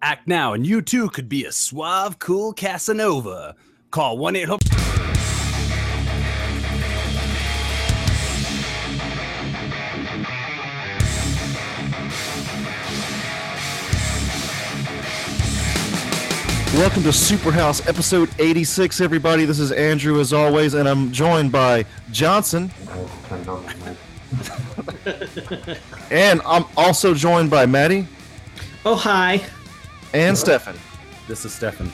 Act 0.00 0.28
now, 0.28 0.52
and 0.52 0.64
you 0.64 0.80
too 0.80 1.08
could 1.08 1.28
be 1.28 1.44
a 1.44 1.50
suave, 1.50 2.20
cool 2.20 2.52
Casanova. 2.52 3.56
Call 3.90 4.16
1 4.16 4.36
800. 4.36 4.62
Welcome 16.78 17.02
to 17.02 17.08
Superhouse 17.08 17.84
episode 17.88 18.30
86, 18.38 19.00
everybody. 19.00 19.46
This 19.46 19.58
is 19.58 19.72
Andrew, 19.72 20.20
as 20.20 20.32
always, 20.32 20.74
and 20.74 20.88
I'm 20.88 21.10
joined 21.10 21.50
by 21.50 21.84
Johnson. 22.12 22.70
and 26.12 26.40
I'm 26.46 26.66
also 26.76 27.14
joined 27.14 27.50
by 27.50 27.66
Maddie 27.66 28.06
Oh, 28.90 28.94
hi. 28.94 29.42
And 30.12 30.36
Stefan. 30.36 30.76
This 31.26 31.44
is 31.44 31.52
Stefan. 31.52 31.92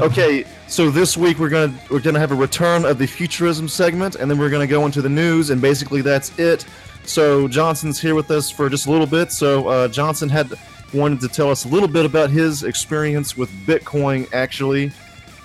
Okay, 0.00 0.44
so 0.68 0.90
this 0.90 1.16
week 1.16 1.38
we're 1.38 1.48
gonna 1.48 1.74
we're 1.90 2.00
gonna 2.00 2.18
have 2.18 2.32
a 2.32 2.36
return 2.36 2.84
of 2.84 2.98
the 2.98 3.06
futurism 3.06 3.68
segment, 3.68 4.14
and 4.14 4.30
then 4.30 4.38
we're 4.38 4.50
gonna 4.50 4.66
go 4.66 4.86
into 4.86 5.02
the 5.02 5.08
news, 5.08 5.50
and 5.50 5.60
basically 5.60 6.00
that's 6.00 6.36
it. 6.38 6.64
So 7.04 7.46
Johnson's 7.48 8.00
here 8.00 8.14
with 8.14 8.30
us 8.30 8.50
for 8.50 8.68
just 8.70 8.86
a 8.86 8.90
little 8.90 9.06
bit. 9.06 9.32
So 9.32 9.68
uh, 9.68 9.88
Johnson 9.88 10.28
had 10.28 10.52
wanted 10.94 11.20
to 11.20 11.28
tell 11.28 11.50
us 11.50 11.64
a 11.64 11.68
little 11.68 11.88
bit 11.88 12.06
about 12.06 12.30
his 12.30 12.62
experience 12.62 13.36
with 13.36 13.50
Bitcoin, 13.66 14.32
actually. 14.32 14.92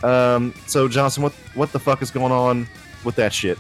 Um, 0.04 0.54
so 0.66 0.88
Johnson, 0.88 1.24
what 1.24 1.34
what 1.54 1.72
the 1.72 1.80
fuck 1.80 2.02
is 2.02 2.12
going 2.12 2.32
on 2.32 2.68
with 3.04 3.16
that 3.16 3.34
shit? 3.34 3.58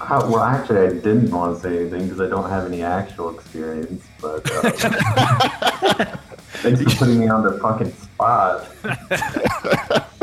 Uh, 0.00 0.26
well, 0.30 0.40
actually, 0.40 0.86
I 0.86 0.90
didn't 0.90 1.30
want 1.30 1.56
to 1.56 1.62
say 1.62 1.80
anything 1.80 2.04
because 2.04 2.20
I 2.20 2.28
don't 2.28 2.48
have 2.48 2.66
any 2.66 2.82
actual 2.82 3.34
experience. 3.34 4.04
But 4.20 4.48
uh, 4.50 6.16
thanks 6.62 6.82
for 6.82 6.90
putting 6.98 7.20
me 7.20 7.28
on 7.28 7.42
the 7.42 7.58
fucking 7.58 7.92
spot. 7.92 8.68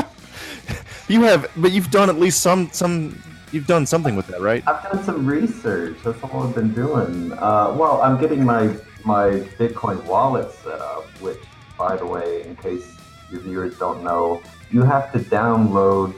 You 1.12 1.23
have, 1.23 1.52
but 1.58 1.73
you've 1.73 1.92
done 1.92 2.09
at 2.09 2.16
least 2.16 2.39
some 2.39 2.69
some. 2.72 3.22
You've 3.52 3.67
done 3.67 3.86
something 3.86 4.16
with 4.16 4.28
that, 4.28 4.39
right? 4.39 4.64
I've 4.66 4.81
done 4.81 5.03
some 5.03 5.25
research. 5.25 5.97
That's 6.05 6.23
all 6.23 6.44
I've 6.47 6.55
been 6.55 6.73
doing. 6.73 7.33
Uh, 7.33 7.75
well, 7.78 8.02
I'm 8.02 8.17
getting 8.17 8.45
my 8.45 8.73
my 9.03 9.42
Bitcoin 9.59 10.02
wallet 10.05 10.50
set 10.64 10.80
up. 10.80 11.03
Which, 11.20 11.39
by 11.78 11.97
the 11.97 12.05
way, 12.05 12.44
in 12.44 12.55
case 12.55 12.95
your 13.30 13.42
viewers 13.42 13.77
don't 13.77 14.05
know, 14.05 14.42
you 14.72 14.83
have 14.83 15.11
to 15.11 15.20
download 15.20 16.17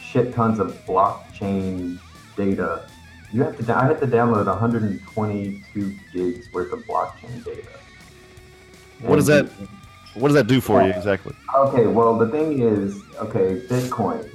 shit 0.00 0.34
tons 0.34 0.58
of 0.58 0.74
blockchain 0.86 2.00
data. 2.36 2.88
You 3.32 3.44
have 3.44 3.64
to. 3.64 3.76
I 3.76 3.86
had 3.86 4.00
to 4.00 4.08
download 4.08 4.46
122 4.46 5.94
gigs 6.12 6.52
worth 6.52 6.72
of 6.72 6.80
blockchain 6.80 7.44
data. 7.44 7.78
What 9.02 9.16
does 9.16 9.26
that 9.26 9.46
What 10.14 10.28
does 10.28 10.34
that 10.34 10.46
do 10.46 10.60
for 10.60 10.82
you 10.82 10.90
exactly? 10.90 11.34
Okay, 11.54 11.86
well, 11.86 12.16
the 12.18 12.28
thing 12.28 12.60
is, 12.60 13.02
okay, 13.16 13.60
Bitcoin 13.66 14.28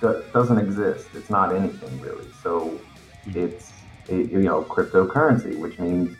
do- 0.00 0.22
doesn't 0.32 0.58
exist. 0.58 1.06
It's 1.14 1.30
not 1.30 1.54
anything 1.54 2.00
really. 2.00 2.26
So 2.42 2.80
it's 3.26 3.72
a, 4.08 4.16
you 4.16 4.42
know 4.42 4.62
cryptocurrency, 4.62 5.58
which 5.58 5.78
means 5.78 6.16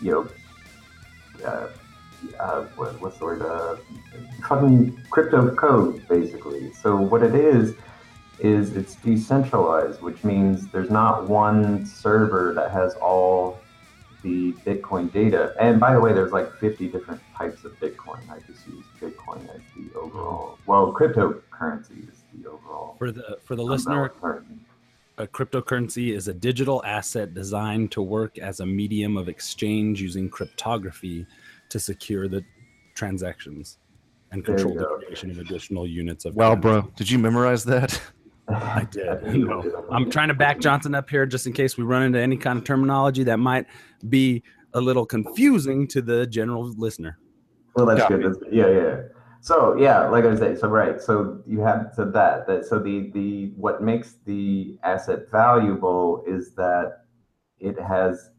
you 0.00 0.12
know 0.12 0.28
uh, 1.44 1.68
uh, 2.40 2.64
what, 2.76 3.00
what's 3.00 3.18
the 3.18 3.24
word? 3.24 3.42
Uh, 3.42 3.76
fucking 4.48 5.02
crypto 5.10 5.54
code, 5.54 6.06
basically. 6.08 6.72
So 6.72 6.96
what 6.96 7.22
it 7.22 7.34
is 7.34 7.74
is 8.40 8.76
it's 8.76 8.96
decentralized, 8.96 10.02
which 10.02 10.24
means 10.24 10.66
there's 10.68 10.90
not 10.90 11.28
one 11.28 11.86
server 11.86 12.52
that 12.54 12.70
has 12.70 12.94
all 12.96 13.60
the 14.24 14.52
Bitcoin 14.64 15.12
data. 15.12 15.54
And 15.60 15.78
by 15.78 15.92
the 15.92 16.00
way, 16.00 16.12
there's 16.12 16.32
like 16.32 16.52
50 16.56 16.88
different 16.88 17.20
types 17.36 17.64
of 17.64 17.78
Bitcoin. 17.78 18.18
I 18.28 18.40
just 18.40 18.66
use 18.66 18.84
Bitcoin 19.00 19.42
as 19.54 19.60
the 19.76 19.96
overall. 19.96 20.56
Hmm. 20.56 20.70
Well, 20.70 20.92
cryptocurrency 20.92 22.10
is 22.10 22.22
the 22.34 22.48
overall. 22.50 22.96
For 22.98 23.12
the 23.12 23.38
for 23.44 23.54
the 23.54 23.62
listener, 23.62 24.06
umbrella 24.06 24.40
term. 24.40 24.60
a 25.18 25.26
cryptocurrency 25.26 26.16
is 26.16 26.26
a 26.26 26.34
digital 26.34 26.82
asset 26.84 27.34
designed 27.34 27.92
to 27.92 28.02
work 28.02 28.38
as 28.38 28.60
a 28.60 28.66
medium 28.66 29.16
of 29.16 29.28
exchange 29.28 30.00
using 30.00 30.28
cryptography 30.28 31.26
to 31.68 31.78
secure 31.78 32.26
the 32.26 32.42
transactions 32.94 33.78
and 34.32 34.44
control 34.44 34.74
the 34.74 34.80
go. 34.80 34.96
creation 34.96 35.30
of 35.30 35.38
additional 35.38 35.86
units 35.86 36.24
of. 36.24 36.34
Wow, 36.34 36.54
currency. 36.54 36.62
bro, 36.62 36.92
did 36.96 37.10
you 37.10 37.18
memorize 37.18 37.62
that? 37.64 38.00
I 38.48 38.86
did. 38.90 39.22
No. 39.44 39.86
I'm 39.90 40.10
trying 40.10 40.28
to 40.28 40.34
back 40.34 40.60
Johnson 40.60 40.94
up 40.94 41.08
here 41.10 41.26
just 41.26 41.46
in 41.46 41.52
case 41.52 41.76
we 41.76 41.84
run 41.84 42.02
into 42.02 42.20
any 42.20 42.36
kind 42.36 42.58
of 42.58 42.64
terminology 42.64 43.24
that 43.24 43.38
might 43.38 43.66
be 44.08 44.42
a 44.74 44.80
little 44.80 45.06
confusing 45.06 45.86
to 45.88 46.02
the 46.02 46.26
general 46.26 46.72
listener. 46.76 47.18
Well, 47.74 47.86
that's 47.86 48.00
Got 48.00 48.10
good. 48.10 48.24
That's, 48.24 48.38
yeah, 48.50 48.68
yeah. 48.68 49.00
So 49.40 49.76
yeah, 49.76 50.08
like 50.08 50.24
I 50.24 50.28
was 50.28 50.40
saying, 50.40 50.56
so 50.56 50.68
right. 50.68 51.00
So 51.00 51.42
you 51.46 51.60
have 51.60 51.92
so 51.94 52.04
that 52.06 52.46
that 52.46 52.64
so 52.64 52.78
the 52.78 53.10
the 53.12 53.52
what 53.56 53.82
makes 53.82 54.14
the 54.24 54.78
asset 54.82 55.30
valuable 55.30 56.24
is 56.26 56.54
that 56.54 57.04
it 57.58 57.78
has 57.78 58.30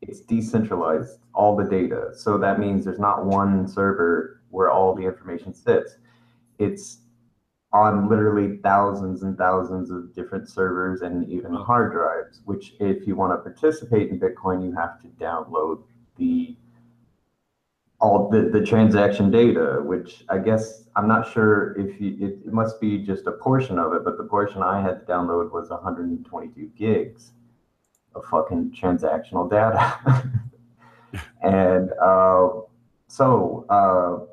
it's 0.00 0.20
decentralized 0.20 1.18
all 1.34 1.56
the 1.56 1.64
data. 1.64 2.10
So 2.14 2.38
that 2.38 2.58
means 2.58 2.84
there's 2.84 2.98
not 2.98 3.26
one 3.26 3.68
server 3.68 4.42
where 4.50 4.70
all 4.70 4.94
the 4.94 5.02
information 5.02 5.52
sits. 5.52 5.98
It's 6.58 6.98
on 7.72 8.08
literally 8.08 8.56
thousands 8.58 9.22
and 9.22 9.36
thousands 9.36 9.90
of 9.90 10.14
different 10.14 10.48
servers 10.48 11.02
and 11.02 11.28
even 11.28 11.52
hard 11.52 11.92
drives, 11.92 12.40
which 12.44 12.74
if 12.80 13.06
you 13.06 13.14
want 13.14 13.32
to 13.32 13.36
participate 13.38 14.10
in 14.10 14.18
Bitcoin, 14.18 14.64
you 14.64 14.74
have 14.74 15.00
to 15.02 15.08
download 15.22 15.82
the 16.16 16.56
all 18.00 18.28
the, 18.30 18.42
the 18.42 18.64
transaction 18.64 19.30
data, 19.30 19.80
which 19.82 20.24
I 20.28 20.38
guess 20.38 20.84
I'm 20.94 21.08
not 21.08 21.30
sure 21.32 21.78
if 21.78 22.00
you, 22.00 22.16
it, 22.20 22.38
it 22.46 22.52
must 22.52 22.80
be 22.80 22.98
just 22.98 23.26
a 23.26 23.32
portion 23.32 23.78
of 23.78 23.92
it, 23.92 24.04
but 24.04 24.16
the 24.16 24.24
portion 24.24 24.62
I 24.62 24.80
had 24.80 25.00
to 25.00 25.12
download 25.12 25.50
was 25.50 25.70
122 25.70 26.70
gigs 26.78 27.32
of 28.14 28.24
fucking 28.26 28.70
transactional 28.70 29.50
data. 29.50 30.30
and 31.42 31.90
uh, 32.00 32.48
so, 33.08 33.66
uh, 33.68 34.32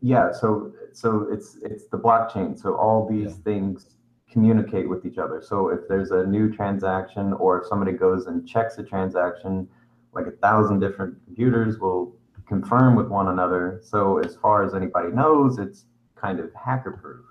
yeah, 0.00 0.30
so 0.30 0.72
so 0.96 1.26
it's 1.30 1.56
it's 1.62 1.86
the 1.88 1.98
blockchain. 1.98 2.58
So 2.58 2.76
all 2.76 3.06
these 3.08 3.32
Yeah. 3.32 3.42
things 3.44 3.96
communicate 4.30 4.88
with 4.88 5.04
each 5.06 5.18
other. 5.18 5.40
So 5.42 5.68
if 5.68 5.86
there's 5.88 6.10
a 6.10 6.26
new 6.26 6.50
transaction 6.52 7.32
or 7.34 7.60
if 7.60 7.66
somebody 7.66 7.92
goes 7.92 8.26
and 8.26 8.46
checks 8.46 8.78
a 8.78 8.82
transaction, 8.82 9.68
like 10.12 10.26
a 10.26 10.32
thousand 10.32 10.80
different 10.80 11.14
computers 11.24 11.78
will 11.78 12.16
confirm 12.46 12.96
with 12.96 13.08
one 13.08 13.28
another. 13.28 13.80
So 13.82 14.18
as 14.18 14.36
far 14.36 14.64
as 14.64 14.74
anybody 14.74 15.10
knows, 15.12 15.58
it's 15.58 15.86
kind 16.16 16.40
of 16.40 16.52
hacker 16.54 16.92
proof. 16.92 17.24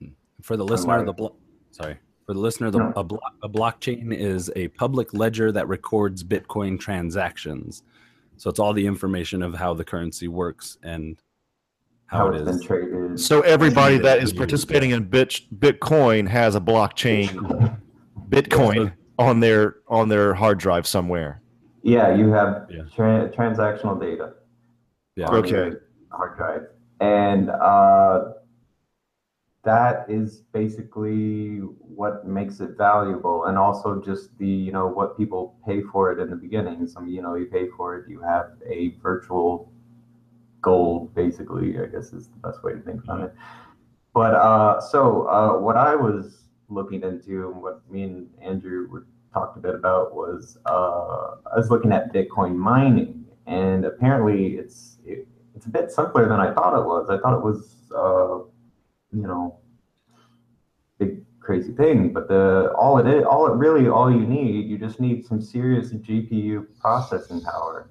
Hmm. 0.00 0.08
For 0.42 0.56
the 0.56 0.64
listener, 0.64 0.98
right. 0.98 1.06
the 1.06 1.12
blo- 1.12 1.36
sorry. 1.70 1.98
For 2.26 2.32
the 2.34 2.40
listener, 2.40 2.70
the, 2.70 2.78
No. 2.78 2.92
a, 2.96 3.04
blo- 3.04 3.20
a 3.42 3.48
blockchain 3.48 4.14
is 4.14 4.50
a 4.56 4.68
public 4.68 5.12
ledger 5.12 5.52
that 5.52 5.68
records 5.68 6.24
Bitcoin 6.24 6.78
transactions. 6.80 7.82
So 8.36 8.48
it's 8.50 8.58
all 8.58 8.72
the 8.72 8.86
information 8.86 9.42
of 9.42 9.54
how 9.54 9.74
the 9.74 9.84
currency 9.84 10.26
works 10.28 10.78
and 10.82 11.18
how, 12.14 12.26
How 12.26 12.32
it 12.32 12.36
it's 12.36 12.50
been 12.58 12.62
traded. 12.62 13.20
So 13.20 13.40
everybody 13.42 13.98
that 13.98 14.22
is 14.22 14.32
participating 14.32 14.90
in 14.90 15.04
Bit 15.04 15.40
Bitcoin 15.58 16.28
has 16.28 16.54
a 16.54 16.60
blockchain 16.60 17.78
Bitcoin 18.28 18.92
on 19.18 19.40
their 19.40 19.76
on 19.88 20.08
their 20.08 20.32
hard 20.34 20.58
drive 20.58 20.86
somewhere. 20.86 21.42
Yeah, 21.82 22.14
you 22.14 22.32
have 22.32 22.66
Yeah. 22.70 22.82
tra- 22.94 23.30
transactional 23.30 24.00
data. 24.00 24.34
Yeah. 25.16 25.26
on 25.28 25.34
Okay. 25.36 25.72
Hard 26.10 26.36
drive. 26.36 26.62
And 27.00 27.50
uh, 27.50 28.30
that 29.64 30.06
is 30.08 30.42
basically 30.52 31.56
what 31.80 32.26
makes 32.26 32.60
it 32.60 32.76
valuable. 32.78 33.46
And 33.46 33.58
also 33.58 34.00
just 34.00 34.36
the, 34.38 34.46
you 34.46 34.72
know, 34.72 34.86
what 34.86 35.16
people 35.18 35.56
pay 35.66 35.82
for 35.82 36.12
it 36.12 36.20
in 36.20 36.30
the 36.30 36.36
beginning. 36.36 36.86
Some, 36.86 37.08
you 37.08 37.20
know, 37.22 37.34
you 37.34 37.46
pay 37.46 37.68
for 37.76 37.96
it, 37.98 38.08
you 38.08 38.20
have 38.20 38.46
a 38.66 38.94
virtual 39.02 39.72
gold, 40.64 41.14
basically, 41.14 41.78
I 41.78 41.86
guess 41.86 42.12
is 42.12 42.28
the 42.28 42.48
best 42.48 42.64
way 42.64 42.72
to 42.72 42.80
think 42.80 43.04
about 43.04 43.20
it. 43.20 43.34
But 44.14 44.34
uh, 44.34 44.80
so 44.80 45.28
uh, 45.28 45.58
what 45.58 45.76
I 45.76 45.94
was 45.94 46.48
looking 46.68 47.02
into 47.02 47.50
and 47.50 47.62
what 47.62 47.82
me 47.90 48.04
and 48.04 48.28
Andrew 48.40 48.88
were 48.88 49.06
talked 49.32 49.56
a 49.56 49.60
bit 49.60 49.74
about 49.74 50.14
was 50.14 50.56
uh, 50.66 51.36
I 51.52 51.56
was 51.56 51.70
looking 51.70 51.92
at 51.92 52.12
Bitcoin 52.12 52.54
mining, 52.56 53.26
and 53.46 53.84
apparently 53.84 54.54
it's 54.54 54.98
it, 55.04 55.26
it's 55.54 55.66
a 55.66 55.70
bit 55.70 55.90
simpler 55.90 56.28
than 56.28 56.40
I 56.40 56.54
thought 56.54 56.78
it 56.78 56.86
was. 56.86 57.10
I 57.10 57.18
thought 57.18 57.36
it 57.36 57.44
was 57.44 57.90
uh, 57.94 58.48
you 59.12 59.26
know 59.26 59.58
big 60.98 61.24
crazy 61.40 61.72
thing, 61.72 62.12
but 62.12 62.28
the 62.28 62.72
all 62.78 62.98
it 62.98 63.06
is 63.06 63.24
all 63.24 63.46
it 63.52 63.56
really 63.56 63.88
all 63.88 64.10
you 64.10 64.26
need 64.26 64.68
you 64.70 64.78
just 64.78 65.00
need 65.00 65.26
some 65.26 65.42
serious 65.42 65.92
GPU 65.92 66.66
processing 66.80 67.40
power, 67.40 67.90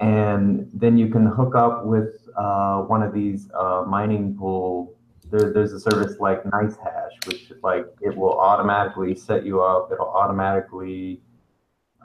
and 0.00 0.68
then 0.72 0.96
you 0.96 1.08
can 1.08 1.26
hook 1.26 1.54
up 1.54 1.84
with 1.84 2.28
uh, 2.36 2.82
one 2.82 3.02
of 3.02 3.12
these 3.12 3.48
uh, 3.58 3.84
mining 3.86 4.36
pool 4.36 4.98
there, 5.30 5.52
there's 5.52 5.72
a 5.72 5.80
service 5.80 6.18
like 6.20 6.42
NiceHash, 6.44 7.26
which 7.26 7.52
like 7.62 7.86
it 8.00 8.16
will 8.16 8.38
automatically 8.38 9.14
set 9.14 9.44
you 9.44 9.62
up. 9.62 9.90
It'll 9.92 10.08
automatically 10.08 11.20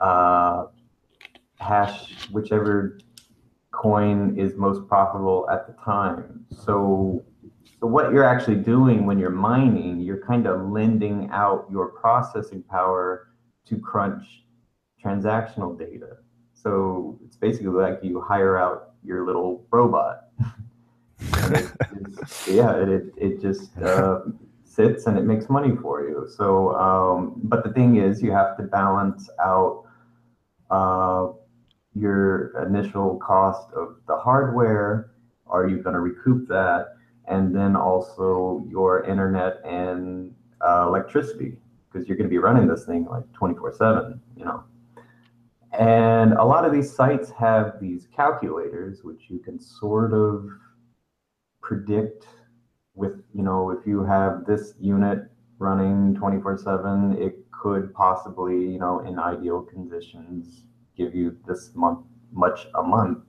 uh, 0.00 0.66
hash 1.58 2.28
whichever 2.30 2.98
coin 3.70 4.38
is 4.38 4.54
most 4.56 4.86
profitable 4.88 5.48
at 5.50 5.66
the 5.66 5.74
time. 5.84 6.44
So, 6.50 7.24
so 7.80 7.86
what 7.86 8.12
you're 8.12 8.24
actually 8.24 8.56
doing 8.56 9.06
when 9.06 9.18
you're 9.18 9.30
mining, 9.30 10.00
you're 10.00 10.24
kind 10.24 10.46
of 10.46 10.70
lending 10.70 11.28
out 11.32 11.66
your 11.70 11.88
processing 11.88 12.62
power 12.62 13.28
to 13.66 13.78
crunch 13.78 14.24
transactional 15.02 15.78
data. 15.78 16.18
So 16.64 17.18
it's 17.24 17.36
basically 17.36 17.68
like 17.68 18.00
you 18.02 18.22
hire 18.22 18.56
out 18.56 18.94
your 19.04 19.26
little 19.26 19.66
robot. 19.70 20.28
it, 21.20 21.72
yeah, 22.48 22.74
it, 22.74 23.12
it 23.16 23.40
just 23.40 23.76
uh, 23.82 24.22
sits 24.64 25.06
and 25.06 25.18
it 25.18 25.24
makes 25.24 25.50
money 25.50 25.76
for 25.80 26.08
you. 26.08 26.26
So, 26.36 26.74
um, 26.74 27.34
but 27.44 27.64
the 27.64 27.72
thing 27.72 27.96
is, 27.96 28.22
you 28.22 28.32
have 28.32 28.56
to 28.56 28.62
balance 28.62 29.28
out 29.44 29.84
uh, 30.70 31.28
your 31.94 32.66
initial 32.66 33.18
cost 33.18 33.68
of 33.74 33.96
the 34.08 34.16
hardware. 34.16 35.10
Are 35.46 35.68
you 35.68 35.82
going 35.82 35.94
to 35.94 36.00
recoup 36.00 36.48
that? 36.48 36.94
And 37.28 37.54
then 37.54 37.76
also 37.76 38.64
your 38.68 39.04
internet 39.04 39.60
and 39.64 40.34
uh, 40.66 40.86
electricity, 40.88 41.58
because 41.92 42.08
you're 42.08 42.16
going 42.16 42.28
to 42.28 42.32
be 42.32 42.38
running 42.38 42.66
this 42.66 42.86
thing 42.86 43.04
like 43.04 43.30
24 43.34 43.74
7, 43.74 44.20
you 44.36 44.44
know. 44.46 44.64
And 45.78 46.34
a 46.34 46.44
lot 46.44 46.64
of 46.64 46.72
these 46.72 46.94
sites 46.94 47.30
have 47.30 47.80
these 47.80 48.06
calculators, 48.14 49.02
which 49.02 49.22
you 49.28 49.38
can 49.38 49.58
sort 49.58 50.12
of 50.12 50.48
predict 51.62 52.26
with, 52.94 53.22
you 53.34 53.42
know, 53.42 53.70
if 53.70 53.86
you 53.86 54.04
have 54.04 54.44
this 54.46 54.74
unit 54.78 55.18
running 55.58 56.14
24 56.14 56.58
7, 56.58 57.16
it 57.20 57.38
could 57.50 57.92
possibly, 57.94 58.54
you 58.54 58.78
know, 58.78 59.00
in 59.00 59.18
ideal 59.18 59.62
conditions, 59.62 60.64
give 60.96 61.14
you 61.14 61.36
this 61.46 61.70
month 61.74 62.00
much 62.32 62.66
a 62.76 62.82
month. 62.82 63.24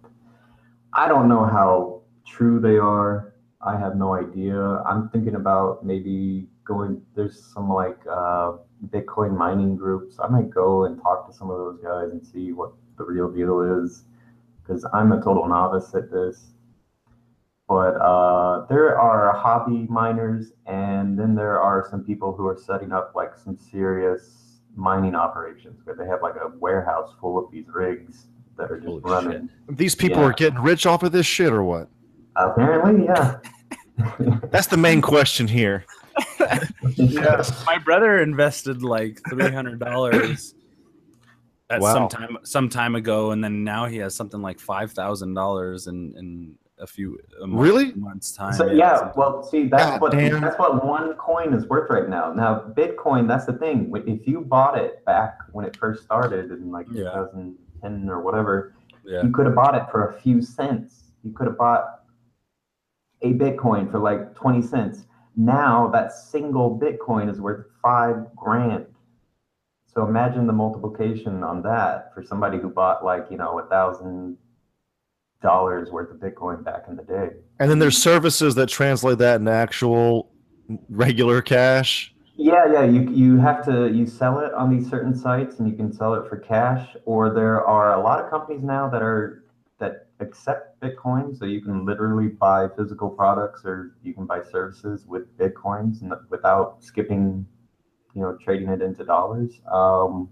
I 0.94 1.08
don't 1.08 1.28
know 1.28 1.46
how 1.46 2.02
true 2.28 2.60
they 2.60 2.78
are. 2.78 3.34
I 3.62 3.78
have 3.78 3.96
no 3.96 4.14
idea. 4.14 4.60
I'm 4.60 5.10
thinking 5.10 5.36
about 5.36 5.86
maybe 5.86 6.48
going. 6.66 7.02
There's 7.16 7.46
some 7.54 7.70
like 7.70 8.00
uh, 8.10 8.58
Bitcoin 8.88 9.38
mining 9.38 9.76
groups. 9.76 10.18
I 10.20 10.28
might 10.28 10.50
go 10.50 10.86
and 10.86 11.02
talk 11.02 11.28
to 11.28 11.34
some 11.34 11.50
of 11.50 11.58
those 11.58 11.80
guys 11.82 12.12
and 12.12 12.26
see 12.26 12.52
what 12.52 12.72
the 12.98 13.04
real 13.04 13.32
deal 13.32 13.84
is, 13.84 14.04
because 14.62 14.86
I'm 14.94 15.12
a 15.12 15.22
total 15.22 15.48
novice 15.48 15.94
at 15.96 16.12
this. 16.12 16.52
But 17.68 17.96
uh, 17.96 18.66
there 18.68 19.00
are 19.00 19.36
hobby 19.36 19.88
miners, 19.90 20.52
and 20.68 21.18
then 21.18 21.34
there 21.36 21.60
are 21.60 21.88
some 21.90 22.04
people 22.04 22.34
who 22.34 22.46
are 22.48 22.58
setting 22.58 22.92
up 22.92 23.14
like 23.16 23.32
some 23.36 23.58
serious 23.58 24.60
mining 24.76 25.16
operations 25.16 25.80
where 25.84 25.96
they 25.96 26.06
have 26.06 26.22
like 26.22 26.36
a 26.36 26.50
warehouse 26.60 27.14
full 27.20 27.44
of 27.44 27.52
these 27.52 27.66
rigs 27.74 28.28
that 28.58 28.72
are 28.72 28.78
just 28.78 28.88
Holy 28.88 29.02
running. 29.02 29.50
Shit. 29.68 29.78
These 29.78 29.96
people 29.96 30.20
yeah. 30.20 30.28
are 30.28 30.34
getting 30.34 30.60
rich 30.60 30.86
off 30.86 31.04
of 31.04 31.12
this 31.12 31.26
shit 31.26 31.52
or 31.52 31.64
what? 31.64 31.90
Apparently, 32.36 33.06
yeah. 33.06 33.38
That's 34.52 34.68
the 34.68 34.78
main 34.78 35.02
question 35.02 35.48
here. 35.48 35.86
Yeah. 36.96 37.44
My 37.66 37.78
brother 37.78 38.20
invested 38.20 38.84
like 38.84 39.22
three 39.30 39.52
hundred 39.52 39.80
dollars 39.80 40.56
at 41.70 41.82
wow. 41.82 41.94
some 41.94 42.10
time 42.10 42.38
some 42.44 42.70
time 42.70 42.96
ago, 42.96 43.32
and 43.32 43.44
then 43.44 43.64
now 43.64 43.86
he 43.86 43.98
has 43.98 44.16
something 44.16 44.42
like 44.42 44.60
five 44.60 44.92
thousand 44.92 45.34
dollars 45.34 45.88
in 45.88 46.14
in 46.18 46.56
a 46.80 46.88
few 46.88 47.18
a 47.42 47.48
month, 47.48 47.62
really 47.62 47.94
months 47.94 48.32
time. 48.32 48.54
So 48.54 48.68
yeah, 48.68 48.74
yeah 48.74 49.12
well, 49.16 49.44
see, 49.44 49.68
that's 49.68 49.84
God 49.84 50.02
what 50.02 50.12
damn. 50.12 50.42
that's 50.42 50.60
what 50.60 50.86
one 50.86 51.14
coin 51.14 51.54
is 51.54 51.66
worth 51.68 51.90
right 51.90 52.10
now. 52.10 52.34
Now, 52.34 52.74
Bitcoin, 52.76 53.28
that's 53.28 53.46
the 53.46 53.54
thing. 53.54 53.92
If 54.08 54.28
you 54.28 54.42
bought 54.42 54.78
it 54.78 55.04
back 55.06 55.40
when 55.52 55.66
it 55.66 55.76
first 55.78 56.04
started 56.04 56.52
in 56.52 56.72
like 56.72 56.88
yeah. 56.92 57.12
2010 57.34 58.10
or 58.10 58.22
whatever, 58.22 58.76
yeah. 59.06 59.24
you 59.24 59.32
could 59.32 59.46
have 59.46 59.56
bought 59.56 59.76
it 59.76 59.84
for 59.92 60.10
a 60.10 60.22
few 60.22 60.42
cents. 60.42 61.12
You 61.24 61.32
could 61.32 61.48
have 61.48 61.58
bought 61.58 62.02
a 63.22 63.34
Bitcoin 63.34 63.90
for 63.90 64.00
like 64.00 64.36
20 64.36 64.62
cents. 64.62 65.06
Now 65.36 65.90
that 65.90 66.14
single 66.14 66.80
Bitcoin 66.80 67.30
is 67.30 67.42
worth 67.42 67.66
five 67.82 68.36
grand. 68.36 68.86
So 69.86 70.06
imagine 70.06 70.48
the 70.48 70.54
multiplication 70.54 71.44
on 71.44 71.62
that 71.64 72.14
for 72.14 72.24
somebody 72.24 72.58
who 72.58 72.70
bought 72.70 73.04
like, 73.04 73.28
you 73.30 73.38
know, 73.38 73.60
a 73.60 73.66
thousand 73.68 74.38
dollars 75.42 75.92
worth 75.92 76.12
of 76.12 76.18
Bitcoin 76.18 76.64
back 76.64 76.86
in 76.90 76.96
the 76.96 77.04
day. 77.04 77.30
And 77.60 77.70
then 77.70 77.80
there's 77.80 77.98
services 77.98 78.56
that 78.56 78.68
translate 78.68 79.20
that 79.20 79.40
into 79.40 79.52
actual 79.52 80.32
regular 80.90 81.42
cash. 81.42 82.14
Yeah, 82.38 82.66
yeah. 82.72 82.84
You 82.84 83.10
you 83.12 83.38
have 83.38 83.64
to 83.66 83.90
you 83.90 84.06
sell 84.06 84.40
it 84.40 84.54
on 84.54 84.70
these 84.70 84.90
certain 84.90 85.16
sites, 85.16 85.60
and 85.60 85.70
you 85.70 85.76
can 85.76 85.94
sell 85.94 86.16
it 86.16 86.28
for 86.28 86.38
cash. 86.38 86.96
Or 87.06 87.34
there 87.34 87.64
are 87.66 87.94
a 87.94 88.02
lot 88.02 88.22
of 88.22 88.30
companies 88.30 88.62
now 88.62 88.90
that 88.90 89.02
are 89.02 89.46
that 89.80 90.08
accept 90.20 90.75
Bitcoin, 90.86 91.38
so 91.38 91.46
you 91.46 91.62
can 91.62 91.86
literally 91.86 92.28
buy 92.28 92.68
physical 92.78 93.10
products, 93.10 93.64
or 93.66 93.96
you 94.04 94.14
can 94.14 94.26
buy 94.26 94.42
services 94.42 95.06
with 95.06 95.36
Bitcoins, 95.38 96.02
and 96.02 96.14
without 96.30 96.84
skipping, 96.84 97.46
you 98.14 98.22
know, 98.22 98.38
trading 98.44 98.70
it 98.70 98.82
into 98.82 99.04
dollars. 99.04 99.62
Um, 99.72 100.30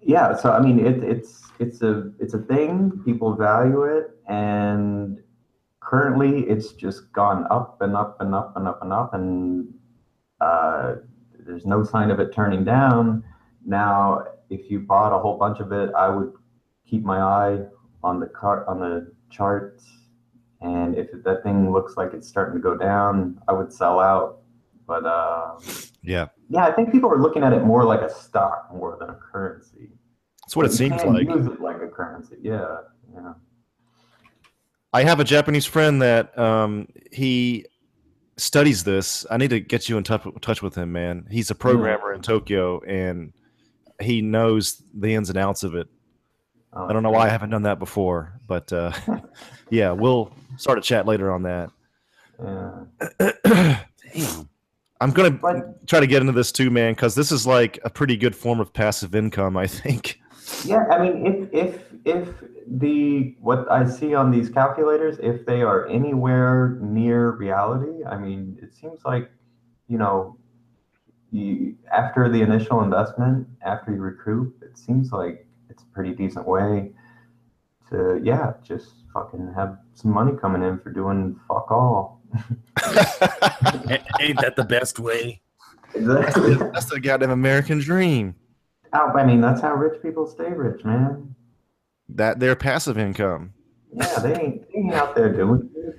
yeah, 0.00 0.34
so 0.34 0.52
I 0.52 0.60
mean, 0.60 0.78
it, 0.84 1.02
it's 1.02 1.50
it's 1.58 1.82
a 1.82 2.12
it's 2.18 2.34
a 2.34 2.38
thing. 2.38 3.02
People 3.04 3.34
value 3.34 3.82
it, 3.82 4.16
and 4.26 5.18
currently, 5.80 6.40
it's 6.48 6.72
just 6.72 7.12
gone 7.12 7.46
up 7.50 7.80
and 7.82 7.96
up 7.96 8.20
and 8.20 8.34
up 8.34 8.56
and 8.56 8.68
up 8.68 8.82
and 8.82 8.92
up, 8.92 9.14
and 9.14 9.74
uh, 10.40 10.94
there's 11.40 11.66
no 11.66 11.84
sign 11.84 12.10
of 12.10 12.20
it 12.20 12.32
turning 12.32 12.64
down. 12.64 13.24
Now, 13.64 14.24
if 14.50 14.70
you 14.70 14.80
bought 14.80 15.12
a 15.12 15.18
whole 15.18 15.36
bunch 15.36 15.60
of 15.60 15.72
it, 15.72 15.90
I 15.94 16.08
would 16.08 16.32
keep 16.86 17.04
my 17.04 17.20
eye 17.20 17.66
on 18.02 18.20
the 18.20 18.26
car 18.26 18.68
on 18.68 18.80
the 18.80 19.12
charts, 19.30 19.84
and 20.60 20.96
if 20.96 21.08
that 21.24 21.42
thing 21.42 21.72
looks 21.72 21.96
like 21.96 22.12
it's 22.12 22.28
starting 22.28 22.54
to 22.54 22.62
go 22.62 22.76
down, 22.76 23.40
I 23.48 23.52
would 23.52 23.72
sell 23.72 24.00
out. 24.00 24.40
But 24.86 25.04
uh, 25.04 25.58
yeah, 26.02 26.28
yeah, 26.48 26.64
I 26.64 26.72
think 26.72 26.92
people 26.92 27.10
are 27.10 27.20
looking 27.20 27.42
at 27.42 27.52
it 27.52 27.62
more 27.62 27.84
like 27.84 28.00
a 28.00 28.10
stock 28.10 28.68
more 28.72 28.96
than 28.98 29.10
a 29.10 29.14
currency. 29.14 29.90
That's 30.42 30.56
what 30.56 30.66
it 30.66 30.72
seems 30.72 31.04
like. 31.04 31.28
Use 31.28 31.46
it 31.46 31.60
like 31.60 31.82
a 31.82 31.88
currency. 31.88 32.36
Yeah, 32.40 32.78
yeah. 33.12 33.34
I 34.92 35.02
have 35.04 35.20
a 35.20 35.24
Japanese 35.24 35.66
friend 35.66 36.00
that 36.00 36.36
um, 36.38 36.88
he 37.12 37.66
studies 38.38 38.84
this. 38.84 39.26
I 39.30 39.36
need 39.36 39.50
to 39.50 39.60
get 39.60 39.88
you 39.88 39.98
in 39.98 40.04
touch, 40.04 40.26
touch 40.40 40.62
with 40.62 40.74
him, 40.74 40.92
man. 40.92 41.26
He's 41.30 41.50
a 41.50 41.54
programmer 41.54 42.14
in 42.14 42.22
Tokyo, 42.22 42.80
and 42.80 43.34
he 44.00 44.22
knows 44.22 44.82
the 44.94 45.14
ins 45.14 45.28
and 45.28 45.36
outs 45.38 45.64
of 45.64 45.74
it. 45.74 45.88
I 46.72 46.92
don't 46.92 47.02
know 47.02 47.10
why 47.10 47.26
I 47.26 47.28
haven't 47.28 47.50
done 47.50 47.62
that 47.62 47.78
before, 47.78 48.38
but 48.46 48.72
uh, 48.72 48.92
yeah, 49.70 49.92
we'll 49.92 50.32
start 50.56 50.78
a 50.78 50.82
chat 50.82 51.06
later 51.06 51.32
on 51.32 51.42
that. 51.42 51.70
Yeah. 52.42 53.76
Damn. 54.14 54.48
I'm 55.00 55.12
gonna 55.12 55.30
but, 55.30 55.86
try 55.86 56.00
to 56.00 56.06
get 56.06 56.22
into 56.22 56.32
this 56.32 56.50
too, 56.50 56.70
man, 56.70 56.92
because 56.92 57.14
this 57.14 57.30
is 57.30 57.46
like 57.46 57.78
a 57.84 57.90
pretty 57.90 58.16
good 58.16 58.34
form 58.34 58.58
of 58.58 58.72
passive 58.72 59.14
income, 59.14 59.56
I 59.56 59.66
think. 59.66 60.20
Yeah, 60.64 60.86
I 60.90 60.98
mean, 60.98 61.48
if 61.52 61.52
if 61.52 61.82
if 62.04 62.28
the 62.66 63.36
what 63.40 63.70
I 63.70 63.86
see 63.86 64.14
on 64.14 64.30
these 64.30 64.48
calculators, 64.48 65.18
if 65.20 65.46
they 65.46 65.62
are 65.62 65.86
anywhere 65.86 66.78
near 66.80 67.30
reality, 67.30 68.04
I 68.04 68.18
mean, 68.18 68.58
it 68.60 68.74
seems 68.74 69.04
like 69.04 69.30
you 69.86 69.98
know, 69.98 70.36
you 71.30 71.76
after 71.92 72.28
the 72.28 72.42
initial 72.42 72.82
investment, 72.82 73.46
after 73.62 73.92
you 73.92 74.00
recoup, 74.00 74.62
it 74.62 74.76
seems 74.76 75.12
like 75.12 75.46
pretty 75.98 76.14
decent 76.14 76.46
way 76.46 76.92
to 77.90 78.20
yeah, 78.22 78.52
just 78.62 78.90
fucking 79.12 79.52
have 79.56 79.78
some 79.94 80.12
money 80.12 80.30
coming 80.40 80.62
in 80.62 80.78
for 80.78 80.92
doing 80.92 81.34
fuck 81.48 81.72
all. 81.72 82.22
Ain't 84.20 84.40
that 84.40 84.54
the 84.54 84.64
best 84.68 85.00
way? 85.00 85.40
Exactly. 85.94 86.54
That's 86.72 86.84
the 86.84 87.00
goddamn 87.00 87.30
American 87.30 87.80
dream. 87.80 88.36
Oh, 88.92 89.10
I 89.12 89.26
mean, 89.26 89.40
that's 89.42 89.60
how 89.60 89.74
rich 89.74 90.00
people 90.00 90.26
stay 90.26 90.50
rich, 90.50 90.82
man. 90.82 91.34
That 92.08 92.40
their 92.40 92.56
passive 92.56 92.96
income. 92.96 93.52
Yeah, 93.92 94.18
they 94.20 94.34
ain't, 94.34 94.72
they 94.72 94.78
ain't 94.78 94.94
out 94.94 95.14
there 95.14 95.30
doing 95.30 95.68
it. 95.76 95.98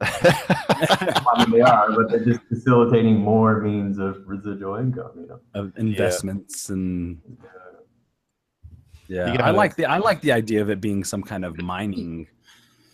I 0.00 1.34
mean, 1.38 1.50
they 1.50 1.62
are, 1.62 1.90
but 1.90 2.10
they're 2.10 2.24
just 2.24 2.42
facilitating 2.48 3.16
more 3.16 3.60
means 3.60 3.98
of 3.98 4.22
residual 4.26 4.76
income, 4.76 5.10
you 5.16 5.26
know, 5.26 5.40
of 5.54 5.72
investments 5.78 6.68
yeah. 6.68 6.74
and. 6.74 7.18
Yeah, 9.08 9.36
I 9.42 9.50
like 9.50 9.76
the 9.76 9.86
I 9.86 9.98
like 9.98 10.20
the 10.20 10.32
idea 10.32 10.62
of 10.62 10.70
it 10.70 10.80
being 10.80 11.04
some 11.04 11.22
kind 11.22 11.44
of 11.44 11.60
mining, 11.60 12.28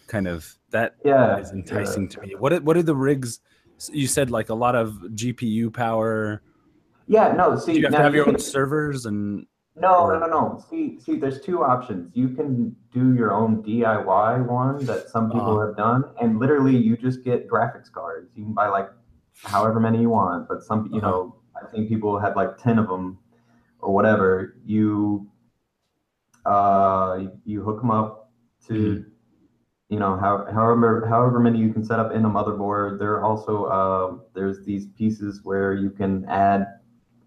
kind 0.06 0.26
of 0.26 0.58
that 0.70 0.96
yeah, 1.04 1.38
is 1.38 1.52
enticing 1.52 2.04
yeah. 2.04 2.08
to 2.08 2.20
me. 2.20 2.34
What 2.36 2.62
what 2.62 2.76
are 2.76 2.82
the 2.82 2.96
rigs? 2.96 3.40
You 3.92 4.06
said 4.06 4.30
like 4.30 4.48
a 4.48 4.54
lot 4.54 4.74
of 4.74 4.90
GPU 5.14 5.72
power. 5.72 6.42
Yeah, 7.06 7.32
no. 7.32 7.56
See, 7.56 7.72
Do 7.72 7.78
you 7.78 7.84
have 7.84 7.94
to 7.94 8.02
have 8.02 8.14
your 8.14 8.28
own 8.28 8.38
servers 8.38 9.06
and. 9.06 9.46
No, 9.80 10.08
no, 10.08 10.18
no, 10.18 10.26
no. 10.26 10.64
See, 10.68 10.98
see, 10.98 11.14
there's 11.16 11.40
two 11.40 11.62
options. 11.62 12.10
You 12.12 12.30
can 12.30 12.74
do 12.92 13.14
your 13.14 13.32
own 13.32 13.62
DIY 13.62 14.44
one 14.44 14.84
that 14.86 15.08
some 15.08 15.30
people 15.30 15.56
uh-huh. 15.56 15.68
have 15.68 15.76
done, 15.76 16.04
and 16.20 16.40
literally 16.40 16.76
you 16.76 16.96
just 16.96 17.22
get 17.22 17.48
graphics 17.48 17.90
cards. 17.90 18.28
You 18.34 18.42
can 18.42 18.54
buy 18.54 18.66
like 18.66 18.88
however 19.44 19.78
many 19.78 20.00
you 20.00 20.10
want, 20.10 20.48
but 20.48 20.64
some, 20.64 20.90
you 20.92 20.98
uh-huh. 20.98 21.08
know, 21.08 21.36
I 21.56 21.70
think 21.70 21.88
people 21.88 22.18
had 22.18 22.34
like 22.34 22.58
ten 22.58 22.76
of 22.76 22.88
them 22.88 23.18
or 23.78 23.94
whatever. 23.94 24.56
You, 24.66 25.30
uh, 26.44 27.18
you 27.44 27.62
hook 27.62 27.80
them 27.80 27.90
up 27.90 28.30
to 28.66 28.72
Mhm. 28.74 29.04
you 29.90 29.98
know 29.98 30.16
how, 30.16 30.44
however 30.52 31.06
however 31.08 31.40
many 31.40 31.58
you 31.58 31.72
can 31.72 31.82
set 31.84 31.98
up 31.98 32.12
in 32.12 32.24
a 32.24 32.28
motherboard. 32.30 32.98
There 32.98 33.14
are 33.14 33.22
also 33.24 33.64
uh, 33.64 34.16
there's 34.34 34.62
these 34.64 34.86
pieces 34.88 35.40
where 35.44 35.72
you 35.74 35.90
can 35.90 36.24
add 36.26 36.66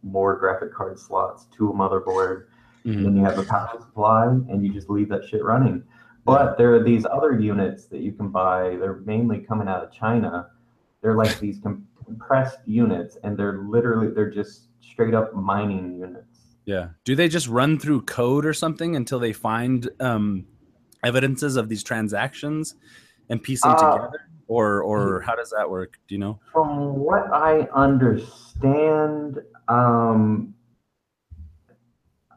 more 0.03 0.35
graphic 0.37 0.73
card 0.73 0.97
slots 0.99 1.45
to 1.57 1.69
a 1.69 1.73
motherboard 1.73 2.45
Mhm. 2.85 3.03
then 3.03 3.15
you 3.15 3.23
have 3.23 3.37
a 3.37 3.43
power 3.43 3.69
supply 3.79 4.25
and 4.25 4.65
you 4.65 4.73
just 4.73 4.89
leave 4.89 5.07
that 5.09 5.23
shit 5.23 5.43
running. 5.43 5.83
But 6.25 6.57
there 6.57 6.73
are 6.73 6.81
these 6.83 7.05
other 7.05 7.33
units 7.39 7.85
that 7.91 7.99
you 8.01 8.11
can 8.11 8.29
buy. 8.29 8.75
They're 8.77 9.01
mainly 9.05 9.39
coming 9.39 9.67
out 9.67 9.83
of 9.83 9.91
china. 9.91 10.47
They're 11.01 11.15
like 11.15 11.37
these 11.39 11.59
com- 11.59 11.85
compressed 12.03 12.59
units 12.67 13.17
and 13.23 13.37
they're 13.37 13.59
literally 13.75 14.07
they're 14.15 14.31
just 14.31 14.69
straight 14.81 15.13
up 15.13 15.33
mining 15.35 15.95
units 16.05 16.30
Yeah. 16.65 16.89
Do 17.05 17.15
they 17.15 17.27
just 17.27 17.47
run 17.47 17.79
through 17.79 18.01
code 18.03 18.45
or 18.45 18.53
something 18.53 18.95
until 18.95 19.19
they 19.19 19.33
find 19.33 19.89
um, 19.99 20.45
evidences 21.03 21.55
of 21.55 21.69
these 21.69 21.83
transactions 21.83 22.75
and 23.29 23.41
piece 23.41 23.61
them 23.61 23.71
Uh, 23.73 23.91
together? 23.93 24.21
Or 24.47 24.81
or 24.83 25.21
how 25.21 25.35
does 25.35 25.51
that 25.57 25.69
work? 25.69 25.97
Do 26.07 26.15
you 26.15 26.19
know? 26.19 26.39
From 26.51 26.97
what 26.97 27.31
I 27.31 27.61
understand, 27.73 29.39
um, 29.69 30.53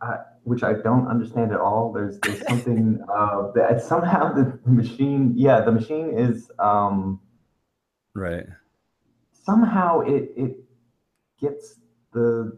I, 0.00 0.18
which 0.44 0.62
I 0.62 0.74
don't 0.74 1.08
understand 1.08 1.52
at 1.52 1.58
all, 1.58 1.92
there's 1.92 2.20
there's 2.20 2.46
something 2.48 3.02
uh, 3.12 3.50
that 3.56 3.82
somehow 3.82 4.32
the 4.32 4.58
machine, 4.64 5.32
yeah, 5.36 5.60
the 5.60 5.72
machine 5.72 6.16
is 6.16 6.50
um, 6.60 7.20
Right. 8.14 8.46
somehow 9.32 10.00
it 10.00 10.30
it 10.36 10.56
gets 11.40 11.80
the 12.12 12.56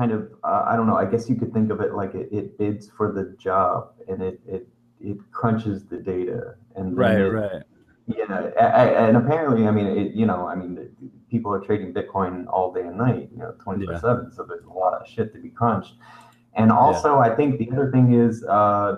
kind 0.00 0.12
of 0.12 0.32
uh, 0.44 0.64
I 0.66 0.76
don't 0.76 0.86
know. 0.86 0.96
I 0.96 1.04
guess 1.04 1.28
you 1.28 1.36
could 1.36 1.52
think 1.52 1.70
of 1.70 1.80
it 1.82 1.94
like 1.94 2.14
it, 2.14 2.28
it 2.32 2.56
bids 2.56 2.90
for 2.96 3.12
the 3.12 3.36
job 3.38 3.92
and 4.08 4.22
it 4.22 4.40
it 4.48 4.66
it 4.98 5.18
crunches 5.30 5.84
the 5.84 5.98
data 5.98 6.54
and 6.76 6.96
Right. 6.96 7.18
it- 7.20 7.30
Right. 7.32 7.62
Yeah, 8.06 8.50
a- 8.58 8.72
a- 8.82 8.96
and 9.08 9.16
apparently, 9.16 9.68
I 9.68 9.70
mean, 9.70 9.86
it, 9.86 10.14
you 10.20 10.26
know, 10.26 10.40
I 10.48 10.54
mean, 10.56 10.74
the- 10.74 10.90
people 11.30 11.52
are 11.54 11.60
trading 11.60 11.92
Bitcoin 11.94 12.46
all 12.48 12.72
day 12.72 12.84
and 12.90 12.96
night, 12.96 13.28
you 13.30 13.38
know, 13.38 13.52
twenty 13.64 13.84
four 13.86 13.98
seven. 13.98 14.32
So 14.32 14.42
there's 14.48 14.64
a 14.64 14.70
lot 14.84 14.94
of 14.94 15.06
shit 15.06 15.32
to 15.34 15.38
be 15.38 15.50
crunched. 15.50 15.94
And 16.54 16.72
also, 16.72 17.18
I 17.18 17.30
think 17.36 17.58
the 17.58 17.70
other 17.72 17.90
thing 17.92 18.14
is 18.14 18.42
uh, 18.44 18.92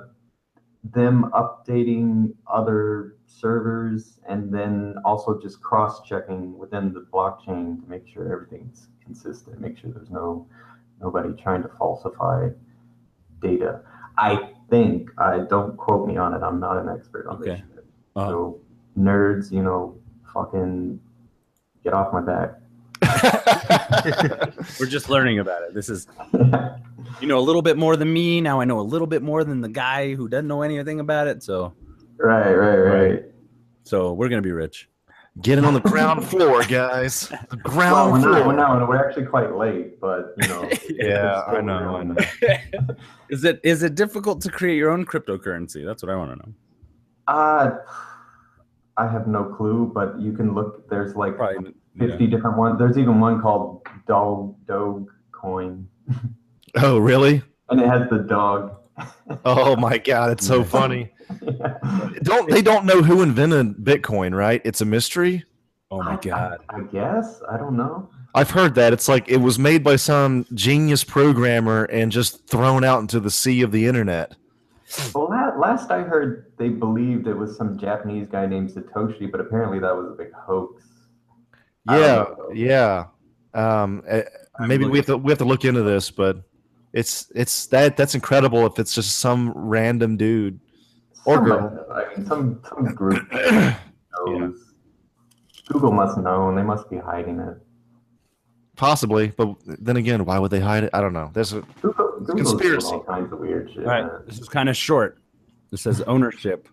them 0.98 1.16
updating 1.34 2.32
other 2.46 3.16
servers 3.26 4.20
and 4.28 4.40
then 4.56 4.94
also 5.04 5.38
just 5.38 5.60
cross 5.60 5.94
checking 6.10 6.56
within 6.62 6.84
the 6.94 7.00
blockchain 7.12 7.82
to 7.82 7.86
make 7.94 8.06
sure 8.06 8.32
everything's 8.32 8.88
consistent, 9.04 9.60
make 9.60 9.76
sure 9.76 9.90
there's 9.90 10.10
no 10.10 10.46
nobody 11.02 11.32
trying 11.42 11.62
to 11.62 11.68
falsify 11.78 12.48
data. 13.40 13.80
I 14.16 14.50
think 14.70 15.10
I 15.18 15.40
don't 15.50 15.76
quote 15.76 16.06
me 16.06 16.16
on 16.16 16.34
it. 16.34 16.42
I'm 16.42 16.60
not 16.60 16.78
an 16.78 16.88
expert 16.88 17.26
on 17.26 17.40
this 17.40 17.48
Okay. 17.50 17.62
shit. 17.74 17.84
Uh, 18.16 18.28
So 18.28 18.60
nerds, 18.98 19.50
you 19.50 19.62
know, 19.62 19.96
fucking 20.32 21.00
get 21.82 21.92
off 21.92 22.12
my 22.12 22.20
back. 22.20 22.58
we're 24.78 24.86
just 24.86 25.08
learning 25.08 25.40
about 25.40 25.62
it. 25.62 25.74
This 25.74 25.88
is 25.88 26.06
you 27.20 27.26
know 27.28 27.38
a 27.38 27.40
little 27.40 27.62
bit 27.62 27.76
more 27.76 27.96
than 27.96 28.12
me. 28.12 28.40
Now 28.40 28.60
I 28.60 28.64
know 28.64 28.78
a 28.78 28.82
little 28.82 29.08
bit 29.08 29.22
more 29.22 29.42
than 29.44 29.60
the 29.60 29.68
guy 29.68 30.14
who 30.14 30.28
doesn't 30.28 30.46
know 30.46 30.62
anything 30.62 31.00
about 31.00 31.26
it. 31.26 31.42
So 31.42 31.74
right, 32.16 32.52
right, 32.54 32.76
right. 32.76 33.22
so 33.82 34.12
we're 34.12 34.28
gonna 34.28 34.40
be 34.42 34.52
rich. 34.52 34.88
Getting 35.40 35.64
on 35.64 35.72
the 35.74 35.80
ground 35.92 36.24
floor, 36.26 36.62
guys. 36.64 37.28
The 37.28 37.38
Well, 37.52 37.58
ground 37.62 38.12
we're 38.12 38.18
not, 38.30 38.42
floor. 38.42 38.52
no, 38.52 38.78
no, 38.80 38.86
we're 38.86 39.04
actually 39.08 39.24
quite 39.26 39.54
late, 39.56 39.98
but 40.00 40.34
you 40.42 40.48
know. 40.48 40.62
Yeah, 40.90 41.40
it's 41.40 41.48
I 41.48 41.60
know, 41.62 41.96
I 41.96 42.02
know. 42.02 42.16
Is 43.30 43.44
it 43.44 43.58
is 43.64 43.82
it 43.82 43.94
difficult 43.94 44.42
to 44.42 44.50
create 44.50 44.76
your 44.76 44.90
own 44.90 45.06
cryptocurrency? 45.06 45.86
That's 45.86 46.02
what 46.02 46.12
I 46.12 46.16
want 46.16 46.32
to 46.32 46.36
know. 46.46 46.54
Uh, 47.28 47.70
I 48.98 49.06
have 49.08 49.26
no 49.26 49.44
clue, 49.44 49.90
but 49.94 50.20
you 50.20 50.32
can 50.34 50.54
look. 50.54 50.86
There's 50.90 51.14
like 51.16 51.36
Probably. 51.36 51.72
50 51.98 52.26
different 52.26 52.58
ones. 52.58 52.78
There's 52.78 52.98
even 52.98 53.20
one 53.20 53.40
called 53.40 53.86
Dog 54.06 54.54
Dog 54.66 55.08
Coin, 55.32 55.88
Oh, 56.76 56.98
really? 56.98 57.42
and 57.70 57.80
it 57.80 57.86
has 57.88 58.02
the 58.10 58.18
dog. 58.18 58.76
Oh 59.46 59.76
my 59.76 59.96
god, 59.96 60.30
it's 60.32 60.46
so 60.46 60.62
funny. 60.62 61.10
Don't 62.22 62.50
they 62.50 62.62
don't 62.62 62.84
know 62.84 63.02
who 63.02 63.22
invented 63.22 63.76
Bitcoin, 63.78 64.34
right? 64.36 64.60
It's 64.64 64.80
a 64.80 64.84
mystery. 64.84 65.44
Oh 65.90 66.02
my 66.02 66.14
I- 66.14 66.16
god. 66.16 66.58
I, 66.68 66.76
I 66.76 66.80
guess 66.82 67.40
I 67.50 67.56
don't 67.56 67.76
know. 67.76 68.08
I've 68.34 68.50
heard 68.50 68.74
that. 68.76 68.94
It's 68.94 69.08
like 69.08 69.28
it 69.28 69.36
was 69.36 69.58
made 69.58 69.84
by 69.84 69.96
some 69.96 70.46
genius 70.54 71.04
programmer 71.04 71.84
and 71.84 72.10
just 72.10 72.46
thrown 72.48 72.82
out 72.82 73.00
into 73.00 73.20
the 73.20 73.30
sea 73.30 73.60
of 73.60 73.72
the 73.72 73.86
internet. 73.86 74.34
Well, 75.14 75.28
la- 75.30 75.58
last 75.58 75.90
I 75.90 76.02
heard, 76.02 76.52
they 76.58 76.68
believed 76.70 77.26
it 77.26 77.34
was 77.34 77.56
some 77.56 77.78
Japanese 77.78 78.28
guy 78.28 78.46
named 78.46 78.70
Satoshi, 78.70 79.30
but 79.30 79.40
apparently 79.40 79.78
that 79.80 79.94
was 79.94 80.06
a 80.12 80.14
big 80.14 80.32
hoax. 80.32 80.82
Yeah, 81.90 82.26
yeah. 82.54 83.06
Um, 83.54 84.02
eh, 84.06 84.22
maybe 84.60 84.86
we 84.86 84.96
have 84.98 85.06
to 85.06 85.16
we 85.18 85.30
have 85.30 85.38
to 85.38 85.44
look 85.44 85.64
into 85.66 85.82
this, 85.82 86.10
but 86.10 86.42
it's 86.94 87.30
it's 87.34 87.66
that 87.66 87.96
that's 87.96 88.14
incredible 88.14 88.64
if 88.66 88.78
it's 88.78 88.94
just 88.94 89.18
some 89.18 89.52
random 89.54 90.16
dude. 90.16 90.58
Or 91.24 91.36
Somebody- 91.36 91.76
girl. 91.76 91.86
I 91.92 92.16
mean, 92.16 92.26
some 92.26 92.60
some 92.68 92.84
group 92.94 93.32
knows. 94.26 94.74
Google 95.68 95.92
must 95.92 96.18
know, 96.18 96.48
and 96.48 96.58
they 96.58 96.62
must 96.62 96.90
be 96.90 96.98
hiding 96.98 97.38
it. 97.38 97.56
Possibly, 98.76 99.28
but 99.28 99.54
then 99.66 99.96
again, 99.96 100.24
why 100.24 100.38
would 100.38 100.50
they 100.50 100.58
hide 100.60 100.84
it? 100.84 100.90
I 100.92 101.00
don't 101.00 101.12
know. 101.12 101.30
There's 101.32 101.52
a 101.52 101.62
Google, 101.80 102.24
conspiracy. 102.26 102.86
all 102.88 103.04
kinds 103.04 103.32
of 103.32 103.38
weird 103.38 103.70
shit. 103.70 103.80
All 103.84 103.90
right, 103.90 104.02
man. 104.04 104.22
this 104.26 104.40
is 104.40 104.48
kind 104.48 104.68
of 104.68 104.76
short. 104.76 105.18
It 105.70 105.78
says 105.78 106.00
ownership. 106.02 106.68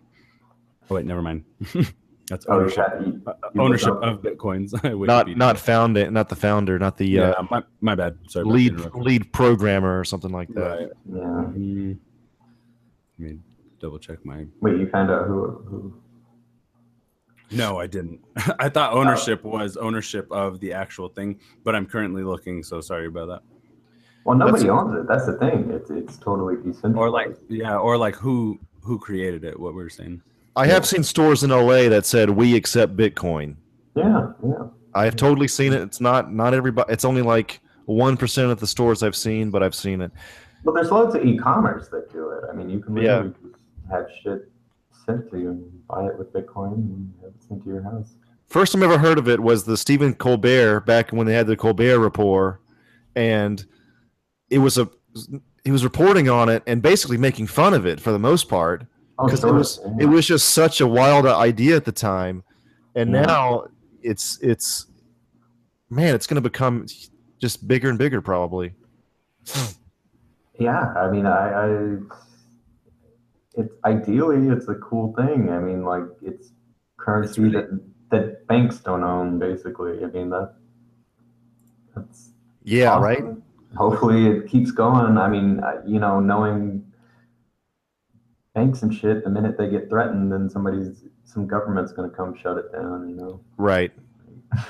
Oh 0.90 0.96
wait, 0.96 1.06
never 1.06 1.22
mind. 1.22 1.44
That's 2.28 2.46
Oh, 2.48 2.54
ownership. 2.60 2.84
yeah, 2.94 3.00
you- 3.06 3.22
Uh, 3.26 3.32
you 3.54 3.60
ownership 3.60 3.94
of 4.02 4.22
bitcoins. 4.22 4.72
not 5.06 5.28
not 5.36 5.58
found 5.58 5.94
not 6.12 6.28
the 6.28 6.36
founder, 6.36 6.78
not 6.78 6.96
the 6.96 7.06
yeah. 7.08 7.30
uh, 7.30 7.46
my, 7.50 7.62
my 7.80 7.94
bad. 7.94 8.18
Sorry. 8.28 8.44
lead 8.44 8.78
lead 8.94 9.32
programmer 9.32 9.98
or 10.00 10.04
something 10.04 10.30
like 10.32 10.48
that. 10.54 10.78
Right. 10.78 10.88
Yeah. 11.12 11.20
Mm. 11.20 11.98
Let 13.18 13.28
me 13.30 13.38
double 13.80 13.98
check 13.98 14.24
my. 14.24 14.46
Wait, 14.60 14.78
you 14.78 14.88
found 14.88 15.10
out 15.10 15.26
who 15.26 15.62
who? 15.66 15.94
No, 17.50 17.80
I 17.80 17.86
didn't. 17.86 18.20
I 18.58 18.68
thought 18.68 18.92
ownership 18.92 19.40
oh. 19.44 19.48
was 19.50 19.76
ownership 19.76 20.30
of 20.30 20.60
the 20.60 20.72
actual 20.72 21.08
thing, 21.08 21.40
but 21.64 21.74
I'm 21.74 21.86
currently 21.86 22.22
looking. 22.22 22.62
So 22.62 22.80
sorry 22.80 23.06
about 23.06 23.26
that. 23.28 23.42
Well, 24.24 24.36
nobody 24.36 24.64
That's- 24.64 24.78
owns 24.78 25.00
it. 25.00 25.08
That's 25.08 25.26
the 25.26 25.38
thing. 25.38 25.70
It's 25.70 25.90
it's 25.90 26.16
totally 26.18 26.56
decentralized. 26.56 26.96
Or 26.96 27.10
like, 27.10 27.36
yeah, 27.48 27.76
or 27.76 27.96
like 27.96 28.14
who 28.14 28.58
who 28.82 28.98
created 28.98 29.44
it? 29.44 29.58
What 29.58 29.74
we 29.74 29.82
were 29.82 29.90
saying. 29.90 30.22
I 30.56 30.66
have 30.66 30.84
seen 30.84 31.02
stores 31.02 31.42
in 31.42 31.50
LA 31.50 31.88
that 31.88 32.04
said 32.04 32.28
we 32.28 32.56
accept 32.56 32.96
Bitcoin. 32.96 33.56
yeah, 33.96 34.32
yeah. 34.44 34.66
I 34.94 35.04
have 35.04 35.14
totally 35.16 35.48
seen 35.48 35.72
it. 35.72 35.80
It's 35.80 36.00
not 36.00 36.32
not 36.32 36.54
everybody. 36.54 36.92
It's 36.92 37.04
only 37.04 37.22
like 37.22 37.60
one 37.86 38.16
percent 38.16 38.50
of 38.50 38.60
the 38.60 38.66
stores 38.66 39.02
I've 39.02 39.16
seen, 39.16 39.50
but 39.50 39.62
I've 39.62 39.74
seen 39.74 40.00
it. 40.00 40.10
Well, 40.64 40.74
there's 40.74 40.90
loads 40.90 41.14
of 41.14 41.24
e-commerce 41.24 41.88
that 41.88 42.12
do 42.12 42.30
it. 42.30 42.44
I 42.50 42.54
mean, 42.54 42.68
you 42.68 42.80
can 42.80 42.96
Yeah. 42.96 43.28
Have 43.90 44.06
shit 44.22 44.50
sent 45.06 45.30
to 45.30 45.38
you 45.38 45.50
and 45.50 45.86
buy 45.88 46.06
it 46.06 46.18
with 46.18 46.32
Bitcoin 46.32 46.74
and 46.74 47.12
have 47.22 47.30
it 47.30 47.42
sent 47.42 47.62
to 47.64 47.68
your 47.70 47.82
house. 47.82 48.14
First 48.48 48.72
time 48.72 48.82
I 48.82 48.86
ever 48.86 48.98
heard 48.98 49.18
of 49.18 49.28
it 49.28 49.40
was 49.40 49.64
the 49.64 49.76
Stephen 49.76 50.14
Colbert 50.14 50.80
back 50.80 51.10
when 51.10 51.26
they 51.26 51.34
had 51.34 51.46
the 51.46 51.56
Colbert 51.56 51.98
Report, 52.00 52.60
and 53.14 53.64
it 54.50 54.58
was 54.58 54.76
a 54.78 54.88
he 55.64 55.70
was 55.70 55.84
reporting 55.84 56.28
on 56.28 56.48
it 56.48 56.62
and 56.66 56.80
basically 56.82 57.16
making 57.18 57.46
fun 57.46 57.74
of 57.74 57.86
it 57.86 58.00
for 58.00 58.12
the 58.12 58.18
most 58.18 58.48
part 58.48 58.86
Oh, 59.18 59.26
because 59.26 59.44
it 59.44 59.52
was 59.52 59.80
Yeah. 59.84 60.04
it 60.04 60.06
was 60.06 60.26
just 60.26 60.48
such 60.50 60.80
a 60.80 60.86
wild 60.86 61.26
idea 61.26 61.76
at 61.76 61.84
the 61.84 61.92
time, 61.92 62.42
and 62.94 63.10
Yeah. 63.12 63.22
now 63.22 63.64
it's 64.02 64.38
it's 64.42 64.86
man, 65.90 66.14
it's 66.14 66.26
going 66.26 66.36
to 66.42 66.48
become 66.48 66.86
just 67.38 67.66
bigger 67.68 67.88
and 67.88 67.98
bigger 67.98 68.20
probably. 68.20 68.74
Yeah, 70.58 70.92
I 70.96 71.10
mean, 71.10 71.24
I, 71.26 71.48
I, 71.52 71.96
it's 73.60 73.74
ideally 73.84 74.48
it's 74.48 74.68
a 74.68 74.74
cool 74.76 75.14
thing. 75.16 75.50
I 75.50 75.58
mean, 75.58 75.84
like 75.84 76.04
it's 76.22 76.52
currency 76.98 77.40
really- 77.42 77.54
that 77.54 77.80
that 78.10 78.46
banks 78.48 78.78
don't 78.80 79.04
own. 79.04 79.38
Basically, 79.38 80.02
I 80.04 80.08
mean 80.08 80.30
that. 80.30 80.54
That's 81.94 82.30
Yeah, 82.64 82.92
awesome. 82.94 83.02
right. 83.04 83.24
Hopefully, 83.76 84.26
it 84.26 84.48
keeps 84.48 84.70
going. 84.72 85.16
I 85.16 85.28
mean, 85.28 85.60
uh, 85.60 85.80
you 85.86 86.00
know, 86.00 86.18
knowing 86.20 86.84
banks 88.54 88.82
and 88.82 88.92
shit, 88.92 89.22
the 89.24 89.30
minute 89.30 89.56
they 89.56 89.68
get 89.70 89.88
threatened, 89.88 90.32
then 90.32 90.48
somebody's 90.50 91.04
some 91.24 91.46
government's 91.46 91.92
gonna 91.92 92.10
come 92.10 92.34
shut 92.34 92.58
it 92.58 92.72
down. 92.72 93.08
You 93.08 93.16
know. 93.16 93.40
Right. 93.56 93.92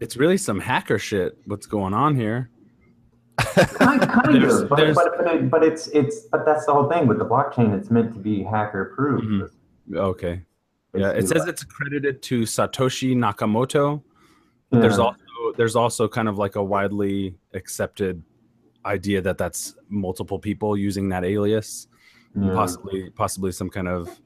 It's 0.00 0.16
really 0.16 0.38
some 0.38 0.60
hacker 0.60 0.98
shit. 0.98 1.36
What's 1.44 1.66
going 1.66 1.92
on 1.92 2.14
here? 2.14 2.48
Kind, 3.38 4.00
kind 4.08 4.34
There's- 4.34 4.60
of, 4.60 4.68
but, 4.68 4.76
there's- 4.76 4.94
but, 4.96 5.18
but, 5.24 5.50
but 5.50 5.62
it's 5.64 5.88
it's 5.88 6.20
but 6.26 6.44
that's 6.44 6.66
the 6.66 6.72
whole 6.72 6.88
thing 6.88 7.06
with 7.06 7.18
the 7.18 7.24
blockchain. 7.24 7.76
It's 7.78 7.90
meant 7.90 8.12
to 8.14 8.20
be 8.20 8.42
hacker 8.42 8.92
proof. 8.96 9.22
Mhm. 9.24 9.50
Okay. 9.96 10.42
Yeah, 10.94 11.10
it 11.10 11.28
says 11.28 11.46
it's 11.46 11.62
credited 11.64 12.22
to 12.22 12.42
Satoshi 12.42 13.14
Nakamoto. 13.14 14.02
But 14.70 14.80
There's 14.80 14.98
also 14.98 15.18
there's 15.56 15.76
also 15.76 16.08
kind 16.08 16.28
of 16.28 16.38
like 16.38 16.56
a 16.56 16.62
widely 16.62 17.36
accepted 17.54 18.22
idea 18.84 19.20
that 19.22 19.38
that's 19.38 19.74
multiple 19.88 20.38
people 20.38 20.76
using 20.76 21.08
that 21.10 21.24
alias. 21.24 21.88
Yeah. 22.38 22.52
possibly 22.54 23.10
possibly 23.10 23.52
some 23.52 23.70
kind 23.70 23.88
of 23.88 24.20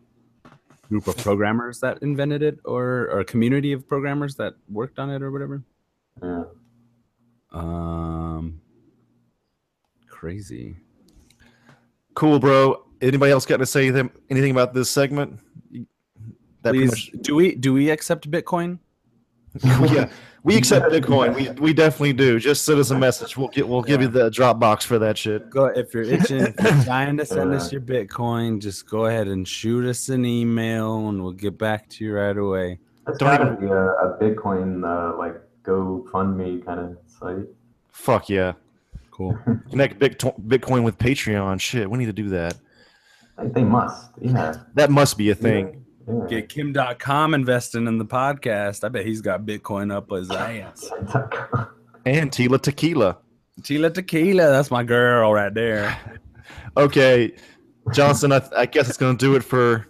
group 0.89 1.07
of 1.07 1.17
programmers 1.17 1.81
that 1.81 2.03
invented 2.03 2.43
it, 2.43 2.59
or 2.65 3.09
or 3.11 3.21
a 3.21 3.25
community 3.25 3.73
of 3.73 3.87
programmers 3.89 4.35
that 4.37 4.55
worked 4.69 4.99
on 4.99 5.11
it, 5.11 5.23
or 5.23 5.31
whatever. 5.31 5.63
Yeah. 6.23 6.45
Um, 7.53 8.61
crazy. 10.23 10.77
Cool, 12.15 12.39
bro. 12.39 12.85
Anybody 13.01 13.33
else 13.33 13.45
got 13.45 13.57
to 13.57 13.67
say 13.67 13.91
them, 13.91 14.09
anything 14.31 14.53
about 14.53 14.73
this 14.73 14.89
segment? 14.89 15.41
That 16.63 16.71
pretty 16.71 16.87
Please, 16.87 17.11
do 17.23 17.35
we 17.35 17.57
do 17.57 17.73
we 17.73 17.91
accept 17.91 18.31
Bitcoin? 18.31 18.79
yeah, 19.65 20.09
we 20.45 20.57
accept 20.57 20.93
Bitcoin. 20.93 21.35
We 21.35 21.51
we 21.61 21.73
definitely 21.73 22.13
do. 22.13 22.39
Just 22.39 22.65
send 22.65 22.79
us 22.79 22.93
a 22.93 22.97
message. 22.97 23.37
We'll 23.37 23.49
get 23.49 23.67
we'll 23.67 23.83
give 23.83 24.01
you 24.01 24.07
the 24.07 24.31
Dropbox 24.31 24.85
for 24.85 25.01
that 25.01 25.19
shit. 25.19 25.51
Go 25.51 25.65
if 25.65 25.93
you're 25.93 26.05
itching, 26.05 26.55
if 26.57 26.61
you're 26.63 26.85
dying 26.85 27.17
to 27.17 27.27
send 27.27 27.53
us 27.53 27.73
your 27.73 27.81
Bitcoin, 27.81 28.61
just 28.61 28.89
go 28.89 29.07
ahead 29.07 29.27
and 29.27 29.47
shoot 29.49 29.85
us 29.89 30.09
an 30.09 30.25
email, 30.25 31.09
and 31.09 31.21
we'll 31.21 31.33
get 31.33 31.59
back 31.59 31.89
to 31.89 32.05
you 32.05 32.15
right 32.15 32.37
away. 32.37 32.79
That's 33.07 33.19
Don't 33.19 33.29
gotta 33.29 33.55
even- 33.55 33.67
be 33.67 33.73
a, 33.73 33.87
a 33.87 34.19
Bitcoin 34.21 34.85
uh, 34.87 35.19
like 35.19 35.35
GoFundMe 35.65 36.65
kind 36.65 36.79
of 36.79 36.99
site. 37.09 37.49
Fuck 37.91 38.29
yeah. 38.29 38.53
Cool. 39.13 39.39
Connect 39.71 39.99
Bitcoin 40.01 40.83
with 40.83 40.99
Patreon. 40.99 41.61
Shit, 41.61 41.89
we 41.89 41.99
need 41.99 42.07
to 42.07 42.13
do 42.13 42.29
that. 42.31 42.57
They 43.43 43.63
must. 43.65 44.11
Yeah. 44.21 44.57
That 44.75 44.91
must 44.91 45.17
be 45.17 45.31
a 45.31 45.35
thing. 45.35 45.85
Yeah. 46.09 46.27
Get 46.29 46.49
Kim 46.49 46.75
Dotcom 46.75 47.35
investing 47.35 47.87
in 47.87 47.99
the 47.99 48.05
podcast. 48.05 48.83
I 48.85 48.89
bet 48.89 49.07
he's 49.07 49.21
got 49.21 49.45
Bitcoin 49.47 49.93
up 49.95 50.11
his 50.11 50.31
ass. 50.33 50.91
And 52.05 52.31
Tila 52.33 52.61
Tequila. 52.61 53.19
Tila 53.61 53.93
Tequila, 53.95 54.51
that's 54.51 54.71
my 54.71 54.83
girl 54.83 55.33
right 55.33 55.53
there. 55.55 55.97
Okay, 56.77 57.33
Johnson. 57.93 58.33
I, 58.33 58.41
I 58.57 58.65
guess 58.65 58.89
it's 58.89 58.97
gonna 58.97 59.17
do 59.19 59.35
it 59.37 59.45
for 59.45 59.87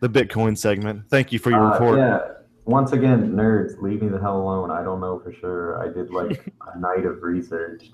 the 0.00 0.08
Bitcoin 0.08 0.56
segment. 0.56 1.04
Thank 1.08 1.32
you 1.32 1.38
for 1.38 1.48
your 1.50 1.60
Uh, 1.64 1.72
report. 1.72 1.98
yeah. 1.98 2.20
Once 2.66 2.92
again, 2.92 3.32
nerds, 3.32 3.80
leave 3.80 4.02
me 4.02 4.08
the 4.08 4.20
hell 4.20 4.36
alone. 4.42 4.70
I 4.70 4.82
don't 4.82 5.00
know 5.00 5.18
for 5.18 5.32
sure. 5.32 5.82
I 5.82 5.90
did 5.92 6.10
like 6.10 6.52
a 6.74 6.78
night 6.78 7.06
of 7.06 7.22
research. 7.22 7.90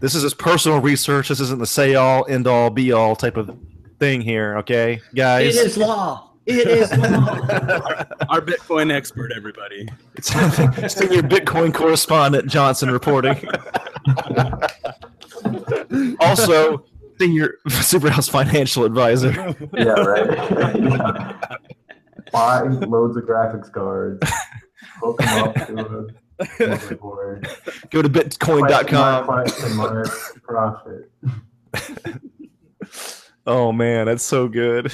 This 0.00 0.14
is 0.14 0.22
his 0.22 0.34
personal 0.34 0.80
research. 0.80 1.28
This 1.28 1.40
isn't 1.40 1.58
the 1.58 1.66
say 1.66 1.94
all, 1.94 2.26
end 2.28 2.46
all, 2.46 2.70
be 2.70 2.92
all 2.92 3.16
type 3.16 3.36
of 3.36 3.56
thing 3.98 4.20
here. 4.20 4.58
Okay, 4.58 5.00
guys. 5.14 5.56
It 5.56 5.66
is 5.66 5.76
law. 5.76 6.30
It 6.46 6.66
is 6.66 6.90
law. 6.96 7.38
Our 8.28 8.40
Bitcoin 8.40 8.92
expert, 8.92 9.32
everybody. 9.34 9.88
It's 10.14 10.28
senior 10.94 11.22
Bitcoin 11.22 11.72
correspondent 11.72 12.48
Johnson 12.48 12.90
reporting. 12.90 13.36
also, 16.20 16.84
senior 17.18 17.58
Superhouse 17.68 18.30
financial 18.30 18.84
advisor. 18.84 19.54
yeah, 19.72 19.84
right. 19.84 20.80
yeah. 20.80 21.38
Buy 22.32 22.62
loads 22.62 23.16
of 23.16 23.24
graphics 23.24 23.70
cards. 23.72 24.28
Hook 25.00 25.18
them 25.18 25.44
up 25.44 25.54
to 25.54 25.62
a 25.62 25.66
motherboard. 25.66 26.14
Go 26.58 28.02
to 28.02 28.08
bitcoin.com. 28.08 29.24
Question 29.24 29.76
mark, 29.76 30.08
profit. 30.42 31.10
Oh 33.46 33.72
man, 33.72 34.06
that's 34.06 34.22
so 34.22 34.46
good. 34.46 34.92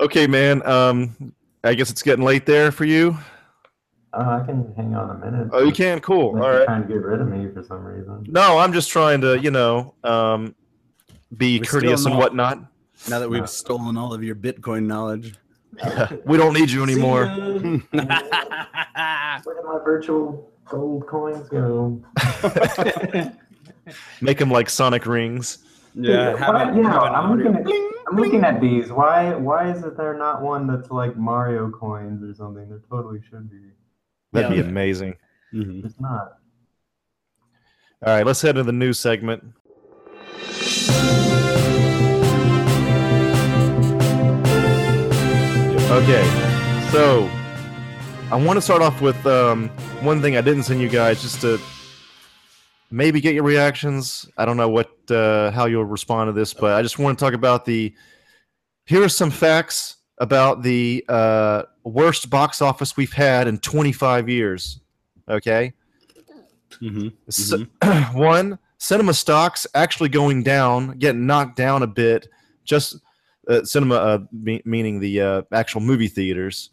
Okay, 0.00 0.26
man. 0.26 0.66
Um, 0.66 1.34
I 1.62 1.74
guess 1.74 1.90
it's 1.90 2.02
getting 2.02 2.24
late 2.24 2.46
there 2.46 2.72
for 2.72 2.84
you. 2.84 3.16
Uh, 4.14 4.40
I 4.42 4.46
can 4.46 4.72
hang 4.74 4.94
on 4.94 5.10
a 5.10 5.30
minute. 5.30 5.48
Oh, 5.52 5.62
you 5.62 5.72
can. 5.72 6.00
Cool. 6.00 6.28
All 6.28 6.36
you're 6.36 6.58
right. 6.60 6.64
Trying 6.64 6.82
to 6.82 6.88
get 6.88 7.02
rid 7.02 7.20
of 7.20 7.28
me 7.28 7.50
for 7.52 7.62
some 7.64 7.84
reason. 7.84 8.24
No, 8.28 8.58
I'm 8.58 8.72
just 8.72 8.90
trying 8.90 9.20
to, 9.22 9.38
you 9.38 9.50
know, 9.50 9.94
um, 10.04 10.54
be 11.36 11.58
We 11.58 11.66
still 11.66 11.80
courteous 11.80 12.06
and 12.06 12.16
whatnot. 12.16 12.60
Now 13.10 13.18
that 13.18 13.28
we've 13.28 13.48
stolen 13.48 13.96
all 13.96 14.14
of 14.14 14.22
your 14.22 14.36
Bitcoin 14.36 14.86
knowledge. 14.86 15.34
We 16.26 16.36
don't 16.36 16.54
need 16.54 16.70
you 16.70 16.82
anymore. 16.82 17.26
See. 17.26 17.82
Where 17.92 19.56
did 19.56 19.64
my 19.64 19.78
virtual 19.84 20.50
gold 20.66 21.06
coins 21.06 21.48
go? 21.48 22.02
Make 24.20 24.38
them 24.38 24.50
like 24.50 24.70
sonic 24.70 25.04
rings. 25.06 25.58
yeah, 25.94 26.30
Dude, 26.30 26.38
have 26.40 26.54
why- 26.54 26.70
it- 26.70 26.76
yeah, 26.76 26.92
have 26.92 27.02
I'm 27.02 27.36
looking, 27.38 27.54
at, 27.56 27.66
I'm 28.08 28.16
looking 28.16 28.44
at 28.44 28.60
these. 28.60 28.90
Why 28.90 29.34
why 29.34 29.70
is 29.70 29.82
it 29.84 29.96
there 29.96 30.14
not 30.16 30.42
one 30.42 30.66
that's 30.66 30.90
like 30.90 31.16
Mario 31.16 31.70
coins 31.70 32.22
or 32.22 32.32
something? 32.34 32.68
There 32.68 32.80
totally 32.90 33.20
should 33.28 33.50
be. 33.50 33.70
That'd 34.32 34.50
be 34.50 34.56
Yeah. 34.56 34.62
amazing. 34.64 35.16
Mhm. 35.54 35.82
There's 35.82 36.00
not. 36.00 36.38
All 38.06 38.14
right, 38.14 38.26
let's 38.26 38.40
head 38.42 38.54
to 38.56 38.62
the 38.62 38.72
news 38.72 38.98
segment. 38.98 39.44
Okay, 45.94 46.24
so 46.90 47.30
I 48.32 48.34
want 48.34 48.56
to 48.56 48.60
start 48.60 48.82
off 48.82 49.00
with 49.00 49.24
um, 49.26 49.68
one 50.02 50.20
thing 50.20 50.36
I 50.36 50.40
didn't 50.40 50.64
send 50.64 50.80
you 50.80 50.88
guys 50.88 51.22
just 51.22 51.40
to 51.42 51.60
maybe 52.90 53.20
get 53.20 53.32
your 53.32 53.44
reactions. 53.44 54.28
I 54.36 54.44
don't 54.44 54.56
know 54.56 54.68
what 54.68 54.90
uh, 55.08 55.52
how 55.52 55.66
you'll 55.66 55.84
respond 55.84 56.26
to 56.26 56.32
this, 56.32 56.52
but 56.52 56.72
I 56.72 56.82
just 56.82 56.98
want 56.98 57.16
to 57.16 57.24
talk 57.24 57.32
about 57.32 57.64
the. 57.64 57.94
Here 58.86 59.04
are 59.04 59.08
some 59.08 59.30
facts 59.30 59.98
about 60.18 60.64
the 60.64 61.04
uh, 61.08 61.62
worst 61.84 62.28
box 62.28 62.60
office 62.60 62.96
we've 62.96 63.12
had 63.12 63.46
in 63.46 63.58
25 63.58 64.28
years. 64.28 64.80
Okay. 65.28 65.74
Mm-hmm. 66.82 67.08
C- 67.30 67.66
one 68.18 68.58
cinema 68.78 69.14
stocks 69.14 69.64
actually 69.76 70.08
going 70.08 70.42
down 70.42 70.98
getting 70.98 71.24
knocked 71.24 71.54
down 71.54 71.84
a 71.84 71.86
bit 71.86 72.26
just 72.64 72.96
uh, 73.48 73.64
cinema 73.64 73.94
uh, 73.94 74.18
me- 74.32 74.62
meaning 74.64 75.00
the 75.00 75.20
uh, 75.20 75.42
actual 75.52 75.80
movie 75.80 76.08
theaters. 76.08 76.70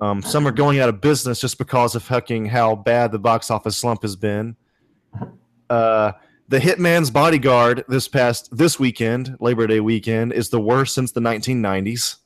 Um, 0.00 0.22
some 0.22 0.46
are 0.46 0.52
going 0.52 0.80
out 0.80 0.88
of 0.88 1.00
business 1.00 1.40
just 1.40 1.56
because 1.58 1.94
of 1.94 2.02
fucking 2.02 2.46
how 2.46 2.74
bad 2.74 3.12
the 3.12 3.18
box 3.18 3.50
office 3.50 3.76
slump 3.76 4.02
has 4.02 4.16
been. 4.16 4.56
Uh, 5.70 6.12
the 6.48 6.58
hitman's 6.58 7.10
bodyguard 7.10 7.84
this 7.88 8.06
past 8.06 8.54
this 8.54 8.78
weekend 8.78 9.36
labor 9.40 9.66
day 9.66 9.80
weekend 9.80 10.32
is 10.32 10.50
the 10.50 10.60
worst 10.60 10.94
since 10.94 11.12
the 11.12 11.20
1990s 11.20 12.16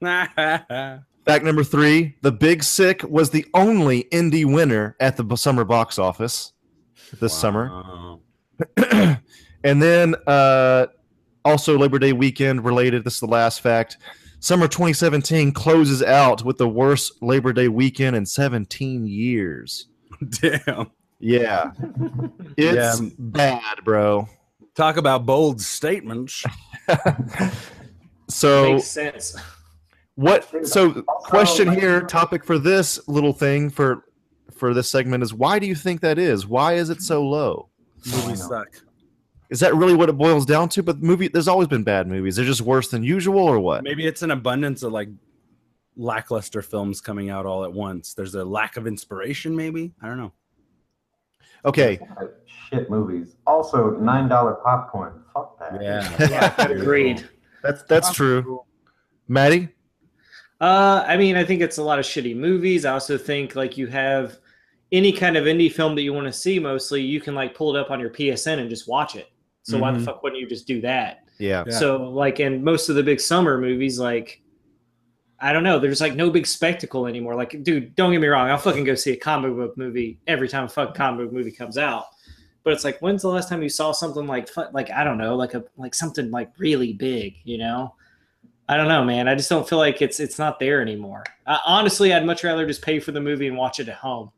Fact 1.24 1.42
number 1.42 1.64
three: 1.64 2.14
The 2.20 2.32
Big 2.32 2.62
Sick 2.62 3.02
was 3.04 3.30
the 3.30 3.46
only 3.54 4.04
indie 4.12 4.44
winner 4.44 4.94
at 5.00 5.16
the 5.16 5.36
summer 5.36 5.64
box 5.64 5.98
office 5.98 6.52
this 7.18 7.32
summer. 7.32 8.18
And 9.64 9.82
then, 9.82 10.14
uh, 10.26 10.86
also 11.44 11.78
Labor 11.78 11.98
Day 11.98 12.12
weekend 12.12 12.64
related. 12.64 13.04
This 13.04 13.14
is 13.14 13.20
the 13.20 13.26
last 13.26 13.60
fact. 13.60 13.98
Summer 14.40 14.68
2017 14.68 15.52
closes 15.52 16.02
out 16.02 16.44
with 16.44 16.58
the 16.58 16.68
worst 16.68 17.22
Labor 17.22 17.52
Day 17.52 17.68
weekend 17.68 18.16
in 18.16 18.26
17 18.26 19.06
years. 19.06 19.88
Damn. 20.42 20.90
Yeah, 21.20 21.70
it's 22.58 23.00
Yeah. 23.00 23.08
bad, 23.18 23.84
bro. 23.84 24.28
Talk 24.74 24.96
about 24.96 25.24
bold 25.24 25.60
statements. 25.60 26.44
So 28.28 28.72
Makes 28.74 28.86
sense. 28.86 29.36
what? 30.16 30.66
So 30.66 31.04
oh, 31.06 31.12
question 31.24 31.70
here, 31.72 32.00
topic 32.02 32.44
for 32.44 32.58
this 32.58 32.98
little 33.06 33.32
thing 33.32 33.70
for 33.70 34.04
for 34.52 34.72
this 34.74 34.88
segment 34.90 35.22
is 35.22 35.32
why 35.34 35.58
do 35.58 35.66
you 35.66 35.74
think 35.74 36.00
that 36.00 36.18
is? 36.18 36.46
Why 36.46 36.74
is 36.74 36.90
it 36.90 37.02
so 37.02 37.22
low? 37.22 37.68
Movies 38.06 38.46
suck. 38.46 38.68
Is 39.50 39.60
that 39.60 39.74
really 39.74 39.94
what 39.94 40.08
it 40.08 40.16
boils 40.16 40.46
down 40.46 40.68
to? 40.70 40.82
But 40.82 41.02
movie, 41.02 41.28
there's 41.28 41.48
always 41.48 41.68
been 41.68 41.84
bad 41.84 42.06
movies. 42.08 42.36
They're 42.36 42.44
just 42.44 42.62
worse 42.62 42.88
than 42.88 43.02
usual, 43.02 43.40
or 43.40 43.60
what? 43.60 43.84
Maybe 43.84 44.06
it's 44.06 44.22
an 44.22 44.30
abundance 44.30 44.82
of 44.82 44.92
like 44.92 45.08
lackluster 45.96 46.62
films 46.62 47.00
coming 47.00 47.30
out 47.30 47.46
all 47.46 47.64
at 47.64 47.72
once. 47.72 48.14
There's 48.14 48.34
a 48.34 48.44
lack 48.44 48.76
of 48.76 48.86
inspiration, 48.86 49.54
maybe. 49.54 49.92
I 50.02 50.08
don't 50.08 50.18
know. 50.18 50.32
Okay, 51.64 51.98
Shit 52.70 52.90
movies. 52.90 53.36
Also, 53.46 53.92
nine 53.92 54.28
dollar 54.28 54.54
popcorn. 54.54 55.22
Fuck 55.32 55.58
that. 55.58 55.82
Yeah. 55.82 56.54
Agreed. 56.62 57.28
that's 57.62 57.82
that's 57.84 58.12
true. 58.12 58.62
Maddie, 59.28 59.68
Uh, 60.60 61.04
I 61.06 61.16
mean, 61.16 61.36
I 61.36 61.44
think 61.44 61.62
it's 61.62 61.78
a 61.78 61.82
lot 61.82 61.98
of 61.98 62.04
shitty 62.04 62.36
movies. 62.36 62.84
I 62.84 62.92
also 62.92 63.16
think 63.16 63.56
like 63.56 63.78
you 63.78 63.86
have 63.86 64.38
any 64.92 65.12
kind 65.12 65.36
of 65.36 65.44
indie 65.44 65.72
film 65.72 65.94
that 65.94 66.02
you 66.02 66.12
want 66.12 66.26
to 66.26 66.32
see, 66.32 66.58
mostly 66.58 67.00
you 67.00 67.20
can 67.20 67.34
like 67.34 67.54
pull 67.54 67.74
it 67.74 67.80
up 67.80 67.90
on 67.90 67.98
your 68.00 68.10
PSN 68.10 68.58
and 68.58 68.68
just 68.68 68.86
watch 68.86 69.16
it. 69.16 69.28
So 69.64 69.78
why 69.78 69.90
the 69.92 69.98
Mhm. 69.98 70.04
fuck 70.04 70.22
wouldn't 70.22 70.40
you 70.40 70.46
just 70.48 70.66
do 70.66 70.80
that? 70.82 71.20
yeah, 71.38 71.64
Yeah. 71.66 71.72
So 71.78 72.08
like 72.10 72.38
in 72.38 72.62
most 72.62 72.88
of 72.88 72.94
the 72.94 73.02
big 73.02 73.18
summer 73.18 73.58
movies, 73.58 73.98
like 73.98 74.40
I 75.40 75.52
don't 75.52 75.64
know, 75.64 75.78
there's 75.78 76.00
like 76.00 76.14
no 76.14 76.30
big 76.30 76.46
spectacle 76.46 77.06
anymore. 77.06 77.34
Like, 77.34 77.62
dude, 77.64 77.94
don't 77.96 78.12
get 78.12 78.20
me 78.20 78.28
wrong, 78.28 78.48
I'll 78.48 78.56
fucking 78.56 78.84
go 78.84 78.94
see 78.94 79.10
a 79.12 79.16
comic 79.16 79.54
book 79.54 79.76
movie 79.76 80.18
every 80.26 80.48
time 80.48 80.64
a 80.64 80.68
fucking 80.68 80.94
comic 80.94 81.26
book 81.26 81.32
movie 81.34 81.50
comes 81.50 81.76
out. 81.76 82.06
But 82.62 82.72
it's 82.72 82.84
like, 82.84 82.98
when's 83.00 83.20
the 83.22 83.28
last 83.28 83.48
time 83.50 83.62
you 83.62 83.68
saw 83.68 83.92
something 83.92 84.26
like, 84.26 84.48
like 84.72 84.90
I 84.90 85.02
don't 85.04 85.18
know, 85.18 85.34
like 85.36 85.52
a 85.54 85.64
like 85.76 85.94
something 85.94 86.30
like 86.30 86.50
really 86.58 86.92
big, 86.94 87.34
you 87.44 87.58
know? 87.58 87.94
I 88.68 88.78
don't 88.78 88.88
know, 88.88 89.04
man. 89.04 89.28
I 89.28 89.34
just 89.34 89.50
don't 89.50 89.68
feel 89.68 89.76
like 89.78 90.00
it's 90.00 90.20
it's 90.20 90.38
not 90.38 90.58
there 90.58 90.80
anymore. 90.80 91.24
Uh, 91.46 91.58
honestly, 91.66 92.14
I'd 92.14 92.24
much 92.24 92.42
rather 92.44 92.66
just 92.66 92.80
pay 92.80 92.98
for 93.00 93.12
the 93.12 93.20
movie 93.20 93.46
and 93.48 93.56
watch 93.58 93.80
it 93.80 93.88
at 93.88 93.96
home. 93.96 94.30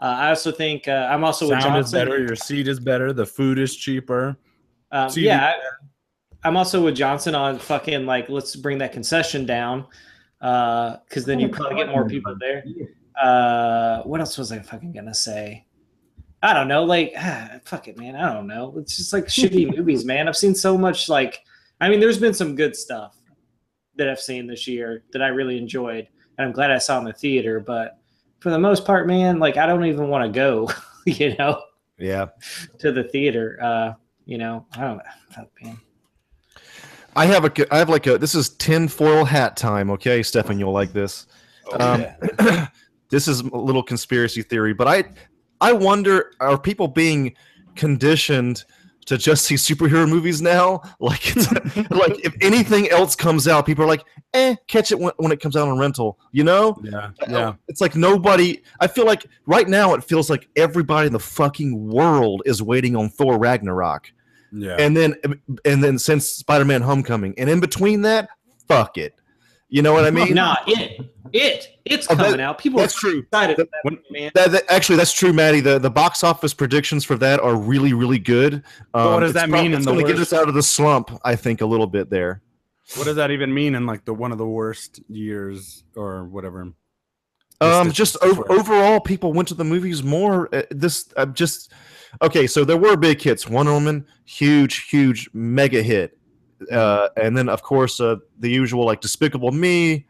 Uh, 0.00 0.06
I 0.18 0.28
also 0.30 0.50
think 0.50 0.88
uh, 0.88 1.08
I'm 1.10 1.22
also 1.22 1.48
with 1.48 1.60
Sound 1.62 1.76
is 1.78 1.92
Johnson. 1.92 1.98
better. 2.08 2.18
Your 2.18 2.34
seat 2.34 2.66
is 2.66 2.80
better. 2.80 3.12
The 3.12 3.26
food 3.26 3.60
is 3.60 3.76
cheaper. 3.76 4.36
Um, 4.94 5.10
So 5.10 5.20
yeah, 5.20 5.52
I, 5.52 6.48
I'm 6.48 6.56
also 6.56 6.82
with 6.84 6.94
Johnson 6.94 7.34
on 7.34 7.58
fucking 7.58 8.06
like 8.06 8.28
let's 8.28 8.54
bring 8.56 8.78
that 8.78 8.92
concession 8.92 9.44
down, 9.44 9.86
because 10.40 11.24
then 11.26 11.38
you 11.40 11.48
probably 11.48 11.76
get 11.76 11.88
more 11.88 12.06
people 12.08 12.36
there. 12.38 12.64
Uh, 13.20 14.02
what 14.02 14.20
else 14.20 14.38
was 14.38 14.50
I 14.52 14.58
fucking 14.60 14.92
gonna 14.92 15.14
say? 15.14 15.66
I 16.42 16.52
don't 16.52 16.68
know. 16.68 16.84
Like, 16.84 17.12
ah, 17.16 17.52
fuck 17.64 17.88
it, 17.88 17.98
man. 17.98 18.16
I 18.16 18.32
don't 18.32 18.46
know. 18.46 18.74
It's 18.78 18.96
just 18.96 19.12
like 19.12 19.24
shitty 19.38 19.76
movies, 19.76 20.04
man. 20.04 20.28
I've 20.28 20.36
seen 20.36 20.54
so 20.54 20.76
much. 20.78 21.08
Like, 21.08 21.40
I 21.80 21.88
mean, 21.88 22.00
there's 22.00 22.18
been 22.18 22.34
some 22.34 22.54
good 22.54 22.76
stuff 22.76 23.16
that 23.96 24.08
I've 24.08 24.20
seen 24.20 24.46
this 24.46 24.66
year 24.66 25.04
that 25.12 25.22
I 25.22 25.28
really 25.28 25.56
enjoyed, 25.58 26.06
and 26.38 26.46
I'm 26.46 26.52
glad 26.52 26.70
I 26.70 26.78
saw 26.78 26.98
in 26.98 27.04
the 27.04 27.12
theater. 27.12 27.58
But 27.60 27.98
for 28.40 28.50
the 28.50 28.58
most 28.58 28.84
part, 28.84 29.06
man, 29.06 29.38
like 29.38 29.56
I 29.56 29.66
don't 29.66 29.84
even 29.86 30.08
want 30.08 30.24
to 30.24 30.30
go, 30.30 30.70
you 31.06 31.34
know, 31.36 31.62
Yeah. 31.98 32.26
to 32.80 32.92
the 32.92 33.04
theater. 33.04 33.58
Uh, 33.62 33.92
you 34.26 34.38
know, 34.38 34.66
I 34.76 34.80
don't 34.80 34.96
know. 34.98 35.76
I 37.16 37.26
have 37.26 37.44
a 37.44 37.74
I 37.74 37.78
have 37.78 37.88
like 37.88 38.06
a 38.06 38.18
this 38.18 38.34
is 38.34 38.50
tinfoil 38.50 39.24
hat 39.24 39.56
time, 39.56 39.90
okay, 39.90 40.22
Stefan, 40.22 40.58
you'll 40.58 40.72
like 40.72 40.92
this. 40.92 41.26
Um, 41.78 42.04
this 43.10 43.28
is 43.28 43.40
a 43.40 43.56
little 43.56 43.82
conspiracy 43.82 44.42
theory, 44.42 44.74
but 44.74 44.88
I 44.88 45.04
I 45.60 45.72
wonder 45.72 46.32
are 46.40 46.58
people 46.58 46.88
being 46.88 47.34
conditioned 47.76 48.64
to 49.06 49.18
just 49.18 49.44
see 49.44 49.54
superhero 49.54 50.08
movies 50.08 50.40
now? 50.42 50.80
Like 51.00 51.36
it's, 51.36 51.50
like 51.90 52.24
if 52.24 52.34
anything 52.40 52.88
else 52.90 53.14
comes 53.14 53.46
out, 53.46 53.66
people 53.66 53.84
are 53.84 53.88
like, 53.88 54.04
"Eh, 54.32 54.54
catch 54.66 54.90
it 54.92 54.98
when, 54.98 55.12
when 55.18 55.32
it 55.32 55.40
comes 55.40 55.54
out 55.56 55.68
on 55.68 55.78
rental." 55.78 56.18
You 56.32 56.44
know? 56.44 56.76
Yeah, 56.82 57.10
yeah. 57.28 57.54
It's 57.68 57.80
like 57.80 57.94
nobody 57.94 58.62
I 58.80 58.86
feel 58.86 59.04
like 59.06 59.26
right 59.46 59.68
now 59.68 59.94
it 59.94 60.02
feels 60.04 60.30
like 60.30 60.48
everybody 60.56 61.06
in 61.08 61.12
the 61.12 61.18
fucking 61.20 61.90
world 61.90 62.42
is 62.46 62.62
waiting 62.62 62.96
on 62.96 63.08
Thor 63.10 63.38
Ragnarok 63.38 64.10
Yeah. 64.52 64.76
and 64.78 64.96
then 64.96 65.14
and 65.64 65.82
then 65.84 65.98
since 65.98 66.26
Spider-Man: 66.28 66.80
Homecoming, 66.82 67.34
and 67.38 67.50
in 67.50 67.60
between 67.60 68.02
that, 68.02 68.28
fuck 68.68 68.96
it. 68.98 69.14
You 69.74 69.82
know 69.82 69.92
what 69.92 70.04
I 70.04 70.10
mean? 70.12 70.34
Nah, 70.34 70.54
it, 70.68 71.00
it, 71.32 71.68
it's 71.84 72.06
Oh, 72.08 72.14
that- 72.14 72.26
coming 72.26 72.40
out. 72.40 72.58
People 72.58 72.78
are 72.78 72.84
that's 72.84 72.94
true. 72.94 73.18
excited 73.20 73.56
for 73.56 73.64
that 73.64 73.70
When- 73.82 73.94
movie, 73.94 74.06
man. 74.10 74.30
That, 74.36 74.52
that- 74.52 74.70
actually, 74.70 74.98
that's 74.98 75.12
true, 75.12 75.32
Maddie. 75.32 75.58
The 75.60 75.80
the 75.80 75.90
box 75.90 76.22
office 76.22 76.54
predictions 76.54 77.04
for 77.04 77.16
that 77.16 77.40
are 77.40 77.56
really 77.56 77.92
really 77.92 78.20
good. 78.20 78.62
Um, 78.94 79.14
what 79.14 79.20
does 79.20 79.30
it's 79.30 79.40
that 79.40 79.48
prob- 79.48 79.62
mean 79.62 79.72
in 79.72 79.78
It's 79.78 79.86
going 79.86 79.98
to 79.98 80.06
get 80.12 80.20
us 80.20 80.32
out 80.32 80.46
of 80.46 80.54
the 80.54 80.62
slump, 80.62 81.10
I 81.24 81.34
think, 81.34 81.60
a 81.60 81.66
little 81.66 81.88
bit 81.88 82.08
there. 82.08 82.40
what 82.94 83.04
does 83.06 83.16
that 83.16 83.32
even 83.32 83.52
mean 83.52 83.74
in 83.74 83.84
like 83.84 84.04
the 84.04 84.14
one 84.14 84.30
of 84.30 84.38
the 84.38 84.46
worst 84.46 85.00
years 85.08 85.82
or 85.96 86.24
whatever? 86.26 86.72
Um, 87.60 87.90
just 87.90 88.16
over, 88.22 88.50
overall, 88.52 89.00
people 89.00 89.32
went 89.32 89.48
to 89.48 89.54
the 89.54 89.64
movies 89.64 90.04
more. 90.04 90.54
Uh, 90.54 90.62
this 90.70 91.12
uh, 91.16 91.26
just 91.26 91.72
okay. 92.22 92.46
So 92.46 92.64
there 92.64 92.76
were 92.76 92.96
big 92.96 93.20
hits. 93.20 93.48
Wonder 93.48 93.72
Woman, 93.72 94.06
huge, 94.24 94.88
huge, 94.88 95.28
mega 95.32 95.82
hit, 95.82 96.16
uh, 96.70 97.08
and 97.16 97.36
then 97.36 97.48
of 97.48 97.62
course 97.62 98.00
uh, 98.00 98.16
the 98.38 98.50
usual 98.50 98.84
like 98.84 99.00
Despicable 99.00 99.50
Me 99.52 100.06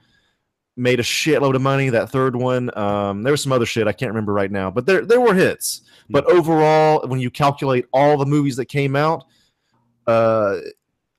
made 0.77 0.99
a 1.01 1.03
shitload 1.05 1.55
of 1.55 1.63
money. 1.63 1.89
That 1.89 2.11
third 2.11 2.35
one, 2.37 2.77
um, 2.77 3.23
there 3.23 3.33
was 3.33 3.43
some 3.43 3.53
other 3.53 3.67
shit 3.67 3.87
I 3.87 3.93
can't 3.93 4.11
remember 4.11 4.33
right 4.33 4.51
now, 4.51 4.71
but 4.71 4.87
there 4.87 5.05
there 5.05 5.21
were 5.21 5.35
hits. 5.35 5.83
But 6.11 6.27
overall, 6.27 7.07
when 7.09 7.21
you 7.21 7.31
calculate 7.31 7.87
all 7.93 8.17
the 8.19 8.27
movies 8.27 8.57
that 8.57 8.67
came 8.67 8.95
out, 8.97 9.25
uh, 10.07 10.57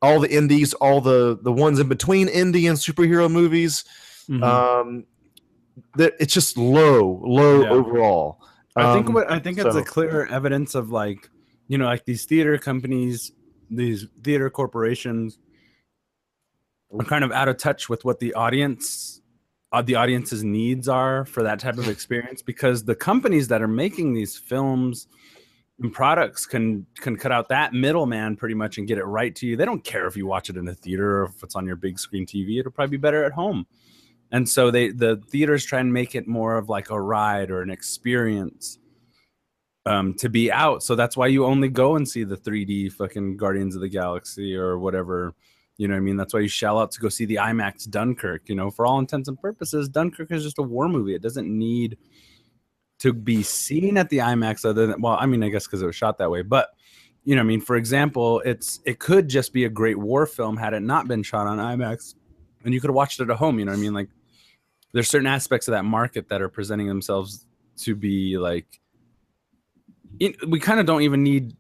all 0.02 0.20
the 0.20 0.30
indies, 0.32 0.74
all 0.76 1.02
the 1.02 1.40
the 1.42 1.52
ones 1.52 1.80
in 1.80 1.88
between 1.88 2.28
indie 2.28 2.70
and 2.70 2.78
superhero 2.78 3.32
movies, 3.32 3.84
Mhm. 4.30 4.44
um, 4.44 5.06
that 5.96 6.14
it's 6.20 6.34
just 6.34 6.58
low, 6.58 7.22
low 7.26 7.64
Yeah. 7.64 7.70
overall. 7.70 8.42
I 8.76 8.94
think 8.94 9.08
Um, 9.08 9.14
what 9.14 9.32
I 9.32 9.40
think 9.40 9.58
it's 9.58 9.74
so- 9.74 9.80
a 9.80 9.84
clear 9.84 10.26
evidence 10.28 10.76
of 10.76 10.90
like, 10.92 11.30
you 11.68 11.78
know, 11.78 11.86
like 11.86 12.06
these 12.06 12.26
theater 12.26 12.58
companies, 12.58 13.32
these 13.70 14.08
theater 14.24 14.50
corporations 14.50 15.40
are 16.98 17.06
kind 17.06 17.24
of 17.24 17.32
out 17.32 17.48
of 17.48 17.58
touch 17.58 17.90
with 17.90 18.06
what 18.06 18.20
the 18.20 18.34
audience 18.34 19.22
uh, 19.72 19.82
the 19.82 19.96
audience's 19.96 20.44
needs 20.44 20.88
are 20.88 21.26
for 21.26 21.44
that 21.44 21.60
type 21.60 21.78
of 21.78 21.90
experience 21.90 22.42
because 22.42 22.86
the 22.86 22.96
companies 22.96 23.50
that 23.50 23.62
are 23.62 23.68
making 23.68 24.14
these 24.14 24.38
films 24.38 25.08
and 25.80 25.92
products 25.92 26.46
can 26.46 26.86
can 27.02 27.18
cut 27.18 27.32
out 27.32 27.50
that 27.50 27.74
middleman 27.74 28.38
pretty 28.38 28.56
much 28.56 28.78
and 28.78 28.88
get 28.88 28.98
it 28.98 29.04
right 29.04 29.36
to 29.36 29.46
you. 29.46 29.58
They 29.58 29.66
don't 29.66 29.84
care 29.84 30.08
if 30.08 30.16
you 30.16 30.26
watch 30.26 30.50
it 30.50 30.56
in 30.56 30.68
a 30.68 30.74
theater 30.74 31.22
or 31.22 31.26
if 31.26 31.44
it's 31.44 31.56
on 31.56 31.66
your 31.66 31.76
big 31.76 32.00
screen 32.00 32.26
TV. 32.26 32.60
It'll 32.60 32.72
probably 32.72 32.98
be 32.98 33.02
better 33.02 33.26
at 33.26 33.34
home. 33.34 33.66
And 34.32 34.48
so 34.48 34.72
they 34.72 34.92
the 34.92 35.22
theaters 35.30 35.66
try 35.66 35.80
and 35.80 35.92
make 35.92 36.16
it 36.16 36.28
more 36.28 36.58
of 36.58 36.70
like 36.70 36.90
a 36.90 37.02
ride 37.02 37.52
or 37.52 37.62
an 37.62 37.70
experience 37.70 38.80
um 39.86 40.14
to 40.16 40.30
be 40.30 40.52
out. 40.52 40.84
So 40.84 40.96
that's 40.96 41.16
why 41.16 41.28
you 41.28 41.46
only 41.46 41.70
go 41.70 41.96
and 41.96 42.08
see 42.08 42.24
the 42.24 42.38
3D 42.38 42.94
fucking 42.94 43.38
Guardians 43.38 43.76
of 43.76 43.82
the 43.82 43.90
Galaxy 43.90 44.56
or 44.56 44.80
whatever. 44.80 45.36
You 45.78 45.88
know 45.88 45.94
what 45.94 46.00
I 46.00 46.02
mean? 46.02 46.18
That's 46.18 46.34
why 46.34 46.40
you 46.40 46.48
shell 46.48 46.80
out 46.80 46.92
to 46.92 47.02
go 47.02 47.10
see 47.10 47.26
the 47.26 47.36
IMAX 47.36 47.90
Dunkirk. 47.90 48.48
You 48.48 48.56
know, 48.56 48.72
for 48.72 48.86
all 48.86 49.00
intents 49.00 49.28
and 49.28 49.40
purposes, 49.40 49.90
Dunkirk 49.90 50.32
is 50.32 50.44
just 50.44 50.58
a 50.58 50.64
war 50.64 50.88
movie. 50.88 51.16
It 51.16 51.22
doesn't 51.22 51.48
need 51.48 51.98
to 53.00 53.12
be 53.12 53.44
seen 53.44 53.98
at 53.98 54.10
the 54.10 54.20
IMAX 54.20 54.64
other 54.64 54.88
than 54.88 55.02
well, 55.02 55.18
I 55.20 55.26
mean, 55.26 55.44
I 55.44 55.50
guess 55.50 55.66
because 55.66 55.82
it 55.82 55.86
was 55.86 55.96
shot 55.96 56.18
that 56.20 56.32
way, 56.32 56.42
but 56.42 56.70
you 57.26 57.36
know, 57.36 57.42
I 57.42 57.44
mean, 57.44 57.60
for 57.60 57.76
example, 57.76 58.40
it's 58.46 58.80
it 58.86 59.00
could 59.00 59.28
just 59.28 59.52
be 59.52 59.66
a 59.66 59.70
great 59.70 59.98
war 59.98 60.26
film 60.28 60.56
had 60.56 60.74
it 60.74 60.82
not 60.82 61.08
been 61.08 61.24
shot 61.24 61.48
on 61.48 61.58
IMAX, 61.58 62.14
and 62.64 62.74
you 62.74 62.80
could 62.80 62.90
have 62.90 62.96
watched 62.96 63.20
it 63.20 63.30
at 63.30 63.36
home. 63.36 63.58
You 63.60 63.66
know 63.66 63.72
what 63.72 63.80
I 63.80 63.82
mean? 63.82 63.94
Like, 63.94 64.10
there's 64.94 65.10
certain 65.10 65.28
aspects 65.28 65.68
of 65.68 65.74
that 65.74 65.86
market 65.86 66.30
that 66.30 66.42
are 66.42 66.50
presenting 66.50 66.88
themselves 66.88 67.48
to 67.78 67.96
be 67.96 68.38
like, 68.38 68.80
we 70.48 70.60
kind 70.60 70.80
of 70.80 70.86
don't 70.86 71.02
even 71.02 71.24
need 71.24 71.56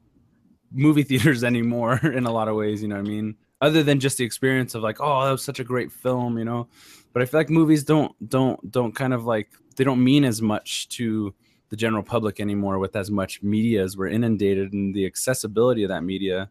movie 0.71 1.03
theaters 1.09 1.43
anymore 1.43 1.97
in 1.97 2.25
a 2.25 2.31
lot 2.31 2.47
of 2.47 2.55
ways. 2.55 2.81
You 2.81 2.89
know 2.89 2.95
what 2.95 3.05
I 3.05 3.09
mean? 3.09 3.35
Other 3.61 3.83
than 3.83 3.99
just 3.99 4.17
the 4.17 4.25
experience 4.25 4.75
of 4.75 4.83
like, 4.83 4.97
oh, 4.99 5.25
that 5.25 5.31
was 5.31 5.43
such 5.43 5.59
a 5.59 5.63
great 5.63 5.91
film, 5.91 6.37
you 6.37 6.45
know. 6.45 6.67
But 7.13 7.21
I 7.21 7.25
feel 7.25 7.39
like 7.39 7.49
movies 7.49 7.83
don't 7.83 8.13
don't 8.29 8.71
don't 8.71 8.93
kind 8.93 9.13
of 9.13 9.25
like 9.25 9.49
they 9.75 9.83
don't 9.83 10.03
mean 10.03 10.25
as 10.25 10.41
much 10.41 10.89
to 10.89 11.33
the 11.69 11.75
general 11.75 12.03
public 12.03 12.39
anymore 12.39 12.79
with 12.79 12.95
as 12.95 13.09
much 13.09 13.41
media 13.41 13.83
as 13.83 13.97
we're 13.97 14.07
inundated 14.07 14.73
and 14.73 14.93
the 14.93 15.05
accessibility 15.05 15.83
of 15.83 15.89
that 15.89 16.03
media 16.03 16.49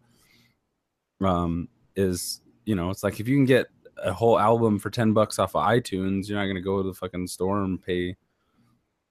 um 1.22 1.68
is 1.96 2.40
you 2.64 2.74
know 2.74 2.90
it's 2.90 3.02
like 3.02 3.20
if 3.20 3.28
you 3.28 3.36
can 3.36 3.44
get 3.44 3.66
a 4.02 4.12
whole 4.12 4.38
album 4.38 4.78
for 4.78 4.90
10 4.90 5.12
bucks 5.12 5.38
off 5.38 5.54
of 5.54 5.64
itunes 5.66 6.28
you're 6.28 6.36
not 6.36 6.44
going 6.44 6.56
to 6.56 6.60
go 6.60 6.82
to 6.82 6.88
the 6.88 6.94
fucking 6.94 7.26
store 7.26 7.62
and 7.62 7.82
pay 7.82 8.16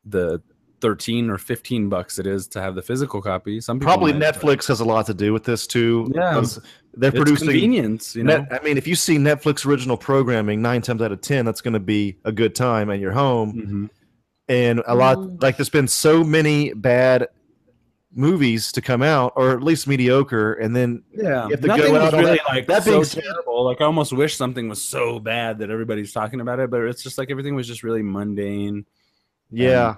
the 0.06 0.42
13 0.84 1.30
or 1.30 1.38
15 1.38 1.88
bucks 1.88 2.20
it 2.20 2.28
is 2.28 2.46
to 2.50 2.62
have 2.62 2.76
the 2.76 2.82
physical 2.82 3.22
copy 3.22 3.62
some 3.62 3.80
Probably 3.80 4.12
might, 4.12 4.20
but 4.20 4.36
Netflix 4.36 4.68
has 4.68 4.82
a 4.82 4.86
lot 4.86 5.06
to 5.06 5.14
do 5.14 5.32
with 5.32 5.46
this 5.46 5.66
too. 5.66 6.12
Yeah. 6.14 6.44
they're 6.96 7.10
it's 7.10 7.18
producing. 7.18 7.48
convenience 7.48 8.16
you 8.18 8.24
know 8.26 8.40
Net, 8.40 8.50
I 8.52 8.62
mean, 8.66 8.78
if 8.78 8.86
you 8.86 8.96
see 8.96 9.18
Netflix 9.18 9.66
original 9.66 9.96
programming 9.96 10.62
nine 10.62 10.82
times 10.82 11.02
out 11.02 11.14
of 11.14 11.22
ten, 11.22 11.46
that's 11.46 11.62
going 11.62 11.74
to 11.74 11.80
be 11.80 12.18
a 12.26 12.34
good 12.34 12.54
time 12.54 12.90
at 12.92 13.00
your 13.00 13.14
home. 13.14 13.54
Mhm. 13.54 13.90
And 14.50 14.84
a 14.86 14.94
lot 14.94 15.18
Mm. 15.18 15.42
like 15.42 15.56
there's 15.56 15.70
been 15.70 15.88
so 15.88 16.22
many 16.22 16.74
bad 16.74 17.30
movies 18.16 18.72
to 18.74 18.82
come 18.82 19.02
out, 19.02 19.32
or 19.38 19.52
at 19.52 19.64
least 19.64 19.88
mediocre, 19.88 20.54
and 20.54 20.76
then 20.76 21.02
Yeah, 21.16 21.46
You 21.46 21.52
have 21.52 21.62
to 21.62 21.68
nothing 21.68 21.94
go 21.94 22.00
out 22.00 22.14
really 22.14 22.26
that- 22.36 22.40
like 22.48 22.68
that 22.68 22.84
so 22.84 22.92
being 22.92 23.04
said- 23.06 23.24
terrible. 23.24 23.64
Like 23.64 23.80
I 23.82 23.86
almost 23.86 24.12
wish 24.12 24.36
something 24.36 24.68
was 24.68 24.82
so 24.82 25.18
bad 25.20 25.60
that 25.60 25.70
everybody's 25.72 26.12
talking 26.12 26.42
about 26.42 26.60
it, 26.60 26.70
but 26.70 26.82
it's 26.82 27.02
just 27.02 27.18
like 27.18 27.32
everything 27.32 27.56
was 27.56 27.68
just 27.68 27.84
really 27.84 28.04
mundane. 28.04 28.86
Yeah. 29.50 29.96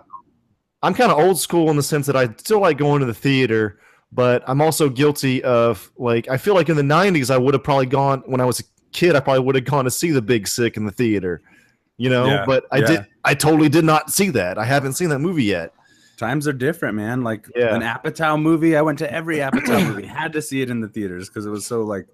I'm 0.85 0.93
kind 0.93 1.11
of 1.11 1.17
old 1.19 1.39
school 1.39 1.69
in 1.69 1.75
the 1.77 1.83
sense 1.83 2.05
that 2.07 2.15
I 2.15 2.27
still 2.37 2.59
like 2.61 2.77
going 2.77 2.99
to 3.01 3.05
the 3.05 3.13
theater, 3.13 3.79
but 4.11 4.43
I'm 4.47 4.61
also 4.61 4.87
guilty 4.89 5.43
of 5.43 5.91
like 5.97 6.29
I 6.29 6.37
feel 6.37 6.53
like 6.55 6.69
in 6.69 6.75
the 6.77 6.83
90s 6.83 7.29
I 7.33 7.37
would 7.37 7.53
have 7.53 7.63
probably 7.63 7.87
gone 7.87 8.23
when 8.27 8.39
I 8.41 8.45
was 8.45 8.59
a 8.59 8.63
kid 8.91 9.15
I 9.15 9.19
probably 9.19 9.43
would 9.43 9.55
have 9.55 9.65
gone 9.65 9.83
to 9.85 9.91
see 9.91 10.11
The 10.11 10.21
Big 10.21 10.47
Sick 10.47 10.77
in 10.77 10.85
the 10.85 10.91
theater. 10.91 11.41
You 11.97 12.09
know, 12.09 12.25
Yeah, 12.25 12.43
but 12.45 12.65
I 12.71 12.77
yeah. 12.79 12.85
did 12.87 13.05
I 13.23 13.33
totally 13.33 13.69
did 13.69 13.85
not 13.85 14.11
see 14.11 14.29
that. 14.31 14.57
I 14.57 14.65
haven't 14.65 14.93
seen 14.93 15.09
that 15.09 15.19
movie 15.19 15.43
yet. 15.45 15.73
Times 16.17 16.47
are 16.47 16.53
different, 16.53 16.95
man. 16.95 17.23
Like 17.23 17.45
Yeah. 17.55 17.75
an 17.75 17.81
Apatow 17.81 18.41
movie, 18.41 18.77
I 18.77 18.81
went 18.81 18.99
to 18.99 19.11
every 19.11 19.37
Apatow 19.37 19.85
movie. 19.87 20.05
Had 20.21 20.33
to 20.33 20.41
see 20.41 20.61
it 20.61 20.69
in 20.69 20.79
the 20.81 20.87
theaters 20.87 21.27
because 21.29 21.45
it 21.45 21.49
was 21.49 21.65
so 21.65 21.81
like 21.83 22.03
it 22.03 22.07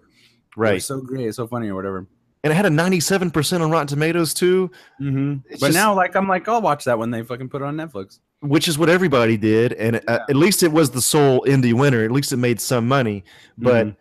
was 0.58 0.58
Right. 0.58 0.82
so 0.82 1.02
great, 1.02 1.34
so 1.36 1.46
funny 1.48 1.68
or 1.70 1.76
whatever. 1.76 2.08
And 2.44 2.52
it 2.52 2.56
had 2.56 2.66
a 2.66 2.70
97% 2.70 3.62
on 3.62 3.70
Rotten 3.70 3.86
Tomatoes 3.88 4.34
too, 4.34 4.72
Mm-hmm. 5.00 5.34
But 5.52 5.60
just- 5.60 5.74
now, 5.74 5.94
like, 5.94 6.16
I'm 6.16 6.28
like, 6.28 6.48
I'll 6.48 6.62
watch 6.62 6.86
that 6.86 6.98
when 6.98 7.12
they 7.12 7.22
fucking 7.22 7.50
put 7.50 7.62
it 7.62 7.66
on 7.66 7.76
Netflix. 7.78 8.18
Which 8.42 8.68
is 8.68 8.78
what 8.78 8.90
everybody 8.90 9.38
did 9.38 9.74
and 9.74 10.02
uh, 10.08 10.20
at 10.30 10.36
least 10.36 10.64
it 10.64 10.72
was 10.72 10.92
the 10.92 11.02
sole 11.02 11.42
indie 11.48 11.74
winner. 11.74 12.04
At 12.04 12.12
least 12.12 12.32
it 12.32 12.38
made 12.38 12.60
some 12.60 12.88
money, 12.88 13.24
but 13.58 13.88
Mhm. 13.88 13.96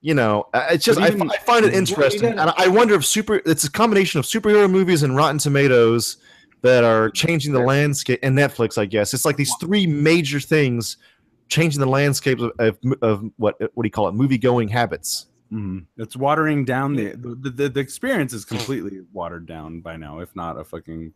you 0.00 0.14
know, 0.14 0.46
it's 0.54 0.84
just 0.84 0.98
But 1.00 1.20
I, 1.20 1.24
I 1.34 1.38
find 1.38 1.64
it 1.66 1.74
interesting, 1.74 2.38
and 2.38 2.52
I 2.56 2.68
wonder 2.68 2.94
if 2.94 3.04
super 3.04 3.42
it's 3.44 3.64
a 3.64 3.70
combination 3.70 4.20
of 4.20 4.26
superhero 4.26 4.70
movies 4.70 5.02
and 5.02 5.16
Rotten 5.16 5.38
Tomatoes 5.38 6.18
that 6.62 6.84
are 6.84 7.10
changing 7.10 7.52
the 7.52 7.60
landscape, 7.60 8.20
and 8.22 8.36
Netflix, 8.36 8.78
I 8.78 8.84
guess. 8.86 9.12
It's 9.12 9.24
like 9.24 9.36
these 9.36 9.52
three 9.60 9.86
major 9.86 10.40
things 10.40 10.96
changing 11.48 11.80
the 11.80 11.86
landscape 11.88 12.40
of, 12.40 12.52
of, 12.58 12.78
of 13.02 13.24
what 13.38 13.60
what 13.74 13.82
do 13.82 13.86
you 13.86 13.90
call 13.90 14.06
it, 14.08 14.14
movie 14.14 14.38
going 14.38 14.68
habits. 14.68 15.26
Mhm. 15.52 15.86
It's 15.96 16.16
watering 16.16 16.64
down 16.64 16.94
the, 16.94 17.16
the 17.16 17.50
the 17.50 17.68
the 17.68 17.80
experience 17.80 18.32
is 18.32 18.44
completely 18.44 19.00
watered 19.12 19.46
down 19.46 19.80
by 19.80 19.96
now, 19.96 20.20
if 20.20 20.34
not 20.36 20.58
a 20.60 20.64
fucking 20.64 21.12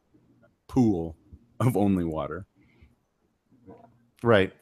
pool 0.69 1.17
of 1.66 1.77
only 1.77 2.05
water. 2.05 2.46
Right. 4.22 4.53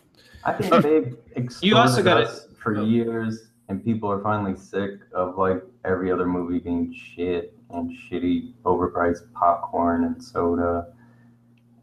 I 0.45 0.53
think 0.55 0.83
they've 0.83 1.17
exposed 1.37 1.65
You 1.65 1.77
also 1.77 2.03
gotta- 2.03 2.27
us 2.27 2.47
for 2.59 2.81
years 2.83 3.51
and 3.69 3.85
people 3.85 4.11
are 4.11 4.23
finally 4.23 4.57
sick 4.57 4.93
of 5.13 5.37
like 5.39 5.63
every 5.85 6.11
other 6.11 6.27
movie 6.27 6.59
being 6.59 6.93
shit 6.95 7.55
and 7.71 7.91
shitty 7.91 8.53
overpriced 8.65 9.33
popcorn 9.35 10.05
and 10.05 10.23
soda. 10.23 10.93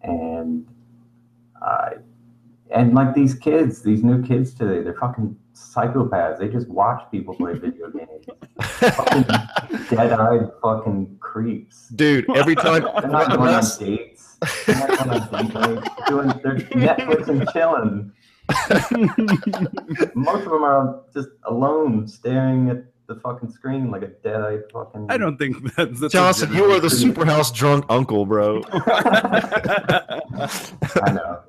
And 0.01 0.67
uh, 1.61 1.89
and 2.71 2.93
like 2.93 3.13
these 3.15 3.33
kids 3.35 3.81
these 3.81 4.03
new 4.03 4.21
kids 4.23 4.53
today 4.53 4.81
they're 4.83 4.93
fucking 4.95 5.35
psychopaths. 5.53 6.39
They 6.39 6.49
just 6.49 6.67
watch 6.67 7.03
people 7.11 7.33
play 7.35 7.53
video 7.53 7.89
games. 7.91 8.25
Fucking 8.61 9.23
dead-eyed 9.89 10.49
fucking 10.61 11.17
creeps. 11.19 11.89
Dude, 11.89 12.25
every 12.35 12.55
time 12.55 12.83
they're 13.01 13.09
not 13.09 13.35
going 13.35 13.53
on 13.53 13.63
dates 13.79 14.16
they're 14.65 14.77
not 14.77 15.31
going 15.31 15.57
on 15.57 15.83
doing 16.07 16.27
they're 16.43 16.57
netflix 16.75 17.27
and 17.27 17.49
chilling 17.49 18.11
most 20.15 20.45
of 20.45 20.51
them 20.51 20.63
are 20.63 21.01
just 21.13 21.29
alone 21.43 22.07
staring 22.07 22.69
at 22.69 22.85
the 23.07 23.15
fucking 23.15 23.51
screen 23.51 23.89
like 23.89 24.03
a 24.03 24.07
dead-eyed 24.07 24.61
fucking 24.71 25.07
I 25.09 25.17
don't 25.17 25.37
think 25.37 25.75
that's, 25.75 25.99
that's 25.99 26.13
a 26.13 26.17
Johnson, 26.17 26.53
you 26.53 26.65
are 26.65 26.79
the 26.79 26.87
superhouse 26.87 27.53
drunk 27.53 27.85
uncle, 27.89 28.25
bro. 28.25 28.61
I 31.01 31.11
know. 31.13 31.41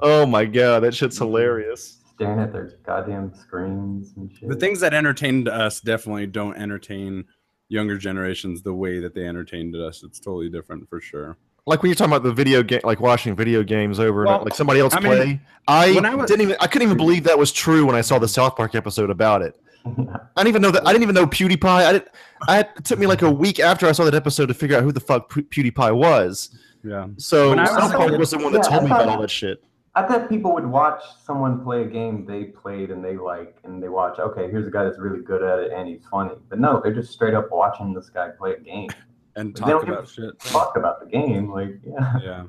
Oh 0.00 0.26
my 0.26 0.44
god, 0.44 0.82
that 0.82 0.94
shit's 0.94 1.18
hilarious. 1.18 2.00
Staring 2.14 2.40
at 2.40 2.52
their 2.52 2.72
goddamn 2.86 3.34
screens 3.34 4.12
and 4.16 4.32
shit. 4.32 4.48
the 4.48 4.56
things 4.56 4.80
that 4.80 4.94
entertained 4.94 5.48
us 5.48 5.80
definitely 5.80 6.26
don't 6.26 6.56
entertain 6.56 7.24
younger 7.68 7.98
generations 7.98 8.62
the 8.62 8.74
way 8.74 8.98
that 9.00 9.14
they 9.14 9.26
entertained 9.26 9.74
us. 9.76 10.02
It's 10.02 10.20
totally 10.20 10.48
different 10.48 10.88
for 10.88 11.00
sure. 11.00 11.36
Like 11.66 11.82
when 11.82 11.88
you're 11.88 11.96
talking 11.96 12.12
about 12.12 12.22
the 12.24 12.32
video 12.32 12.62
game, 12.62 12.80
like 12.84 13.00
watching 13.00 13.34
video 13.34 13.62
games 13.62 13.98
over, 13.98 14.24
Well, 14.26 14.42
like 14.44 14.54
somebody 14.54 14.80
else 14.80 14.92
I 14.94 15.00
mean, 15.00 15.12
play. 15.16 15.40
I, 15.66 15.96
I 15.98 16.14
was- 16.14 16.28
didn't 16.28 16.42
even, 16.42 16.56
I 16.60 16.66
couldn't 16.66 16.86
even 16.86 16.98
believe 16.98 17.24
that 17.24 17.38
was 17.38 17.52
true 17.52 17.86
when 17.86 17.94
I 17.96 18.02
saw 18.02 18.18
the 18.18 18.28
South 18.28 18.54
Park 18.54 18.74
episode 18.74 19.08
about 19.08 19.40
it. 19.40 19.58
I 19.86 19.90
didn't 20.36 20.48
even 20.48 20.62
know 20.62 20.70
that. 20.70 20.86
I 20.86 20.92
didn't 20.92 21.02
even 21.04 21.14
know 21.14 21.26
PewDiePie. 21.26 21.64
I 21.64 21.92
didn't. 21.92 22.08
I 22.48 22.56
had, 22.56 22.70
it 22.76 22.84
took 22.84 22.98
me 22.98 23.06
like 23.06 23.20
a 23.22 23.30
week 23.30 23.60
after 23.60 23.86
I 23.86 23.92
saw 23.92 24.04
that 24.04 24.14
episode 24.14 24.46
to 24.46 24.54
figure 24.54 24.76
out 24.76 24.82
who 24.82 24.92
the 24.92 25.00
fuck 25.00 25.30
PewDiePie 25.30 25.94
was. 25.94 26.56
Yeah. 26.82 27.08
So 27.18 27.50
When 27.50 27.58
I 27.58 27.62
was 27.62 27.70
South 27.70 27.92
Park 27.94 28.18
was 28.18 28.30
the 28.30 28.38
one 28.38 28.52
that 28.52 28.64
Yeah, 28.64 28.70
told 28.70 28.84
me 28.84 28.90
about 28.90 29.08
all 29.08 29.20
that 29.22 29.30
shit. 29.30 29.62
I 29.94 30.02
thought 30.06 30.28
people 30.28 30.52
would 30.54 30.66
watch 30.66 31.02
someone 31.24 31.62
play 31.62 31.82
a 31.82 31.86
game 31.86 32.26
they 32.26 32.44
played 32.44 32.90
and 32.90 33.02
they 33.04 33.16
like, 33.16 33.56
and 33.64 33.82
they 33.82 33.88
watch. 33.88 34.18
Okay, 34.18 34.50
here's 34.50 34.66
a 34.66 34.70
guy 34.70 34.84
that's 34.84 34.98
really 34.98 35.22
good 35.22 35.42
at 35.42 35.58
it 35.60 35.72
and 35.72 35.86
he's 35.88 36.00
funny. 36.10 36.32
But 36.48 36.58
no, 36.60 36.80
they're 36.82 36.94
just 36.94 37.12
straight 37.12 37.34
up 37.34 37.50
watching 37.52 37.94
this 37.94 38.10
guy 38.10 38.30
play 38.36 38.54
a 38.54 38.60
game. 38.60 38.88
And 39.36 39.54
They 39.54 39.60
talk 39.60 39.68
don't 39.68 39.88
about 39.88 40.08
shit. 40.08 40.38
Talk 40.40 40.76
about 40.76 41.00
the 41.00 41.06
game, 41.06 41.50
like 41.50 41.76
yeah. 41.86 42.18
Yeah. 42.22 42.44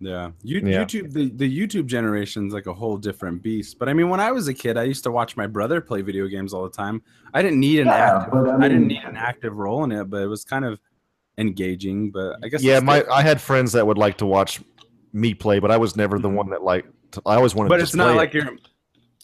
Yeah. 0.00 0.30
You, 0.42 0.60
Yeah. 0.64 0.84
YouTube, 0.84 1.12
the, 1.12 1.30
the 1.30 1.48
YouTube 1.60 1.86
generation's 1.86 2.52
like 2.52 2.66
a 2.66 2.74
whole 2.74 2.96
different 2.96 3.42
beast. 3.42 3.78
But 3.78 3.88
I 3.88 3.92
mean, 3.92 4.08
when 4.08 4.18
I 4.18 4.32
was 4.32 4.48
a 4.48 4.54
kid, 4.54 4.76
I 4.76 4.82
used 4.84 5.04
to 5.04 5.10
watch 5.12 5.36
my 5.36 5.46
brother 5.46 5.80
play 5.80 6.02
video 6.02 6.26
games 6.26 6.52
all 6.52 6.64
the 6.64 6.70
time. 6.76 7.02
I 7.34 7.42
didn't 7.42 7.60
need 7.60 7.80
an 7.80 7.86
Yeah, 7.86 8.18
active, 8.18 8.32
but 8.32 8.48
I 8.50 8.56
I, 8.64 8.68
didn't 8.68 8.88
need 8.88 9.02
an 9.04 9.16
active 9.16 9.54
role 9.56 9.84
in 9.84 9.92
it, 9.92 10.10
but 10.10 10.22
it 10.22 10.26
was 10.26 10.44
kind 10.44 10.64
of 10.64 10.80
engaging. 11.38 12.10
But 12.10 12.36
I 12.42 12.48
guess 12.48 12.62
Yeah, 12.62 12.80
my 12.80 12.98
different. 12.98 13.16
I 13.18 13.22
had 13.22 13.40
friends 13.40 13.72
that 13.72 13.86
would 13.86 13.98
like 13.98 14.16
to 14.18 14.26
watch 14.26 14.60
me 15.12 15.34
play, 15.34 15.58
but 15.60 15.70
I 15.70 15.76
was 15.76 15.94
never 15.96 16.18
the 16.18 16.28
mm-hmm. 16.28 16.36
one 16.36 16.50
that 16.50 16.62
like. 16.62 16.86
I 17.26 17.34
always 17.36 17.54
wanted. 17.54 17.68
but 17.68 17.76
to 17.76 17.82
it's 17.82 17.94
not 17.94 18.06
play 18.08 18.14
like 18.16 18.34
it. 18.34 18.42
you're. 18.44 18.56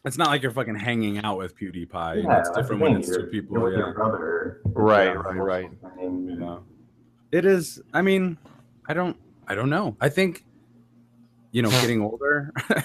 It's 0.05 0.17
not 0.17 0.29
like 0.29 0.43
you're 0.43 0.53
fucking 0.53 0.77
hanging 0.77 1.19
out 1.19 1.39
with 1.39 1.59
PewDiePie. 1.59 2.17
you 2.19 2.23
know, 2.23 2.29
Yeah, 2.31 2.39
it's 2.39 2.51
different 2.51 2.81
when 2.83 2.97
it's 2.99 3.09
2 3.09 3.25
people. 3.33 3.57
you're 3.57 3.65
with 3.65 3.73
Yeah. 3.73 3.79
your 3.81 3.95
brother. 3.95 4.61
Right, 4.65 5.07
Yeah, 5.07 5.13
right, 5.15 5.37
right. 5.37 5.71
and- 6.01 6.41
Yeah. 6.41 6.59
It 7.33 7.45
is. 7.45 7.81
I 7.93 8.03
mean, 8.03 8.39
I 8.89 8.95
don't. 8.95 9.17
I 9.47 9.55
don't 9.55 9.71
know. 9.71 9.97
I 10.01 10.09
think, 10.09 10.45
you 11.53 11.63
know, 11.63 11.71
getting 11.83 12.01
older. 12.03 12.53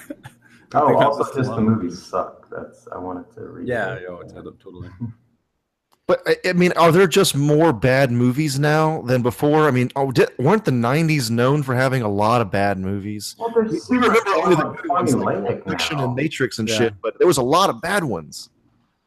Oh, 0.76 0.96
also 0.98 1.20
was 1.20 1.36
just 1.36 1.52
the 1.52 1.62
movies 1.62 2.02
suck. 2.04 2.50
That's 2.50 2.88
I 2.92 2.98
wanted 2.98 3.32
to 3.36 3.42
read. 3.42 3.68
Yeah, 3.68 3.90
that. 3.94 4.02
yo, 4.02 4.18
it's 4.22 4.34
totally. 4.34 4.90
But 6.08 6.22
I- 6.26 6.50
I 6.50 6.54
mean, 6.54 6.72
are 6.72 6.92
there 6.92 7.06
just 7.06 7.36
more 7.36 7.72
bad 7.72 8.12
movies 8.12 8.58
now 8.58 9.04
than 9.04 9.22
before? 9.22 9.68
I 9.68 9.72
mean, 9.72 9.92
oh, 9.96 10.12
did, 10.12 10.30
weren't 10.40 10.66
the 10.66 10.72
'90s 10.72 11.30
known 11.30 11.62
for 11.62 11.76
having 11.76 12.02
a 12.02 12.10
lot 12.10 12.42
of 12.42 12.50
bad 12.50 12.80
movies? 12.80 13.36
Well, 13.38 13.54
We 13.56 13.98
remember 13.98 14.20
only 14.32 14.56
the 14.56 14.64
good 14.64 14.90
ones, 14.90 15.16
like 15.16 15.38
formulaic 15.38 15.70
Fiction 15.70 15.98
now. 15.98 16.06
and 16.06 16.16
Matrix 16.16 16.58
and 16.58 16.68
Yeah. 16.68 16.76
shit, 16.78 16.94
but 17.04 17.20
there 17.20 17.28
was 17.28 17.38
a 17.38 17.44
lot 17.44 17.70
of 17.70 17.80
bad 17.80 18.04
ones. 18.04 18.50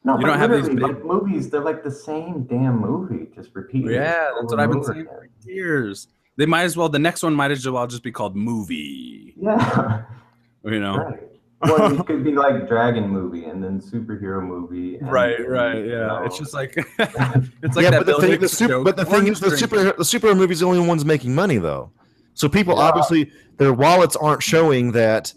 No, 0.07 0.19
You 0.21 0.27
don't 0.27 0.39
have 0.39 0.53
these 0.53 0.69
big- 0.69 0.81
like, 0.81 1.05
movies. 1.05 1.51
They're 1.51 1.61
like 1.65 1.83
the 1.83 1.91
same 1.91 2.45
damn 2.45 2.81
movie, 2.81 3.27
just 3.35 3.51
repeated. 3.55 3.91
Yeah, 3.91 4.31
that's 4.41 4.53
what 4.53 4.61
I've 4.61 4.69
been 4.71 4.79
over 4.79 4.93
saying 4.95 5.07
for 5.07 5.29
years. 5.51 6.07
They 6.37 6.47
might 6.47 6.63
as 6.63 6.77
well. 6.77 6.89
The 6.89 6.99
next 7.01 7.23
one 7.25 7.35
might 7.35 7.51
as 7.51 7.69
well 7.69 7.87
just 7.89 8.03
be 8.05 8.13
called 8.13 8.37
movie. 8.37 9.35
Yeah, 9.37 10.03
You 10.65 10.81
know. 10.81 10.97
right. 10.97 11.21
Well, 11.63 11.99
it 12.01 12.07
could 12.07 12.23
be 12.23 12.33
like 12.33 12.69
dragon 12.69 13.09
movie 13.09 13.47
and 13.47 13.65
then 13.65 13.81
superhero 13.81 14.47
movie. 14.47 14.97
And, 14.99 15.11
Right, 15.11 15.39
then, 15.39 15.49
right, 15.49 15.77
you 15.79 15.91
yeah. 15.91 16.07
know, 16.07 16.23
It's 16.25 16.39
just 16.39 16.53
like 16.55 16.75
it's 16.99 16.99
like 16.99 17.83
yeah, 17.83 17.91
that 17.91 18.05
but 18.05 18.07
the 18.07 18.19
thing, 18.21 18.39
the, 18.41 18.49
super, 18.49 18.85
but 18.85 18.97
the 18.97 19.05
thing 19.07 19.27
is, 19.27 19.41
the 19.41 19.57
super 19.57 19.83
the 19.85 19.93
superhero 20.05 20.37
movie's 20.37 20.63
are 20.63 20.67
the 20.67 20.79
only 20.79 20.87
ones 20.87 21.05
making 21.05 21.35
money 21.35 21.57
though. 21.57 21.91
So 22.35 22.49
people 22.49 22.75
Yeah. 22.77 22.83
obviously 22.85 23.33
their 23.57 23.73
wallets 23.73 24.15
aren't 24.17 24.43
showing 24.43 24.93
that 24.93 25.33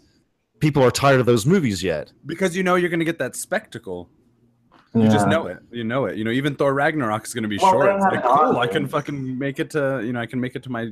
people 0.60 0.84
are 0.84 0.92
tired 0.92 1.22
of 1.22 1.26
those 1.26 1.46
movies 1.46 1.82
yet. 1.82 2.12
because 2.26 2.56
you 2.56 2.62
know 2.64 2.76
you're 2.76 2.90
gonna 2.90 3.06
get 3.06 3.18
that 3.20 3.36
spectacle. 3.36 4.10
You 4.96 5.08
just 5.08 5.28
know 5.28 5.46
it. 5.48 5.60
You 5.72 5.84
know 5.84 6.06
it. 6.06 6.18
You 6.18 6.24
know 6.24 6.32
even 6.32 6.56
Thor 6.56 6.74
Ragnarok 6.74 7.26
is 7.26 7.34
gonna 7.34 7.48
be 7.48 7.58
Well, 7.62 7.72
short. 7.72 7.90
It's 7.96 8.04
like 8.04 8.14
an 8.16 8.22
cool. 8.22 8.58
I 8.58 8.68
can 8.68 8.88
fucking 8.88 9.38
make 9.38 9.60
it 9.60 9.70
to 9.72 10.02
you 10.04 10.14
know 10.14 10.20
I 10.22 10.26
can 10.26 10.40
make 10.42 10.56
it 10.56 10.64
to 10.64 10.70
my 10.72 10.92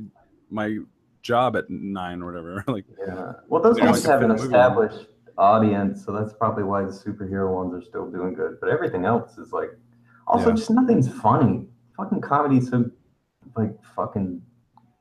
my 0.50 0.78
job 1.22 1.56
at 1.56 1.68
nine 1.68 2.22
or 2.22 2.26
whatever. 2.26 2.64
like 2.72 2.84
Yeah. 3.06 3.32
Well, 3.48 3.60
those 3.62 3.76
You 3.78 3.84
know, 3.84 3.90
ones 3.90 4.04
like 4.06 4.12
have 4.12 4.22
an 4.22 4.28
film 4.28 4.38
movie. 4.38 4.44
established 4.56 5.06
audience, 5.36 6.04
so 6.04 6.12
that's 6.12 6.32
probably 6.32 6.64
why 6.64 6.82
the 6.82 6.90
superhero 6.92 7.52
ones 7.54 7.74
are 7.74 7.84
still 7.86 8.08
doing 8.10 8.34
good. 8.34 8.58
But 8.60 8.70
everything 8.70 9.04
else 9.04 9.36
is 9.38 9.52
like, 9.52 9.70
also 10.26 10.50
Yeah. 10.50 10.54
just 10.56 10.70
nothing's 10.70 11.08
funny. 11.20 11.66
Fucking 11.96 12.20
comedy's 12.20 12.70
so 12.70 12.88
like 13.56 13.72
fucking 13.96 14.40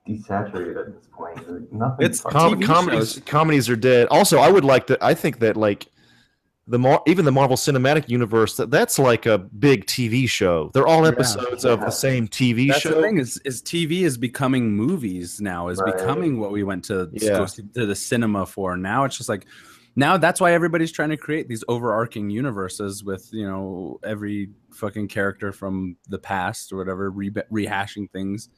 desaturated 0.08 0.78
at 0.80 0.94
this 0.96 1.08
point. 1.12 1.38
Nothing. 1.72 2.06
It's 2.06 2.22
fucking- 2.22 2.40
Com- 2.40 2.62
comedies 2.62 3.14
shows. 3.14 3.24
comedies 3.26 3.70
are 3.70 3.76
dead. 3.76 4.08
Also, 4.10 4.40
I 4.40 4.50
would 4.50 4.66
like 4.66 4.88
to. 4.88 4.98
I 5.04 5.14
think 5.14 5.40
that 5.40 5.56
like 5.58 5.88
the 6.70 6.78
Mar- 6.80 7.02
even 7.08 7.24
the 7.26 7.32
Marvel 7.32 7.56
Cinematic 7.56 8.10
Universe 8.10 8.58
that 8.58 8.70
that's 8.70 9.00
like 9.00 9.26
a 9.26 9.38
big 9.38 9.86
TV 9.86 10.28
show. 10.28 10.70
They're 10.74 10.88
all 10.88 11.04
Yeah. 11.04 11.10
episodes 11.10 11.64
of 11.66 11.80
the 11.80 11.92
same 11.92 12.28
TV 12.28 12.68
That's 12.68 12.82
show. 12.82 12.96
the 12.96 13.02
thing 13.02 13.18
is 13.18 13.38
is 13.46 13.62
TV 13.62 14.04
is 14.04 14.18
becoming 14.18 14.76
movies 14.76 15.40
now. 15.40 15.70
Is 15.70 15.80
Right. 15.80 15.96
becoming 15.98 16.40
what 16.40 16.52
we 16.52 16.64
went 16.64 16.84
to 16.86 17.10
Yeah. 17.14 17.30
go 17.40 17.46
to 17.46 17.86
the 17.86 17.96
cinema 17.96 18.46
for. 18.46 18.76
Now 18.76 19.06
it's 19.06 19.18
just 19.18 19.30
like 19.30 19.46
now 19.96 20.18
that's 20.18 20.40
why 20.42 20.52
everybody's 20.54 20.92
trying 20.92 21.10
to 21.10 21.18
create 21.18 21.48
these 21.48 21.64
overarching 21.70 22.30
universes 22.30 23.04
with 23.04 23.30
you 23.32 23.46
know 23.48 24.00
every 24.04 24.50
fucking 24.74 25.08
character 25.08 25.52
from 25.54 25.96
the 26.10 26.20
past 26.20 26.72
or 26.74 26.78
whatever 26.78 27.10
re- 27.10 27.32
rehashing 27.52 28.12
things. 28.12 28.50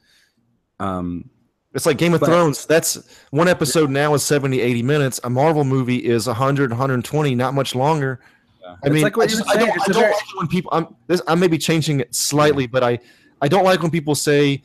Um, 0.80 1.30
It's 1.72 1.86
like 1.86 1.98
Game 1.98 2.14
of 2.14 2.20
But- 2.20 2.26
Thrones. 2.26 2.66
That's 2.66 2.98
one 3.30 3.46
episode 3.48 3.90
now 3.90 4.14
is 4.14 4.22
70, 4.24 4.60
80 4.60 4.82
minutes. 4.82 5.20
A 5.24 5.30
Marvel 5.30 5.64
movie 5.64 5.98
is 6.04 6.26
100, 6.26 6.70
120, 6.70 7.34
not 7.34 7.54
much 7.54 7.74
longer. 7.74 8.20
yeah. 8.60 8.70
I 8.70 8.74
It's 8.86 8.94
mean, 8.94 9.02
like 9.04 9.16
I, 9.18 9.26
just, 9.26 9.48
I 9.48 9.56
don't, 9.56 9.70
I 9.70 9.74
don't 9.86 9.94
very- 9.94 10.12
like 10.12 10.22
when 10.36 10.48
people. 10.48 10.70
I'm, 10.72 10.94
this, 11.06 11.22
I 11.28 11.34
may 11.36 11.46
be 11.48 11.58
changing 11.58 12.00
it 12.00 12.14
slightly, 12.14 12.66
but 12.66 12.82
I, 12.82 12.98
I 13.40 13.48
don't 13.48 13.64
like 13.64 13.82
when 13.82 13.90
people 13.90 14.14
say 14.14 14.62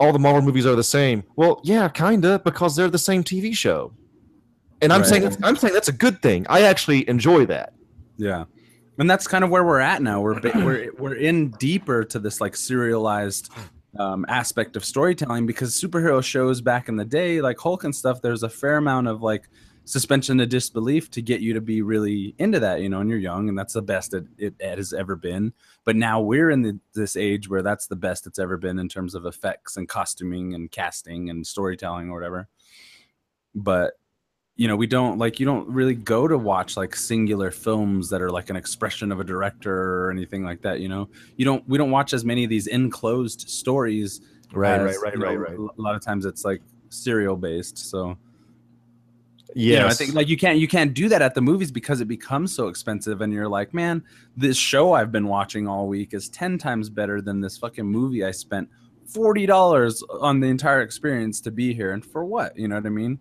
all 0.00 0.12
the 0.12 0.18
Marvel 0.18 0.42
movies 0.42 0.64
are 0.66 0.74
the 0.76 0.82
same. 0.84 1.22
Well, 1.36 1.60
yeah, 1.62 1.88
kinda, 1.88 2.38
because 2.40 2.74
they're 2.74 2.90
the 2.90 2.98
same 2.98 3.22
TV 3.22 3.54
show. 3.54 3.92
And 4.82 4.92
I'm 4.92 5.00
Right. 5.00 5.08
saying 5.08 5.22
that's, 5.22 5.36
I'm 5.42 5.56
saying 5.56 5.72
that's 5.74 5.88
a 5.88 5.92
good 5.92 6.20
thing. 6.22 6.46
I 6.50 6.62
actually 6.62 7.08
enjoy 7.08 7.46
that. 7.46 7.72
Yeah, 8.18 8.44
and 8.98 9.08
that's 9.10 9.26
kind 9.26 9.42
of 9.44 9.48
where 9.50 9.64
we're 9.64 9.80
at 9.80 10.02
now. 10.02 10.20
We're 10.20 10.38
we're 10.54 10.90
we're 10.98 11.14
in 11.14 11.50
deeper 11.52 12.04
to 12.04 12.18
this 12.18 12.40
like 12.42 12.54
serialized 12.56 13.50
um, 13.98 14.24
aspect 14.28 14.76
of 14.76 14.84
storytelling 14.84 15.46
because 15.46 15.80
superhero 15.80 16.22
shows 16.22 16.60
back 16.60 16.88
in 16.88 16.96
the 16.96 17.04
day, 17.04 17.40
like 17.40 17.58
Hulk 17.58 17.84
and 17.84 17.94
stuff, 17.94 18.22
there's 18.22 18.42
a 18.42 18.48
fair 18.48 18.76
amount 18.76 19.08
of 19.08 19.22
like 19.22 19.48
suspension 19.84 20.40
of 20.40 20.48
disbelief 20.48 21.10
to 21.12 21.22
get 21.22 21.40
you 21.40 21.54
to 21.54 21.60
be 21.60 21.80
really 21.80 22.34
into 22.38 22.58
that, 22.60 22.80
you 22.80 22.88
know, 22.88 23.00
and 23.00 23.08
you're 23.08 23.18
young, 23.18 23.48
and 23.48 23.56
that's 23.56 23.72
the 23.72 23.82
best 23.82 24.14
it, 24.14 24.26
it, 24.36 24.54
it 24.58 24.78
has 24.78 24.92
ever 24.92 25.14
been. 25.14 25.52
But 25.84 25.96
now 25.96 26.20
we're 26.20 26.50
in 26.50 26.62
the, 26.62 26.78
this 26.94 27.16
age 27.16 27.48
where 27.48 27.62
that's 27.62 27.86
the 27.86 27.96
best 27.96 28.26
it's 28.26 28.38
ever 28.38 28.56
been 28.56 28.78
in 28.78 28.88
terms 28.88 29.14
of 29.14 29.26
effects 29.26 29.76
and 29.76 29.88
costuming 29.88 30.54
and 30.54 30.70
casting 30.70 31.30
and 31.30 31.46
storytelling 31.46 32.10
or 32.10 32.14
whatever. 32.14 32.48
But 33.54 33.94
you 34.56 34.66
know, 34.66 34.76
we 34.76 34.86
don't 34.86 35.18
like 35.18 35.38
you 35.38 35.44
don't 35.44 35.68
really 35.68 35.94
go 35.94 36.26
to 36.26 36.38
watch 36.38 36.76
like 36.76 36.96
singular 36.96 37.50
films 37.50 38.08
that 38.08 38.22
are 38.22 38.30
like 38.30 38.48
an 38.48 38.56
expression 38.56 39.12
of 39.12 39.20
a 39.20 39.24
director 39.24 40.04
or 40.04 40.10
anything 40.10 40.44
like 40.44 40.62
that. 40.62 40.80
You 40.80 40.88
know, 40.88 41.08
you 41.36 41.44
don't 41.44 41.66
we 41.68 41.76
don't 41.76 41.90
watch 41.90 42.14
as 42.14 42.24
many 42.24 42.42
of 42.44 42.50
these 42.50 42.66
enclosed 42.66 43.48
stories. 43.48 44.22
Right, 44.52 44.80
as, 44.80 44.96
right, 44.96 45.02
right, 45.02 45.12
you 45.14 45.20
know, 45.20 45.26
right, 45.26 45.50
right. 45.50 45.58
A 45.78 45.82
lot 45.82 45.94
of 45.94 46.02
times 46.02 46.24
it's 46.24 46.44
like 46.44 46.62
serial 46.88 47.36
based. 47.36 47.76
So 47.76 48.16
yeah 49.54 49.74
you 49.74 49.80
know, 49.80 49.86
I 49.88 49.94
think 49.94 50.14
like 50.14 50.28
you 50.28 50.36
can't 50.36 50.58
you 50.58 50.68
can't 50.68 50.94
do 50.94 51.08
that 51.10 51.20
at 51.20 51.34
the 51.34 51.40
movies 51.42 51.70
because 51.70 52.00
it 52.00 52.06
becomes 52.06 52.54
so 52.54 52.68
expensive, 52.68 53.20
and 53.20 53.32
you're 53.32 53.48
like, 53.48 53.74
man, 53.74 54.02
this 54.36 54.56
show 54.56 54.92
I've 54.92 55.12
been 55.12 55.28
watching 55.28 55.68
all 55.68 55.86
week 55.86 56.14
is 56.14 56.30
ten 56.30 56.56
times 56.56 56.88
better 56.88 57.20
than 57.20 57.42
this 57.42 57.58
fucking 57.58 57.86
movie 57.86 58.24
I 58.24 58.30
spent 58.30 58.70
forty 59.04 59.44
dollars 59.44 60.02
on 60.20 60.40
the 60.40 60.46
entire 60.46 60.80
experience 60.80 61.42
to 61.42 61.50
be 61.50 61.74
here, 61.74 61.92
and 61.92 62.04
for 62.04 62.24
what? 62.24 62.58
You 62.58 62.68
know 62.68 62.76
what 62.76 62.86
I 62.86 62.90
mean? 62.90 63.18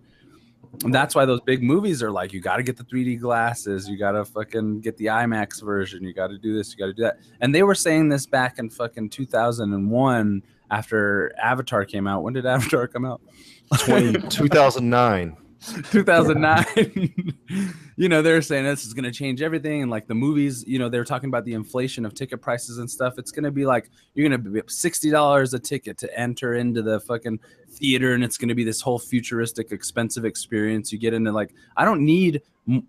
And 0.84 0.94
that's 0.94 1.16
why 1.16 1.26
those 1.26 1.42
big 1.42 1.64
movies 1.64 2.04
are 2.04 2.12
like, 2.12 2.34
you 2.34 2.40
got 2.42 2.58
to 2.58 2.64
get 2.64 2.78
the 2.78 2.84
3D 2.84 3.20
glasses, 3.20 3.88
you 3.88 3.98
got 3.98 4.12
to 4.12 4.26
fucking 4.26 4.82
get 4.82 4.98
the 4.98 5.06
IMAX 5.06 5.64
version, 5.64 6.04
you 6.04 6.14
got 6.14 6.28
to 6.28 6.38
do 6.38 6.56
this, 6.56 6.72
you 6.72 6.78
got 6.78 6.88
to 6.88 6.94
do 6.94 7.04
that. 7.04 7.20
And 7.42 7.54
they 7.54 7.64
were 7.64 7.76
saying 7.76 8.10
this 8.10 8.26
back 8.26 8.60
in 8.60 8.70
fucking 8.70 9.10
2001 9.10 10.44
after 10.72 11.34
Avatar 11.42 11.86
came 11.86 12.08
out. 12.08 12.24
When 12.24 12.34
did 12.34 12.46
Avatar 12.46 12.88
come 12.88 13.06
out? 13.06 13.22
20, 13.80 14.28
2009. 14.30 15.38
2009 15.92 17.14
you 17.98 18.10
know 18.10 18.22
they're 18.22 18.42
saying 18.42 18.64
this 18.66 18.86
is 18.86 18.94
going 18.94 19.04
to 19.04 19.12
change 19.12 19.42
everything 19.42 19.82
and 19.82 19.92
like 19.92 20.08
the 20.08 20.16
movies 20.16 20.64
you 20.68 20.78
know 20.78 20.90
they're 20.90 21.06
talking 21.06 21.30
about 21.30 21.46
the 21.46 21.54
inflation 21.54 22.06
of 22.06 22.14
ticket 22.14 22.42
prices 22.42 22.78
and 22.78 22.90
stuff. 22.90 23.18
It's 23.18 23.32
going 23.32 23.44
to 23.44 23.52
be 23.52 23.66
like 23.66 23.90
you're 24.14 24.28
going 24.28 24.44
to 24.44 24.50
be 24.50 24.62
$60 24.62 25.54
a 25.54 25.60
ticket 25.60 25.98
to 26.00 26.20
enter 26.20 26.56
into 26.56 26.82
the 26.82 27.00
fucking 27.02 27.40
theater 27.70 28.14
and 28.14 28.24
it's 28.24 28.38
going 28.38 28.50
to 28.50 28.56
be 28.56 28.64
this 28.64 28.82
whole 28.82 29.00
futuristic 29.00 29.72
expensive 29.72 30.26
experience 30.26 30.92
you 30.92 30.98
get 30.98 31.14
into 31.14 31.32
like 31.32 31.54
i 31.76 31.84
don't 31.84 32.04
need 32.04 32.42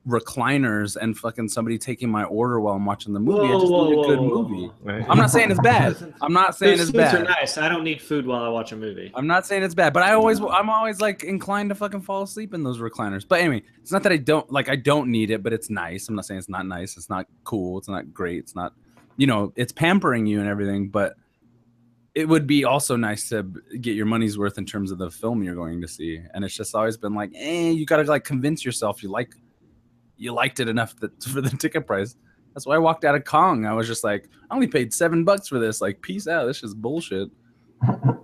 recliners 0.09 0.97
and 0.97 1.19
fucking 1.19 1.49
somebody 1.49 1.77
taking 1.77 2.09
my 2.09 2.25
order 2.25 2.59
while 2.61 2.75
i'm 2.75 2.87
watching 2.87 3.13
the 3.13 3.21
movie 3.21 3.47
i 3.47 3.59
just 3.59 3.71
Whoa, 3.71 3.85
need 3.85 3.93
a 3.93 3.97
whoa, 3.97 4.07
good 4.07 4.19
whoa, 4.21 4.29
whoa, 4.29 4.49
movie 4.49 4.73
Right. 4.83 5.05
i'm 5.07 5.19
not 5.19 5.31
saying 5.31 5.51
it's 5.51 5.61
bad 5.61 6.15
i'm 6.23 6.33
not 6.33 6.57
saying 6.57 6.79
Those 6.79 6.89
it's 6.89 6.97
bad 6.97 7.15
are 7.15 7.25
nice. 7.25 7.59
I 7.59 7.69
don't 7.69 7.85
need 7.85 8.01
food 8.01 8.27
while 8.27 8.43
I 8.43 8.49
watch 8.49 8.73
a 8.73 8.77
movie. 8.77 9.13
I'm 9.15 9.27
not 9.27 9.47
saying 9.47 9.63
it's 9.63 9.75
bad, 9.75 9.93
but 9.93 10.03
I 10.03 10.13
always 10.13 10.41
I'm 10.41 10.71
always 10.71 11.01
like 11.01 11.25
inclined 11.25 11.69
to 11.71 11.75
fucking 11.75 12.01
fall 12.01 12.23
asleep 12.23 12.55
in 12.55 12.63
those 12.63 12.79
recliners. 12.79 13.27
But 13.29 13.41
anyway, 13.41 13.63
it's 13.83 13.93
not 13.93 14.03
that 14.05 14.13
I 14.13 14.17
don't 14.17 14.51
like 14.51 14.69
I 14.69 14.77
don't 14.77 15.11
need 15.11 15.31
it, 15.31 15.43
but 15.43 15.53
it's 15.53 15.69
nice. 15.69 16.09
I'm 16.09 16.15
not 16.15 16.25
saying 16.25 16.39
it's 16.39 16.49
not 16.49 16.67
nice. 16.67 16.97
It's 16.97 17.11
not 17.11 17.27
cool. 17.45 17.79
It's 17.79 17.89
not 17.89 18.15
great. 18.15 18.39
It's 18.39 18.55
not 18.55 18.73
you 19.17 19.27
know, 19.27 19.53
it's 19.57 19.73
pampering 19.73 20.27
you 20.27 20.41
and 20.41 20.49
everything, 20.49 20.89
but 20.89 21.17
it 22.15 22.27
would 22.27 22.47
be 22.47 22.65
also 22.65 22.97
nice 22.97 23.29
to 23.29 23.43
get 23.81 23.95
your 23.95 24.07
money's 24.07 24.39
worth 24.39 24.57
in 24.57 24.65
terms 24.65 24.91
of 24.91 24.99
the 24.99 25.11
film 25.11 25.43
you're 25.43 25.55
going 25.55 25.81
to 25.83 25.89
see. 25.89 26.21
And 26.33 26.45
it's 26.45 26.55
just 26.57 26.75
always 26.75 26.97
been 26.97 27.15
like, 27.15 27.31
eh, 27.35 27.71
you 27.71 27.85
got 27.85 27.99
to 27.99 28.05
like 28.05 28.25
convince 28.25 28.65
yourself 28.65 29.03
you 29.03 29.11
like 29.11 29.35
you 30.17 30.33
liked 30.33 30.61
it 30.61 30.69
enough 30.69 30.95
that 31.01 31.23
for 31.33 31.41
the 31.41 31.51
ticket 31.51 31.87
price. 31.87 32.17
That's 32.55 32.67
why 32.67 32.77
I 32.77 32.79
walked 32.79 33.05
out 33.05 33.15
of 33.15 33.25
Kong. 33.25 33.67
I 33.67 33.75
was 33.75 33.87
just 33.87 34.03
like, 34.03 34.29
I 34.51 34.55
only 34.55 34.67
paid 34.67 34.95
seven 34.95 35.25
bucks 35.25 35.47
for 35.49 35.59
this. 35.59 35.81
Like, 35.83 36.01
peace 36.01 36.27
out. 36.27 36.47
This 36.47 36.63
is 36.63 36.75
bullshit. 36.75 37.29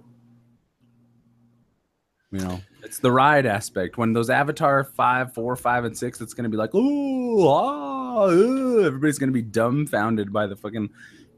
You 2.31 2.39
know, 2.41 2.61
it's 2.83 2.99
the 2.99 3.13
ride 3.13 3.45
aspect. 3.45 3.99
When 3.99 4.15
those 4.15 4.31
Avatar 4.31 4.85
five, 4.85 5.35
four, 5.35 5.55
five, 5.55 5.85
and 5.85 5.95
six, 5.97 6.19
it's 6.23 6.33
gonna 6.33 6.49
be 6.49 6.57
like, 6.57 6.71
oh, 6.73 7.47
ah, 7.47 8.23
uh," 8.23 8.87
everybody's 8.87 9.19
gonna 9.19 9.33
be 9.33 9.43
dumbfounded 9.43 10.33
by 10.33 10.47
the 10.47 10.57
fucking 10.57 10.89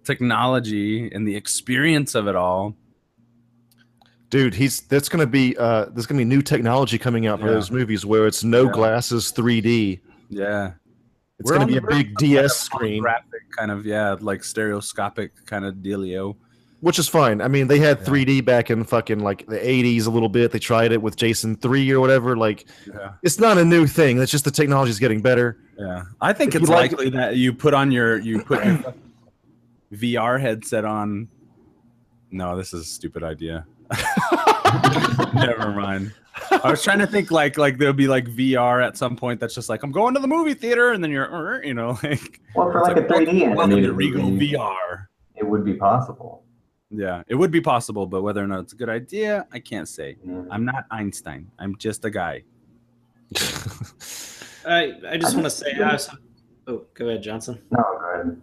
technology 0.05 1.11
and 1.11 1.27
the 1.27 1.35
experience 1.35 2.15
of 2.15 2.29
it 2.29 2.37
all. 2.37 2.77
Dude, 4.31 4.55
he's 4.55 4.83
that's 4.83 5.09
gonna 5.09 5.27
be 5.27 5.57
uh 5.59 5.87
there's 5.87 6.07
gonna 6.07 6.19
be 6.21 6.25
new 6.25 6.43
technology 6.43 6.97
coming 6.97 7.27
out 7.27 7.41
for 7.41 7.47
Yeah. 7.47 7.55
those 7.55 7.73
movies 7.73 8.07
where 8.07 8.29
it's 8.29 8.45
no 8.45 8.67
Yeah. 8.67 8.73
glasses 8.73 9.33
3D. 9.33 9.99
Yeah, 10.29 10.73
It's 11.39 11.51
gonna 11.51 11.67
be 11.67 11.77
a 11.77 11.83
big 11.83 12.17
DS 12.17 12.57
screen, 12.57 13.03
graphic 13.03 13.51
kind 13.57 13.71
of 13.71 13.85
yeah, 13.87 14.17
like 14.21 14.43
stereoscopic 14.45 15.33
kind 15.47 15.65
of 15.65 15.77
dealio. 15.77 16.37
which 16.81 16.99
is 16.99 17.09
fine. 17.09 17.41
I 17.41 17.49
mean, 17.49 17.67
they 17.67 17.79
had 17.79 17.99
Yeah. 18.01 18.05
3D 18.05 18.41
back 18.45 18.71
in 18.71 18.85
fucking 18.85 19.21
like 19.21 19.47
the 19.47 19.57
80s 19.59 20.07
a 20.07 20.11
little 20.11 20.29
bit. 20.29 20.51
They 20.53 20.59
tried 20.59 20.93
it 20.93 21.01
with 21.01 21.17
Jason 21.17 21.57
3 21.57 21.91
or 21.93 22.01
whatever. 22.01 22.37
Like, 22.37 22.67
Yeah, 22.87 23.13
it's 23.23 23.39
not 23.41 23.57
a 23.59 23.65
new 23.65 23.87
thing. 23.87 24.19
It's 24.21 24.31
just 24.31 24.45
the 24.45 24.51
technology 24.51 24.91
is 24.91 24.99
getting 24.99 25.23
better. 25.23 25.57
yeah. 25.79 26.03
I 26.21 26.33
think 26.35 26.55
If 26.55 26.63
it's 26.63 26.69
you 26.71 26.75
like- 26.77 26.91
likely 26.93 27.11
that 27.11 27.37
you 27.37 27.53
put 27.55 27.73
on 27.75 27.91
your 27.91 28.19
you 28.19 28.43
put 28.43 28.65
your 28.65 28.95
VR 29.93 30.41
headset 30.41 30.85
on. 30.85 31.29
No, 32.31 32.57
this 32.57 32.75
is 32.75 32.81
a 32.83 32.85
stupid 32.85 33.23
idea. 33.23 33.65
Never 35.35 35.73
mind. 35.73 36.13
I 36.51 36.71
was 36.71 36.83
trying 36.83 36.99
to 36.99 37.07
think 37.07 37.31
like 37.31 37.57
like 37.59 37.79
there'll 37.79 37.95
be 37.95 38.09
like 38.09 38.27
VR 38.27 38.85
at 38.85 38.97
some 38.97 39.17
point 39.17 39.41
that's 39.41 39.55
just 39.55 39.69
like 39.69 39.83
I'm 39.83 39.93
going 39.93 40.15
to 40.15 40.21
the 40.21 40.29
movie 40.29 40.55
theater 40.55 40.93
and 40.93 41.03
then 41.03 41.11
you're 41.11 41.25
"Er," 41.31 41.63
you 41.65 41.75
know 41.75 41.91
like 42.03 42.41
Well, 42.55 42.71
for 42.71 42.79
it's 42.81 42.89
like 42.89 42.97
a 42.99 43.03
3D 43.03 43.55
welcome 43.55 43.83
to 43.83 43.93
Regal 43.93 44.31
VR. 44.31 45.07
it 45.37 45.47
would 45.47 45.65
be 45.65 45.75
possible. 45.75 46.43
Yeah, 46.91 47.23
it 47.27 47.35
would 47.35 47.51
be 47.51 47.61
possible, 47.61 48.07
but 48.07 48.23
whether 48.23 48.43
or 48.43 48.47
not 48.47 48.61
it's 48.61 48.73
a 48.73 48.77
good 48.77 48.89
idea, 48.89 49.47
I 49.53 49.59
can't 49.59 49.89
say. 49.89 50.17
Yeah. 50.25 50.43
I'm 50.51 50.65
not 50.65 50.85
Einstein. 50.93 51.51
I'm 51.59 51.77
just 51.77 52.05
a 52.05 52.11
guy. 52.11 52.45
I 54.67 54.93
I 55.09 55.17
just 55.17 55.35
want 55.35 55.45
to 55.45 55.51
say, 55.51 55.73
I 55.73 55.93
was, 55.93 56.09
oh, 56.67 56.85
go 56.95 57.09
ahead, 57.09 57.23
Johnson. 57.23 57.61
No, 57.71 57.83
go 57.83 58.13
ahead. 58.15 58.41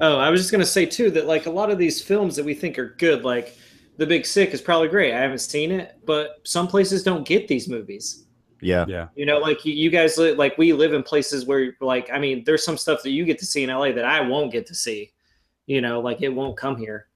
Oh, 0.00 0.18
I 0.18 0.30
was 0.30 0.40
just 0.40 0.50
gonna 0.52 0.66
say 0.66 0.86
too 0.86 1.10
that 1.12 1.26
like 1.26 1.46
a 1.46 1.50
lot 1.50 1.70
of 1.70 1.78
these 1.78 2.00
films 2.02 2.36
that 2.36 2.44
we 2.44 2.54
think 2.54 2.78
are 2.78 2.94
good, 2.98 3.24
like 3.24 3.56
The 4.00 4.06
Big 4.06 4.24
Sick, 4.24 4.54
is 4.54 4.62
probably 4.62 4.88
great. 4.88 5.12
I 5.12 5.20
haven't 5.20 5.40
seen 5.40 5.70
it, 5.70 5.98
but 6.06 6.40
some 6.44 6.66
places 6.66 7.02
don't 7.02 7.22
get 7.22 7.46
these 7.48 7.68
movies. 7.68 8.24
yeah. 8.62 8.86
Yeah. 8.88 9.08
You 9.14 9.26
know, 9.26 9.36
like 9.36 9.62
you, 9.66 9.74
you 9.74 9.90
guys 9.90 10.16
li- 10.16 10.32
like 10.32 10.56
we 10.56 10.72
live 10.72 10.94
in 10.94 11.02
places 11.02 11.44
where 11.44 11.76
like 11.82 12.08
I 12.10 12.18
mean, 12.18 12.42
there's 12.46 12.64
some 12.64 12.78
stuff 12.78 13.02
that 13.02 13.10
you 13.10 13.26
get 13.26 13.38
to 13.40 13.44
see 13.44 13.62
in 13.62 13.68
LA 13.68 13.92
that 13.92 14.06
I 14.06 14.22
won't 14.22 14.50
get 14.50 14.66
to 14.68 14.74
see. 14.74 15.12
You 15.66 15.82
know, 15.82 16.00
like 16.00 16.22
it 16.22 16.30
won't 16.30 16.56
come 16.56 16.78
here. 16.78 17.08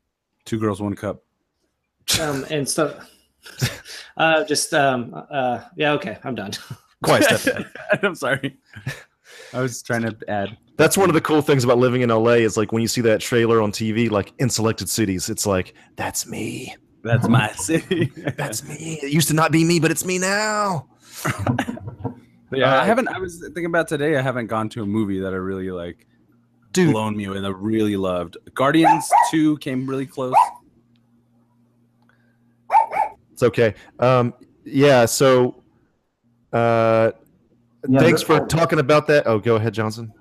Two 0.45 0.61
girls, 0.61 0.83
one 0.83 0.95
cup. 0.95 1.25
Um, 2.21 2.45
and 2.51 2.69
stuff. 2.69 3.11
uh, 4.19 4.45
just 4.45 4.75
um, 4.75 5.25
uh, 5.31 5.63
yeah, 5.77 5.93
okay, 5.93 6.19
I'm 6.23 6.35
done. 6.35 6.53
Quite 7.03 7.23
a. 7.47 7.65
I'm 8.03 8.15
sorry. 8.15 8.59
I 9.55 9.61
was 9.63 9.83
trying 9.83 10.03
to 10.03 10.17
add. 10.29 10.57
That's 10.77 10.97
one 10.99 11.09
of 11.09 11.15
the 11.15 11.21
cool 11.21 11.41
things 11.41 11.63
about 11.63 11.79
living 11.79 12.03
in 12.03 12.09
LA 12.11 12.33
is 12.43 12.57
like 12.57 12.73
when 12.73 12.83
you 12.83 12.89
see 12.89 13.01
that 13.03 13.21
trailer 13.21 13.63
on 13.63 13.71
TV, 13.71 14.11
like 14.11 14.33
in 14.39 14.51
selected 14.51 14.89
cities, 14.89 15.29
it's 15.31 15.47
like, 15.47 15.75
that's 15.97 16.27
me. 16.27 16.75
That's 17.05 17.29
my 17.29 17.53
city. 17.53 18.11
That's 18.37 18.67
me. 18.69 18.99
It 19.03 19.13
used 19.13 19.29
to 19.29 19.35
not 19.35 19.53
be 19.53 19.65
me, 19.65 19.79
but 19.79 19.91
it's 19.91 20.05
me 20.05 20.19
now. 20.19 20.89
yeah, 22.53 22.75
Uh, 22.75 22.83
I 22.83 22.85
haven't. 22.85 23.09
I 23.09 23.19
was 23.19 23.39
thinking 23.41 23.67
about 23.67 23.87
today. 23.89 24.17
I 24.17 24.23
haven't 24.23 24.49
gone 24.49 24.69
to 24.71 24.83
a 24.83 24.87
movie 24.87 25.21
that 25.21 25.33
I 25.33 25.37
really 25.37 25.71
like, 25.71 26.07
Dude, 26.73 26.93
blown 26.93 27.17
me 27.17 27.27
away. 27.27 27.41
That 27.41 27.47
I 27.47 27.55
really 27.57 27.97
loved. 27.97 28.37
Guardians 28.55 29.09
Two 29.31 29.57
came 29.59 29.87
really 29.87 30.07
close. 30.07 30.35
it's 33.33 33.43
okay. 33.45 33.75
Um, 34.01 34.35
yeah, 34.65 35.05
so 35.05 35.63
uh, 36.53 37.13
Yeah, 37.89 38.01
thanks 38.01 38.23
for 38.23 38.39
whole- 38.39 38.47
talking 38.47 38.79
about 38.79 39.07
that. 39.09 39.27
Oh, 39.27 39.39
go 39.39 39.57
ahead, 39.57 39.75
Johnson. 39.75 40.13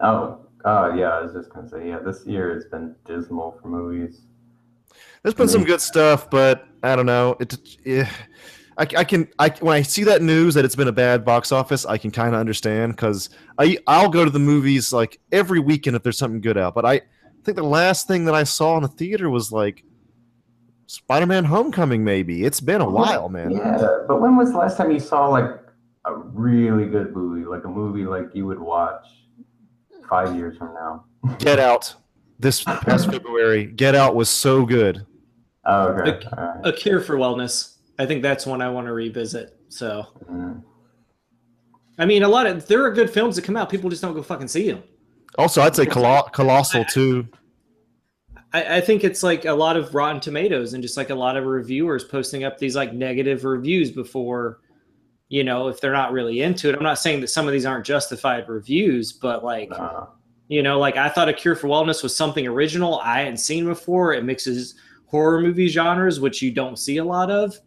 Oh, 0.00 0.46
uh, 0.64 0.92
yeah, 0.96 1.10
I 1.10 1.22
was 1.22 1.32
just 1.32 1.50
gonna 1.52 1.68
say, 1.68 1.88
yeah, 1.88 1.98
this 1.98 2.24
year 2.26 2.54
has 2.54 2.64
been 2.66 2.94
dismal 3.04 3.58
for 3.60 3.68
movies. 3.68 4.22
There's 5.22 5.34
been 5.34 5.48
some 5.48 5.64
good 5.64 5.80
stuff, 5.80 6.28
but 6.30 6.66
I 6.82 6.96
don't 6.96 7.06
know. 7.06 7.36
It, 7.38 7.56
eh, 7.86 8.06
I, 8.78 8.86
I 8.96 9.04
can, 9.04 9.28
I 9.38 9.50
when 9.60 9.76
I 9.76 9.82
see 9.82 10.04
that 10.04 10.22
news 10.22 10.54
that 10.54 10.64
it's 10.64 10.74
been 10.74 10.88
a 10.88 10.92
bad 10.92 11.24
box 11.24 11.52
office, 11.52 11.84
I 11.86 11.98
can 11.98 12.10
kind 12.10 12.34
of 12.34 12.40
understand 12.40 12.92
because 12.96 13.30
I 13.58 13.78
I'll 13.86 14.08
go 14.08 14.24
to 14.24 14.30
the 14.30 14.38
movies 14.38 14.92
like 14.92 15.20
every 15.30 15.60
weekend 15.60 15.94
if 15.96 16.02
there's 16.02 16.18
something 16.18 16.40
good 16.40 16.58
out. 16.58 16.74
But 16.74 16.86
I 16.86 17.02
think 17.44 17.56
the 17.56 17.62
last 17.62 18.08
thing 18.08 18.24
that 18.24 18.34
I 18.34 18.44
saw 18.44 18.76
in 18.76 18.82
the 18.82 18.88
theater 18.88 19.30
was 19.30 19.52
like 19.52 19.84
Spider-Man: 20.86 21.44
Homecoming. 21.44 22.02
Maybe 22.02 22.44
it's 22.44 22.60
been 22.60 22.80
a 22.80 22.88
while, 22.88 23.28
man. 23.28 23.50
Yeah, 23.50 24.04
but 24.08 24.20
when 24.20 24.36
was 24.36 24.52
the 24.52 24.58
last 24.58 24.76
time 24.76 24.90
you 24.90 25.00
saw 25.00 25.28
like 25.28 25.61
a 26.04 26.14
really 26.14 26.86
good 26.86 27.14
movie, 27.14 27.44
like 27.44 27.64
a 27.64 27.68
movie 27.68 28.04
like 28.04 28.26
you 28.34 28.46
would 28.46 28.58
watch 28.60 29.06
five 30.08 30.34
years 30.36 30.56
from 30.58 30.74
now? 30.74 31.04
Get 31.38 31.58
Out 31.70 31.94
this 32.38 32.62
past 32.64 33.10
February. 33.10 33.66
Get 33.66 33.94
Out 33.94 34.14
was 34.16 34.28
so 34.28 34.64
good. 34.66 35.06
Oh, 35.64 35.88
okay. 35.88 36.10
Okay. 36.12 36.28
All 36.36 36.44
right. 36.44 36.66
A 36.66 36.72
Cure 36.72 37.00
for 37.00 37.16
Wellness. 37.16 37.76
I 37.98 38.06
think 38.06 38.22
that's 38.22 38.46
one 38.46 38.60
I 38.62 38.68
want 38.70 38.86
to 38.88 38.92
revisit. 38.92 39.56
So, 39.68 40.06
Mm. 40.30 40.62
I 41.98 42.06
mean, 42.06 42.22
a 42.22 42.28
lot 42.28 42.46
of 42.46 42.66
there 42.66 42.84
are 42.84 42.90
good 42.90 43.10
films 43.10 43.36
that 43.36 43.42
come 43.42 43.56
out. 43.56 43.68
People 43.70 43.90
just 43.90 44.02
don't 44.02 44.14
go 44.14 44.22
fucking 44.22 44.48
see 44.48 44.70
them. 44.70 44.82
Also, 45.38 45.62
I'd 45.62 45.76
say 45.76 45.86
Colo- 45.86 46.28
Colossal 46.32 46.84
too. 46.86 47.28
I, 48.52 48.78
I 48.78 48.80
think 48.80 49.04
it's 49.04 49.22
like 49.22 49.44
a 49.44 49.52
lot 49.52 49.76
of 49.76 49.94
Rotten 49.94 50.20
Tomatoes 50.20 50.72
and 50.74 50.82
just 50.82 50.96
like 50.96 51.10
a 51.10 51.14
lot 51.14 51.36
of 51.36 51.44
reviewers 51.44 52.02
posting 52.04 52.44
up 52.44 52.58
these 52.58 52.74
like 52.74 52.92
negative 52.92 53.44
reviews 53.44 53.90
before, 53.90 54.60
you 55.32 55.42
know, 55.42 55.68
if 55.68 55.80
they're 55.80 55.92
not 55.92 56.12
really 56.12 56.42
into 56.42 56.68
it. 56.68 56.74
I'm 56.74 56.82
not 56.82 56.98
saying 56.98 57.22
that 57.22 57.28
some 57.28 57.46
of 57.46 57.52
these 57.52 57.64
aren't 57.64 57.86
justified 57.86 58.46
reviews, 58.50 59.14
but 59.14 59.42
like, 59.42 59.72
you 60.48 60.62
know, 60.62 60.78
like 60.78 60.98
I 60.98 61.08
thought 61.08 61.30
A 61.30 61.32
Cure 61.32 61.56
for 61.56 61.68
Wellness 61.68 62.02
was 62.02 62.14
something 62.14 62.46
original 62.46 63.00
I 63.00 63.20
hadn't 63.20 63.38
seen 63.38 63.64
before. 63.64 64.12
It 64.12 64.24
mixes 64.24 64.74
horror 65.06 65.40
movie 65.40 65.68
genres, 65.68 66.20
which 66.20 66.42
you 66.42 66.50
don't 66.50 66.78
see 66.78 66.98
a 66.98 67.04
lot 67.04 67.30
of. 67.30 67.58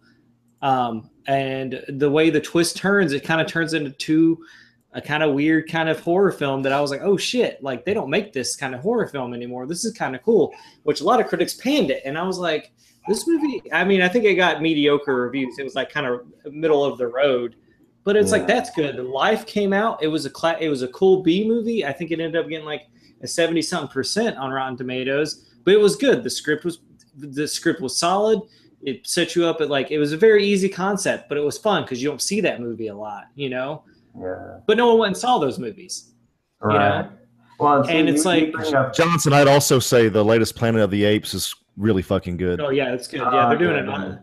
Um, 0.61 1.09
and 1.25 1.83
the 1.89 2.07
way 2.07 2.29
the 2.29 2.39
twist 2.39 2.77
turns, 2.77 3.13
it 3.13 3.23
kind 3.23 3.41
of 3.41 3.47
turns 3.47 3.73
into 3.73 3.89
two 3.89 4.45
a 4.93 5.01
kind 5.01 5.23
of 5.23 5.33
weird 5.33 5.67
kind 5.67 5.89
of 5.89 5.99
horror 5.99 6.31
film 6.31 6.61
that 6.61 6.71
I 6.71 6.79
was 6.79 6.91
like, 6.91 7.01
oh 7.01 7.17
shit, 7.17 7.63
like 7.63 7.83
they 7.83 7.95
don't 7.95 8.11
make 8.11 8.31
this 8.31 8.55
kind 8.55 8.75
of 8.75 8.81
horror 8.81 9.07
film 9.07 9.33
anymore. 9.33 9.65
This 9.65 9.85
is 9.85 9.91
kind 9.91 10.15
of 10.15 10.21
cool, 10.21 10.53
which 10.83 11.01
a 11.01 11.03
lot 11.03 11.19
of 11.19 11.25
critics 11.25 11.55
panned 11.55 11.89
it. 11.89 12.03
And 12.05 12.15
I 12.15 12.21
was 12.21 12.37
like, 12.37 12.73
this 13.07 13.27
movie, 13.27 13.61
I 13.71 13.83
mean, 13.83 14.01
I 14.01 14.07
think 14.07 14.25
it 14.25 14.35
got 14.35 14.61
mediocre 14.61 15.15
reviews. 15.15 15.57
It 15.59 15.63
was 15.63 15.75
like 15.75 15.89
kind 15.91 16.05
of 16.07 16.21
middle 16.51 16.83
of 16.83 16.97
the 16.97 17.07
road. 17.07 17.55
But 18.03 18.15
it's 18.15 18.31
like 18.31 18.45
that's 18.45 18.69
good. 18.71 18.97
Life 18.97 19.47
came 19.47 19.73
out. 19.73 20.01
It 20.03 20.07
was 20.07 20.25
a 20.25 20.29
cla- 20.29 20.57
it 20.59 20.69
was 20.69 20.83
a 20.83 20.87
cool 20.89 21.23
B 21.23 21.47
movie. 21.47 21.83
I 21.85 21.91
think 21.91 22.11
it 22.11 22.19
ended 22.19 22.35
up 22.39 22.47
getting 22.49 22.65
like 22.65 22.83
a 23.23 23.27
70 23.27 23.61
something 23.63 23.91
percent 23.91 24.37
on 24.37 24.51
Rotten 24.51 24.77
Tomatoes, 24.77 25.55
but 25.63 25.73
it 25.73 25.79
was 25.79 25.95
good. 25.95 26.23
The 26.23 26.29
script 26.29 26.65
was 26.65 26.79
the 27.17 27.47
script 27.47 27.81
was 27.81 27.97
solid. 27.97 28.41
it 28.83 29.07
set 29.07 29.35
you 29.35 29.45
up 29.47 29.59
at 29.61 29.69
like 29.69 29.89
it 29.89 29.97
was 29.97 30.11
a 30.11 30.17
very 30.17 30.45
easy 30.45 30.69
concept, 30.69 31.27
but 31.29 31.37
it 31.39 31.41
was 31.41 31.57
fun 31.57 31.81
because 31.81 32.03
you 32.03 32.07
don't 32.09 32.21
see 32.21 32.41
that 32.41 32.61
movie 32.61 32.87
a 32.89 32.95
lot, 32.95 33.23
you 33.33 33.49
know. 33.49 33.83
Yeah. 34.19 34.59
But 34.67 34.77
no 34.77 34.89
one 34.89 34.99
went 34.99 35.07
and 35.09 35.17
saw 35.17 35.39
those 35.39 35.57
movies. 35.57 36.11
Right. 36.61 37.05
know? 37.05 37.09
Well, 37.59 37.83
so 37.85 37.89
And 37.89 38.07
it's 38.07 38.23
you- 38.25 38.31
you 38.31 38.51
like- 38.51 38.93
Johnson, 38.93 39.33
I'd 39.33 39.47
also 39.47 39.79
say 39.79 40.09
the 40.09 40.23
latest 40.23 40.55
Planet 40.55 40.81
of 40.81 40.91
the 40.91 41.03
Apes 41.05 41.33
is 41.33 41.55
really 41.77 42.01
fucking 42.01 42.37
good. 42.37 42.59
Oh 42.61 42.69
yeah, 42.69 42.93
it's 42.93 43.07
good. 43.07 43.21
Ah, 43.21 43.31
Yeah, 43.33 43.49
they're 43.49 43.57
doing 43.57 43.75
okay, 43.75 43.85
it. 43.85 43.89
okay. 43.89 44.03
on 44.03 44.19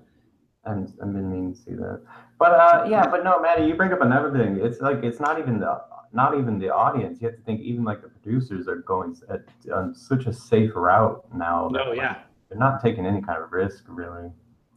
I'm, 0.65 0.95
I've 1.03 1.13
been 1.13 1.31
meaning 1.31 1.55
to 1.55 1.59
see 1.59 1.73
that. 1.73 2.03
But 2.39 2.53
uh, 2.53 2.87
yeah, 2.89 3.07
but 3.09 3.25
no, 3.25 3.41
Maddie, 3.41 3.67
you 3.67 3.75
bring 3.75 3.93
up 3.93 4.01
another 4.01 4.31
thing. 4.33 4.59
It's 4.65 4.81
like 4.81 5.03
it's 5.03 5.21
not 5.21 5.39
even 5.39 5.59
the 5.61 5.81
not 6.13 6.39
even 6.39 6.59
the 6.59 6.71
audience. 6.73 7.21
You 7.21 7.29
have 7.29 7.37
to 7.37 7.43
think 7.43 7.61
even 7.61 7.85
like 7.85 8.03
the 8.03 8.09
producers 8.09 8.69
are 8.69 8.77
going 8.77 9.17
at, 9.31 9.43
on 9.73 9.95
such 9.95 10.27
a 10.27 10.33
safe 10.33 10.73
route 10.75 11.25
now. 11.35 11.69
that, 11.71 11.83
Oh 11.87 11.91
like, 11.91 11.97
yeah. 11.99 12.19
they're 12.49 12.59
not 12.59 12.83
taking 12.83 13.07
any 13.07 13.21
kind 13.23 13.43
of 13.43 13.51
risk 13.53 13.85
really. 13.89 14.31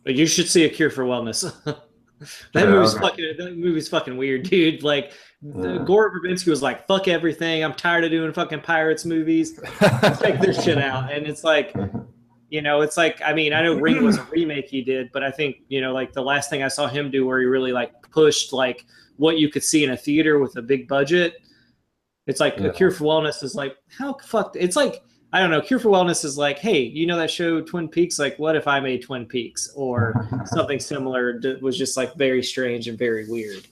But 0.03 0.15
you 0.15 0.25
should 0.27 0.47
see 0.47 0.63
a 0.65 0.69
cure 0.69 0.89
for 0.89 1.03
wellness. 1.03 1.41
that 1.65 1.79
Yeah, 2.53 2.65
movie's 2.69 2.93
okay. 2.95 3.01
fucking 3.01 3.33
that 3.37 3.57
movie's 3.57 3.89
fucking 3.89 4.15
weird, 4.17 4.43
dude. 4.43 4.81
Like 4.83 5.11
the, 5.41 5.73
Yeah. 5.79 5.83
Gore 5.85 6.11
Verbinski 6.19 6.47
was 6.47 6.61
like, 6.61 6.87
fuck 6.87 7.07
everything. 7.07 7.63
I'm 7.63 7.73
tired 7.73 8.03
of 8.05 8.11
doing 8.11 8.31
fucking 8.31 8.61
pirates 8.61 9.05
movies. 9.05 9.59
Take 10.19 10.39
this 10.39 10.63
shit 10.63 10.77
out. 10.77 11.11
And 11.11 11.25
it's 11.27 11.43
like, 11.43 11.75
you 12.49 12.61
know, 12.61 12.81
it's 12.81 12.97
like 12.97 13.21
I 13.23 13.33
mean, 13.33 13.53
I 13.53 13.61
know 13.63 13.75
Ring 13.75 14.03
was 14.03 14.17
a 14.17 14.23
remake 14.31 14.67
he 14.69 14.81
did, 14.81 15.09
but 15.11 15.23
I 15.23 15.31
think, 15.31 15.57
you 15.67 15.81
know, 15.81 15.93
like 15.93 16.13
the 16.13 16.21
last 16.21 16.49
thing 16.49 16.63
I 16.63 16.67
saw 16.67 16.87
him 16.87 17.09
do 17.11 17.25
where 17.25 17.39
he 17.39 17.45
really 17.45 17.71
like 17.71 17.91
pushed 18.11 18.53
like 18.53 18.85
what 19.17 19.37
you 19.37 19.49
could 19.49 19.63
see 19.63 19.83
in 19.83 19.91
a 19.91 19.97
theater 19.97 20.39
with 20.39 20.55
a 20.57 20.61
big 20.61 20.87
budget. 20.87 21.35
It's 22.27 22.39
like 22.39 22.57
Yeah. 22.57 22.67
a 22.67 22.73
cure 22.73 22.91
for 22.91 23.03
wellness 23.05 23.43
is 23.43 23.55
like 23.55 23.75
how 23.89 24.17
fuck 24.23 24.55
it's 24.55 24.75
like 24.75 25.01
I 25.33 25.39
don't 25.39 25.49
know, 25.51 25.59
Cure 25.59 25.79
for 25.81 25.89
Wellness 25.89 26.23
is 26.23 26.37
like, 26.37 26.59
hey, 26.59 26.79
you 26.79 27.05
know 27.05 27.17
that 27.17 27.29
show 27.29 27.59
Twin 27.59 27.89
Peaks? 27.89 28.17
Like, 28.17 28.39
what 28.39 28.55
if 28.55 28.69
I 28.69 28.79
made 28.79 29.01
Twin 29.01 29.25
Peaks 29.25 29.69
or 29.75 30.29
something 30.45 30.79
similar? 30.79 31.41
That 31.41 31.61
was 31.61 31.77
just 31.77 31.97
like 31.97 32.15
very 32.15 32.41
strange 32.41 32.87
and 32.87 32.97
very 32.97 33.29
weird. 33.29 33.67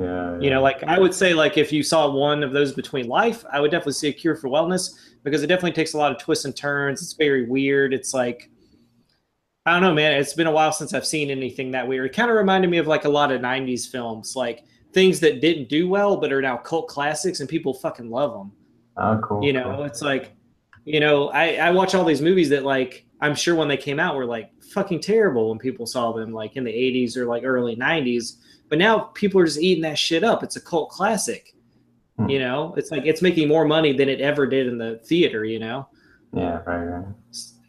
yeah, 0.00 0.38
You 0.40 0.48
know, 0.48 0.62
like 0.62 0.82
I 0.84 0.98
would 0.98 1.12
say, 1.12 1.34
like 1.34 1.58
if 1.58 1.70
you 1.70 1.82
saw 1.82 2.10
one 2.10 2.42
of 2.42 2.52
those 2.52 2.72
between 2.72 3.08
life, 3.08 3.44
I 3.52 3.60
would 3.60 3.70
definitely 3.70 3.92
see 3.94 4.08
a 4.08 4.12
Cure 4.14 4.36
for 4.36 4.48
Wellness 4.48 4.94
because 5.22 5.42
it 5.42 5.46
definitely 5.46 5.72
takes 5.72 5.94
a 5.94 5.98
lot 5.98 6.12
of 6.12 6.18
twists 6.18 6.44
and 6.44 6.56
turns. 6.56 7.02
It's 7.02 7.14
very 7.14 7.46
weird. 7.46 7.94
It's 7.94 8.14
like 8.14 8.50
I 9.64 9.72
don't 9.72 9.82
know, 9.82 9.94
man. 9.94 10.18
It's 10.20 10.34
been 10.34 10.48
a 10.48 10.52
while 10.52 10.72
since 10.72 10.92
I've 10.92 11.06
seen 11.06 11.30
anything 11.30 11.70
that 11.70 11.86
weird. 11.86 12.06
It 12.06 12.16
kind 12.16 12.30
of 12.30 12.36
reminded 12.36 12.70
me 12.70 12.78
of 12.78 12.88
like 12.88 13.04
a 13.04 13.08
lot 13.08 13.30
of 13.30 13.40
'90s 13.40 13.88
films, 13.88 14.34
like 14.34 14.64
things 14.92 15.20
that 15.20 15.40
didn't 15.40 15.68
do 15.68 15.88
well 15.88 16.16
but 16.16 16.32
are 16.32 16.42
now 16.42 16.56
cult 16.56 16.88
classics 16.88 17.40
and 17.40 17.48
people 17.48 17.74
fucking 17.74 18.10
love 18.10 18.32
them. 18.32 18.52
Oh, 18.96 19.02
ah, 19.02 19.18
cool. 19.22 19.42
You 19.42 19.52
know, 19.52 19.84
it's 19.84 20.02
like, 20.02 20.34
you 20.84 21.00
know, 21.00 21.28
I, 21.30 21.54
I 21.54 21.70
watch 21.70 21.94
all 21.94 22.04
these 22.04 22.20
movies 22.20 22.48
that 22.50 22.64
like 22.64 23.06
I'm 23.20 23.34
sure 23.34 23.54
when 23.54 23.68
they 23.68 23.76
came 23.76 24.00
out 24.00 24.16
were 24.16 24.26
like 24.26 24.50
fucking 24.72 25.00
terrible 25.00 25.48
when 25.48 25.58
people 25.58 25.86
saw 25.86 26.12
them 26.12 26.32
like 26.32 26.56
in 26.56 26.64
the 26.64 26.72
80s 26.72 27.16
or 27.16 27.24
like 27.24 27.44
early 27.44 27.76
90s. 27.76 28.38
But 28.68 28.78
now 28.78 28.98
people 28.98 29.40
are 29.40 29.46
just 29.46 29.60
eating 29.60 29.82
that 29.82 29.98
shit 29.98 30.24
up. 30.24 30.42
It's 30.42 30.56
a 30.56 30.60
cult 30.60 30.90
classic. 30.90 31.54
Hmm. 32.22 32.30
You 32.30 32.38
know, 32.40 32.74
it's 32.76 32.90
like 32.90 33.04
it's 33.06 33.22
making 33.22 33.48
more 33.48 33.64
money 33.64 33.92
than 33.92 34.08
it 34.08 34.20
ever 34.20 34.46
did 34.46 34.66
in 34.66 34.78
the 34.78 34.98
theater, 35.04 35.44
you 35.44 35.58
know? 35.58 35.88
Yeah, 36.34 36.62
right, 36.66 36.84
right. 36.84 37.06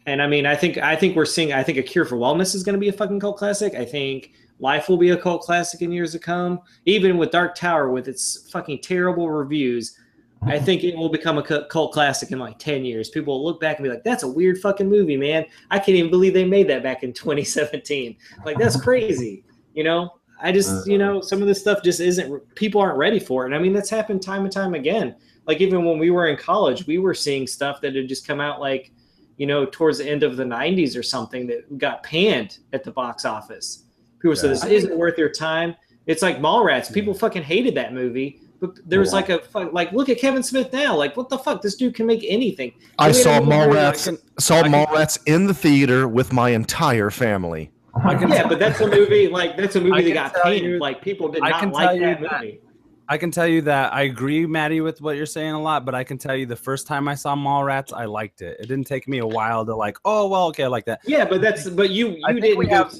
And 0.06 0.22
I 0.22 0.26
mean, 0.26 0.46
I 0.46 0.54
think 0.54 0.78
I 0.78 0.96
think 0.96 1.16
we're 1.16 1.24
seeing 1.24 1.52
I 1.52 1.62
think 1.62 1.78
a 1.78 1.82
cure 1.82 2.04
for 2.04 2.16
wellness 2.16 2.54
is 2.54 2.62
going 2.62 2.74
to 2.74 2.80
be 2.80 2.88
a 2.88 2.92
fucking 2.92 3.20
cult 3.20 3.38
classic. 3.38 3.74
I 3.74 3.84
think 3.84 4.32
Life 4.60 4.88
will 4.88 4.96
be 4.96 5.10
a 5.10 5.16
cult 5.16 5.42
classic 5.42 5.82
in 5.82 5.90
years 5.90 6.12
to 6.12 6.18
come. 6.18 6.60
Even 6.86 7.18
with 7.18 7.30
Dark 7.30 7.54
Tower 7.54 7.90
with 7.90 8.06
its 8.08 8.48
fucking 8.50 8.80
terrible 8.82 9.30
reviews, 9.30 9.98
I 10.42 10.58
think 10.58 10.84
it 10.84 10.96
will 10.96 11.08
become 11.08 11.38
a 11.38 11.42
cult 11.42 11.92
classic 11.92 12.30
in 12.30 12.38
like 12.38 12.58
10 12.58 12.84
years. 12.84 13.08
People 13.08 13.38
will 13.38 13.44
look 13.44 13.60
back 13.60 13.78
and 13.78 13.84
be 13.84 13.90
like, 13.90 14.04
that's 14.04 14.22
a 14.22 14.28
weird 14.28 14.58
fucking 14.58 14.88
movie, 14.88 15.16
man. 15.16 15.46
I 15.70 15.78
can't 15.78 15.96
even 15.96 16.10
believe 16.10 16.34
they 16.34 16.44
made 16.44 16.68
that 16.68 16.82
back 16.82 17.02
in 17.02 17.12
2017. 17.14 18.16
Like, 18.44 18.58
that's 18.58 18.80
crazy. 18.80 19.44
You 19.74 19.84
know, 19.84 20.10
I 20.42 20.52
just, 20.52 20.70
uh, 20.70 20.82
you 20.86 20.98
know, 20.98 21.20
some 21.20 21.40
of 21.40 21.48
this 21.48 21.60
stuff 21.60 21.82
just 21.82 22.00
isn't, 22.00 22.54
people 22.54 22.80
aren't 22.80 22.98
ready 22.98 23.18
for 23.18 23.42
it. 23.42 23.46
And 23.46 23.54
I 23.54 23.58
mean, 23.58 23.72
that's 23.72 23.90
happened 23.90 24.22
time 24.22 24.42
and 24.44 24.52
time 24.52 24.74
again. 24.74 25.14
Like, 25.46 25.60
even 25.60 25.84
when 25.84 25.98
we 25.98 26.10
were 26.10 26.28
in 26.28 26.36
college, 26.36 26.86
we 26.86 26.98
were 26.98 27.14
seeing 27.14 27.46
stuff 27.46 27.80
that 27.82 27.94
had 27.94 28.08
just 28.08 28.26
come 28.26 28.40
out 28.40 28.60
like, 28.60 28.90
you 29.36 29.46
know, 29.46 29.66
towards 29.66 29.98
the 29.98 30.08
end 30.08 30.22
of 30.22 30.36
the 30.36 30.44
90s 30.44 30.96
or 30.98 31.02
something 31.02 31.46
that 31.48 31.78
got 31.78 32.02
panned 32.02 32.58
at 32.72 32.84
the 32.84 32.90
box 32.90 33.24
office. 33.24 33.84
People 34.20 34.36
said, 34.36 34.50
this 34.50 34.64
isn't 34.64 34.96
worth 34.96 35.18
your 35.18 35.28
time. 35.28 35.74
It's 36.06 36.22
like 36.22 36.38
Mallrats. 36.38 36.88
Hmm. 36.88 36.94
People 36.94 37.14
fucking 37.14 37.42
hated 37.42 37.74
that 37.74 37.92
movie. 37.92 38.40
But 38.60 38.78
there 38.88 39.00
was 39.00 39.10
Yeah. 39.10 39.16
like 39.16 39.28
a 39.30 39.38
fuck- 39.40 39.72
like 39.74 39.92
look 39.92 40.08
at 40.08 40.18
Kevin 40.18 40.42
Smith 40.42 40.72
now. 40.72 40.96
Like 40.96 41.16
what 41.16 41.28
the 41.28 41.36
fuck? 41.36 41.60
This 41.60 41.74
dude 41.74 41.94
can 41.94 42.06
make 42.06 42.24
anything. 42.26 42.72
I 42.98 43.08
We 43.08 43.12
had 43.12 43.20
a 43.20 43.22
saw 43.22 43.40
movie 43.40 43.48
where, 43.50 43.68
like, 43.68 43.94
Mallrats. 43.96 44.18
Saw 44.38 44.58
I 44.58 44.62
can- 44.62 44.72
Mallrats 44.72 45.18
in 45.26 45.46
the 45.46 45.52
theater 45.54 46.08
with 46.08 46.32
my 46.32 46.50
entire 46.50 47.10
family. 47.10 47.70
I 47.96 47.98
uh-huh. 48.14 48.18
can 48.18 48.28
Yeah, 48.30 48.48
but 48.48 48.58
that's 48.58 48.80
a 48.80 48.86
movie 48.88 49.28
like 49.28 49.56
that's 49.56 49.76
a 49.76 49.80
I 49.80 49.82
movie 49.82 50.02
that 50.12 50.14
got 50.14 50.34
tell 50.34 50.42
panned. 50.44 50.64
you- 50.64 50.78
like 50.78 51.00
people 51.02 51.28
did 51.28 51.42
I 51.42 51.50
not 51.50 51.60
can 51.60 51.70
like 51.70 51.86
tell 51.88 51.94
you 51.96 52.00
that, 52.02 52.20
that- 52.22 52.40
movie. 52.40 52.60
I 53.06 53.18
can 53.18 53.30
tell 53.30 53.46
you 53.46 53.60
that 53.62 53.92
I 53.92 54.04
agree, 54.04 54.46
Maddie, 54.46 54.80
with 54.80 55.02
what 55.02 55.16
you're 55.18 55.26
saying 55.26 55.52
a 55.52 55.60
lot, 55.60 55.84
but 55.84 55.94
I 55.94 56.04
can 56.04 56.16
tell 56.16 56.34
you 56.34 56.46
the 56.46 56.56
first 56.56 56.86
time 56.86 57.06
I 57.06 57.14
saw 57.14 57.36
Mallrats, 57.36 57.92
I 57.92 58.06
liked 58.06 58.40
it. 58.40 58.56
It 58.58 58.66
didn't 58.66 58.86
take 58.86 59.06
me 59.06 59.18
a 59.18 59.26
while 59.26 59.66
to 59.66 59.76
like, 59.76 59.98
oh 60.06 60.26
well, 60.26 60.46
okay, 60.46 60.64
I 60.64 60.68
like 60.68 60.86
that. 60.86 61.00
Yeah, 61.04 61.26
but 61.26 61.42
that's 61.42 61.68
but 61.68 61.90
you 61.90 62.08
you 62.12 62.22
think 62.26 62.40
didn't 62.40 62.64
go. 62.66 62.74
have- 62.74 62.94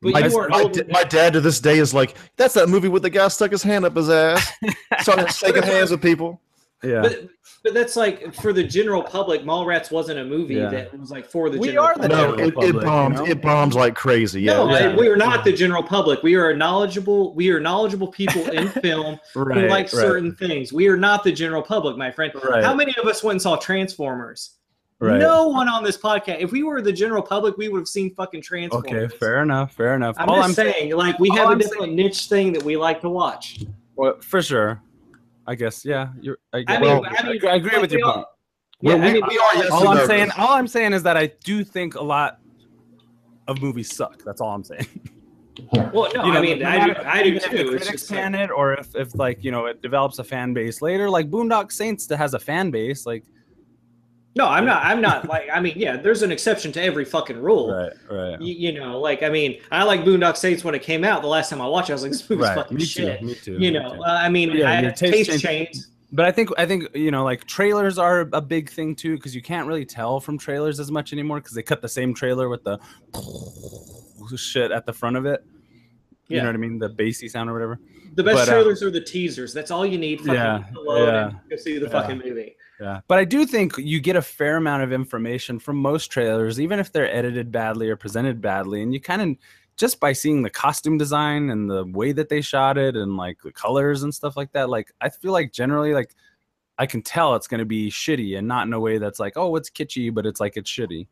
but 0.00 0.12
My, 0.12 0.20
you 0.26 0.48
my, 0.50 0.70
my 0.90 1.04
dad 1.04 1.32
to 1.32 1.40
this 1.40 1.58
day 1.60 1.78
is 1.78 1.92
like, 1.94 2.14
that's 2.36 2.54
that 2.54 2.68
movie 2.68 2.88
with 2.88 3.02
the 3.02 3.10
guy 3.10 3.26
stuck 3.28 3.50
his 3.50 3.62
hand 3.62 3.84
up 3.86 3.96
his 3.96 4.10
ass. 4.10 4.52
Started 5.00 5.32
shaking 5.32 5.62
hands 5.62 5.90
with 5.90 6.02
people. 6.02 6.40
Yeah. 6.84 7.02
But 7.02 7.28
but 7.62 7.74
that's 7.74 7.96
like 7.96 8.34
for 8.34 8.52
the 8.52 8.62
general 8.62 9.02
public, 9.02 9.42
Mallrats 9.42 9.90
wasn't 9.90 10.18
a 10.18 10.24
movie 10.24 10.56
Yeah. 10.56 10.68
that 10.70 10.98
was 10.98 11.10
like 11.10 11.24
for 11.26 11.48
the 11.50 11.58
We 11.58 11.68
general 11.68 11.86
are 11.86 11.94
the 11.94 12.08
public. 12.08 12.38
No, 12.38 12.44
it, 12.44 12.54
public, 12.54 12.68
it 12.68 12.74
you 12.74 12.80
bombs. 12.80 13.18
know? 13.20 13.26
It 13.26 13.42
bombs 13.42 13.74
like 13.74 13.94
crazy. 13.94 14.42
Yeah. 14.42 14.52
No, 14.54 14.70
Yeah. 14.70 14.94
We 14.96 15.08
are 15.08 15.16
not 15.16 15.44
the 15.44 15.52
general 15.52 15.82
public. 15.82 16.22
We 16.22 16.34
are 16.36 16.54
knowledgeable. 16.54 17.34
We 17.34 17.50
are 17.50 17.60
knowledgeable 17.60 18.08
people 18.08 18.42
in 18.50 18.68
film 18.82 19.18
who 19.32 19.44
like 19.44 19.68
right, 19.70 19.88
certain 19.88 20.34
things. 20.36 20.72
We 20.72 20.88
are 20.88 20.96
not 20.96 21.24
the 21.24 21.32
general 21.32 21.62
public, 21.62 21.96
my 21.96 22.10
friend. 22.10 22.32
Right. 22.34 22.62
How 22.62 22.74
many 22.74 22.94
of 23.00 23.06
us 23.06 23.22
went 23.22 23.34
and 23.34 23.42
saw 23.42 23.56
Transformers? 23.56 24.56
right. 25.00 25.18
No 25.18 25.48
one 25.48 25.68
on 25.68 25.82
this 25.84 25.96
podcast. 25.98 26.40
If 26.40 26.52
we 26.52 26.62
were 26.62 26.80
the 26.80 26.92
general 26.92 27.22
public, 27.22 27.56
we 27.56 27.68
would 27.68 27.78
have 27.80 27.88
seen 27.88 28.14
fucking 28.14 28.42
Transformers. 28.42 28.90
Okay, 29.04 29.16
fair 29.18 29.42
enough, 29.42 29.72
fair 29.72 29.94
enough. 29.94 30.16
I'm 30.18 30.28
all 30.28 30.36
just 30.36 30.48
I'm 30.50 30.54
saying, 30.54 30.94
like, 30.94 31.18
we 31.18 31.28
have 31.30 31.48
a 31.48 31.52
I'm 31.52 31.58
different 31.58 31.94
niche 31.94 32.26
thing 32.28 32.52
that 32.52 32.62
we 32.62 32.76
like 32.76 33.00
to 33.02 33.08
watch. 33.10 33.64
well, 33.96 34.16
for 34.20 34.40
sure. 34.42 34.80
I 35.46 35.54
guess, 35.54 35.84
yeah. 35.84 36.08
You're. 36.20 36.38
I, 36.52 36.64
I 36.68 36.78
mean, 36.80 36.90
it. 37.04 37.12
I 37.18 37.28
mean, 37.28 37.46
I 37.46 37.54
agree 37.56 37.72
like, 37.72 37.80
with 37.82 37.90
we 37.92 37.98
you. 37.98 38.04
all- 38.06 38.14
Bob. 38.14 38.26
Yeah, 38.80 38.94
Well, 38.94 39.02
I 39.02 39.06
we- 39.06 39.12
mean, 39.14 39.22
we 39.28 39.38
are 39.38 39.54
yes 39.56 39.70
all 39.70 39.80
and 39.80 39.88
I'm 39.90 39.96
no. 39.98 40.06
saying, 40.06 40.30
all 40.36 40.52
I'm 40.54 40.66
saying 40.66 40.92
is 40.92 41.02
that 41.04 41.16
I 41.16 41.26
do 41.44 41.64
think 41.64 41.94
a 41.94 42.02
lot 42.02 42.40
of 43.48 43.60
movies 43.62 43.94
suck. 43.94 44.22
That's 44.24 44.40
all 44.40 44.54
I'm 44.54 44.64
saying. 44.64 44.86
well, 45.92 46.10
no, 46.14 46.24
You 46.26 46.32
know, 46.32 46.38
I 46.38 46.42
mean, 46.42 46.58
no 46.58 46.68
I 46.68 46.86
do, 46.86 46.94
I 47.04 47.22
do 47.22 47.28
even 47.30 47.36
if 47.42 47.50
the 47.50 47.50
too. 47.50 47.56
It's 47.74 47.84
critics 47.84 47.90
just 47.90 48.10
like- 48.10 48.34
it, 48.34 48.50
or 48.50 48.74
if, 48.74 48.94
if 48.96 49.14
like 49.14 49.44
you 49.44 49.50
know 49.52 49.66
it 49.66 49.80
develops 49.82 50.18
a 50.18 50.24
fan 50.24 50.52
base 50.54 50.82
later, 50.82 51.08
like 51.08 51.30
Boondock 51.30 51.70
Saints 51.72 52.06
that 52.08 52.16
has 52.16 52.34
a 52.34 52.38
fan 52.38 52.70
base, 52.70 53.06
like 53.06 53.24
no, 54.36 54.46
I'm 54.48 54.64
not. 54.64 54.84
I'm 54.84 55.00
not 55.00 55.28
like. 55.28 55.48
I 55.52 55.60
mean, 55.60 55.74
yeah, 55.76 55.96
there's 55.96 56.22
an 56.22 56.32
exception 56.32 56.72
to 56.72 56.82
every 56.82 57.04
fucking 57.04 57.40
rule. 57.40 57.72
right, 57.72 57.92
right, 58.10 58.40
You, 58.40 58.54
you 58.54 58.72
know, 58.78 58.98
like 59.00 59.22
I 59.22 59.28
mean, 59.28 59.60
I 59.70 59.84
like 59.84 60.00
Boondock 60.00 60.36
Saints 60.36 60.64
when 60.64 60.74
it 60.74 60.82
came 60.82 61.04
out. 61.04 61.22
The 61.22 61.28
last 61.28 61.50
time 61.50 61.60
I 61.60 61.66
watched 61.66 61.90
it, 61.90 61.92
I 61.92 61.94
was 61.94 62.02
like, 62.02 62.12
this 62.12 62.28
movie's 62.28 62.46
right. 62.46 62.54
fucking 62.56 62.76
Me 62.76 62.84
shit. 62.84 63.20
too. 63.20 63.26
Me 63.26 63.34
too. 63.34 63.52
You 63.52 63.58
me 63.58 63.70
know, 63.70 63.94
too. 63.94 64.02
uh, 64.02 64.06
I 64.20 64.28
mean, 64.28 64.50
Yeah, 64.52 64.70
I, 64.72 64.80
your 64.82 64.92
taste 64.92 65.30
taste 65.30 65.42
change. 65.44 65.76
But 66.12 66.26
I 66.26 66.30
think 66.32 66.50
I 66.58 66.64
think 66.66 66.84
you 66.94 67.10
know 67.10 67.24
like 67.24 67.44
trailers 67.44 67.98
are 67.98 68.28
a 68.32 68.40
big 68.40 68.70
thing 68.70 68.94
too 68.94 69.16
because 69.16 69.34
you 69.34 69.42
can't 69.42 69.66
really 69.66 69.84
tell 69.84 70.20
from 70.20 70.38
trailers 70.38 70.78
as 70.78 70.90
much 70.90 71.12
anymore 71.12 71.38
because 71.40 71.54
they 71.54 71.62
cut 71.62 71.82
the 71.82 71.88
same 71.88 72.14
trailer 72.14 72.48
with 72.48 72.62
the 72.64 72.78
shit 74.36 74.70
at 74.70 74.86
the 74.86 74.92
front 74.92 75.16
of 75.16 75.26
it. 75.26 75.44
You 76.28 76.36
Yeah. 76.36 76.42
know 76.42 76.48
what 76.48 76.54
I 76.54 76.58
mean? 76.58 76.78
The 76.78 76.88
bassy 76.88 77.28
sound 77.28 77.50
or 77.50 77.52
whatever. 77.52 77.80
The 78.14 78.22
best 78.22 78.36
But, 78.36 78.48
uh, 78.48 78.52
trailers 78.52 78.82
are 78.82 78.90
the 78.90 79.00
teasers. 79.00 79.52
That's 79.52 79.70
all 79.72 79.84
you 79.84 79.98
need. 79.98 80.20
Fucking 80.20 80.34
Yeah, 80.34 80.62
yeah, 80.86 81.26
and 81.28 81.36
Go 81.50 81.56
see 81.56 81.78
the 81.78 81.90
fucking 81.90 82.18
movie. 82.24 82.56
Yeah. 82.84 83.00
But 83.08 83.16
I 83.16 83.24
do 83.24 83.46
think 83.46 83.78
you 83.78 83.98
get 83.98 84.14
a 84.14 84.20
fair 84.20 84.58
amount 84.58 84.82
of 84.82 84.92
information 84.92 85.58
from 85.58 85.76
most 85.76 86.08
trailers, 86.08 86.60
even 86.60 86.78
if 86.78 86.92
they're 86.92 87.10
edited 87.10 87.50
badly 87.50 87.88
or 87.88 87.96
presented 87.96 88.42
badly. 88.42 88.82
And 88.82 88.92
you 88.92 89.00
kind 89.00 89.22
of 89.22 89.36
just 89.78 90.00
by 90.00 90.12
seeing 90.12 90.42
the 90.42 90.50
costume 90.50 90.98
design 90.98 91.48
and 91.48 91.70
the 91.70 91.86
way 91.86 92.12
that 92.12 92.28
they 92.28 92.42
shot 92.42 92.76
it 92.76 92.94
and 92.94 93.16
like 93.16 93.38
the 93.42 93.52
colors 93.52 94.02
and 94.02 94.14
stuff 94.14 94.36
like 94.36 94.52
that, 94.52 94.68
like 94.68 94.92
I 95.00 95.08
feel 95.08 95.32
like 95.32 95.50
generally 95.50 95.94
like 95.94 96.14
I 96.76 96.84
can 96.84 97.00
tell 97.00 97.34
it's 97.36 97.46
gonna 97.46 97.64
be 97.64 97.90
shitty 97.90 98.36
and 98.36 98.46
not 98.46 98.66
in 98.66 98.74
a 98.74 98.80
way 98.80 98.98
that's 98.98 99.18
like, 99.18 99.32
oh, 99.36 99.56
it's 99.56 99.70
kitschy, 99.70 100.12
but 100.12 100.26
it's 100.26 100.38
like 100.38 100.58
it's 100.58 100.70
shitty. 100.70 101.06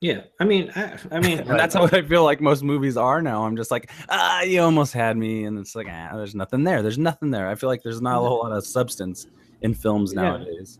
Yeah, 0.00 0.20
I 0.38 0.44
mean, 0.44 0.70
I, 0.76 0.98
I 1.10 1.18
mean, 1.18 1.38
And 1.48 1.58
that's 1.58 1.74
how 1.74 1.86
I 1.86 2.02
feel 2.02 2.22
like 2.22 2.40
most 2.40 2.62
movies 2.62 2.96
are 2.96 3.22
now. 3.22 3.44
I'm 3.44 3.56
just 3.56 3.72
like, 3.72 3.90
ah, 4.08 4.42
you 4.42 4.60
almost 4.60 4.92
had 4.92 5.16
me, 5.16 5.44
and 5.44 5.58
it's 5.58 5.74
like, 5.74 5.88
ah, 5.90 6.10
there's 6.14 6.36
nothing 6.36 6.62
there. 6.62 6.80
There's 6.80 6.98
nothing 6.98 7.32
there. 7.32 7.48
I 7.48 7.56
feel 7.56 7.68
like 7.68 7.82
there's 7.82 8.00
not 8.00 8.18
a 8.18 8.20
whole 8.20 8.38
lot 8.38 8.52
of 8.52 8.64
substance 8.64 9.26
in 9.62 9.74
films 9.74 10.12
Yeah. 10.14 10.22
nowadays. 10.22 10.78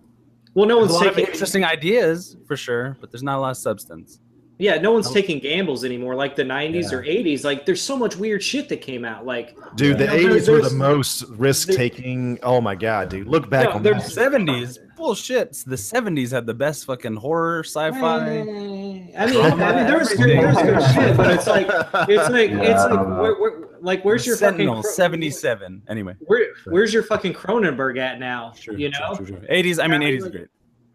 well, 0.54 0.66
no 0.66 0.80
There's 0.80 0.90
one's 0.90 1.00
a 1.02 1.04
lot 1.04 1.06
of 1.08 1.14
taking 1.16 1.32
interesting 1.32 1.64
ideas 1.64 2.36
for 2.46 2.56
sure, 2.56 2.96
but 3.00 3.10
there's 3.10 3.22
not 3.22 3.38
a 3.38 3.40
lot 3.40 3.50
of 3.50 3.56
substance. 3.56 4.20
Yeah, 4.58 4.78
no 4.80 4.92
one's 4.92 5.06
No. 5.08 5.14
taking 5.14 5.38
gambles 5.40 5.82
anymore, 5.84 6.14
like 6.14 6.36
the 6.36 6.44
'90s 6.44 6.92
Yeah. 6.92 6.98
or 6.98 7.02
'80s. 7.02 7.42
Like, 7.42 7.64
there's 7.66 7.80
so 7.80 7.96
much 7.96 8.16
weird 8.16 8.42
shit 8.44 8.68
that 8.68 8.80
came 8.82 9.04
out. 9.04 9.24
Like, 9.26 9.56
Dude, 9.76 9.98
the 9.98 10.04
Yeah. 10.04 10.10
No, 10.12 10.16
there- 10.18 10.30
80s 10.36 10.48
were 10.48 10.60
the 10.62 10.74
most 10.76 11.24
risk 11.30 11.70
taking. 11.70 12.38
Oh 12.42 12.60
my 12.60 12.74
God, 12.76 13.08
dude. 13.08 13.26
Look 13.26 13.48
back 13.50 13.70
No, 13.70 13.76
on 13.76 13.82
there's- 13.82 14.04
that. 14.04 14.10
Seventies 14.12 14.78
bullshit. 14.96 15.52
The 15.66 15.76
seventies 15.76 16.30
had 16.30 16.46
the 16.46 16.54
best 16.54 16.84
fucking 16.84 17.16
horror 17.16 17.64
sci-fi. 17.64 18.18
I 18.40 18.44
mean, 18.44 19.12
I 19.16 19.26
mean, 19.26 19.40
there's 19.58 20.10
good, 20.10 20.28
there's 20.28 20.56
good 20.56 20.82
shit, 20.94 21.16
but 21.16 21.30
it's 21.32 21.46
like, 21.48 21.66
it's 22.08 22.30
like, 22.30 22.50
Yeah, 22.50 22.60
it's 22.62 22.80
I 22.82 22.90
like, 22.90 23.00
don't 23.00 23.10
know. 23.10 23.68
Like, 23.82 24.04
where's 24.04 24.26
your 24.26 24.36
Sentinel 24.36 24.76
fucking 24.76 24.82
Cro- 24.82 24.92
77. 24.92 25.82
Anyway. 25.88 26.14
Where, 26.20 26.46
where's 26.66 26.94
your 26.94 27.02
fucking 27.02 27.34
Cronenberg 27.34 27.98
at 27.98 28.18
now? 28.18 28.52
True, 28.56 28.76
you 28.76 28.90
know? 28.90 29.14
80s. 29.14 29.82
I 29.82 29.86
mean, 29.88 30.00
80s 30.00 30.16
is 30.18 30.28
great. 30.28 30.46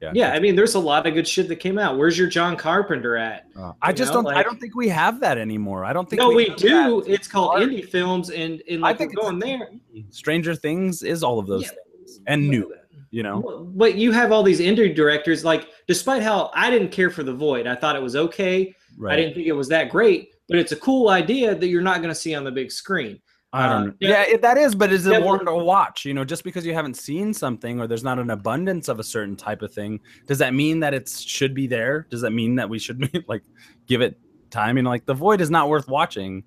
Yeah. 0.01 0.11
Yeah, 0.13 0.31
I 0.33 0.39
mean, 0.39 0.55
there's 0.55 0.75
a 0.75 0.79
lot 0.79 1.07
of 1.07 1.15
good 1.15 1.27
shit 1.27 1.47
that 1.47 1.55
came 1.55 1.79
out. 1.79 1.97
Where's 1.97 2.17
your 2.19 2.27
John 2.27 2.55
Carpenter 2.55 3.17
at? 3.17 3.47
Uh, 3.59 3.73
I 3.81 3.91
just 3.91 4.13
know, 4.13 4.21
don't. 4.21 4.35
I 4.35 4.43
don't 4.43 4.59
think 4.59 4.75
we 4.75 4.87
have 4.89 5.19
that 5.21 5.39
anymore. 5.39 5.85
I 5.85 5.93
don't 5.93 6.07
think. 6.07 6.21
No, 6.21 6.29
we 6.29 6.45
have 6.49 6.57
do. 6.57 7.01
that. 7.01 7.11
It's 7.11 7.27
called 7.27 7.59
indie 7.61 7.83
films, 7.83 8.29
and 8.29 8.61
and 8.69 8.85
I 8.85 8.93
think 8.93 9.15
going 9.15 9.39
there. 9.39 9.69
Stranger 10.11 10.53
Things 10.53 11.01
is 11.01 11.23
all 11.23 11.39
of 11.39 11.47
those 11.47 11.63
Yeah. 11.63 11.69
things 11.95 12.19
and 12.27 12.47
new. 12.47 12.71
You 13.09 13.23
know. 13.23 13.67
But 13.73 13.95
you 13.95 14.11
have 14.11 14.31
all 14.31 14.43
these 14.43 14.59
indie 14.59 14.95
directors. 14.95 15.43
Like, 15.43 15.67
despite 15.87 16.21
how 16.21 16.51
I 16.53 16.69
didn't 16.69 16.89
care 16.89 17.09
for 17.09 17.23
The 17.23 17.33
Void, 17.33 17.65
I 17.65 17.73
thought 17.73 17.95
it 17.95 18.01
was 18.01 18.15
okay. 18.15 18.75
Right. 18.99 19.13
I 19.13 19.15
didn't 19.15 19.33
think 19.33 19.47
it 19.47 19.53
was 19.53 19.67
that 19.69 19.89
great, 19.89 20.29
but 20.47 20.57
it's 20.57 20.71
a 20.71 20.75
cool 20.77 21.09
idea 21.09 21.55
that 21.55 21.67
you're 21.67 21.81
not 21.81 21.97
going 21.97 22.09
to 22.09 22.15
see 22.15 22.33
on 22.35 22.43
the 22.43 22.51
big 22.51 22.71
screen. 22.71 23.19
I 23.53 23.63
don't 23.67 23.71
Uh, 23.71 23.85
know. 23.85 23.93
yeah. 24.01 24.09
Yeah, 24.09 24.23
it, 24.33 24.41
that 24.41 24.57
is, 24.57 24.75
but 24.75 24.91
is 24.91 25.07
it 25.07 25.13
Yeah, 25.13 25.19
one 25.19 25.45
to 25.45 25.55
watch? 25.55 26.03
You 26.05 26.13
know, 26.13 26.25
just 26.25 26.43
because 26.43 26.65
you 26.65 26.73
haven't 26.73 26.95
seen 26.95 27.33
something 27.33 27.79
or 27.79 27.87
there's 27.87 28.03
not 28.03 28.19
an 28.19 28.29
abundance 28.29 28.87
of 28.89 28.99
a 28.99 29.03
certain 29.03 29.35
type 29.37 29.61
of 29.61 29.73
thing, 29.73 29.99
does 30.25 30.37
that 30.39 30.53
mean 30.53 30.81
that 30.81 30.93
it 30.93 31.07
should 31.09 31.53
be 31.53 31.65
there? 31.65 32.07
Does 32.09 32.21
that 32.21 32.31
mean 32.31 32.55
that 32.55 32.69
we 32.69 32.77
should 32.77 32.99
be 32.99 33.23
like 33.27 33.43
give 33.87 34.01
it 34.01 34.19
time? 34.51 34.75
You 34.77 34.83
know, 34.83 34.89
like 34.89 35.05
The 35.05 35.13
Void 35.13 35.39
is 35.41 35.49
not 35.49 35.69
worth 35.69 35.87
watching, 35.87 36.43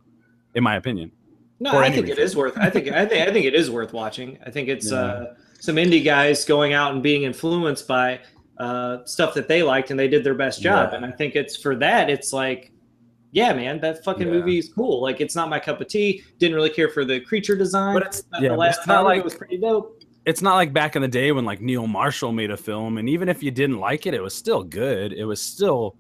in 0.55 0.63
my 0.63 0.77
opinion. 0.77 1.11
No, 1.59 1.79
I 1.79 1.91
think 1.91 2.07
it 2.07 2.11
reason. 2.13 2.25
is 2.25 2.37
worth. 2.37 2.57
I 2.59 2.71
think 2.71 2.89
I 2.89 3.05
think 3.07 3.29
I 3.29 3.33
think 3.33 3.45
it 3.47 3.55
is 3.55 3.71
worth 3.71 3.93
watching. 3.93 4.39
I 4.47 4.51
think 4.51 4.69
it's 4.69 4.91
Yeah. 4.91 4.99
uh, 4.99 5.35
some 5.59 5.77
indie 5.77 6.03
guys 6.05 6.45
going 6.47 6.73
out 6.73 6.93
and 6.95 7.03
being 7.03 7.25
influenced 7.25 7.87
by 7.87 8.21
uh, 8.59 9.05
stuff 9.05 9.35
that 9.35 9.47
they 9.49 9.63
liked, 9.63 9.91
and 9.91 9.99
they 10.01 10.09
did 10.09 10.23
their 10.25 10.35
best 10.35 10.61
job. 10.63 10.91
Yeah. 10.91 10.97
And 10.97 11.05
I 11.07 11.11
think 11.11 11.35
it's 11.37 11.57
for 11.57 11.75
that. 11.77 12.09
It's 12.11 12.33
like, 12.33 12.73
yeah, 13.33 13.53
man, 13.53 13.81
that 13.81 14.05
fucking 14.05 14.27
Yeah. 14.27 14.33
movie 14.35 14.59
is 14.59 14.69
cool. 14.69 15.01
Like, 15.03 15.21
it's 15.21 15.35
not 15.37 15.49
my 15.49 15.59
cup 15.61 15.81
of 15.81 15.89
tea. 15.89 16.23
Didn't 16.39 16.55
really 16.57 16.71
care 16.71 16.89
for 16.89 17.05
the 17.05 17.21
creature 17.21 17.57
design. 17.57 17.95
But 17.95 18.03
it's- 18.03 18.23
yeah, 18.41 18.49
the 18.51 18.57
last 18.57 18.79
it's 18.79 18.87
not 18.87 18.97
time 18.97 19.05
like- 19.05 19.19
it 19.19 19.25
was 19.25 19.35
pretty 19.35 19.59
dope. 19.59 19.97
It's 20.27 20.43
not 20.43 20.57
like 20.57 20.73
back 20.75 20.97
in 20.97 21.03
the 21.03 21.09
day 21.09 21.33
when 21.33 21.45
like 21.47 21.61
Neil 21.63 21.87
Marshall 21.87 22.31
made 22.33 22.51
a 22.51 22.57
film, 22.57 22.99
and 22.99 23.09
even 23.09 23.29
if 23.29 23.43
you 23.43 23.51
didn't 23.51 23.79
like 23.79 24.07
it, 24.07 24.13
it 24.15 24.21
was 24.21 24.35
still 24.35 24.63
good. 24.63 25.13
It 25.15 25.25
was 25.25 25.41
still 25.41 25.97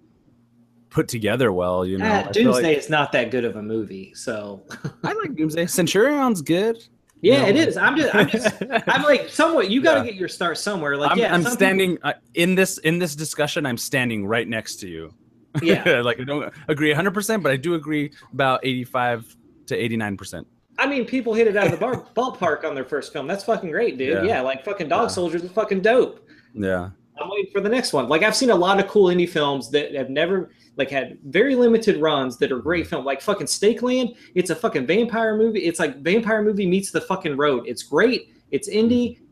put 0.90 1.08
together 1.08 1.52
well. 1.52 1.86
You 1.86 1.98
know, 1.98 2.06
Ah, 2.26 2.30
Doomsday 2.30 2.62
like- 2.62 2.76
is 2.78 2.90
not 2.90 3.12
that 3.12 3.30
good 3.30 3.44
of 3.44 3.56
a 3.56 3.62
movie. 3.62 4.12
So 4.14 4.62
I 5.04 5.12
like 5.14 5.36
Doomsday. 5.36 5.64
Centurion's 5.66 6.42
good. 6.42 6.76
yeah, 7.22 7.42
No. 7.42 7.48
it 7.48 7.56
is. 7.56 7.76
I'm 7.78 7.96
just, 7.96 8.14
I'm 8.14 8.28
just, 8.28 8.62
I'm 8.88 9.02
like 9.04 9.28
somewhat. 9.30 9.70
You 9.70 9.80
got 9.82 9.94
to 9.94 10.00
Yeah. 10.00 10.06
get 10.06 10.14
your 10.16 10.28
start 10.28 10.58
somewhere. 10.58 10.96
Like, 10.98 11.12
I'm, 11.12 11.18
yeah, 11.18 11.32
I'm 11.34 11.44
standing 11.44 11.96
uh, 12.02 12.12
in 12.34 12.54
this 12.56 12.76
in 12.78 12.98
this 12.98 13.14
discussion. 13.16 13.64
I'm 13.66 13.78
standing 13.78 14.26
right 14.26 14.46
next 14.48 14.76
to 14.80 14.88
you. 14.88 15.14
People, 15.54 15.68
yeah. 15.86 16.00
like 16.04 16.20
I 16.20 16.24
don't 16.24 16.52
agree 16.68 16.90
100, 16.90 17.12
percent 17.12 17.42
but 17.42 17.52
I 17.52 17.56
do 17.56 17.74
agree 17.74 18.12
about 18.32 18.60
85 18.64 19.36
to 19.66 19.76
89 19.76 20.16
percent. 20.16 20.46
I 20.78 20.86
mean, 20.86 21.04
people 21.04 21.34
hit 21.34 21.46
it 21.46 21.56
out 21.56 21.66
of 21.66 21.72
the 21.72 21.78
bar, 21.78 22.06
ballpark 22.16 22.64
on 22.64 22.74
their 22.74 22.84
first 22.84 23.12
film. 23.12 23.26
That's 23.26 23.44
fucking 23.44 23.70
great, 23.70 23.98
dude. 23.98 24.24
Yeah. 24.24 24.36
Yeah, 24.36 24.40
like 24.40 24.64
fucking 24.64 24.88
Dog 24.88 25.02
Yeah. 25.02 25.08
Soldiers 25.08 25.42
is 25.42 25.52
fucking 25.52 25.82
dope. 25.82 26.26
Yeah, 26.54 26.90
I'm 27.20 27.30
waiting 27.30 27.52
for 27.52 27.60
the 27.60 27.68
next 27.68 27.92
one. 27.92 28.08
Like 28.08 28.22
I've 28.22 28.36
seen 28.36 28.50
a 28.50 28.54
lot 28.54 28.80
of 28.80 28.88
cool 28.88 29.14
indie 29.14 29.28
films 29.28 29.70
that 29.70 29.94
have 29.94 30.10
never 30.10 30.50
like 30.76 30.90
had 30.90 31.18
very 31.24 31.54
limited 31.54 31.98
runs 31.98 32.38
that 32.38 32.50
are 32.50 32.58
great 32.58 32.86
mm. 32.86 32.90
film. 32.90 33.04
Like 33.04 33.20
fucking 33.20 33.46
Stakeland, 33.46 34.16
it's 34.34 34.50
a 34.50 34.56
fucking 34.56 34.86
vampire 34.86 35.36
movie. 35.36 35.60
It's 35.60 35.78
like 35.78 36.02
vampire 36.02 36.42
movie 36.42 36.66
meets 36.66 36.90
the 36.90 37.00
fucking 37.00 37.36
road. 37.36 37.64
It's 37.66 37.82
great. 37.82 38.34
It's 38.50 38.68
indie. 38.68 39.18
Mm. 39.18 39.22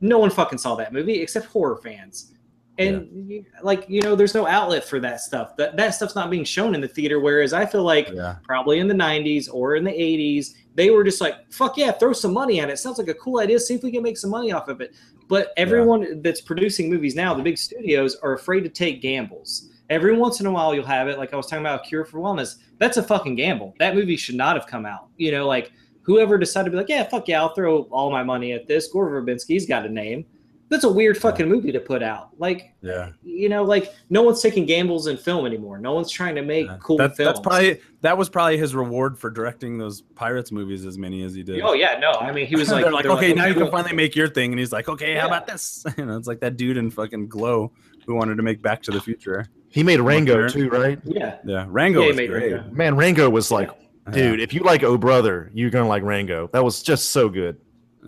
No 0.00 0.18
one 0.18 0.30
fucking 0.30 0.58
saw 0.58 0.74
that 0.74 0.92
movie 0.92 1.20
except 1.20 1.46
horror 1.46 1.76
fans. 1.76 2.32
And 2.78 3.30
you- 3.30 3.44
like 3.62 3.84
you 3.88 4.00
know, 4.00 4.14
there's 4.14 4.34
no 4.34 4.46
outlet 4.46 4.84
for 4.84 4.98
that 5.00 5.20
stuff. 5.20 5.56
That 5.56 5.76
that 5.76 5.90
stuff's 5.90 6.14
not 6.14 6.30
being 6.30 6.44
shown 6.44 6.74
in 6.74 6.80
the 6.80 6.88
theater. 6.88 7.20
Whereas 7.20 7.52
I 7.52 7.66
feel 7.66 7.82
like 7.82 8.08
yeah, 8.12 8.36
probably 8.44 8.78
in 8.78 8.88
the 8.88 8.94
90s 8.94 9.48
or 9.52 9.76
in 9.76 9.84
the 9.84 9.90
80s 9.90 10.54
they 10.74 10.88
were 10.88 11.04
just 11.04 11.20
like 11.20 11.34
fuck 11.52 11.76
yeah 11.76 11.92
throw 11.92 12.12
some 12.14 12.32
money 12.32 12.60
at 12.60 12.70
it. 12.70 12.78
Sounds 12.78 12.98
like 12.98 13.08
a 13.08 13.14
cool 13.14 13.40
idea. 13.40 13.60
See 13.60 13.74
if 13.74 13.82
we 13.82 13.92
can 13.92 14.02
make 14.02 14.16
some 14.16 14.30
money 14.30 14.52
off 14.52 14.68
of 14.68 14.80
it. 14.80 14.94
But 15.28 15.52
everyone 15.56 16.22
that's 16.22 16.40
producing 16.40 16.88
movies 16.90 17.14
now 17.14 17.34
the 17.34 17.42
big 17.42 17.58
studios 17.58 18.16
are 18.16 18.32
afraid 18.32 18.62
to 18.62 18.70
take 18.70 19.02
gambles. 19.02 19.68
Every 19.90 20.16
once 20.16 20.40
in 20.40 20.46
a 20.46 20.50
while 20.50 20.74
you'll 20.74 20.86
have 20.86 21.08
it 21.08 21.18
like 21.18 21.34
i 21.34 21.36
was 21.36 21.46
talking 21.46 21.62
about 21.62 21.84
cure 21.84 22.06
for 22.06 22.20
wellness. 22.20 22.56
That's 22.78 22.96
a 22.96 23.02
fucking 23.02 23.34
gamble. 23.34 23.74
That 23.78 23.94
movie 23.94 24.16
should 24.16 24.36
not 24.36 24.56
have 24.56 24.66
come 24.66 24.86
out. 24.86 25.08
You 25.18 25.30
know 25.32 25.46
like 25.46 25.72
whoever 26.00 26.38
decided 26.38 26.64
to 26.66 26.70
be 26.70 26.76
like 26.78 26.88
yeah 26.88 27.04
fuck 27.04 27.28
yeah 27.28 27.40
i'll 27.40 27.54
throw 27.54 27.82
all 27.90 28.10
my 28.10 28.22
money 28.22 28.52
at 28.52 28.66
this. 28.66 28.88
Gore 28.88 29.10
verbinski's 29.10 29.66
got 29.66 29.84
a 29.84 29.90
name 29.90 30.24
that's 30.72 30.84
a 30.84 30.92
weird 30.92 31.16
fucking 31.16 31.48
movie 31.48 31.70
to 31.70 31.80
put 31.80 32.02
out 32.02 32.30
like 32.38 32.74
yeah. 32.80 33.10
you 33.22 33.48
know 33.48 33.62
like 33.62 33.94
no 34.10 34.22
one's 34.22 34.40
taking 34.40 34.64
gambles 34.64 35.06
in 35.06 35.16
film 35.16 35.46
anymore 35.46 35.78
no 35.78 35.92
one's 35.92 36.10
trying 36.10 36.34
to 36.34 36.42
make 36.42 36.68
cool 36.80 36.96
That, 36.96 37.16
films 37.16 37.28
that's 37.28 37.40
probably 37.40 37.80
that 38.02 38.18
was 38.18 38.28
probably 38.28 38.58
his 38.58 38.74
reward 38.74 39.16
for 39.18 39.30
directing 39.30 39.78
those 39.78 40.00
pirates 40.00 40.50
movies 40.50 40.84
as 40.84 40.98
many 40.98 41.22
as 41.22 41.34
he 41.34 41.42
did. 41.44 41.60
Oh 41.62 41.72
yeah, 41.72 41.98
no. 41.98 42.10
I 42.12 42.32
mean, 42.32 42.46
he 42.46 42.56
was 42.56 42.68
like, 42.72 42.82
they're 42.82 42.92
like, 42.92 43.04
they're 43.04 43.12
okay, 43.12 43.32
now 43.32 43.46
you 43.46 43.54
can 43.54 43.62
well, 43.62 43.70
finally 43.70 43.94
make 43.94 44.16
your 44.16 44.28
thing, 44.28 44.52
and 44.52 44.58
he's 44.58 44.72
like, 44.72 44.88
okay, 44.88 45.14
how 45.14 45.26
about 45.28 45.46
this? 45.46 45.84
You 45.96 46.06
know, 46.06 46.16
it's 46.16 46.26
like 46.26 46.40
that 46.40 46.56
dude 46.56 46.76
in 46.76 46.90
fucking 46.90 47.28
Glow 47.28 47.72
who 48.06 48.14
wanted 48.14 48.36
to 48.36 48.42
make 48.42 48.60
Back 48.60 48.82
to 48.82 48.90
the 48.90 49.00
Future. 49.00 49.46
He 49.68 49.82
made 49.84 50.00
Rango 50.00 50.34
Sure. 50.34 50.48
too, 50.48 50.68
right? 50.68 50.98
Yeah, 51.04 51.38
Yeah, 51.44 51.66
Rango 51.68 52.02
Yeah, 52.02 52.08
was 52.08 52.16
made 52.16 52.26
great. 52.28 52.52
Rango. 52.52 52.70
Man, 52.72 52.96
Rango 52.96 53.30
was 53.30 53.50
like, 53.52 53.70
Yeah. 54.08 54.12
dude, 54.14 54.40
if 54.40 54.52
you 54.52 54.60
like 54.60 54.82
Oh 54.82 54.98
Brother, 54.98 55.50
you're 55.54 55.70
gonna 55.70 55.88
like 55.88 56.02
Rango. 56.02 56.48
That 56.52 56.64
was 56.64 56.82
just 56.82 57.10
so 57.10 57.28
good. 57.28 57.58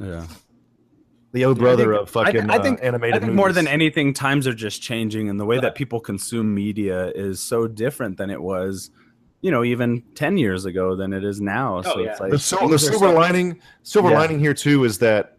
Yeah. 0.00 0.26
The 1.34 1.44
old 1.44 1.58
Brother 1.58 1.90
think- 1.92 2.02
of 2.02 2.10
fucking 2.10 2.48
I 2.48 2.58
think, 2.60 2.78
uh, 2.78 2.84
animated 2.84 3.16
I 3.16 3.18
think 3.26 3.32
more 3.34 3.52
than 3.52 3.66
anything, 3.66 4.14
times 4.14 4.46
are 4.46 4.54
just 4.54 4.80
changing, 4.80 5.28
and 5.28 5.38
the 5.38 5.44
way 5.44 5.58
that 5.58 5.74
people 5.74 5.98
consume 5.98 6.54
media 6.54 7.08
is 7.08 7.40
so 7.40 7.66
different 7.66 8.16
than 8.18 8.30
it 8.30 8.40
was, 8.40 8.90
you 9.42 9.50
know, 9.50 9.64
even 9.64 10.02
ten 10.14 10.36
years 10.38 10.64
ago 10.64 10.94
than 10.94 11.12
it 11.12 11.24
is 11.24 11.40
now. 11.40 11.82
so 11.82 11.98
yeah. 11.98 12.12
it's 12.12 12.20
like 12.20 12.30
the, 12.30 12.38
sil- 12.38 12.68
the 12.68 12.78
silver 12.78 13.08
so- 13.08 13.12
lining, 13.14 13.58
silver 13.82 14.10
Yeah. 14.10 14.18
lining 14.18 14.38
here 14.38 14.54
too 14.54 14.84
is 14.84 14.98
that 15.00 15.36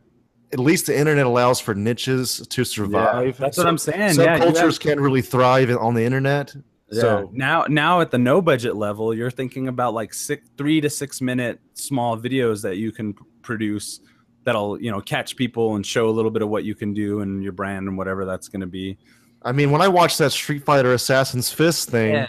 at 0.52 0.60
least 0.60 0.86
the 0.88 0.98
internet 0.98 1.26
allows 1.26 1.62
for 1.62 1.74
niches 1.74 2.46
to 2.50 2.66
survive. 2.66 3.38
that's 3.38 3.56
So- 3.56 3.64
what 3.64 3.70
I'm 3.70 3.78
saying. 3.78 4.20
Yeah, 4.20 4.38
cultures 4.38 4.58
Subcultures 4.58 4.84
have- 4.84 4.96
can 4.96 5.00
really 5.00 5.22
thrive 5.22 5.70
on 5.78 5.94
the 5.96 6.04
internet. 6.04 6.54
Yeah. 6.92 7.02
So 7.02 7.30
now, 7.34 7.66
now 7.70 8.02
at 8.02 8.12
the 8.12 8.18
no 8.20 8.42
budget 8.42 8.76
level, 8.76 9.14
you're 9.14 9.32
thinking 9.32 9.70
about 9.70 9.94
like 9.94 10.14
six, 10.14 10.46
three 10.58 10.82
to 10.82 10.90
six 10.90 11.22
minute 11.22 11.60
small 11.74 12.18
videos 12.18 12.62
that 12.64 12.76
you 12.78 12.92
can 12.92 13.14
p- 13.14 13.24
produce 13.42 14.02
that'll 14.46 14.82
you 14.82 14.90
know 14.90 15.02
catch 15.02 15.36
people 15.36 15.76
and 15.76 15.86
show 15.86 16.08
a 16.08 16.12
little 16.12 16.32
bit 16.32 16.42
of 16.42 16.50
what 16.50 16.64
you 16.64 16.74
can 16.74 16.94
do 16.94 17.20
and 17.20 17.44
your 17.44 17.52
brand 17.52 17.88
and 17.88 17.98
whatever 17.98 18.24
that's 18.24 18.48
going 18.48 18.62
to 18.62 18.68
be. 18.68 18.98
I 19.42 19.52
mean, 19.52 19.70
when 19.72 19.82
I 19.82 19.88
watched 19.88 20.18
that 20.20 20.32
Street 20.32 20.64
Fighter 20.64 20.94
Assassin's 20.94 21.52
Fist 21.52 21.90
thing, 21.90 22.26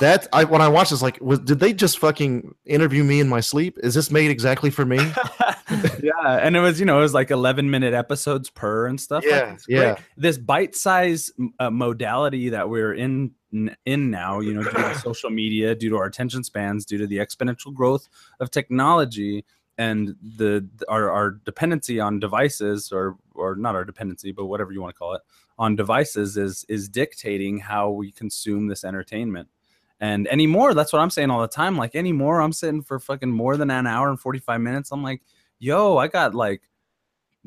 that 0.00 0.28
I 0.32 0.44
when 0.44 0.62
I 0.62 0.68
watched 0.68 0.90
this, 0.90 1.02
like, 1.02 1.20
was, 1.20 1.40
did 1.40 1.60
they 1.60 1.72
just 1.72 1.98
fucking 1.98 2.54
interview 2.64 3.04
me 3.04 3.20
in 3.20 3.28
my 3.28 3.40
sleep? 3.40 3.78
Is 3.82 3.94
this 3.94 4.10
made 4.10 4.30
exactly 4.30 4.70
for 4.70 4.84
me? 4.84 4.96
yeah, 6.02 6.38
and 6.40 6.56
it 6.56 6.60
was 6.60 6.80
you 6.80 6.86
know 6.86 6.98
it 6.98 7.02
was 7.02 7.14
like 7.14 7.30
11 7.30 7.70
minute 7.70 7.92
episodes 7.92 8.48
per 8.50 8.86
and 8.86 9.00
stuff. 9.00 9.24
like, 9.24 9.32
Yeah, 9.32 9.46
great. 9.46 9.58
yeah. 9.68 9.96
This 10.16 10.38
bite 10.38 10.74
size 10.74 11.30
uh, 11.58 11.70
modality 11.70 12.50
that 12.50 12.68
we're 12.68 12.94
in 12.94 13.32
in 13.86 14.10
now, 14.10 14.40
you 14.40 14.52
know, 14.52 14.64
due 14.64 14.70
to 14.70 14.98
social 14.98 15.30
media, 15.30 15.74
due 15.74 15.90
to 15.90 15.96
our 15.96 16.06
attention 16.06 16.42
spans, 16.42 16.84
due 16.84 16.98
to 16.98 17.06
the 17.06 17.18
exponential 17.18 17.72
growth 17.72 18.08
of 18.40 18.50
technology 18.50 19.44
and 19.78 20.14
the 20.36 20.68
our, 20.88 21.10
our 21.10 21.30
dependency 21.44 22.00
on 22.00 22.20
devices 22.20 22.92
or 22.92 23.16
or 23.34 23.56
not 23.56 23.74
our 23.74 23.84
dependency 23.84 24.30
but 24.30 24.46
whatever 24.46 24.72
you 24.72 24.80
want 24.80 24.94
to 24.94 24.98
call 24.98 25.14
it 25.14 25.22
on 25.58 25.76
devices 25.76 26.36
is 26.36 26.64
is 26.68 26.88
dictating 26.88 27.58
how 27.58 27.90
we 27.90 28.10
consume 28.12 28.66
this 28.68 28.84
entertainment. 28.84 29.48
And 30.00 30.28
anymore 30.28 30.74
that's 30.74 30.92
what 30.92 31.00
i'm 31.00 31.08
saying 31.08 31.30
all 31.30 31.40
the 31.40 31.48
time 31.48 31.78
like 31.78 31.94
anymore 31.94 32.42
i'm 32.42 32.52
sitting 32.52 32.82
for 32.82 32.98
fucking 32.98 33.30
more 33.30 33.56
than 33.56 33.70
an 33.70 33.86
hour 33.86 34.10
and 34.10 34.20
45 34.20 34.60
minutes 34.60 34.90
i'm 34.90 35.02
like 35.02 35.22
yo 35.60 35.96
i 35.96 36.08
got 36.08 36.34
like 36.34 36.62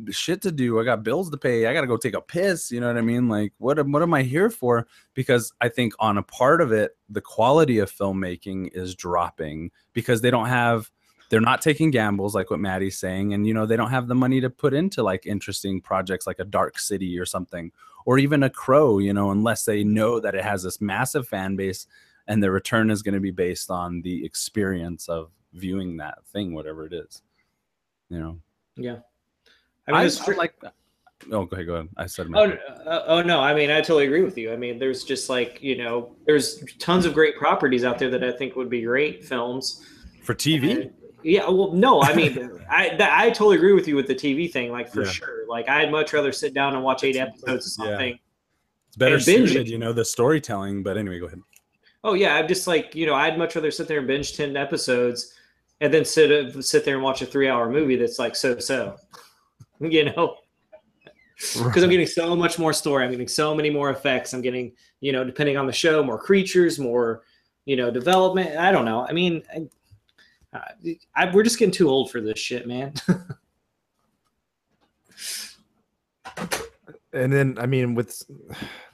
shit 0.10 0.42
to 0.42 0.52
do 0.52 0.80
i 0.80 0.84
got 0.84 1.04
bills 1.04 1.30
to 1.30 1.38
pay 1.38 1.68
i 1.68 1.74
gotta 1.74 1.86
go 1.86 1.98
take 1.98 2.16
a 2.16 2.22
piss 2.22 2.72
you 2.72 2.80
know 2.80 2.88
what 2.88 2.98
i 2.98 3.02
mean? 3.02 3.28
Like 3.28 3.54
what 3.58 3.86
what 3.88 4.02
am 4.02 4.14
i 4.14 4.24
here 4.24 4.50
for? 4.50 4.88
Because 5.14 5.54
i 5.62 5.70
think 5.70 5.94
on 6.00 6.18
a 6.18 6.24
part 6.24 6.62
of 6.62 6.72
it 6.72 6.98
the 7.10 7.22
quality 7.22 7.80
of 7.80 7.92
filmmaking 7.92 8.70
is 8.74 8.96
dropping 8.96 9.70
because 9.94 10.22
they 10.22 10.32
don't 10.32 10.48
have 10.48 10.90
they're 11.30 11.42
not 11.42 11.62
taking 11.62 11.92
gambles 11.92 12.34
like 12.36 12.50
what 12.50 12.60
maddie's 12.60 12.98
saying 12.98 13.34
and 13.34 13.46
you 13.48 13.54
know 13.54 13.66
they 13.66 13.76
don't 13.76 13.90
have 13.90 14.08
the 14.08 14.16
money 14.16 14.40
to 14.42 14.50
put 14.50 14.74
into 14.74 15.04
like 15.04 15.26
interesting 15.26 15.82
projects 15.82 16.28
like 16.28 16.40
a 16.40 16.46
dark 16.46 16.80
city 16.80 17.18
or 17.20 17.26
something 17.26 17.72
or 18.06 18.18
even 18.18 18.44
a 18.44 18.50
crow 18.50 19.00
you 19.00 19.14
know 19.14 19.32
unless 19.32 19.66
they 19.66 19.84
know 19.84 20.20
that 20.20 20.36
it 20.36 20.44
has 20.44 20.64
this 20.64 20.82
massive 20.82 21.28
fan 21.28 21.56
base 21.56 21.88
and 22.28 22.44
the 22.44 22.52
return 22.52 22.90
is 22.90 23.02
going 23.02 23.14
to 23.14 23.22
be 23.22 23.32
based 23.32 23.72
on 23.72 24.02
the 24.02 24.26
experience 24.26 25.08
of 25.08 25.32
viewing 25.54 25.98
that 25.98 26.26
thing 26.28 26.54
whatever 26.54 26.86
it 26.86 26.94
is 26.94 27.22
you 28.10 28.20
know 28.20 28.38
yeah. 28.76 28.98
i, 29.88 29.92
I 29.92 29.92
mean, 29.92 30.02
I, 30.02 30.06
it's 30.06 30.28
like 30.28 30.54
oh 31.32 31.46
go 31.46 31.56
ahead 31.56 31.66
go 31.66 31.74
ahead 31.76 31.90
i 31.98 32.06
said 32.06 32.28
Oh, 32.34 32.52
uh, 32.86 33.04
oh 33.08 33.22
no! 33.24 33.40
I 33.40 33.56
mean, 33.56 33.72
I 33.72 33.82
totally 33.82 34.06
agree 34.06 34.22
with 34.22 34.38
you. 34.38 34.54
I 34.54 34.56
mean, 34.56 34.78
there's 34.78 35.04
just 35.04 35.30
like 35.30 35.58
you 35.64 35.76
know, 35.76 36.16
there's 36.28 36.64
tons 36.78 37.08
of 37.08 37.16
great 37.16 37.38
properties 37.38 37.84
out 37.84 37.98
there 37.98 38.12
that 38.12 38.24
I 38.24 38.32
think 38.32 38.56
would 38.56 38.70
be 38.70 38.84
great 38.84 39.26
films. 39.26 39.84
for 40.22 40.36
tv 40.36 40.92
Yeah, 41.28 41.50
well, 41.50 41.74
no, 41.74 42.02
I 42.02 42.14
mean, 42.16 42.50
I 42.72 42.96
that, 42.96 43.20
I 43.20 43.30
totally 43.32 43.58
agree 43.58 43.74
with 43.74 43.86
you 43.86 43.98
with 43.98 44.08
the 44.08 44.16
TV 44.16 44.50
thing, 44.50 44.72
like 44.72 44.90
for 44.90 45.04
Yeah. 45.04 45.12
sure. 45.12 45.46
Like, 45.50 45.68
I'd 45.68 45.92
much 45.92 46.14
rather 46.14 46.32
sit 46.32 46.54
down 46.54 46.74
and 46.74 46.84
watch 46.84 47.04
eight 47.04 47.18
episodes 47.18 47.78
of 47.78 47.86
Yeah. 47.86 47.92
something. 47.98 48.20
it's 48.88 48.96
better 48.96 49.20
suited 49.20 49.58
it. 49.58 49.68
you 49.68 49.78
know 49.78 49.92
the 49.92 50.06
storytelling 50.06 50.82
but 50.84 50.98
anyway 50.98 51.20
go 51.20 51.26
ahead 51.26 51.42
Oh 52.06 52.14
yeah, 52.14 52.36
I'm 52.36 52.48
just 52.48 52.66
like 52.68 52.96
you 52.96 53.06
know, 53.06 53.14
I'd 53.16 53.38
much 53.38 53.56
rather 53.56 53.72
sit 53.72 53.88
there 53.90 53.98
and 53.98 54.08
binge 54.08 54.38
ten 54.38 54.56
episodes, 54.56 55.34
and 55.82 55.94
then 55.94 56.06
sit 56.06 56.32
uh, 56.32 56.62
sit 56.62 56.86
there 56.86 56.96
and 56.96 57.04
watch 57.04 57.22
a 57.22 57.26
three 57.26 57.50
hour 57.50 57.70
movie 57.70 57.98
that's 57.98 58.20
like 58.20 58.36
so 58.36 58.58
so, 58.60 58.96
you 59.82 60.06
know, 60.06 60.38
because 61.36 61.84
I'm 61.84 61.90
getting 61.90 62.08
so 62.08 62.36
much 62.38 62.58
more 62.58 62.72
story. 62.72 63.04
I'm 63.04 63.12
getting 63.12 63.28
so 63.28 63.54
many 63.54 63.70
more 63.70 63.90
effects. 63.90 64.34
I'm 64.34 64.42
getting 64.42 64.72
you 65.02 65.12
know, 65.12 65.26
depending 65.26 65.58
on 65.58 65.66
the 65.68 65.74
show, 65.74 66.02
more 66.04 66.18
creatures, 66.20 66.80
more 66.80 67.24
you 67.66 67.76
know, 67.76 67.92
development. 67.92 68.56
I 68.58 68.72
don't 68.72 68.86
know. 68.86 69.06
I 69.06 69.12
mean, 69.12 69.44
I, 69.54 69.68
I, 70.54 71.32
we're 71.34 71.44
just 71.44 71.60
getting 71.60 71.74
too 71.74 71.90
old 71.90 72.12
for 72.12 72.22
this 72.22 72.40
shit, 72.40 72.68
man. 72.68 72.94
and 77.14 77.32
then 77.32 77.58
I 77.60 77.66
mean, 77.66 77.96
with 77.96 78.24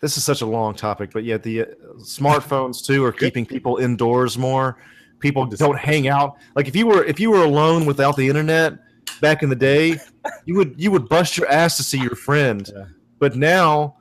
this 0.01 0.17
is 0.17 0.23
such 0.23 0.41
a 0.41 0.45
long 0.45 0.73
topic, 0.75 1.11
but 1.11 1.23
yet 1.23 1.43
the 1.43 1.61
uh, 1.61 1.65
smartphones 1.99 2.85
too 2.85 3.03
are 3.03 3.11
keeping 3.11 3.45
people 3.45 3.77
indoors 3.77 4.37
more. 4.37 4.77
People 5.19 5.45
don't 5.45 5.77
hang 5.77 6.07
out. 6.07 6.35
Like 6.55 6.67
if 6.67 6.75
you 6.75 6.87
were 6.87 7.03
if 7.05 7.19
you 7.19 7.31
were 7.31 7.43
alone 7.43 7.85
without 7.85 8.17
the 8.17 8.27
internet 8.27 8.73
back 9.21 9.43
in 9.43 9.49
the 9.49 9.55
day, 9.55 9.97
you 10.45 10.55
would 10.55 10.75
you 10.77 10.91
would 10.91 11.07
bust 11.07 11.37
your 11.37 11.47
ass 11.49 11.77
to 11.77 11.83
see 11.83 11.99
your 11.99 12.15
friend. 12.15 12.69
Yeah. 12.73 12.85
But 13.19 13.35
now 13.35 13.97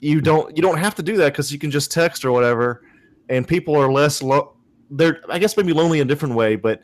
you 0.00 0.20
don't 0.20 0.54
you 0.56 0.62
don't 0.62 0.78
have 0.78 0.94
to 0.96 1.02
do 1.02 1.16
that 1.16 1.32
because 1.32 1.52
you 1.52 1.58
can 1.58 1.70
just 1.70 1.90
text 1.90 2.24
or 2.24 2.32
whatever, 2.32 2.82
and 3.28 3.46
people 3.46 3.76
are 3.76 3.90
less 3.90 4.22
lo- 4.22 4.53
they're 4.90 5.20
I 5.28 5.38
guess 5.38 5.56
maybe 5.56 5.72
lonely 5.72 6.00
in 6.00 6.06
a 6.06 6.08
different 6.08 6.34
way, 6.34 6.56
but 6.56 6.82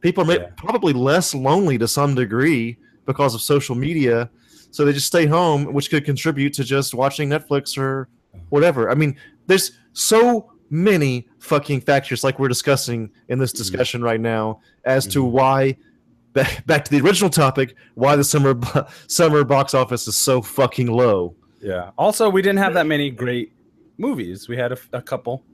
people 0.00 0.30
are 0.30 0.34
yeah. 0.34 0.48
probably 0.56 0.92
less 0.92 1.34
lonely 1.34 1.78
to 1.78 1.88
some 1.88 2.14
degree 2.14 2.78
because 3.06 3.34
of 3.34 3.40
social 3.40 3.74
media 3.74 4.30
so 4.72 4.86
they 4.86 4.92
just 4.94 5.06
stay 5.06 5.26
home, 5.26 5.72
which 5.72 5.90
could 5.90 6.04
contribute 6.04 6.54
to 6.54 6.64
just 6.64 6.94
watching 6.94 7.28
Netflix 7.28 7.76
or 7.76 8.08
whatever. 8.48 8.90
I 8.90 8.94
mean, 8.94 9.16
there's 9.46 9.72
so 9.92 10.50
many 10.70 11.28
fucking 11.38 11.82
factors, 11.82 12.24
like 12.24 12.38
we're 12.38 12.48
discussing 12.48 13.10
in 13.28 13.38
this 13.38 13.52
mm-hmm. 13.52 13.58
discussion 13.58 14.00
mm-hmm. 14.00 14.06
right 14.06 14.20
now, 14.20 14.60
as 14.84 15.04
mm-hmm. 15.04 15.12
to 15.12 15.24
why. 15.24 15.76
Back 16.66 16.86
to 16.86 16.90
the 16.90 17.06
original 17.06 17.28
topic, 17.28 17.74
why 17.94 18.16
the 18.16 18.24
summer 18.24 18.58
summer 19.06 19.44
box 19.44 19.74
office 19.74 20.08
is 20.08 20.16
so 20.16 20.40
fucking 20.40 20.86
low. 20.86 21.36
Yeah. 21.60 21.90
Also, 21.98 22.30
we 22.30 22.40
didn't 22.40 22.60
have 22.60 22.72
that 22.72 22.86
many 22.86 23.10
great 23.10 23.52
movies. 23.98 24.48
We 24.48 24.56
had 24.56 24.72
a, 24.72 24.78
a 24.94 25.02
couple 25.02 25.44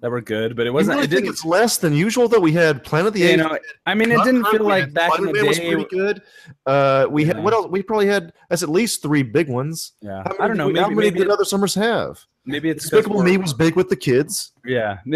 that 0.00 0.10
were 0.10 0.20
good, 0.20 0.56
but 0.56 0.66
it 0.66 0.70
wasn't. 0.70 0.96
Really 0.96 1.06
it 1.06 1.10
didn't. 1.10 1.30
It's 1.30 1.44
less 1.44 1.78
than 1.78 1.94
usual 1.94 2.28
though. 2.28 2.40
We 2.40 2.52
had 2.52 2.84
Planet 2.84 3.08
of 3.08 3.14
the 3.14 3.24
Apes. 3.24 3.30
You 3.32 3.36
know, 3.38 3.58
I 3.86 3.94
mean, 3.94 4.12
it 4.12 4.22
didn't 4.24 4.44
feel 4.46 4.64
like 4.64 4.92
back 4.92 5.18
in 5.18 5.26
the 5.26 5.32
day 5.32 5.42
was 5.42 5.58
pretty 5.58 5.84
good. 5.84 6.22
Uh, 6.66 7.06
we 7.10 7.24
yeah. 7.24 7.34
had 7.34 7.44
what 7.44 7.52
else? 7.52 7.68
We 7.68 7.82
probably 7.82 8.06
had 8.06 8.32
as 8.50 8.62
at 8.62 8.68
least 8.68 9.02
three 9.02 9.22
big 9.22 9.48
ones. 9.48 9.92
Yeah, 10.00 10.22
I 10.38 10.46
don't 10.46 10.56
know. 10.56 10.68
Maybe, 10.68 10.80
how 10.80 10.90
many 10.90 11.10
did 11.10 11.28
other 11.28 11.44
summers 11.44 11.74
have? 11.74 12.24
Maybe 12.44 12.70
it's 12.70 12.84
Despicable 12.84 13.22
Me 13.22 13.36
was 13.36 13.52
big 13.52 13.76
with 13.76 13.88
the 13.88 13.96
kids. 13.96 14.52
Yeah, 14.64 14.98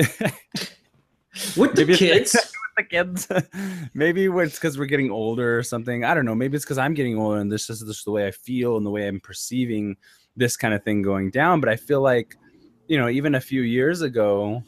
with 1.57 1.75
the 1.75 1.95
kids. 1.97 2.35
with 2.35 2.77
the 2.77 2.85
kids. 2.85 3.29
maybe 3.95 4.27
it's 4.27 4.57
because 4.57 4.79
we're 4.79 4.87
getting 4.87 5.11
older 5.11 5.59
or 5.59 5.63
something. 5.63 6.05
I 6.05 6.15
don't 6.15 6.27
know. 6.27 6.35
Maybe 6.35 6.57
it's 6.57 6.65
because 6.65 6.79
I'm 6.79 6.95
getting 6.95 7.19
older 7.19 7.39
and 7.39 7.51
this 7.51 7.71
is 7.71 7.83
just 7.83 8.05
the 8.05 8.11
way 8.11 8.27
I 8.27 8.33
feel 8.33 8.77
and 8.77 8.85
the 8.85 8.91
way 8.91 9.09
I'm 9.09 9.21
perceiving 9.21 9.97
this 10.37 10.57
kind 10.57 10.75
of 10.75 10.83
thing 10.83 11.03
going 11.03 11.31
down. 11.31 11.61
But 11.61 11.71
I 11.71 11.77
feel 11.77 12.01
like, 12.01 12.37
you 12.87 12.99
know, 12.99 13.09
even 13.09 13.35
a 13.35 13.41
few 13.41 13.63
years 13.63 14.03
ago, 14.03 14.63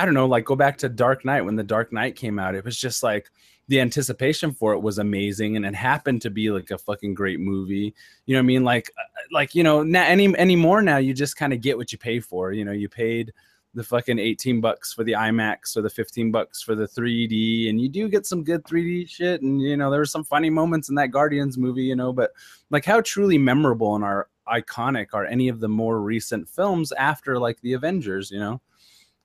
I 0.00 0.06
don't 0.06 0.14
know, 0.14 0.24
like 0.24 0.46
go 0.46 0.56
back 0.56 0.78
to 0.78 0.88
Dark 0.88 1.26
Knight 1.26 1.42
when 1.42 1.56
the 1.56 1.62
Dark 1.62 1.92
Knight 1.92 2.16
came 2.16 2.38
out. 2.38 2.54
It 2.54 2.64
was 2.64 2.78
just 2.78 3.02
like 3.02 3.30
the 3.68 3.80
anticipation 3.80 4.50
for 4.50 4.72
it 4.72 4.80
was 4.80 4.98
amazing, 4.98 5.56
and 5.56 5.66
it 5.66 5.74
happened 5.74 6.22
to 6.22 6.30
be 6.30 6.50
like 6.50 6.70
a 6.70 6.78
fucking 6.78 7.12
great 7.12 7.38
movie. 7.38 7.94
You 8.24 8.34
know 8.34 8.40
what 8.40 8.44
I 8.44 8.46
mean? 8.46 8.64
Like, 8.64 8.90
uh, 8.98 9.20
like 9.30 9.54
you 9.54 9.62
know, 9.62 9.82
now 9.82 10.04
any 10.04 10.34
anymore 10.38 10.80
now 10.80 10.96
you 10.96 11.12
just 11.12 11.36
kind 11.36 11.52
of 11.52 11.60
get 11.60 11.76
what 11.76 11.92
you 11.92 11.98
pay 11.98 12.18
for. 12.18 12.52
You 12.52 12.64
know, 12.64 12.72
you 12.72 12.88
paid 12.88 13.34
the 13.74 13.84
fucking 13.84 14.18
18 14.18 14.62
bucks 14.62 14.94
for 14.94 15.04
the 15.04 15.12
IMAX 15.12 15.76
or 15.76 15.82
the 15.82 15.90
15 15.90 16.32
bucks 16.32 16.62
for 16.62 16.74
the 16.74 16.88
3D 16.88 17.68
and 17.68 17.80
you 17.80 17.88
do 17.88 18.08
get 18.08 18.26
some 18.26 18.42
good 18.42 18.64
3D 18.64 19.08
shit 19.08 19.42
and 19.42 19.62
you 19.62 19.76
know 19.76 19.92
there 19.92 20.00
were 20.00 20.06
some 20.06 20.24
funny 20.24 20.50
moments 20.50 20.88
in 20.88 20.96
that 20.96 21.12
Guardians 21.12 21.56
movie 21.56 21.84
you 21.84 21.94
know 21.94 22.12
but 22.12 22.32
like 22.70 22.84
how 22.84 23.00
truly 23.00 23.38
memorable 23.38 23.94
and 23.94 24.02
are 24.02 24.28
iconic 24.48 25.08
are 25.12 25.24
any 25.24 25.46
of 25.46 25.60
the 25.60 25.68
more 25.68 26.00
recent 26.00 26.48
films 26.48 26.90
after 26.92 27.38
like 27.38 27.60
the 27.60 27.74
Avengers 27.74 28.28
you 28.32 28.40
know 28.40 28.60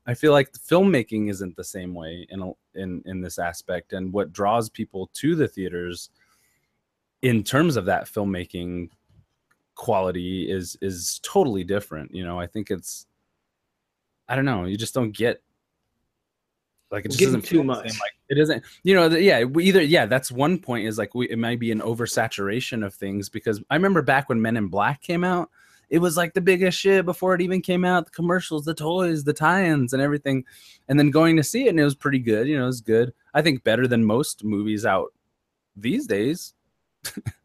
I 0.08 0.14
feel 0.14 0.32
like 0.32 0.51
the 0.51 0.60
filmmaking 0.60 1.30
isn't 1.30 1.56
the 1.56 1.64
same 1.64 1.93
way 1.93 2.28
in 2.30 2.41
a, 2.41 2.51
in 2.76 3.01
in 3.06 3.22
this 3.22 3.39
aspect, 3.39 3.93
and 3.93 4.14
what 4.14 4.34
draws 4.34 4.70
people 4.70 5.10
to 5.16 5.36
the 5.36 5.47
theaters 5.47 6.10
in 7.22 7.43
terms 7.43 7.76
of 7.76 7.86
that 7.86 8.06
filmmaking 8.06 8.89
quality 9.74 10.49
is 10.49 10.78
is 10.82 11.20
totally 11.24 11.64
different. 11.64 12.14
You 12.14 12.24
know, 12.24 12.39
I 12.39 12.47
think 12.47 12.72
it's 12.72 13.08
I 14.28 14.36
don't 14.36 14.45
know, 14.45 14.66
you 14.66 14.78
just 14.78 14.93
don't 14.93 15.12
get 15.12 15.41
like 16.91 17.06
it 17.06 17.12
just 17.12 17.24
doesn't 17.24 17.45
too 17.45 17.64
much. 17.64 17.86
Like 17.86 18.14
it 18.30 18.38
isn't, 18.38 18.64
you 18.84 18.93
know. 18.93 19.10
The, 19.10 19.22
yeah, 19.22 19.43
we 19.43 19.66
either 19.66 19.82
yeah. 19.82 20.06
That's 20.06 20.32
one 20.32 20.60
point 20.60 20.86
is 20.86 20.97
like 20.97 21.16
we 21.16 21.30
it 21.30 21.39
might 21.39 21.60
be 21.60 21.72
an 21.72 21.82
oversaturation 21.82 22.86
of 22.86 22.93
things 22.93 23.28
because 23.28 23.62
I 23.70 23.76
remember 23.76 24.01
back 24.01 24.30
when 24.30 24.41
Men 24.41 24.56
in 24.56 24.68
Black 24.68 25.01
came 25.01 25.24
out, 25.24 25.49
it 25.89 25.99
was 25.99 26.17
like 26.17 26.33
the 26.33 26.41
biggest 26.41 26.79
shit 26.79 27.05
before 27.05 27.36
it 27.36 27.41
even 27.41 27.61
came 27.61 27.86
out. 27.86 28.05
The 28.05 28.11
commercials, 28.11 28.65
the 28.65 28.73
toys, 28.73 29.23
the 29.23 29.33
tie-ins, 29.33 29.93
and 29.93 30.01
everything. 30.01 30.43
And 30.88 30.99
then 30.99 31.11
going 31.11 31.38
to 31.38 31.43
see 31.43 31.65
it, 31.65 31.69
and 31.69 31.79
it 31.79 31.83
was 31.83 31.95
pretty 31.95 32.19
good. 32.19 32.47
You 32.47 32.57
know, 32.57 32.63
it 32.63 32.67
was 32.67 32.81
good. 32.81 33.13
I 33.33 33.41
think 33.41 33.63
better 33.63 33.88
than 33.88 34.05
most 34.05 34.43
movies 34.43 34.86
out 34.86 35.13
these 35.75 36.07
days. 36.07 36.53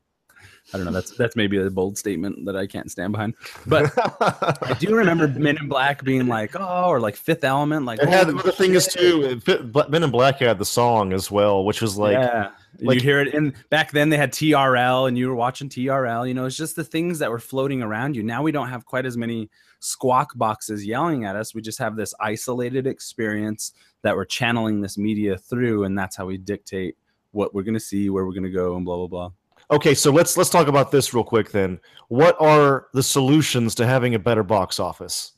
I 0.73 0.77
don't 0.77 0.87
know. 0.87 0.93
That's 0.93 1.11
that's 1.13 1.37
maybe 1.37 1.61
a 1.61 1.71
bold 1.71 1.99
statement 1.99 2.45
that 2.47 2.57
I 2.57 2.67
can't 2.67 2.91
stand 2.91 3.13
behind. 3.13 3.35
But 3.67 3.93
I 3.99 4.77
do 4.79 4.95
remember 4.95 5.27
Men 5.29 5.59
in 5.59 5.69
Black 5.69 6.05
being 6.05 6.27
like, 6.27 6.55
oh, 6.55 6.89
or 6.89 7.01
like 7.01 7.17
Fifth 7.17 7.45
Element. 7.45 7.87
Like, 7.87 8.01
it 8.01 8.09
had 8.09 8.29
oh, 8.29 8.33
the 8.33 8.53
thing 8.53 8.75
is 8.75 8.87
too. 8.87 9.41
Men 9.89 10.05
in 10.05 10.11
Black 10.11 10.39
had 10.39 10.59
the 10.59 10.65
song 10.65 11.13
as 11.13 11.31
well, 11.31 11.65
which 11.65 11.83
was 11.83 11.97
like, 11.99 12.15
yeah. 12.15 12.51
Like, 12.79 12.95
you 12.97 13.01
hear 13.03 13.21
it, 13.21 13.35
and 13.35 13.53
back 13.69 13.91
then 13.91 14.11
they 14.11 14.17
had 14.17 14.33
TRL, 14.33 15.09
and 15.09 15.19
you 15.19 15.29
were 15.29 15.35
watching 15.35 15.69
TRL. 15.69 16.27
You 16.27 16.35
know, 16.35 16.47
it's 16.47 16.57
just 16.57 16.77
the 16.77 16.85
things 16.85 17.19
that 17.19 17.31
were 17.31 17.41
floating 17.41 17.83
around 17.83 18.17
you. 18.17 18.23
Now 18.23 18.43
we 18.43 18.53
don't 18.53 18.69
have 18.69 18.87
quite 18.87 19.07
as 19.07 19.17
many 19.17 19.51
squawk 19.81 20.33
boxes 20.37 20.87
yelling 20.87 21.25
at 21.25 21.37
us. 21.37 21.55
We 21.55 21.63
just 21.63 21.79
have 21.79 21.97
this 21.97 22.15
isolated 22.21 22.87
experience 22.87 23.73
that 24.03 24.15
we're 24.15 24.25
channeling 24.25 24.81
this 24.81 24.97
media 24.97 25.37
through, 25.37 25.85
and 25.85 25.99
that's 25.99 26.17
how 26.17 26.27
we 26.27 26.39
dictate 26.39 26.97
what 27.33 27.55
we're 27.55 27.63
going 27.65 27.75
to 27.75 27.81
see, 27.81 28.09
where 28.09 28.25
we're 28.25 28.33
going 28.33 28.45
to 28.45 28.51
go, 28.51 28.77
and 28.77 28.85
blah 28.85 28.97
blah 28.97 29.09
blah. 29.09 29.31
Okay, 29.71 29.95
so 29.95 30.11
let's 30.11 30.37
let's 30.37 30.51
talk 30.51 30.67
about 30.67 30.91
this 30.91 31.15
real 31.15 31.23
quick 31.23 31.53
then. 31.53 31.79
What 32.09 32.37
are 32.41 32.89
the 32.93 33.03
solutions 33.03 33.75
to 33.77 33.87
having 33.87 34.17
a 34.17 34.19
better 34.19 34.43
box 34.43 34.81
office? 34.81 35.33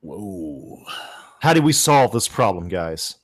Whoa. 0.00 0.84
How 1.40 1.52
do 1.52 1.62
we 1.62 1.72
solve 1.72 2.12
this 2.12 2.28
problem, 2.28 2.68
guys? 2.68 3.16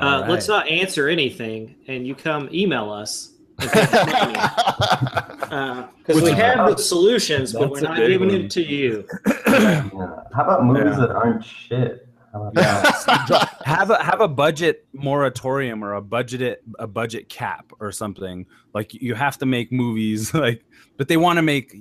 Uh, 0.00 0.20
right. 0.20 0.30
Let's 0.30 0.46
not 0.46 0.68
answer 0.68 1.08
anything, 1.08 1.76
and 1.88 2.06
you 2.06 2.14
come 2.14 2.48
email 2.52 2.90
us. 2.90 3.32
Because 3.56 3.76
uh, 5.50 5.88
we 6.08 6.30
have 6.32 6.68
the 6.68 6.76
solutions, 6.76 7.52
but 7.52 7.70
we're 7.70 7.80
not 7.80 7.96
giving 7.96 8.28
one. 8.28 8.42
it 8.42 8.50
to 8.52 8.62
you. 8.62 9.06
Yeah. 9.46 9.88
How 9.92 10.42
about 10.42 10.64
movies 10.64 10.84
yeah. 10.86 11.06
that 11.06 11.10
aren't 11.10 11.44
shit? 11.44 12.08
Yeah. 12.54 12.90
have 13.64 13.90
a 13.90 14.02
have 14.02 14.20
a 14.20 14.28
budget 14.28 14.86
moratorium 14.92 15.84
or 15.84 15.94
a 15.94 16.02
budget 16.02 16.62
a 16.78 16.86
budget 16.86 17.28
cap 17.28 17.72
or 17.80 17.92
something. 17.92 18.46
Like 18.72 18.94
you 18.94 19.14
have 19.14 19.38
to 19.38 19.46
make 19.46 19.72
movies 19.72 20.34
like, 20.34 20.64
but 20.96 21.08
they 21.08 21.16
want 21.16 21.38
to 21.38 21.42
make 21.42 21.74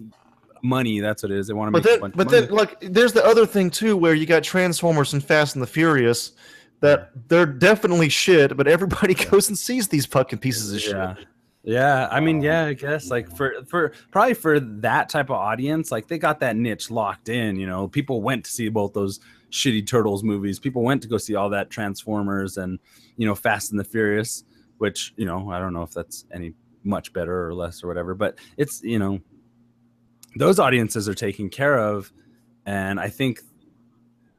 money. 0.61 0.99
That's 0.99 1.23
what 1.23 1.31
it 1.31 1.37
is. 1.37 1.47
They 1.47 1.53
want 1.53 1.73
to 1.73 1.79
make. 1.79 1.83
But 1.83 2.01
then, 2.01 2.11
but 2.15 2.29
then, 2.29 2.49
like, 2.49 2.79
there's 2.81 3.13
the 3.13 3.25
other 3.25 3.45
thing 3.45 3.69
too, 3.69 3.97
where 3.97 4.13
you 4.13 4.25
got 4.25 4.43
Transformers 4.43 5.13
and 5.13 5.23
Fast 5.23 5.55
and 5.55 5.61
the 5.61 5.67
Furious, 5.67 6.31
that 6.79 7.11
they're 7.27 7.45
definitely 7.45 8.09
shit, 8.09 8.55
but 8.55 8.67
everybody 8.67 9.13
goes 9.13 9.49
and 9.49 9.57
sees 9.57 9.87
these 9.87 10.05
fucking 10.05 10.39
pieces 10.39 10.73
of 10.73 10.81
shit. 10.81 10.95
Yeah. 10.95 11.15
Yeah, 11.65 12.09
I 12.11 12.19
mean, 12.19 12.41
yeah, 12.41 12.65
I 12.65 12.73
guess 12.73 13.09
like 13.09 13.33
for 13.37 13.63
for 13.69 13.93
probably 14.11 14.33
for 14.33 14.59
that 14.59 15.07
type 15.07 15.29
of 15.29 15.37
audience, 15.37 15.93
like 15.93 16.09
they 16.09 16.17
got 16.17 16.41
that 16.41 16.57
niche 16.57 16.91
locked 16.91 17.29
in. 17.29 17.55
You 17.55 17.65
know, 17.65 17.87
people 17.87 18.21
went 18.21 18.43
to 18.43 18.51
see 18.51 18.67
both 18.67 18.91
those 18.91 19.21
shitty 19.53 19.85
turtles 19.85 20.23
movies. 20.23 20.59
People 20.59 20.81
went 20.81 21.01
to 21.03 21.07
go 21.07 21.17
see 21.17 21.35
all 21.35 21.49
that 21.51 21.69
Transformers 21.69 22.57
and 22.57 22.79
you 23.15 23.25
know 23.25 23.35
Fast 23.35 23.71
and 23.71 23.79
the 23.79 23.83
Furious, 23.83 24.43
which 24.79 25.13
you 25.15 25.25
know 25.25 25.49
I 25.51 25.59
don't 25.59 25.73
know 25.73 25.83
if 25.83 25.91
that's 25.91 26.25
any 26.33 26.53
much 26.83 27.13
better 27.13 27.47
or 27.47 27.53
less 27.53 27.83
or 27.83 27.87
whatever, 27.87 28.15
but 28.15 28.37
it's 28.57 28.83
you 28.83 28.99
know 28.99 29.19
those 30.35 30.59
audiences 30.59 31.07
are 31.07 31.13
taken 31.13 31.49
care 31.49 31.77
of, 31.77 32.11
and 32.65 32.99
I 32.99 33.09
think 33.09 33.39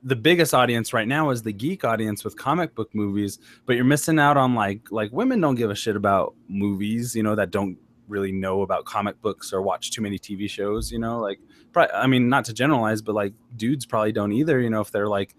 the 0.03 0.17
biggest 0.17 0.53
audience 0.53 0.93
right 0.93 1.09
now 1.09 1.31
is 1.31 1.43
the 1.43 1.53
geek 1.53 1.85
audience 1.85 2.25
with 2.25 2.37
comic 2.37 2.75
book 2.75 2.95
movies 2.95 3.39
but 3.65 3.75
you're 3.75 3.87
missing 3.87 4.19
out 4.19 4.37
on 4.37 4.55
like 4.55 4.83
like 4.91 5.11
women 5.13 5.41
don't 5.41 5.55
give 5.55 5.71
a 5.71 5.75
shit 5.75 5.97
about 5.97 6.35
movies 6.47 7.17
you 7.17 7.23
know 7.23 7.35
that 7.35 7.51
don't 7.51 7.79
really 8.07 8.31
know 8.31 8.61
about 8.61 8.85
comic 8.85 9.19
books 9.23 9.51
or 9.51 9.63
watch 9.63 9.91
too 9.91 10.03
many 10.03 10.19
tv 10.19 10.49
shows 10.49 10.93
you 10.93 10.99
know 10.99 11.19
like 11.19 11.41
i 11.77 12.07
mean 12.07 12.29
not 12.29 12.45
to 12.45 12.53
generalize 12.53 13.03
but 13.03 13.15
like 13.15 13.33
dudes 13.57 13.87
probably 13.87 14.13
don't 14.13 14.33
either 14.33 14.61
you 14.61 14.71
know 14.71 14.81
if 14.81 14.91
their 14.91 15.09
like 15.09 15.35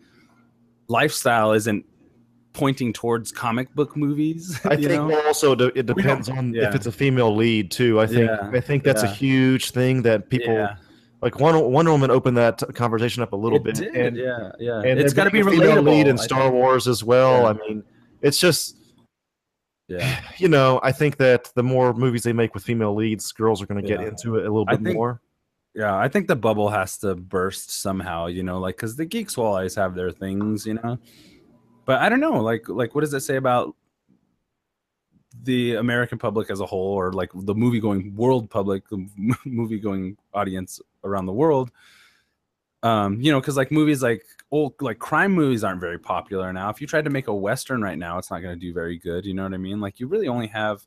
lifestyle 0.87 1.51
isn't 1.53 1.85
pointing 2.53 2.93
towards 2.93 3.31
comic 3.31 3.73
book 3.75 3.97
movies 3.97 4.59
i 4.65 4.75
think 4.75 4.89
know? 4.89 5.25
also 5.25 5.51
it 5.53 5.85
depends 5.85 6.29
on 6.29 6.53
yeah. 6.53 6.69
if 6.69 6.75
it's 6.75 6.85
a 6.85 6.91
female 6.91 7.35
lead 7.35 7.69
too 7.71 7.99
i 7.99 8.07
think 8.07 8.29
yeah. 8.29 8.49
i 8.53 8.59
think 8.59 8.83
that's 8.83 9.03
yeah. 9.03 9.09
a 9.09 9.13
huge 9.13 9.71
thing 9.71 10.01
that 10.01 10.29
people 10.29 10.67
Like 11.21 11.39
Wonder, 11.39 11.61
Wonder 11.61 11.91
Woman 11.91 12.11
opened 12.11 12.37
that 12.37 12.61
conversation 12.75 13.23
up 13.23 13.33
a 13.33 13.35
little 13.35 13.57
It 13.57 13.63
bit. 13.63 13.75
did, 13.75 13.95
and, 13.95 14.15
yeah, 14.17 14.51
yeah. 14.59 14.81
and 14.81 14.99
it's 14.99 15.13
got 15.13 15.23
to 15.23 15.31
be 15.31 15.41
female 15.41 15.81
lead 15.81 16.07
in 16.07 16.19
I 16.19 16.23
Star 16.23 16.41
think. 16.43 16.53
Wars 16.53 16.87
as 16.87 17.03
well. 17.03 17.47
I 17.47 17.53
mean, 17.53 17.83
it's 18.21 18.37
just 18.37 18.77
Yeah, 19.87 20.21
you 20.37 20.47
know, 20.47 20.79
I 20.83 20.91
think 20.91 21.17
that 21.17 21.51
the 21.55 21.63
more 21.63 21.93
movies 21.95 22.21
they 22.23 22.33
make 22.33 22.53
with 22.53 22.63
female 22.63 22.93
leads, 22.93 23.31
girls 23.31 23.59
are 23.59 23.65
going 23.65 23.81
to 23.81 23.87
get 23.87 24.01
into 24.01 24.35
it 24.35 24.41
a 24.45 24.49
little 24.49 24.65
bit 24.65 24.83
think- 24.83 24.95
more. 24.95 25.19
Yeah. 25.75 25.95
I 25.97 26.07
think 26.07 26.27
the 26.27 26.35
bubble 26.35 26.69
has 26.69 26.97
to 26.99 27.15
burst 27.15 27.81
somehow. 27.81 28.27
You 28.27 28.43
know, 28.43 28.59
like 28.59 28.77
because 28.77 28.95
the 28.95 29.05
geeks 29.05 29.37
will 29.37 29.45
always 29.45 29.75
have 29.75 29.95
their 29.95 30.11
things. 30.11 30.65
You 30.65 30.75
know, 30.75 30.97
but 31.85 32.01
I 32.01 32.09
don't 32.09 32.19
know. 32.19 32.41
Like, 32.41 32.67
like 32.67 32.95
what 32.95 33.01
does 33.01 33.13
it 33.13 33.21
say 33.21 33.35
about 33.35 33.75
the 35.43 35.75
American 35.75 36.17
public 36.17 36.49
as 36.49 36.59
a 36.59 36.65
whole, 36.65 36.93
or 36.93 37.11
like 37.11 37.29
the 37.33 37.53
movie 37.53 37.79
going 37.79 38.15
world 38.15 38.49
public, 38.49 38.87
the 38.89 39.07
movie 39.45 39.79
going 39.79 40.17
audience 40.33 40.81
around 41.03 41.25
the 41.25 41.33
world? 41.33 41.71
Um, 42.83 43.19
you 43.19 43.31
know, 43.31 43.39
because 43.39 43.57
like 43.57 43.71
movies 43.71 44.03
like 44.03 44.23
old 44.51 44.75
like 44.79 44.99
crime 44.99 45.31
movies 45.31 45.63
aren't 45.63 45.81
very 45.81 45.97
popular 45.97 46.53
now. 46.53 46.69
If 46.69 46.79
you 46.79 46.87
tried 46.87 47.05
to 47.05 47.09
make 47.09 47.27
a 47.27 47.33
western 47.33 47.81
right 47.81 47.97
now, 47.97 48.17
it's 48.17 48.29
not 48.29 48.41
going 48.41 48.53
to 48.53 48.59
do 48.59 48.73
very 48.73 48.97
good. 48.97 49.25
You 49.25 49.33
know 49.33 49.43
what 49.43 49.53
I 49.53 49.57
mean? 49.57 49.79
Like 49.81 49.99
you 49.99 50.07
really 50.07 50.27
only 50.27 50.47
have 50.47 50.85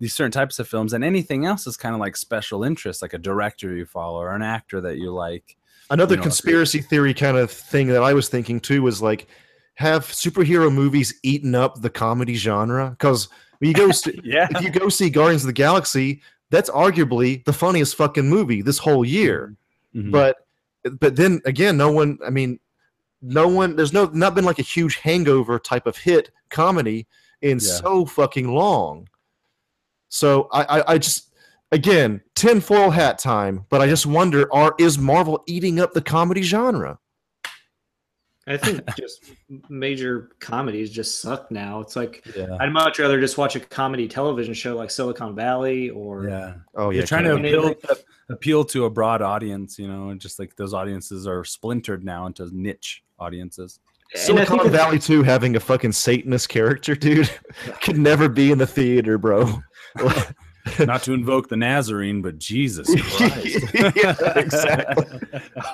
these 0.00 0.14
certain 0.14 0.32
types 0.32 0.58
of 0.58 0.66
films, 0.66 0.92
and 0.92 1.04
anything 1.04 1.44
else 1.46 1.66
is 1.66 1.76
kind 1.76 1.94
of 1.94 2.00
like 2.00 2.16
special 2.16 2.64
interest, 2.64 3.02
like 3.02 3.12
a 3.12 3.18
director 3.18 3.74
you 3.76 3.84
follow 3.86 4.18
or 4.20 4.34
an 4.34 4.42
actor 4.42 4.80
that 4.80 4.96
you 4.96 5.12
like. 5.12 5.56
Another 5.90 6.14
you 6.14 6.18
know, 6.18 6.22
conspiracy 6.22 6.80
theory 6.80 7.14
kind 7.14 7.36
of 7.36 7.50
thing 7.50 7.88
that 7.88 8.02
I 8.02 8.12
was 8.14 8.28
thinking 8.28 8.58
too 8.60 8.82
was 8.82 9.02
like, 9.02 9.26
have 9.74 10.06
superhero 10.06 10.72
movies 10.72 11.14
eaten 11.22 11.54
up 11.54 11.80
the 11.80 11.90
comedy 11.90 12.34
genre? 12.34 12.90
Because 12.90 13.28
you 13.60 13.72
go 13.74 13.90
see, 13.92 14.18
Yeah, 14.24 14.48
if 14.50 14.62
you 14.62 14.70
go 14.70 14.88
see 14.88 15.10
Guardians 15.10 15.42
of 15.42 15.48
the 15.48 15.52
Galaxy, 15.52 16.22
that's 16.50 16.70
arguably 16.70 17.44
the 17.44 17.52
funniest 17.52 17.94
fucking 17.96 18.28
movie 18.28 18.62
this 18.62 18.78
whole 18.78 19.04
year. 19.04 19.54
Mhm. 19.94 20.10
But 20.12 20.36
but 20.98 21.14
then 21.16 21.42
again, 21.44 21.76
no 21.76 21.92
one. 21.92 22.18
I 22.26 22.30
mean, 22.30 22.58
no 23.20 23.46
one. 23.48 23.76
There's 23.76 23.92
no 23.92 24.06
not 24.14 24.34
been 24.34 24.44
like 24.46 24.58
a 24.58 24.62
huge 24.62 24.96
hangover 24.96 25.58
type 25.58 25.86
of 25.86 25.96
hit 25.96 26.30
comedy 26.48 27.06
in 27.42 27.58
Yeah. 27.58 27.74
so 27.74 28.06
fucking 28.06 28.48
long. 28.48 29.08
So 30.10 30.48
I, 30.52 30.78
I 30.80 30.92
I 30.94 30.98
just 30.98 31.32
again 31.72 32.20
tinfoil 32.34 32.90
hat 32.90 33.18
time. 33.18 33.64
But 33.70 33.80
I 33.80 33.86
just 33.86 34.04
wonder: 34.04 34.52
Are 34.52 34.74
is 34.78 34.98
Marvel 34.98 35.42
eating 35.46 35.80
up 35.80 35.92
the 35.92 36.02
comedy 36.02 36.42
genre? 36.42 36.98
I 38.46 38.56
think 38.56 38.82
just 38.96 39.32
major 39.68 40.30
comedies 40.40 40.90
just 40.90 41.20
suck 41.20 41.50
now. 41.50 41.80
It's 41.80 41.94
like 41.94 42.26
yeah, 42.36 42.56
I'd 42.58 42.72
much 42.72 42.98
rather 42.98 43.20
just 43.20 43.38
watch 43.38 43.54
a 43.54 43.60
comedy 43.60 44.08
television 44.08 44.54
show 44.54 44.76
like 44.76 44.90
Silicon 44.90 45.34
Valley 45.34 45.90
or 45.90 46.28
yeah. 46.28 46.54
Oh 46.74 46.90
You're 46.90 47.00
yeah, 47.02 47.06
trying 47.06 47.24
to 47.24 47.34
kinda. 47.34 47.50
kinda- 47.50 47.70
appeal, 47.70 47.96
appeal 48.30 48.64
to 48.64 48.86
a 48.86 48.90
broad 48.90 49.22
audience, 49.22 49.78
you 49.78 49.86
know, 49.86 50.08
and 50.08 50.20
just 50.20 50.38
like 50.38 50.56
those 50.56 50.74
audiences 50.74 51.26
are 51.26 51.44
splintered 51.44 52.04
now 52.04 52.26
into 52.26 52.48
niche 52.52 53.04
audiences. 53.18 53.78
And 54.12 54.20
Silicon 54.22 54.70
Valley 54.70 54.98
too 54.98 55.22
having 55.22 55.54
a 55.54 55.60
fucking 55.60 55.92
Satanist 55.92 56.48
character, 56.48 56.96
dude, 56.96 57.30
could 57.82 57.96
never 57.98 58.28
be 58.28 58.50
in 58.50 58.58
the 58.58 58.66
theater, 58.66 59.18
bro. 59.18 59.60
Not 60.86 61.02
to 61.04 61.12
invoke 61.14 61.48
the 61.48 61.56
Nazarene, 61.56 62.20
but 62.22 62.38
Jesus 62.38 62.88
Christ. 63.16 63.74
yeah, 63.96 64.14
exactly. 64.36 65.20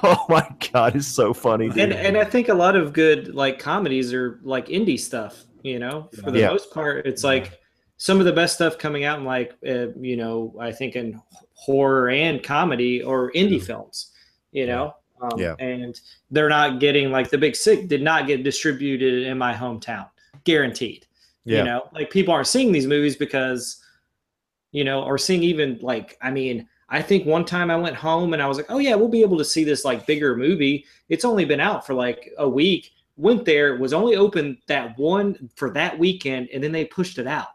Oh 0.02 0.24
my 0.28 0.46
god, 0.72 0.96
it's 0.96 1.06
so 1.06 1.34
funny. 1.34 1.68
dude. 1.68 1.78
and 1.78 1.92
and 1.92 2.16
I 2.16 2.24
think 2.24 2.48
a 2.48 2.54
lot 2.54 2.76
of 2.76 2.92
good 2.92 3.34
like 3.34 3.58
comedies 3.58 4.12
are 4.14 4.38
like 4.42 4.66
indie 4.68 4.98
stuff. 4.98 5.44
You 5.62 5.80
know, 5.80 6.08
for 6.22 6.30
the 6.30 6.38
Yeah. 6.40 6.48
most 6.50 6.72
part, 6.72 7.06
it's 7.06 7.24
like 7.24 7.58
some 7.96 8.20
of 8.20 8.26
the 8.26 8.32
best 8.32 8.54
stuff 8.54 8.78
coming 8.78 9.04
out 9.04 9.18
in 9.18 9.24
like 9.24 9.54
uh, 9.66 9.88
you 10.00 10.16
know 10.16 10.54
I 10.60 10.70
think 10.72 10.94
in 10.96 11.20
horror 11.54 12.08
and 12.10 12.42
comedy 12.42 13.02
or 13.02 13.32
indie 13.32 13.62
films. 13.62 14.12
You 14.52 14.66
know, 14.66 14.94
um, 15.20 15.38
Yeah. 15.38 15.54
and 15.58 16.00
they're 16.30 16.48
not 16.48 16.78
getting 16.78 17.10
like 17.10 17.28
the 17.30 17.38
Big 17.38 17.56
Sick 17.56 17.88
did 17.88 18.02
not 18.02 18.26
get 18.28 18.44
distributed 18.44 19.26
in 19.26 19.36
my 19.36 19.52
hometown, 19.52 20.06
guaranteed. 20.44 21.06
Yeah. 21.44 21.58
You 21.58 21.64
know, 21.64 21.88
like 21.92 22.10
people 22.10 22.32
aren't 22.32 22.46
seeing 22.46 22.70
these 22.72 22.86
movies 22.86 23.16
because 23.16 23.82
you 24.72 24.84
know, 24.84 25.02
or 25.04 25.18
seeing 25.18 25.42
even 25.42 25.78
like 25.82 26.16
I 26.22 26.30
mean. 26.30 26.68
I 26.88 27.02
think 27.02 27.26
one 27.26 27.44
time 27.44 27.68
I 27.68 27.76
went 27.76 27.96
home 27.96 28.32
and 28.32 28.40
I 28.40 28.46
was 28.46 28.58
like, 28.58 28.66
"Oh 28.68 28.78
yeah, 28.78 28.94
we'll 28.94 29.08
be 29.08 29.22
able 29.22 29.38
to 29.38 29.44
see 29.44 29.64
this 29.64 29.84
like 29.84 30.06
bigger 30.06 30.36
movie." 30.36 30.84
It's 31.08 31.24
only 31.24 31.44
been 31.44 31.58
out 31.58 31.84
for 31.84 31.94
like 31.94 32.32
a 32.38 32.48
week. 32.48 32.92
Went 33.16 33.44
there, 33.44 33.74
was 33.74 33.92
only 33.92 34.14
open 34.14 34.58
that 34.68 34.96
one 34.96 35.50
for 35.56 35.70
that 35.70 35.98
weekend, 35.98 36.48
and 36.54 36.62
then 36.62 36.70
they 36.70 36.84
pushed 36.84 37.18
it 37.18 37.26
out 37.26 37.48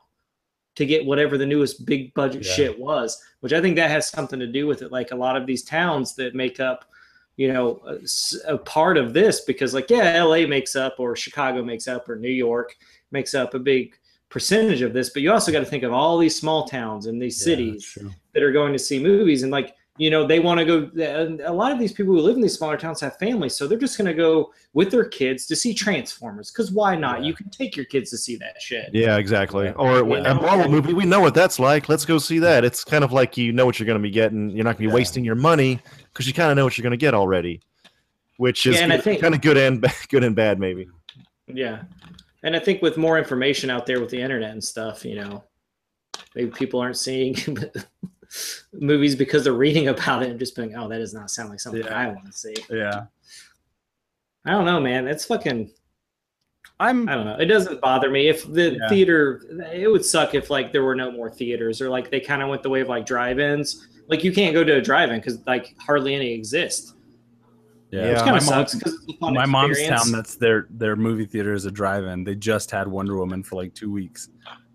to 0.76 0.86
get 0.86 1.06
whatever 1.06 1.38
the 1.38 1.46
newest 1.46 1.86
big 1.86 2.14
budget 2.14 2.44
Yeah. 2.46 2.52
shit 2.52 2.78
was. 2.78 3.24
Which 3.40 3.54
I 3.54 3.62
think 3.62 3.78
that 3.78 3.90
has 3.90 4.10
something 4.10 4.38
to 4.38 4.48
do 4.48 4.68
with 4.68 4.82
it. 4.82 4.92
Like 4.92 5.12
a 5.12 5.16
lot 5.16 5.38
of 5.38 5.46
these 5.46 5.64
towns 5.64 6.14
that 6.16 6.36
make 6.36 6.60
up, 6.60 6.84
you 7.38 7.54
know, 7.54 7.82
a 8.46 8.58
part 8.58 8.98
of 8.98 9.14
this, 9.14 9.46
because 9.46 9.74
like 9.74 9.90
yeah, 9.90 10.12
L.A. 10.14 10.46
makes 10.46 10.76
up, 10.76 10.96
or 11.00 11.16
Chicago 11.16 11.64
makes 11.64 11.88
up, 11.88 12.10
or 12.10 12.18
New 12.18 12.28
York 12.30 12.76
makes 13.12 13.34
up 13.34 13.54
a 13.54 13.60
big 13.60 13.96
percentage 14.32 14.82
of 14.82 14.94
this. 14.94 15.12
But 15.12 15.22
you 15.22 15.32
also 15.32 15.52
got 15.52 15.60
to 15.60 15.66
think 15.66 15.84
of 15.84 15.94
all 15.94 16.18
these 16.18 16.36
small 16.36 16.68
towns 16.68 17.06
and 17.06 17.22
these 17.22 17.40
cities 17.44 17.96
that 18.34 18.42
are 18.42 18.52
going 18.52 18.74
to 18.74 18.80
see 18.80 18.98
movies 19.04 19.44
and 19.44 19.52
like 19.52 19.76
you 19.98 20.10
know 20.10 20.26
they 20.26 20.40
want 20.40 20.58
to 20.58 20.66
go 20.66 20.90
a 21.46 21.52
lot 21.54 21.74
of 21.74 21.78
these 21.78 21.92
people 21.92 22.14
who 22.14 22.22
live 22.22 22.38
in 22.38 22.42
these 22.42 22.58
smaller 22.58 22.78
towns 22.78 23.02
have 23.02 23.18
families 23.18 23.54
so 23.58 23.68
they're 23.68 23.78
just 23.78 23.98
going 23.98 24.08
to 24.08 24.14
go 24.14 24.52
with 24.74 24.90
their 24.90 25.04
kids 25.04 25.46
to 25.46 25.54
see 25.54 25.74
transformers 25.74 26.50
because 26.50 26.72
why 26.72 26.96
not 26.96 27.20
Yeah. 27.20 27.28
you 27.28 27.34
can 27.34 27.50
take 27.50 27.76
your 27.76 27.86
kids 27.86 28.10
to 28.12 28.18
see 28.18 28.38
that 28.38 28.56
shit 28.62 28.90
Yeah, 28.94 29.18
exactly. 29.18 29.70
Or 29.74 29.98
You 29.98 30.16
a? 30.16 30.34
Marvel 30.34 30.72
movie, 30.72 30.94
we 30.94 31.04
know 31.06 31.20
what 31.20 31.34
that's 31.36 31.60
like. 31.60 31.90
Let's 31.90 32.06
go 32.06 32.18
see 32.20 32.40
that. 32.40 32.64
It's 32.64 32.86
kind 32.86 33.04
of 33.04 33.12
like 33.12 33.36
you 33.36 33.52
know 33.52 33.66
what 33.66 33.80
you're 33.80 33.86
going 33.86 34.00
to 34.00 34.02
be 34.02 34.10
getting. 34.12 34.50
You're 34.50 34.64
not 34.64 34.78
going 34.78 34.88
to 34.88 34.88
be 34.88 34.92
Yeah. 34.92 34.94
wasting 34.94 35.26
your 35.26 35.36
money 35.36 35.78
because 36.06 36.26
you 36.26 36.34
kind 36.34 36.50
of 36.50 36.56
know 36.56 36.64
what 36.64 36.78
you're 36.78 36.84
going 36.84 36.92
to 37.00 37.06
get 37.06 37.14
already, 37.14 37.60
which 38.38 38.66
is 38.66 38.80
Yeah, 38.80 38.88
good- 38.88 39.04
think- 39.04 39.22
kind 39.22 39.36
of 39.36 39.42
good 39.42 39.58
and 39.58 39.86
good 40.10 40.24
and 40.24 40.36
bad, 40.38 40.58
maybe. 40.58 40.88
yeah 41.54 41.82
and 42.44 42.56
i 42.56 42.60
think 42.60 42.82
with 42.82 42.98
more 42.98 43.18
information 43.18 43.70
out 43.70 43.86
there 43.86 44.00
with 44.00 44.10
the 44.10 44.22
internet 44.22 44.52
and 44.52 44.64
stuff 44.64 45.04
you 45.06 45.16
know 45.16 45.44
maybe 46.36 46.50
people 46.52 46.80
aren't 46.80 46.98
seeing 46.98 47.36
movies 48.74 49.16
because 49.16 49.44
they're 49.44 49.54
reading 49.54 49.90
about 49.90 50.24
it 50.24 50.30
and 50.30 50.40
just 50.40 50.56
being 50.56 50.76
oh 50.76 50.88
that 50.88 50.98
does 51.00 51.14
not 51.14 51.30
sound 51.30 51.50
like 51.50 51.60
something 51.60 51.84
Yeah. 51.84 51.98
i 51.98 52.08
want 52.08 52.26
to 52.26 52.32
see 52.32 52.56
Yeah. 52.70 53.06
i 54.46 54.52
don't 54.52 54.66
know 54.66 54.80
man 54.80 55.08
it's 55.08 55.26
fucking 55.26 55.72
I'm 56.80 57.08
I 57.08 57.14
don't 57.14 57.26
know. 57.26 57.36
It 57.38 57.46
doesn't 57.46 57.80
bother 57.80 58.10
me 58.10 58.28
if 58.28 58.52
the 58.52 58.72
Yeah. 58.80 58.90
theater. 58.90 59.44
It 59.72 59.88
would 59.88 60.04
suck 60.04 60.34
if 60.34 60.50
like 60.50 60.72
there 60.72 60.84
were 60.84 60.96
no 60.96 61.12
more 61.12 61.30
theaters 61.30 61.80
or 61.80 61.90
like 61.90 62.10
they 62.10 62.20
kind 62.20 62.42
of 62.42 62.50
went 62.50 62.64
the 62.64 62.70
way 62.72 62.82
of 62.82 62.88
like 62.90 63.06
drive-ins. 63.06 63.88
Like 64.08 64.24
you 64.24 64.32
can't 64.32 64.56
go 64.56 64.64
to 64.64 64.78
a 64.78 64.82
drive-in 64.82 65.20
because 65.20 65.46
like 65.46 65.76
hardly 65.80 66.16
any 66.16 66.32
exist. 66.34 66.96
Yeah. 67.92 68.06
Yeah. 68.06 68.10
Which 68.10 68.18
kind 68.20 68.32
my 68.32 68.38
of 68.38 68.44
sucks 68.44 68.76
because 68.76 69.06
my 69.20 69.46
mom's 69.46 69.82
town 69.88 70.12
that's 70.12 70.36
their 70.36 70.68
their 70.70 70.96
movie 70.96 71.26
theater 71.26 71.54
is 71.54 71.66
a 71.66 71.72
drive-in 71.72 72.24
they 72.24 72.36
just 72.36 72.72
had 72.72 72.88
wonder 72.88 73.18
woman 73.18 73.44
for 73.44 73.56
like 73.58 73.74
two 73.74 73.92
weeks 73.92 74.30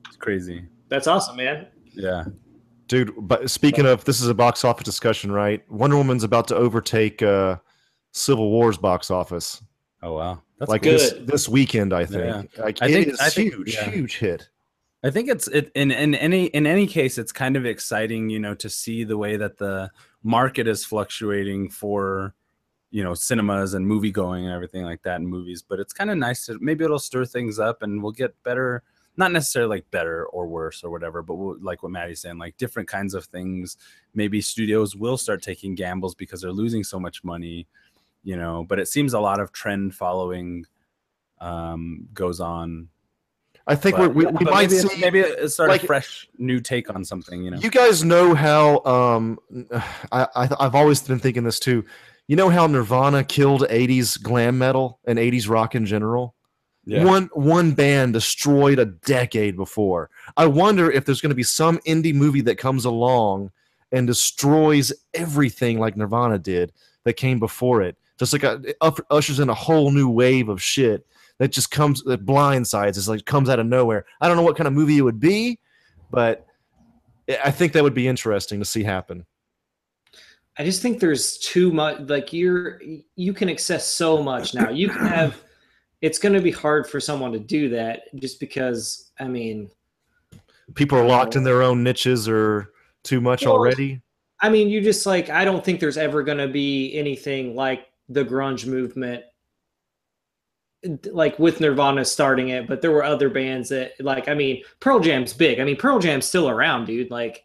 it's 0.06 0.16
crazy 0.16 0.64
That's 0.88 1.06
awesome, 1.06 1.36
man. 1.36 1.66
yeah 1.94 2.24
Dude, 2.88 3.12
but 3.18 3.50
speaking 3.50 3.84
of, 3.84 4.04
this 4.04 4.20
is 4.20 4.28
a 4.28 4.34
box 4.34 4.64
office 4.64 4.84
discussion, 4.84 5.32
right? 5.32 5.68
Wonder 5.68 5.96
Woman's 5.96 6.22
about 6.22 6.46
to 6.46 6.54
overtake 6.54 7.20
uh, 7.20 7.56
Civil 8.12 8.48
War's 8.48 8.76
box 8.78 9.10
office. 9.10 9.60
oh 10.04 10.12
wow 10.14 10.40
that's 10.60 10.68
like 10.70 10.82
cool. 10.84 10.92
this 10.92 11.14
this 11.22 11.48
weekend, 11.48 11.92
I 11.92 12.06
think. 12.06 12.24
Yeah. 12.56 12.62
Like 12.62 12.80
I 12.80 12.86
it 12.86 12.92
think- 12.92 13.08
is 13.08 13.20
I 13.20 13.28
think- 13.30 13.54
huge, 13.54 13.74
yeah. 13.74 13.90
huge 13.90 14.18
hit. 14.18 14.48
I 15.02 15.10
think 15.10 15.28
it's 15.28 15.48
it 15.48 15.70
in 15.74 15.90
in 15.90 16.14
any 16.14 16.46
in 16.46 16.64
any 16.66 16.86
case 16.86 17.18
it's 17.18 17.32
kind 17.32 17.56
of 17.56 17.66
exciting, 17.66 18.30
you 18.30 18.38
know, 18.38 18.54
to 18.54 18.68
see 18.70 19.02
the 19.04 19.18
way 19.18 19.36
that 19.36 19.58
the 19.58 19.90
market 20.22 20.66
is 20.68 20.84
fluctuating 20.84 21.70
for 21.70 22.34
you 22.90 23.02
know 23.02 23.14
cinemas 23.14 23.74
and 23.74 23.86
movie 23.86 24.12
going 24.12 24.44
and 24.44 24.54
everything 24.54 24.84
like 24.84 25.02
that 25.02 25.20
in 25.20 25.26
movies. 25.26 25.62
But 25.62 25.80
it's 25.80 25.92
kind 25.92 26.10
of 26.10 26.16
nice 26.18 26.46
to 26.46 26.58
maybe 26.60 26.84
it'll 26.84 26.98
stir 26.98 27.24
things 27.24 27.58
up 27.58 27.82
and 27.82 28.02
we'll 28.02 28.12
get 28.12 28.40
better, 28.42 28.82
not 29.16 29.32
necessarily 29.32 29.76
like 29.76 29.90
better 29.90 30.26
or 30.26 30.46
worse 30.46 30.84
or 30.84 30.90
whatever, 30.90 31.22
but 31.22 31.34
we'll, 31.34 31.56
like 31.60 31.82
what 31.82 31.92
Maddie's 31.92 32.20
saying, 32.20 32.38
like 32.38 32.56
different 32.56 32.88
kinds 32.88 33.14
of 33.14 33.24
things. 33.26 33.76
Maybe 34.14 34.40
studios 34.40 34.94
will 34.96 35.16
start 35.16 35.42
taking 35.42 35.74
gambles 35.74 36.14
because 36.14 36.40
they're 36.40 36.52
losing 36.52 36.84
so 36.84 37.00
much 37.00 37.24
money, 37.24 37.66
you 38.24 38.36
know. 38.36 38.64
But 38.68 38.78
it 38.78 38.88
seems 38.88 39.14
a 39.14 39.20
lot 39.20 39.40
of 39.40 39.52
trend 39.52 39.94
following 39.94 40.64
um 41.38 42.08
goes 42.14 42.40
on 42.40 42.88
I 43.68 43.74
think 43.74 43.96
but, 43.96 44.14
we're, 44.14 44.26
we, 44.26 44.32
we 44.38 44.44
but 44.44 44.54
might 44.54 44.70
maybe 44.70 44.88
see. 44.88 45.00
maybe 45.00 45.20
it's 45.20 45.56
sort 45.56 45.68
like- 45.70 45.82
of 45.82 45.86
fresh 45.86 46.28
new 46.38 46.60
take 46.60 46.88
on 46.94 47.04
something, 47.04 47.42
you 47.42 47.50
know. 47.50 47.58
You 47.58 47.70
guys 47.70 48.04
know 48.04 48.34
how 48.34 48.84
um, 48.84 49.38
I, 50.12 50.28
I 50.36 50.48
I've 50.60 50.74
always 50.74 51.02
been 51.02 51.18
thinking 51.18 51.42
this 51.42 51.58
too. 51.58 51.84
You 52.28 52.36
know 52.36 52.48
how 52.48 52.66
Nirvana 52.66 53.24
killed 53.24 53.62
'80s 53.62 54.20
glam 54.20 54.58
metal 54.58 54.98
and 55.06 55.18
'80s 55.18 55.48
rock 55.48 55.74
in 55.74 55.86
general. 55.86 56.34
One 57.04 57.28
one 57.34 57.72
band 57.72 58.12
destroyed 58.12 58.78
a 58.78 58.84
decade 58.84 59.56
before. 59.56 60.08
I 60.36 60.46
wonder 60.46 60.90
if 60.90 61.04
there's 61.04 61.20
going 61.20 61.30
to 61.30 61.36
be 61.36 61.42
some 61.42 61.78
indie 61.78 62.14
movie 62.14 62.42
that 62.42 62.58
comes 62.58 62.84
along 62.84 63.50
and 63.92 64.06
destroys 64.06 64.92
everything 65.14 65.78
like 65.78 65.96
Nirvana 65.96 66.38
did 66.38 66.72
that 67.04 67.14
came 67.14 67.38
before 67.38 67.82
it. 67.82 67.96
Just 68.18 68.32
like 68.32 68.44
a, 68.44 68.60
it 68.64 68.76
ushers 69.10 69.40
in 69.40 69.48
a 69.48 69.54
whole 69.54 69.90
new 69.90 70.08
wave 70.08 70.48
of 70.48 70.62
shit 70.62 71.06
that 71.38 71.52
just 71.52 71.70
comes 71.70 72.02
that 72.04 72.24
blindsides. 72.24 72.96
It's 72.96 73.08
like 73.08 73.24
comes 73.24 73.48
out 73.48 73.58
of 73.58 73.66
nowhere. 73.66 74.06
I 74.20 74.28
don't 74.28 74.36
know 74.36 74.42
what 74.42 74.56
kind 74.56 74.68
of 74.68 74.72
movie 74.72 74.98
it 74.98 75.02
would 75.02 75.20
be, 75.20 75.58
but 76.10 76.46
I 77.44 77.50
think 77.50 77.72
that 77.72 77.82
would 77.82 77.94
be 77.94 78.08
interesting 78.08 78.58
to 78.60 78.64
see 78.64 78.84
happen. 78.84 79.26
I 80.58 80.64
just 80.64 80.80
think 80.82 81.00
there's 81.00 81.38
too 81.38 81.72
much. 81.72 82.00
Like 82.00 82.32
you're, 82.32 82.80
you 83.14 83.32
can 83.32 83.48
access 83.50 83.86
so 83.86 84.22
much 84.22 84.54
now. 84.54 84.70
You 84.70 84.88
can 84.88 85.06
have. 85.06 85.42
It's 86.02 86.18
going 86.18 86.34
to 86.34 86.40
be 86.40 86.50
hard 86.50 86.86
for 86.86 87.00
someone 87.00 87.32
to 87.32 87.38
do 87.38 87.68
that, 87.70 88.02
just 88.16 88.40
because. 88.40 89.10
I 89.18 89.28
mean, 89.28 89.70
people 90.74 90.98
are 90.98 91.06
locked 91.06 91.36
in 91.36 91.42
their 91.42 91.62
own 91.62 91.82
niches 91.82 92.28
or 92.28 92.72
too 93.02 93.20
much 93.20 93.44
well, 93.44 93.54
already. 93.54 94.00
I 94.40 94.48
mean, 94.48 94.68
you 94.68 94.80
just 94.80 95.06
like. 95.06 95.30
I 95.30 95.44
don't 95.44 95.64
think 95.64 95.80
there's 95.80 95.98
ever 95.98 96.22
going 96.22 96.38
to 96.38 96.48
be 96.48 96.94
anything 96.94 97.54
like 97.54 97.86
the 98.08 98.24
grunge 98.24 98.66
movement 98.66 99.24
like 101.10 101.38
with 101.38 101.60
Nirvana 101.60 102.04
starting 102.04 102.50
it, 102.50 102.66
but 102.68 102.80
there 102.80 102.90
were 102.90 103.04
other 103.04 103.28
bands 103.28 103.68
that 103.70 103.92
like 104.00 104.28
I 104.28 104.34
mean 104.34 104.62
Pearl 104.80 105.00
Jam's 105.00 105.32
big. 105.32 105.60
I 105.60 105.64
mean 105.64 105.76
Pearl 105.76 105.98
Jam's 105.98 106.26
still 106.26 106.48
around, 106.48 106.86
dude. 106.86 107.10
Like 107.10 107.44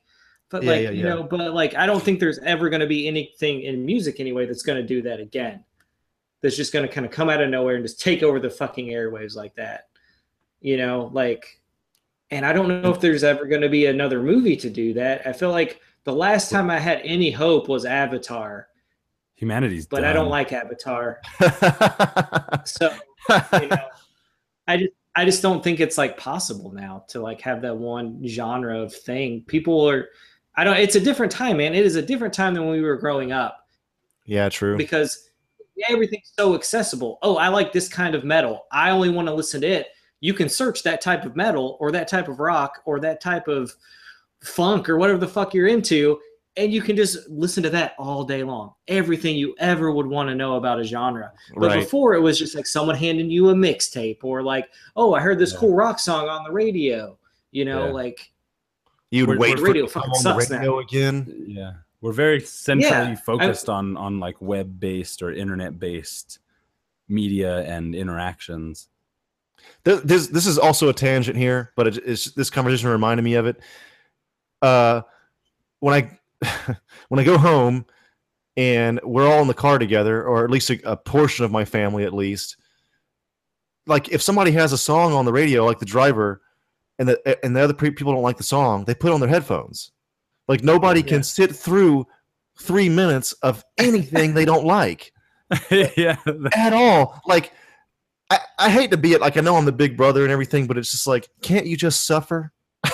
but 0.51 0.63
yeah, 0.63 0.71
like 0.71 0.81
yeah, 0.81 0.89
you 0.91 1.03
know, 1.03 1.23
but 1.23 1.53
like 1.53 1.75
I 1.75 1.85
don't 1.85 2.03
think 2.03 2.19
there's 2.19 2.39
ever 2.39 2.69
going 2.69 2.81
to 2.81 2.87
be 2.87 3.07
anything 3.07 3.61
in 3.61 3.85
music 3.85 4.19
anyway 4.19 4.45
that's 4.45 4.63
going 4.63 4.79
to 4.79 4.85
do 4.85 5.01
that 5.03 5.19
again. 5.19 5.63
That's 6.41 6.57
just 6.57 6.73
going 6.73 6.87
to 6.87 6.93
kind 6.93 7.05
of 7.05 7.11
come 7.11 7.29
out 7.29 7.41
of 7.41 7.49
nowhere 7.49 7.75
and 7.75 7.85
just 7.85 8.01
take 8.01 8.21
over 8.21 8.39
the 8.39 8.49
fucking 8.49 8.87
airwaves 8.87 9.35
like 9.35 9.55
that. 9.55 9.87
You 10.59 10.77
know, 10.77 11.09
like 11.13 11.61
and 12.29 12.45
I 12.45 12.53
don't 12.53 12.81
know 12.81 12.91
if 12.91 12.99
there's 12.99 13.23
ever 13.23 13.45
going 13.45 13.61
to 13.61 13.69
be 13.69 13.85
another 13.85 14.21
movie 14.21 14.57
to 14.57 14.69
do 14.69 14.93
that. 14.93 15.25
I 15.25 15.33
feel 15.33 15.51
like 15.51 15.81
the 16.03 16.13
last 16.13 16.51
time 16.51 16.69
I 16.69 16.79
had 16.79 17.01
any 17.03 17.31
hope 17.31 17.67
was 17.67 17.85
Avatar. 17.85 18.67
Humanity's 19.35 19.87
but 19.87 20.01
done. 20.01 20.09
I 20.09 20.13
don't 20.13 20.29
like 20.29 20.51
Avatar. 20.51 21.21
so 22.65 22.93
you 23.29 23.67
know, 23.67 23.87
I 24.67 24.77
just 24.77 24.93
I 25.15 25.25
just 25.25 25.41
don't 25.41 25.63
think 25.63 25.79
it's 25.79 25.97
like 25.97 26.17
possible 26.17 26.71
now 26.71 27.05
to 27.09 27.21
like 27.21 27.41
have 27.41 27.61
that 27.63 27.75
one 27.75 28.25
genre 28.25 28.79
of 28.79 28.93
thing. 28.93 29.43
People 29.47 29.89
are 29.89 30.09
I 30.55 30.63
don't 30.63 30.77
it's 30.77 30.95
a 30.95 30.99
different 30.99 31.31
time, 31.31 31.57
man. 31.57 31.73
It 31.73 31.85
is 31.85 31.95
a 31.95 32.01
different 32.01 32.33
time 32.33 32.53
than 32.53 32.65
when 32.65 32.73
we 32.73 32.81
were 32.81 32.97
growing 32.97 33.31
up. 33.31 33.67
Yeah, 34.25 34.49
true. 34.49 34.77
Because 34.77 35.29
everything's 35.89 36.31
so 36.37 36.55
accessible. 36.55 37.19
Oh, 37.21 37.37
I 37.37 37.47
like 37.47 37.71
this 37.71 37.87
kind 37.87 38.15
of 38.15 38.23
metal. 38.23 38.65
I 38.71 38.91
only 38.91 39.09
want 39.09 39.27
to 39.27 39.33
listen 39.33 39.61
to 39.61 39.67
it. 39.67 39.87
You 40.19 40.33
can 40.33 40.49
search 40.49 40.83
that 40.83 41.01
type 41.01 41.25
of 41.25 41.35
metal 41.35 41.77
or 41.79 41.91
that 41.91 42.07
type 42.07 42.27
of 42.27 42.39
rock 42.39 42.81
or 42.85 42.99
that 42.99 43.21
type 43.21 43.47
of 43.47 43.73
funk 44.43 44.89
or 44.89 44.97
whatever 44.97 45.17
the 45.17 45.27
fuck 45.27 45.53
you're 45.53 45.67
into 45.67 46.19
and 46.57 46.73
you 46.73 46.81
can 46.81 46.95
just 46.95 47.29
listen 47.29 47.63
to 47.63 47.69
that 47.69 47.93
all 47.97 48.23
day 48.23 48.43
long. 48.43 48.73
Everything 48.87 49.37
you 49.37 49.55
ever 49.59 49.91
would 49.91 50.05
want 50.05 50.29
to 50.29 50.35
know 50.35 50.55
about 50.55 50.79
a 50.79 50.83
genre. 50.83 51.31
But 51.55 51.67
right. 51.67 51.79
before 51.79 52.13
it 52.13 52.19
was 52.19 52.37
just 52.37 52.55
like 52.55 52.67
someone 52.67 52.95
handing 52.95 53.29
you 53.29 53.49
a 53.49 53.53
mixtape 53.53 54.19
or 54.23 54.43
like, 54.43 54.69
oh, 54.95 55.13
I 55.13 55.21
heard 55.21 55.39
this 55.39 55.53
yeah. 55.53 55.59
cool 55.59 55.73
rock 55.73 55.99
song 55.99 56.27
on 56.27 56.43
the 56.43 56.51
radio. 56.51 57.17
You 57.51 57.65
know, 57.65 57.87
yeah. 57.87 57.91
like 57.91 58.30
you'd 59.11 59.37
wait 59.37 59.59
for 59.59 59.65
radio 59.65 59.87
fucking 59.87 60.09
on 60.09 60.23
the 60.23 60.33
radio 60.33 60.73
now. 60.73 60.79
again. 60.79 61.45
Yeah. 61.47 61.73
We're 62.01 62.13
very 62.13 62.39
centrally 62.39 63.11
yeah. 63.11 63.15
focused 63.15 63.69
I, 63.69 63.73
on 63.73 63.95
on 63.95 64.19
like 64.19 64.41
web 64.41 64.79
based 64.79 65.21
or 65.21 65.31
internet 65.31 65.79
based 65.79 66.39
media 67.07 67.59
and 67.63 67.93
interactions. 67.93 68.87
This, 69.83 70.27
this 70.27 70.47
is 70.47 70.57
also 70.57 70.89
a 70.89 70.93
tangent 70.93 71.37
here, 71.37 71.71
but 71.75 71.87
it's 71.87 72.31
this 72.31 72.49
conversation 72.49 72.89
reminded 72.89 73.23
me 73.23 73.35
of 73.35 73.45
it. 73.45 73.59
Uh, 74.61 75.01
when 75.79 75.93
I 75.93 76.77
when 77.09 77.19
I 77.19 77.23
go 77.23 77.37
home 77.37 77.85
and 78.57 78.99
we're 79.03 79.27
all 79.27 79.41
in 79.41 79.47
the 79.47 79.53
car 79.53 79.79
together, 79.79 80.23
or 80.23 80.43
at 80.43 80.51
least 80.51 80.69
a, 80.69 80.91
a, 80.91 80.97
portion 80.97 81.45
of 81.45 81.51
my 81.51 81.65
family, 81.65 82.03
at 82.03 82.13
least, 82.13 82.57
like 83.87 84.09
if 84.09 84.21
somebody 84.21 84.51
has 84.51 84.73
a 84.73 84.77
song 84.77 85.13
on 85.13 85.25
the 85.25 85.33
radio, 85.33 85.65
like 85.65 85.79
the 85.79 85.85
driver, 85.85 86.41
and 87.01 87.09
the 87.09 87.43
and 87.43 87.55
the 87.55 87.61
other 87.61 87.73
people 87.73 88.13
don't 88.13 88.21
like 88.21 88.37
the 88.37 88.43
song, 88.43 88.85
they 88.85 88.93
put 88.93 89.11
on 89.11 89.19
their 89.19 89.27
headphones. 89.27 89.91
Like 90.47 90.63
nobody 90.63 91.01
yeah. 91.01 91.07
can 91.07 91.23
sit 91.23 91.55
through 91.55 92.05
three 92.59 92.89
minutes 92.89 93.33
of 93.41 93.65
anything 93.79 94.33
they 94.33 94.45
don't 94.45 94.65
like. 94.65 95.11
yeah, 95.71 96.17
at 96.55 96.73
all. 96.73 97.19
Like 97.25 97.53
I, 98.29 98.39
I 98.59 98.69
hate 98.69 98.91
to 98.91 98.97
be 98.97 99.13
it. 99.13 99.19
Like 99.19 99.35
I 99.35 99.41
know 99.41 99.55
I'm 99.55 99.65
the 99.65 99.71
big 99.71 99.97
brother 99.97 100.21
and 100.21 100.31
everything, 100.31 100.67
but 100.67 100.77
it's 100.77 100.91
just 100.91 101.07
like, 101.07 101.27
can't 101.41 101.65
you 101.65 101.75
just 101.75 102.05
suffer? 102.05 102.53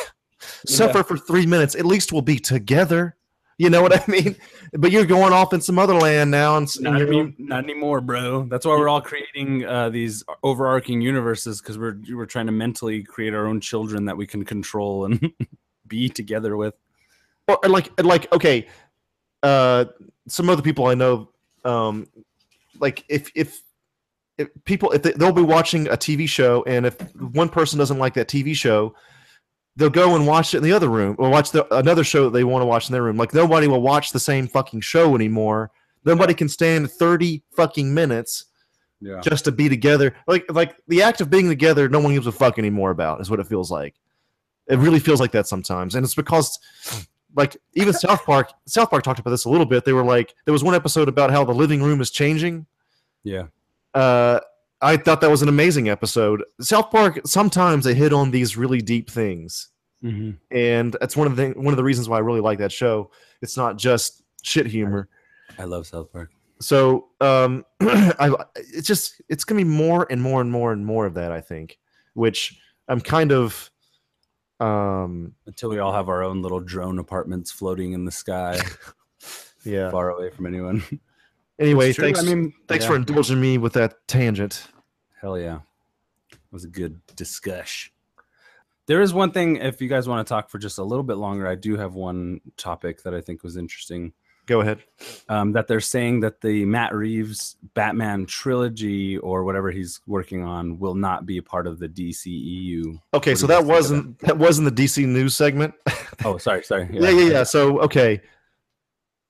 suffer 0.66 1.00
yeah. 1.00 1.04
for 1.04 1.18
three 1.18 1.46
minutes. 1.46 1.76
At 1.76 1.86
least 1.86 2.14
we'll 2.14 2.22
be 2.22 2.40
together. 2.40 3.17
You 3.58 3.72
know 3.72 3.82
what 3.82 3.94
I 3.94 4.12
mean? 4.12 4.36
But 4.74 4.92
you're 4.92 5.06
going 5.06 5.34
off 5.34 5.54
in 5.54 5.62
some 5.62 5.80
other 5.80 5.96
land 5.96 6.30
now, 6.30 6.58
and, 6.58 6.70
not, 6.82 7.02
any, 7.02 7.34
not 7.40 7.64
anymore, 7.64 8.02
bro. 8.02 8.44
That's 8.44 8.66
why 8.66 8.78
we're 8.78 8.90
all 8.90 9.02
creating 9.02 9.66
uh, 9.66 9.90
these 9.90 10.24
overarching 10.44 11.02
universes 11.02 11.60
because 11.60 11.78
we're 11.78 11.98
we're 12.12 12.28
trying 12.28 12.46
to 12.46 12.52
mentally 12.52 13.02
create 13.02 13.34
our 13.34 13.48
own 13.48 13.60
children 13.60 14.06
that 14.06 14.16
we 14.16 14.28
can 14.28 14.46
control 14.46 15.06
and 15.06 15.34
be 15.88 16.08
together 16.10 16.56
with. 16.56 16.76
Or 17.48 17.58
like 17.68 17.90
like 18.04 18.32
okay, 18.32 18.68
uh, 19.42 19.86
some 20.28 20.50
other 20.50 20.62
people 20.62 20.86
I 20.86 20.94
know, 20.94 21.30
um, 21.66 22.08
like 22.80 23.06
if 23.10 23.32
if 23.34 23.62
if 24.38 24.50
people 24.66 24.92
if 24.92 25.02
they, 25.02 25.14
they'll 25.14 25.32
be 25.32 25.42
watching 25.42 25.88
a 25.88 25.98
TV 25.98 26.28
show 26.30 26.64
and 26.68 26.86
if 26.86 26.96
one 27.16 27.50
person 27.50 27.80
doesn't 27.80 27.98
like 27.98 28.14
that 28.16 28.28
TV 28.28 28.56
show, 28.56 28.94
they'll 29.78 29.90
go 29.90 30.16
and 30.16 30.26
watch 30.26 30.54
it 30.54 30.58
in 30.58 30.64
the 30.64 30.74
other 30.74 30.90
room 30.90 31.16
or 31.20 31.30
watch 31.30 31.52
the, 31.52 31.72
another 31.76 32.04
show 32.04 32.26
that 32.26 32.32
they 32.32 32.44
want 32.44 32.64
to 32.64 32.66
watch 32.66 32.90
in 32.90 32.94
their 32.94 33.04
room. 33.04 33.16
Like 33.16 33.34
nobody 33.34 33.68
will 33.68 33.82
watch 33.82 34.12
the 34.12 34.20
same 34.20 34.48
fucking 34.48 34.82
show 34.82 35.16
anymore. 35.16 35.72
Nobody 36.04 36.34
can 36.34 36.50
stand 36.50 36.92
30 36.92 37.44
fucking 37.56 37.94
minutes 37.94 38.46
yeah. 39.00 39.22
just 39.22 39.46
to 39.46 39.52
be 39.52 39.70
together. 39.70 40.16
Like 40.26 40.46
like 40.52 40.76
the 40.88 41.04
act 41.04 41.22
of 41.22 41.30
being 41.30 41.48
together, 41.48 41.88
no 41.88 42.00
one 42.00 42.14
gives 42.14 42.28
a 42.28 42.32
fuck 42.32 42.58
anymore 42.58 42.90
about 42.90 43.22
is 43.22 43.30
what 43.30 43.40
it 43.40 43.48
feels 43.48 43.70
like. 43.72 43.94
It 44.68 44.80
really 44.80 45.00
feels 45.00 45.22
like 45.22 45.32
that 45.32 45.48
sometimes. 45.48 45.96
And 45.96 46.04
it's 46.04 46.16
because 46.16 46.60
like 47.36 47.56
even 47.76 47.94
South 47.94 48.26
Park 48.26 48.52
South 48.66 48.90
Park 48.90 49.04
talked 49.04 49.20
about 49.20 49.32
this 49.32 49.46
a 49.46 49.50
little 49.50 49.66
bit. 49.66 49.86
They 49.86 49.94
were 49.94 50.04
like 50.04 50.34
there 50.46 50.54
was 50.54 50.64
one 50.64 50.76
episode 50.76 51.08
about 51.08 51.30
how 51.30 51.46
the 51.46 51.54
living 51.54 51.84
room 51.84 52.02
is 52.02 52.10
changing. 52.10 52.66
Yeah. 53.24 53.44
Uh 53.94 54.40
I 54.82 54.98
thought 54.98 55.22
that 55.22 55.32
was 55.32 55.42
an 55.42 55.50
amazing 55.50 55.90
episode. 55.90 56.44
South 56.62 56.92
Park 56.92 57.22
sometimes 57.26 57.86
they 57.86 57.94
hit 57.94 58.14
on 58.14 58.32
these 58.32 58.58
really 58.58 58.82
deep 58.82 59.10
things, 59.10 59.70
mm-hmm. 60.04 60.32
and 60.56 60.96
that's 61.00 61.18
one 61.18 61.28
of 61.28 61.36
the 61.36 61.50
one 61.52 61.74
of 61.74 61.78
the 61.78 61.84
reasons 61.84 62.08
why 62.08 62.18
I 62.18 62.22
really 62.22 62.42
like 62.42 62.60
that 62.60 62.72
show. 62.72 63.12
It's 63.42 63.58
not 63.58 63.78
just 63.78 64.24
shit 64.44 64.68
humor. 64.68 65.10
I 65.58 65.64
love 65.64 65.88
South 65.88 66.12
Park. 66.12 66.32
So 66.60 67.08
um, 67.22 67.66
I, 67.82 68.34
it's 68.56 68.88
just 68.88 69.22
it's 69.30 69.44
gonna 69.44 69.60
be 69.60 69.64
more 69.64 70.08
and 70.10 70.22
more 70.22 70.42
and 70.42 70.52
more 70.52 70.72
and 70.72 70.86
more 70.86 71.06
of 71.06 71.16
that. 71.16 71.32
I 71.32 71.42
think, 71.42 71.80
which 72.14 72.60
I'm 72.88 73.02
kind 73.02 73.32
of 73.32 73.72
um 74.60 75.34
until 75.46 75.70
we 75.70 75.78
all 75.80 75.94
have 75.94 76.10
our 76.10 76.24
own 76.24 76.42
little 76.42 76.60
drone 76.60 76.98
apartments 77.00 77.52
floating 77.52 77.94
in 77.94 78.06
the 78.06 78.12
sky, 78.12 78.60
yeah, 79.64 79.90
far 79.90 80.10
away 80.10 80.30
from 80.30 80.46
anyone. 80.46 80.84
Anyway, 81.60 81.94
thanks. 81.94 82.20
I 82.20 82.24
mean, 82.24 82.54
thanks 82.68 82.86
yeah. 82.86 82.90
for 82.90 82.96
indulging 82.96 83.42
me 83.42 83.58
with 83.58 83.74
that 83.74 84.08
tangent. 84.08 84.68
Hell 85.22 85.40
yeah, 85.40 85.60
it 86.32 86.38
was 86.52 86.64
a 86.64 86.70
good 86.70 87.02
discussion. 87.16 87.92
There 88.86 89.02
is 89.02 89.14
one 89.14 89.32
thing, 89.32 89.58
if 89.58 89.82
you 89.82 89.90
guys 89.90 90.08
want 90.08 90.26
to 90.26 90.30
talk 90.30 90.50
for 90.50 90.60
just 90.60 90.78
a 90.78 90.84
little 90.84 91.04
bit 91.04 91.18
longer, 91.18 91.46
I 91.46 91.56
do 91.56 91.76
have 91.76 91.96
one 91.96 92.40
topic 92.56 93.04
that 93.04 93.14
I 93.14 93.20
think 93.20 93.44
was 93.44 93.58
interesting. 93.58 94.14
Go 94.46 94.62
ahead. 94.62 94.80
Um, 95.28 95.52
that 95.52 95.68
they're 95.68 95.82
saying 95.82 96.22
that 96.22 96.40
the 96.40 96.64
Matt 96.64 96.96
Reeves 96.96 97.58
Batman 97.74 98.26
trilogy 98.26 99.18
or 99.18 99.44
whatever 99.44 99.72
he's 99.72 100.00
working 100.08 100.42
on 100.42 100.80
will 100.80 100.96
not 100.96 101.26
be 101.26 101.38
a 101.38 101.44
part 101.44 101.68
of 101.68 101.80
the 101.80 101.90
DCEU. 101.90 102.98
Okay, 103.14 103.36
so 103.36 103.46
that 103.48 103.66
wasn't 103.66 104.18
that? 104.20 104.28
that 104.28 104.38
wasn't 104.38 104.74
the 104.74 104.84
DC 104.84 105.06
news 105.06 105.36
segment. 105.36 105.74
oh, 106.24 106.38
sorry, 106.38 106.64
sorry. 106.64 106.88
Yeah. 106.94 107.02
yeah, 107.02 107.10
yeah, 107.10 107.32
yeah. 107.32 107.44
So 107.44 107.82
okay, 107.82 108.22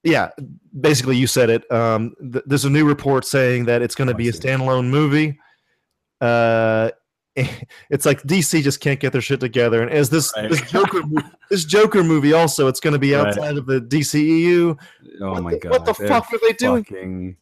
yeah, 0.04 0.30
basically 0.80 1.18
you 1.18 1.28
said 1.28 1.50
it. 1.50 1.70
Um, 1.72 2.16
th- 2.20 2.44
there's 2.46 2.66
a 2.66 2.70
new 2.70 2.86
report 2.86 3.26
saying 3.26 3.66
that 3.66 3.82
it's 3.82 3.96
going 3.96 4.08
to 4.08 4.14
oh, 4.14 4.18
be 4.18 4.30
a 4.30 4.32
standalone 4.32 4.90
movie. 4.90 5.40
Uh, 6.22 6.92
it's 7.90 8.06
like 8.06 8.22
DC 8.24 8.64
just 8.64 8.80
can't 8.80 9.00
get 9.00 9.12
their 9.12 9.22
shit 9.22 9.40
together, 9.40 9.82
and 9.82 9.92
as 9.92 10.10
this 10.10 10.34
right. 10.36 10.50
this 10.50 10.62
Joker 10.72 11.02
this 11.50 11.66
Joker 11.66 12.04
movie 12.04 12.34
also, 12.34 12.68
it's 12.68 12.80
going 12.80 12.94
to 12.94 13.00
be 13.00 13.16
outside 13.16 13.50
right. 13.50 13.58
of 13.58 13.68
the 13.68 13.80
DCEU. 13.80 14.78
Oh 15.22 15.32
what 15.34 15.44
my 15.44 15.52
the, 15.52 15.60
god! 15.60 15.72
What 15.72 15.86
the 15.86 15.94
They're 15.94 16.08
fuck 16.08 16.34
are 16.34 16.40
they 16.42 16.54
doing? 16.54 16.84
Fucking, 16.84 17.38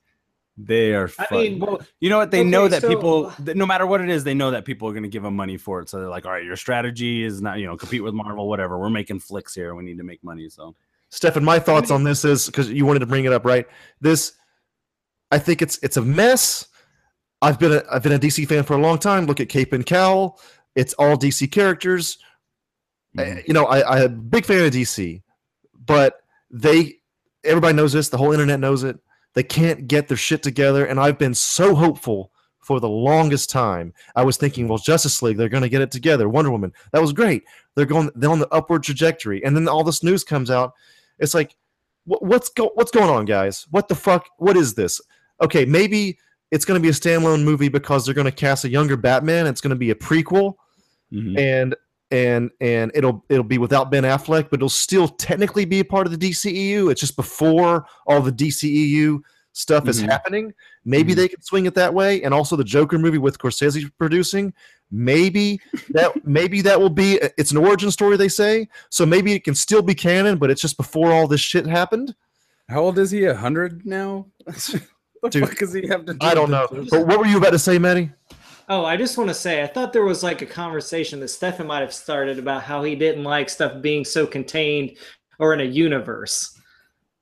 they 0.58 0.94
are. 0.94 1.10
I 1.18 1.28
mean, 1.32 1.60
well, 1.60 1.82
you 2.00 2.10
know 2.10 2.18
what? 2.18 2.32
They 2.32 2.42
okay, 2.42 2.50
know 2.50 2.68
that 2.68 2.82
so, 2.82 2.90
people, 2.90 3.34
that 3.40 3.58
no 3.58 3.66
matter 3.66 3.86
what 3.86 4.00
it 4.02 4.10
is, 4.10 4.24
they 4.24 4.34
know 4.34 4.52
that 4.52 4.64
people 4.64 4.88
are 4.88 4.94
going 4.94 5.04
to 5.04 5.10
give 5.10 5.24
them 5.24 5.36
money 5.36 5.58
for 5.58 5.82
it. 5.82 5.90
So 5.90 6.00
they're 6.00 6.10
like, 6.10 6.26
all 6.26 6.32
right, 6.32 6.46
your 6.46 6.56
strategy 6.56 7.24
is 7.24 7.42
not, 7.42 7.60
you 7.60 7.66
know, 7.66 7.76
compete 7.76 8.04
with 8.04 8.14
Marvel, 8.14 8.48
whatever. 8.48 8.80
We're 8.80 8.90
making 8.90 9.20
flicks 9.20 9.54
here. 9.54 9.76
We 9.76 9.84
need 9.84 9.98
to 9.98 10.04
make 10.04 10.24
money. 10.24 10.48
So 10.48 10.74
Stefan, 11.16 11.46
my 11.46 11.60
thoughts 11.60 11.92
on 11.92 12.04
this 12.04 12.26
is 12.26 12.48
because 12.48 12.70
you 12.70 12.86
wanted 12.86 13.00
to 13.00 13.06
bring 13.06 13.24
it 13.24 13.32
up, 13.32 13.46
right? 13.46 13.66
This, 14.02 14.34
I 15.32 15.40
think 15.40 15.62
it's 15.62 15.78
it's 15.82 15.96
a 15.96 16.02
mess. 16.02 16.68
I've 17.42 17.58
been 17.58 17.72
a 17.72 17.84
I've 17.90 18.04
been 18.04 18.12
a 18.12 18.20
DC 18.20 18.46
fan 18.50 18.64
for 18.64 18.74
a 18.74 18.82
long 18.82 19.00
time. 19.00 19.26
Look 19.26 19.40
at 19.40 19.48
Cape 19.48 19.72
and 19.72 19.86
Cowl. 19.86 20.42
It's 20.76 20.94
all 20.96 21.16
DC 21.16 21.50
characters. 21.54 22.18
Mm-hmm. 23.18 23.40
You 23.48 23.54
know, 23.54 23.64
I, 23.64 23.98
I'm 23.98 24.04
a 24.04 24.10
big 24.10 24.46
fan 24.46 24.66
of 24.66 24.74
DC, 24.74 25.22
but 25.86 26.22
they 26.52 26.96
everybody 27.46 27.74
knows 27.74 27.94
this. 27.94 28.10
The 28.10 28.18
whole 28.18 28.34
internet 28.34 28.60
knows 28.60 28.84
it. 28.84 29.00
They 29.36 29.44
can't 29.44 29.88
get 29.88 30.10
their 30.10 30.18
shit 30.18 30.44
together, 30.44 30.86
and 30.86 31.00
I've 31.00 31.18
been 31.18 31.34
so 31.34 31.76
hopeful 31.76 32.34
for 32.60 32.82
the 32.82 32.90
longest 32.90 33.50
time. 33.50 33.94
I 34.18 34.24
was 34.26 34.36
thinking, 34.36 34.68
well, 34.68 34.80
Justice 34.80 35.22
League, 35.22 35.38
they're 35.38 35.48
going 35.48 35.64
to 35.64 35.70
get 35.70 35.82
it 35.82 35.92
together. 35.92 36.28
Wonder 36.28 36.52
Woman, 36.52 36.74
that 36.92 37.02
was 37.02 37.14
great. 37.14 37.44
They're 37.76 37.86
going, 37.86 38.10
they're 38.16 38.30
on 38.30 38.40
the 38.40 38.54
upward 38.54 38.84
trajectory, 38.84 39.46
and 39.46 39.56
then 39.56 39.70
all 39.70 39.84
this 39.86 40.04
news 40.04 40.26
comes 40.26 40.52
out, 40.52 40.74
it's 41.20 41.34
like 41.34 41.56
What, 42.06 42.22
what's 42.24 42.50
go 42.50 42.72
what's 42.76 42.92
going 42.92 43.10
on, 43.10 43.26
guys? 43.26 43.66
What 43.72 43.88
the 43.88 43.96
fuck? 43.96 44.28
What 44.38 44.56
is 44.58 44.74
this? 44.76 45.02
Okay, 45.42 45.66
maybe 45.66 46.18
it's 46.52 46.64
going 46.66 46.80
to 46.80 46.82
be 46.82 46.90
a 46.90 46.92
standalone 46.92 47.44
movie 47.44 47.70
because 47.70 48.06
they're 48.06 48.14
going 48.14 48.26
to 48.26 48.32
cast 48.32 48.64
a 48.66 48.70
younger 48.70 48.96
Batman. 48.96 49.48
It's 49.48 49.60
going 49.62 49.72
to 49.72 49.76
be 49.76 49.90
a 49.92 49.96
prequel, 49.96 50.54
Mhm. 51.12 51.38
and 51.38 51.76
and 52.12 52.52
and 52.62 52.92
it'll 52.94 53.26
it'll 53.30 53.44
be 53.44 53.58
without 53.58 53.90
Ben 53.90 54.04
Affleck, 54.04 54.50
but 54.52 54.60
it'll 54.60 54.70
still 54.70 55.08
technically 55.08 55.66
be 55.66 55.80
a 55.80 55.86
part 55.86 56.06
of 56.06 56.12
the 56.18 56.18
DCEU. 56.30 56.92
It's 56.92 57.02
just 57.02 57.16
before 57.16 57.86
all 58.06 58.22
the 58.22 58.32
DCEU 58.32 59.20
stuff 59.54 59.88
is 59.88 60.02
Mhm. 60.04 60.10
happening. 60.10 60.54
Maybe 60.86 61.14
Mhm. 61.14 61.16
they 61.16 61.28
can 61.30 61.42
swing 61.42 61.66
it 61.66 61.74
that 61.76 61.94
way, 61.94 62.22
and 62.22 62.34
also 62.34 62.56
the 62.56 62.64
Joker 62.64 63.00
movie 63.00 63.18
with 63.18 63.38
Scorsese 63.40 63.90
producing. 63.98 64.54
Maybe 64.92 65.60
that 65.90 66.26
maybe 66.26 66.62
that 66.62 66.80
will 66.80 66.90
be 66.90 67.20
it's 67.38 67.52
an 67.52 67.58
origin 67.58 67.92
story 67.92 68.18
they 68.18 68.30
say, 68.30 68.70
so 68.90 69.06
maybe 69.06 69.34
it 69.34 69.44
can 69.44 69.56
still 69.56 69.82
be 69.82 69.96
canon, 69.96 70.38
but 70.38 70.52
it's 70.52 70.62
just 70.62 70.78
before 70.78 71.12
all 71.12 71.28
this 71.28 71.42
shit 71.42 71.66
happened. 71.66 72.16
How 72.70 72.82
old 72.82 72.98
is 72.98 73.12
he? 73.12 73.26
A 73.26 73.36
hundred 73.36 73.86
now? 73.86 74.28
what 75.20 75.32
Dude, 75.32 75.48
fuck 75.48 75.58
does 75.58 75.74
he 75.74 75.88
have 75.88 76.06
to 76.06 76.14
do? 76.14 76.26
I 76.26 76.34
don't 76.34 76.52
know. 76.52 76.68
this? 76.72 76.90
But 76.90 77.08
what 77.08 77.20
were 77.20 77.26
you 77.26 77.38
about 77.38 77.52
to 77.52 77.60
say, 77.60 77.78
Maddie? 77.78 78.12
Oh, 78.68 78.84
I 78.84 78.98
just 78.98 79.18
want 79.18 79.30
to 79.30 79.36
say, 79.36 79.62
I 79.62 79.68
thought 79.68 79.94
there 79.94 80.04
was 80.04 80.24
like 80.24 80.42
a 80.42 80.48
conversation 80.48 81.20
that 81.20 81.28
Stefan 81.28 81.68
might 81.68 81.82
have 81.82 81.94
started 81.94 82.40
about 82.40 82.64
how 82.64 82.84
he 82.84 82.96
didn't 82.96 83.24
like 83.24 83.48
stuff 83.50 83.80
being 83.82 84.04
so 84.04 84.26
contained 84.26 84.98
or 85.38 85.54
in 85.54 85.62
a 85.62 85.66
universe. 85.66 86.60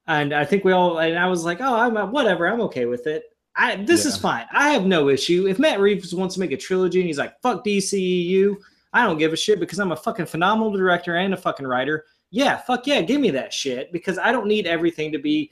And 0.07 0.34
I 0.34 0.45
think 0.45 0.64
we 0.64 0.72
all, 0.72 0.99
and 0.99 1.20
I 1.20 1.28
was 1.28 1.43
like, 1.43 1.59
oh, 1.59 1.76
I'm 1.76 1.97
uh, 1.97 2.05
whatever, 2.05 2.47
I'm 2.47 2.61
okay 2.61 2.86
with 2.86 3.07
it. 3.07 3.24
I 3.56 3.76
this 3.78 4.06
is 4.06 4.18
fine. 4.18 4.45
I 4.51 4.70
have 4.70 4.86
no 4.86 5.10
issue. 5.10 5.47
If 5.47 5.60
Matt 5.60 5.80
Reeves 5.80 6.14
wants 6.14 6.36
to 6.36 6.39
make 6.39 6.51
a 6.51 6.58
trilogy 6.58 6.99
and 6.99 7.08
he's 7.08 7.20
like, 7.20 7.39
fuck 7.41 7.64
DCEU, 7.64 8.56
I 8.93 9.06
don't 9.06 9.18
give 9.18 9.34
a 9.34 9.38
shit 9.38 9.60
because 9.60 9.80
I'm 9.80 9.91
a 9.91 9.95
fucking 9.95 10.26
phenomenal 10.26 10.72
director 10.72 11.16
and 11.16 11.34
a 11.34 11.38
fucking 11.38 11.68
writer. 11.68 12.06
Yeah, 12.32 12.58
fuck 12.58 12.88
yeah, 12.88 13.01
give 13.01 13.22
me 13.22 13.30
that 13.32 13.54
shit 13.54 13.91
because 13.91 14.18
I 14.18 14.32
don't 14.32 14.47
need 14.47 14.66
everything 14.66 15.12
to 15.12 15.20
be 15.20 15.51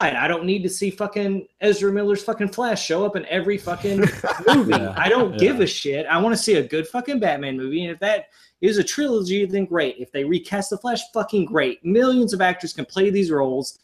I 0.00 0.24
I 0.24 0.28
don't 0.28 0.44
need 0.44 0.62
to 0.62 0.68
see 0.68 0.90
fucking 0.90 1.46
Ezra 1.60 1.92
Miller's 1.92 2.22
fucking 2.22 2.48
Flash 2.48 2.84
show 2.84 3.04
up 3.04 3.16
in 3.16 3.26
every 3.26 3.58
fucking 3.58 3.98
movie. 4.46 4.72
Yeah, 4.72 4.94
I 4.96 5.08
don't 5.08 5.32
yeah. 5.32 5.38
give 5.38 5.60
a 5.60 5.66
shit. 5.66 6.06
I 6.06 6.18
want 6.18 6.36
to 6.36 6.42
see 6.42 6.54
a 6.54 6.66
good 6.66 6.86
fucking 6.86 7.20
Batman 7.20 7.56
movie. 7.56 7.84
And 7.84 7.92
if 7.92 7.98
that 8.00 8.26
is 8.60 8.78
a 8.78 8.84
trilogy, 8.84 9.44
then 9.44 9.64
great. 9.64 9.96
If 9.98 10.12
they 10.12 10.24
recast 10.24 10.70
the 10.70 10.78
Flash, 10.78 11.00
fucking 11.12 11.46
great. 11.46 11.84
Millions 11.84 12.32
of 12.32 12.40
actors 12.40 12.72
can 12.72 12.84
play 12.84 13.10
these 13.10 13.30
roles. 13.30 13.78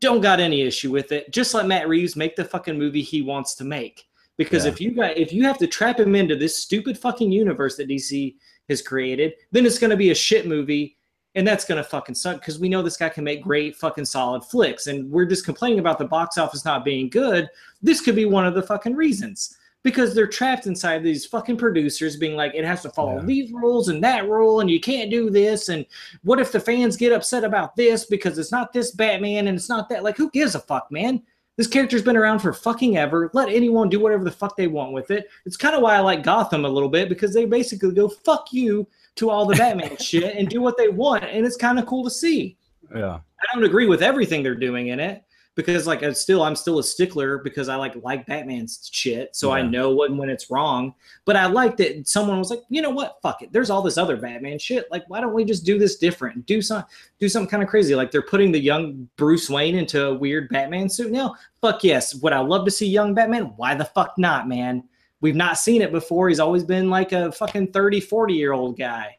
Don't 0.00 0.20
got 0.20 0.40
any 0.40 0.62
issue 0.62 0.90
with 0.90 1.12
it. 1.12 1.30
Just 1.32 1.54
let 1.54 1.66
Matt 1.66 1.88
Reeves 1.88 2.16
make 2.16 2.36
the 2.36 2.44
fucking 2.44 2.78
movie 2.78 3.02
he 3.02 3.22
wants 3.22 3.54
to 3.56 3.64
make. 3.64 4.06
Because 4.36 4.64
Yeah. 4.64 4.72
if 4.72 4.80
you 4.80 4.90
got 4.92 5.16
if 5.16 5.32
you 5.32 5.44
have 5.44 5.58
to 5.58 5.66
trap 5.66 6.00
him 6.00 6.14
into 6.14 6.36
this 6.36 6.56
stupid 6.56 6.98
fucking 6.98 7.30
universe 7.30 7.76
that 7.76 7.88
DC 7.88 8.36
has 8.68 8.82
created, 8.82 9.34
then 9.52 9.66
it's 9.66 9.78
gonna 9.78 9.96
be 9.96 10.10
a 10.10 10.14
shit 10.14 10.46
movie 10.46 10.96
and 11.36 11.46
that's 11.46 11.64
gonna 11.64 11.84
fucking 11.84 12.14
suck 12.14 12.40
because 12.40 12.58
we 12.58 12.68
know 12.68 12.82
this 12.82 12.96
guy 12.96 13.08
can 13.08 13.24
make 13.24 13.42
great 13.42 13.76
fucking 13.76 14.04
solid 14.04 14.42
flicks, 14.44 14.86
and 14.86 15.10
we're 15.10 15.24
just 15.26 15.44
complaining 15.44 15.80
about 15.80 15.98
the 15.98 16.04
box 16.04 16.38
office 16.38 16.64
not 16.64 16.84
being 16.84 17.08
good. 17.08 17.48
This 17.82 18.00
could 18.00 18.14
be 18.14 18.24
one 18.24 18.46
of 18.46 18.54
the 18.54 18.62
fucking 18.62 18.94
reasons 18.94 19.56
because 19.84 20.14
they're 20.14 20.26
trapped 20.26 20.66
inside 20.66 21.02
these 21.04 21.26
fucking 21.26 21.58
producers 21.58 22.16
being 22.16 22.34
like, 22.34 22.54
it 22.54 22.64
has 22.64 22.82
to 22.82 22.90
follow 22.90 23.18
Yeah. 23.18 23.24
these 23.26 23.52
rules 23.52 23.88
and 23.88 24.02
that 24.02 24.28
rule, 24.28 24.60
and 24.60 24.68
you 24.70 24.80
can't 24.80 25.10
do 25.10 25.30
this. 25.30 25.68
And 25.68 25.86
what 26.24 26.40
if 26.40 26.50
the 26.50 26.58
fans 26.58 26.96
get 26.96 27.12
upset 27.12 27.44
about 27.44 27.76
this 27.76 28.06
because 28.06 28.38
it's 28.38 28.50
not 28.50 28.72
this 28.72 28.90
Batman 28.90 29.46
and 29.46 29.56
it's 29.56 29.68
not 29.68 29.88
that? 29.90 30.02
Like, 30.02 30.16
who 30.16 30.30
gives 30.30 30.54
a 30.54 30.60
fuck, 30.60 30.90
man? 30.90 31.22
This 31.56 31.66
character's 31.68 32.02
been 32.02 32.16
around 32.16 32.40
for 32.40 32.52
fucking 32.52 32.96
ever. 32.96 33.30
Let 33.34 33.48
anyone 33.48 33.88
do 33.88 34.00
whatever 34.00 34.24
the 34.24 34.30
fuck 34.30 34.56
they 34.56 34.66
want 34.66 34.92
with 34.92 35.12
it. 35.12 35.28
It's 35.46 35.56
kind 35.56 35.76
of 35.76 35.82
why 35.82 35.94
I 35.94 36.00
like 36.00 36.24
Gotham 36.24 36.64
a 36.64 36.68
little 36.68 36.88
bit 36.88 37.08
because 37.08 37.32
they 37.32 37.44
basically 37.44 37.92
go 37.94 38.08
fuck 38.08 38.52
you 38.52 38.88
to 39.16 39.30
all 39.30 39.46
the 39.46 39.54
Batman 39.54 39.96
shit 40.00 40.34
and 40.34 40.48
do 40.48 40.60
what 40.60 40.76
they 40.76 40.88
want, 40.88 41.22
and 41.24 41.46
it's 41.46 41.56
kind 41.56 41.78
of 41.78 41.86
cool 41.86 42.02
to 42.04 42.10
see. 42.10 42.56
Yeah. 42.92 43.14
I 43.16 43.54
don't 43.54 43.64
agree 43.64 43.86
with 43.86 44.02
everything 44.02 44.42
they're 44.42 44.54
doing 44.54 44.88
in 44.88 44.98
it 44.98 45.22
because, 45.54 45.86
like, 45.86 46.02
it's 46.02 46.20
still 46.20 46.42
I'm 46.42 46.56
still 46.56 46.78
a 46.78 46.82
stickler 46.82 47.38
because 47.38 47.68
I 47.68 47.76
like 47.76 47.94
like 48.02 48.26
Batman's 48.26 48.88
shit, 48.92 49.34
so 49.36 49.52
I 49.52 49.62
know 49.62 49.94
when 49.94 50.16
when 50.16 50.28
it's 50.28 50.50
wrong. 50.50 50.94
But 51.24 51.36
I 51.36 51.46
like 51.46 51.76
that 51.76 52.08
someone 52.08 52.38
was 52.38 52.50
like, 52.50 52.62
you 52.68 52.82
know 52.82 52.90
what, 52.90 53.18
fuck 53.22 53.42
it. 53.42 53.52
There's 53.52 53.70
all 53.70 53.82
this 53.82 53.98
other 53.98 54.16
Batman 54.16 54.58
shit. 54.58 54.86
Like, 54.90 55.04
why 55.08 55.20
don't 55.20 55.34
we 55.34 55.44
just 55.44 55.64
do 55.64 55.78
this 55.78 55.96
different? 55.96 56.46
Do 56.46 56.60
some 56.60 56.84
do 57.20 57.28
something 57.28 57.50
kind 57.50 57.62
of 57.62 57.68
crazy. 57.68 57.94
Like 57.94 58.10
they're 58.10 58.22
putting 58.22 58.52
the 58.52 58.60
young 58.60 59.08
Bruce 59.16 59.48
Wayne 59.48 59.76
into 59.76 60.06
a 60.06 60.14
weird 60.14 60.48
Batman 60.48 60.88
suit 60.88 61.12
now. 61.12 61.34
Fuck 61.60 61.84
yes. 61.84 62.14
Would 62.16 62.32
I 62.32 62.40
love 62.40 62.64
to 62.64 62.70
see 62.70 62.86
young 62.86 63.14
Batman? 63.14 63.52
Why 63.56 63.74
the 63.74 63.84
fuck 63.84 64.14
not, 64.18 64.48
man? 64.48 64.84
We've 65.20 65.34
not 65.34 65.56
seen 65.56 65.80
it 65.80 65.90
before. 65.90 66.28
He's 66.28 66.40
always 66.40 66.64
been 66.64 66.90
like 66.90 67.12
a 67.12 67.32
fucking 67.32 67.72
30, 67.72 68.00
40 68.00 68.34
year 68.34 68.52
old 68.52 68.76
guy. 68.76 69.16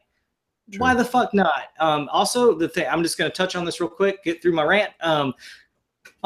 True. 0.70 0.80
Why 0.80 0.94
the 0.94 1.04
fuck 1.04 1.32
not? 1.32 1.64
Um, 1.78 2.08
also, 2.12 2.54
the 2.54 2.68
thing 2.68 2.86
I'm 2.90 3.02
just 3.02 3.18
going 3.18 3.30
to 3.30 3.36
touch 3.36 3.54
on 3.56 3.64
this 3.64 3.80
real 3.80 3.88
quick, 3.88 4.22
get 4.24 4.42
through 4.42 4.52
my 4.52 4.64
rant. 4.64 4.92
Um, 5.00 5.34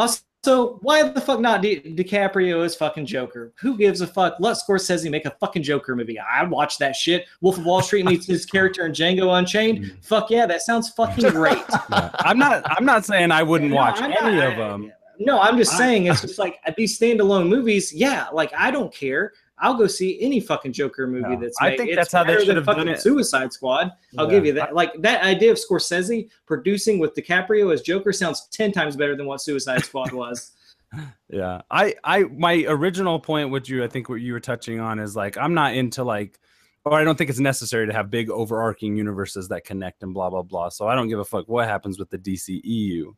also, 0.00 0.78
why 0.80 1.02
the 1.02 1.20
fuck 1.20 1.40
not 1.40 1.62
Di- 1.62 1.80
DiCaprio 1.80 2.64
as 2.64 2.74
fucking 2.74 3.06
Joker? 3.06 3.52
Who 3.60 3.76
gives 3.76 4.00
a 4.00 4.06
fuck? 4.06 4.36
Let 4.40 4.56
Scorsese 4.56 5.10
make 5.10 5.26
a 5.26 5.30
fucking 5.38 5.62
Joker 5.62 5.94
movie. 5.94 6.18
I'd 6.18 6.50
watch 6.50 6.78
that 6.78 6.96
shit. 6.96 7.26
Wolf 7.40 7.58
of 7.58 7.64
Wall 7.66 7.82
Street 7.82 8.06
meets 8.06 8.26
his 8.26 8.46
character 8.46 8.86
in 8.86 8.92
Django 8.92 9.38
Unchained. 9.38 9.84
Mm. 9.84 10.04
Fuck 10.04 10.30
yeah, 10.30 10.46
that 10.46 10.62
sounds 10.62 10.88
fucking 10.90 11.28
great. 11.30 11.62
Yeah. 11.90 12.10
I'm 12.20 12.38
not. 12.38 12.62
I'm 12.66 12.84
not 12.84 13.04
saying 13.04 13.30
I 13.32 13.42
wouldn't 13.42 13.70
No, 13.70 13.76
watch 13.76 14.00
I'm 14.00 14.12
any 14.12 14.36
not- 14.36 14.52
of 14.52 14.56
them. 14.56 14.92
No, 15.22 15.38
I'm 15.38 15.58
just 15.58 15.74
I- 15.74 15.78
saying 15.78 16.06
it's 16.06 16.22
just 16.22 16.38
like 16.38 16.58
these 16.78 16.98
standalone 16.98 17.48
movies. 17.48 17.92
Yeah, 17.92 18.28
like 18.32 18.50
I 18.56 18.70
don't 18.70 18.92
care. 18.94 19.32
I'll 19.60 19.74
go 19.74 19.86
see 19.86 20.20
any 20.20 20.40
fucking 20.40 20.72
Joker 20.72 21.06
movie 21.06 21.30
Yeah. 21.30 21.36
that's. 21.40 21.56
I 21.60 21.70
made. 21.70 21.76
think 21.78 21.88
It's 21.90 21.96
that's 21.96 22.12
how 22.12 22.24
they 22.24 22.32
better 22.34 22.40
should 22.44 22.56
than 22.56 22.64
have 22.64 22.76
done 22.76 22.88
it. 22.88 23.00
Suicide 23.00 23.52
Squad. 23.52 23.92
I'll 24.18 24.26
Yeah. 24.26 24.30
give 24.32 24.46
you 24.46 24.52
that. 24.54 24.74
Like 24.74 24.92
that 25.00 25.22
idea 25.22 25.52
of 25.52 25.58
Scorsese 25.58 26.28
producing 26.46 26.98
with 26.98 27.14
DiCaprio 27.14 27.72
as 27.72 27.82
Joker 27.82 28.12
sounds 28.12 28.48
ten 28.48 28.72
times 28.72 28.96
better 28.96 29.14
than 29.16 29.26
what 29.26 29.40
Suicide 29.40 29.84
Squad 29.84 30.12
was. 30.12 30.52
Yeah. 31.28 31.60
I 31.70 31.94
I 32.02 32.24
my 32.24 32.64
original 32.66 33.20
point 33.20 33.50
with 33.50 33.68
you 33.68 33.84
I 33.84 33.86
think 33.86 34.08
what 34.08 34.16
you 34.16 34.32
were 34.32 34.40
touching 34.40 34.80
on 34.80 34.98
is 34.98 35.14
like 35.14 35.38
I'm 35.38 35.54
not 35.54 35.72
into 35.74 36.02
like 36.02 36.40
or 36.84 36.94
I 36.98 37.04
don't 37.04 37.16
think 37.16 37.30
it's 37.30 37.38
necessary 37.38 37.86
to 37.86 37.92
have 37.92 38.10
big 38.10 38.28
overarching 38.28 38.96
universes 38.96 39.46
that 39.50 39.64
connect 39.64 40.02
and 40.02 40.12
blah 40.12 40.30
blah 40.30 40.42
blah. 40.42 40.68
So 40.68 40.88
I 40.88 40.96
don't 40.96 41.06
give 41.06 41.20
a 41.20 41.24
fuck 41.24 41.46
what 41.46 41.68
happens 41.68 42.00
with 42.00 42.10
the 42.10 42.18
DCEU. 42.18 43.14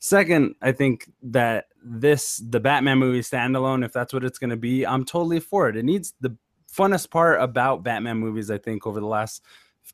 Second, 0.00 0.54
I 0.62 0.72
think 0.72 1.10
that 1.22 1.66
this 1.82 2.42
the 2.48 2.58
Batman 2.58 2.98
movie 2.98 3.20
standalone 3.20 3.84
if 3.84 3.92
that's 3.92 4.12
what 4.12 4.24
it's 4.24 4.38
going 4.38 4.50
to 4.50 4.56
be, 4.56 4.86
I'm 4.86 5.04
totally 5.04 5.40
for 5.40 5.68
it. 5.68 5.76
It 5.76 5.84
needs 5.84 6.14
the 6.20 6.36
funnest 6.72 7.10
part 7.10 7.40
about 7.40 7.82
Batman 7.82 8.16
movies 8.16 8.50
I 8.50 8.58
think 8.58 8.86
over 8.86 8.98
the 8.98 9.06
last 9.06 9.42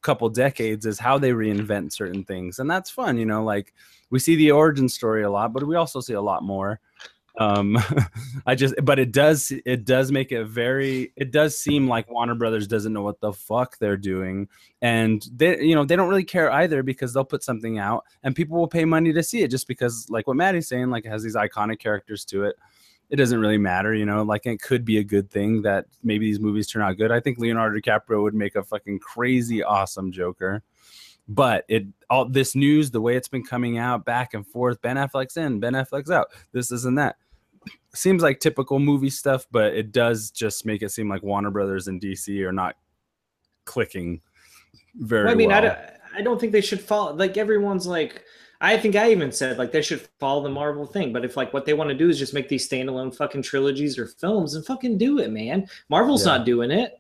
couple 0.03 0.29
decades 0.29 0.87
is 0.87 0.99
how 0.99 1.19
they 1.19 1.31
reinvent 1.31 1.93
certain 1.93 2.23
things 2.23 2.59
and 2.59 2.71
that's 2.71 2.91
fun 2.91 3.17
you 3.17 3.25
know 3.25 3.43
like 3.43 3.73
we 4.11 4.19
see 4.19 4.37
the 4.37 4.51
origin 4.51 4.89
story 4.89 5.23
a 5.23 5.31
lot 5.31 5.55
but 5.55 5.67
we 5.67 5.75
also 5.75 6.01
see 6.01 6.13
a 6.13 6.21
lot 6.21 6.43
more 6.43 6.81
um 7.39 7.79
i 8.47 8.55
just 8.55 8.75
but 8.83 8.99
it 8.99 9.13
does 9.13 9.53
it 9.65 9.85
does 9.85 10.11
make 10.11 10.33
it 10.33 10.45
very 10.45 11.13
it 11.17 11.31
does 11.31 11.59
seem 11.59 11.87
like 11.87 12.11
warner 12.11 12.35
brothers 12.35 12.67
doesn't 12.67 12.93
know 12.93 13.03
what 13.03 13.21
the 13.21 13.33
fuck 13.33 13.77
they're 13.79 13.97
doing 13.97 14.49
and 14.81 15.29
they 15.35 15.61
you 15.61 15.75
know 15.75 15.85
they 15.85 15.97
don't 15.97 16.09
really 16.09 16.25
care 16.25 16.51
either 16.51 16.83
because 16.83 17.13
they'll 17.13 17.25
put 17.25 17.43
something 17.43 17.79
out 17.79 18.05
and 18.23 18.35
people 18.35 18.59
will 18.59 18.69
pay 18.69 18.85
money 18.85 19.13
to 19.13 19.23
see 19.23 19.43
it 19.43 19.51
just 19.51 19.69
because 19.69 20.07
like 20.09 20.27
what 20.27 20.37
maddie's 20.37 20.69
saying 20.69 20.91
like 20.91 21.05
it 21.05 21.11
has 21.11 21.23
these 21.23 21.37
iconic 21.37 21.79
characters 21.79 22.25
to 22.25 22.45
it 22.45 22.57
it 23.09 23.17
doesn't 23.17 23.41
really 23.41 23.59
matter, 23.59 23.95
you 23.95 24.05
know. 24.05 24.23
Like 24.23 24.47
it 24.47 24.61
could 24.61 24.85
be 24.85 24.99
a 24.99 25.05
good 25.05 25.31
thing 25.31 25.63
that 25.63 25.87
maybe 26.03 26.27
these 26.27 26.41
movies 26.41 26.67
turn 26.67 26.83
out 26.83 26.97
good. 26.97 27.13
I 27.13 27.21
think 27.21 27.39
Leonardo 27.39 27.79
DiCaprio 27.79 28.23
would 28.23 28.35
make 28.35 28.57
a 28.57 28.65
fucking 28.65 28.99
crazy 28.99 29.63
awesome 29.63 30.13
Joker. 30.13 30.63
But 31.29 31.65
it 31.69 31.87
all 32.09 32.29
this 32.29 32.55
news, 32.55 32.91
the 32.91 33.01
way 33.01 33.17
it's 33.17 33.29
been 33.29 33.45
coming 33.45 33.79
out 33.79 34.05
back 34.05 34.35
and 34.35 34.47
forth, 34.47 34.81
Ben 34.81 34.97
Affleck's 34.97 35.37
in, 35.37 35.59
Ben 35.59 35.73
Affleck's 35.73 36.11
out. 36.11 36.29
This 36.53 36.71
isn't 36.71 36.97
that. 36.97 37.17
Seems 37.95 38.23
like 38.23 38.41
typical 38.41 38.79
movie 38.79 39.11
stuff, 39.11 39.47
but 39.51 39.75
it 39.75 39.91
does 39.93 40.31
just 40.31 40.67
make 40.67 40.83
it 40.83 40.91
seem 40.91 41.09
like 41.09 41.23
Warner 41.23 41.51
Brothers 41.51 41.89
and 41.89 42.01
DC 42.01 42.43
are 42.45 42.53
not 42.53 42.77
clicking 43.65 44.21
very 44.97 45.25
Well, 45.25 45.33
I 45.33 45.37
mean, 45.37 45.49
well. 45.49 45.59
I 45.59 45.61
don't, 45.63 45.79
I 46.17 46.23
don't 46.23 46.41
think 46.41 46.53
they 46.53 46.61
should 46.61 46.81
follow. 46.81 47.15
Like 47.15 47.37
everyone's 47.37 47.87
like, 47.87 48.23
I 48.61 48.77
think 48.79 48.97
I 48.97 49.11
even 49.11 49.33
said 49.33 49.59
like 49.59 49.73
they 49.73 49.83
should 49.83 50.09
follow 50.21 50.43
the 50.43 50.49
Marvel 50.51 50.87
thing. 50.87 51.13
But 51.13 51.25
if 51.25 51.37
like 51.37 51.53
what 51.53 51.65
they 51.67 51.75
want 51.75 51.89
to 51.91 51.95
do 51.97 52.09
is 52.09 52.19
just 52.19 52.35
make 52.35 52.49
these 52.49 52.69
standalone 52.69 53.15
fucking 53.15 53.43
trilogies 53.43 53.99
or 53.99 54.07
films, 54.07 54.55
and 54.55 54.65
fucking 54.65 54.99
do 54.99 55.19
it, 55.19 55.31
man. 55.31 55.67
Marvel's 55.89 56.25
Yeah. 56.27 56.37
not 56.39 56.47
doing 56.47 56.71
it, 56.71 56.93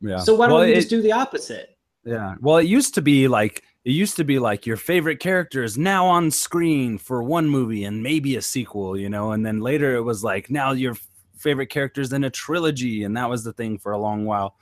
yeah. 0.00 0.18
so 0.18 0.34
why 0.34 0.46
don't 0.46 0.56
Well, 0.56 0.64
we 0.66 0.72
it- 0.72 0.76
just 0.76 0.90
do 0.90 1.02
the 1.02 1.12
opposite? 1.12 1.76
Yeah. 2.04 2.36
Well, 2.40 2.58
it 2.58 2.66
used 2.66 2.94
to 2.94 3.02
be 3.02 3.28
like 3.28 3.62
it 3.84 3.92
used 3.92 4.16
to 4.16 4.24
be 4.24 4.38
like 4.38 4.66
your 4.66 4.76
favorite 4.76 5.20
character 5.20 5.62
is 5.62 5.78
now 5.78 6.06
on 6.06 6.30
screen 6.30 6.98
for 6.98 7.22
one 7.22 7.48
movie 7.48 7.84
and 7.84 8.02
maybe 8.02 8.36
a 8.36 8.42
sequel, 8.42 8.98
you 8.98 9.08
know, 9.08 9.32
and 9.32 9.46
then 9.46 9.60
later 9.60 9.94
it 9.94 10.02
was 10.02 10.24
like 10.24 10.50
now 10.50 10.72
your 10.72 10.96
favorite 11.36 11.68
character's 11.68 12.12
in 12.12 12.24
a 12.24 12.30
trilogy 12.30 13.04
and 13.04 13.16
that 13.16 13.30
was 13.30 13.44
the 13.44 13.52
thing 13.52 13.78
for 13.78 13.92
a 13.92 13.98
long 13.98 14.24
while. 14.24 14.56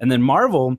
And 0.00 0.10
then 0.10 0.22
Marvel 0.22 0.78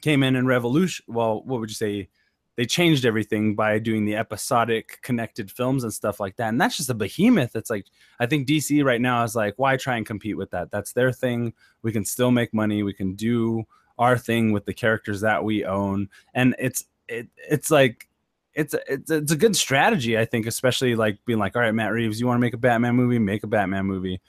came 0.00 0.22
in 0.22 0.36
and 0.36 0.48
revolution 0.48 1.04
well, 1.08 1.42
what 1.44 1.60
would 1.60 1.70
you 1.70 1.74
say? 1.74 2.08
They 2.56 2.64
changed 2.64 3.04
everything 3.04 3.56
by 3.56 3.80
doing 3.80 4.04
the 4.04 4.14
episodic 4.14 5.00
connected 5.02 5.50
films 5.50 5.82
and 5.82 5.92
stuff 5.92 6.20
like 6.20 6.36
that. 6.36 6.50
And 6.50 6.60
that's 6.60 6.76
just 6.76 6.90
a 6.90 6.94
behemoth. 6.94 7.56
It's 7.56 7.70
like 7.70 7.86
I 8.18 8.26
think 8.26 8.48
DC 8.48 8.84
right 8.84 9.00
now 9.00 9.22
is 9.24 9.36
like 9.36 9.54
why 9.56 9.76
try 9.76 9.96
and 9.96 10.06
compete 10.06 10.36
with 10.36 10.50
that? 10.52 10.70
That's 10.70 10.92
their 10.92 11.12
thing. 11.12 11.52
We 11.82 11.92
can 11.92 12.04
still 12.04 12.30
make 12.30 12.54
money. 12.54 12.82
We 12.82 12.94
can 12.94 13.14
do 13.14 13.64
our 13.98 14.16
thing 14.18 14.52
with 14.52 14.64
the 14.64 14.74
characters 14.74 15.20
that 15.20 15.44
we 15.44 15.64
own 15.64 16.08
and 16.34 16.56
it's 16.58 16.84
it, 17.08 17.28
it's 17.50 17.70
like 17.70 18.08
it's 18.54 18.72
a, 18.74 18.80
it's 18.92 19.10
a, 19.10 19.16
it's 19.16 19.32
a 19.32 19.36
good 19.36 19.56
strategy, 19.56 20.16
I 20.18 20.24
think, 20.24 20.46
especially 20.46 20.94
like 20.94 21.18
being 21.26 21.38
like, 21.38 21.56
all 21.56 21.62
right, 21.62 21.74
Matt 21.74 21.92
Reeves, 21.92 22.20
you 22.20 22.26
want 22.26 22.36
to 22.36 22.40
make 22.40 22.54
a 22.54 22.58
Batman 22.58 22.94
movie, 22.94 23.18
make 23.18 23.42
a 23.42 23.46
Batman 23.48 23.86
movie. 23.86 24.20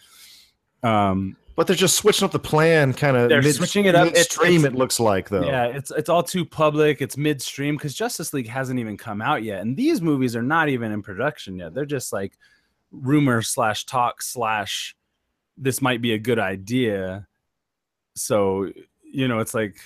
Um, 0.83 1.37
But 1.55 1.67
they're 1.67 1.75
just 1.75 1.95
switching 1.95 2.25
up 2.25 2.31
the 2.31 2.39
plan, 2.39 2.93
kind 2.93 3.15
of. 3.17 3.29
They're 3.29 3.41
switching 3.43 3.85
it 3.85 3.95
up. 3.95 4.07
It's- 4.07 4.25
it's- 4.41 4.63
It 4.63 4.75
looks 4.75 4.99
like 4.99 5.29
though. 5.29 5.45
Yeah, 5.45 5.65
it's 5.67 5.89
it's 5.91 6.09
all 6.09 6.23
too 6.23 6.43
public. 6.45 7.01
It's 7.01 7.17
midstream 7.17 7.75
because 7.77 7.93
Justice 7.95 8.33
League 8.33 8.47
hasn't 8.49 8.79
even 8.79 8.97
come 8.97 9.21
out 9.21 9.43
yet, 9.43 9.61
and 9.61 9.77
these 9.77 10.01
movies 10.01 10.35
are 10.35 10.43
not 10.43 10.69
even 10.69 10.91
in 10.91 11.01
production 11.01 11.57
yet. 11.57 11.73
They're 11.73 11.85
just 11.85 12.11
like 12.11 12.33
rumor 12.91 13.41
slash 13.41 13.85
talk 13.85 14.21
slash 14.21 14.95
this 15.57 15.81
might 15.81 16.01
be 16.01 16.13
a 16.13 16.17
good 16.19 16.39
idea. 16.39 17.27
So 18.15 18.71
you 19.11 19.27
know, 19.27 19.39
it's 19.39 19.53
like 19.53 19.77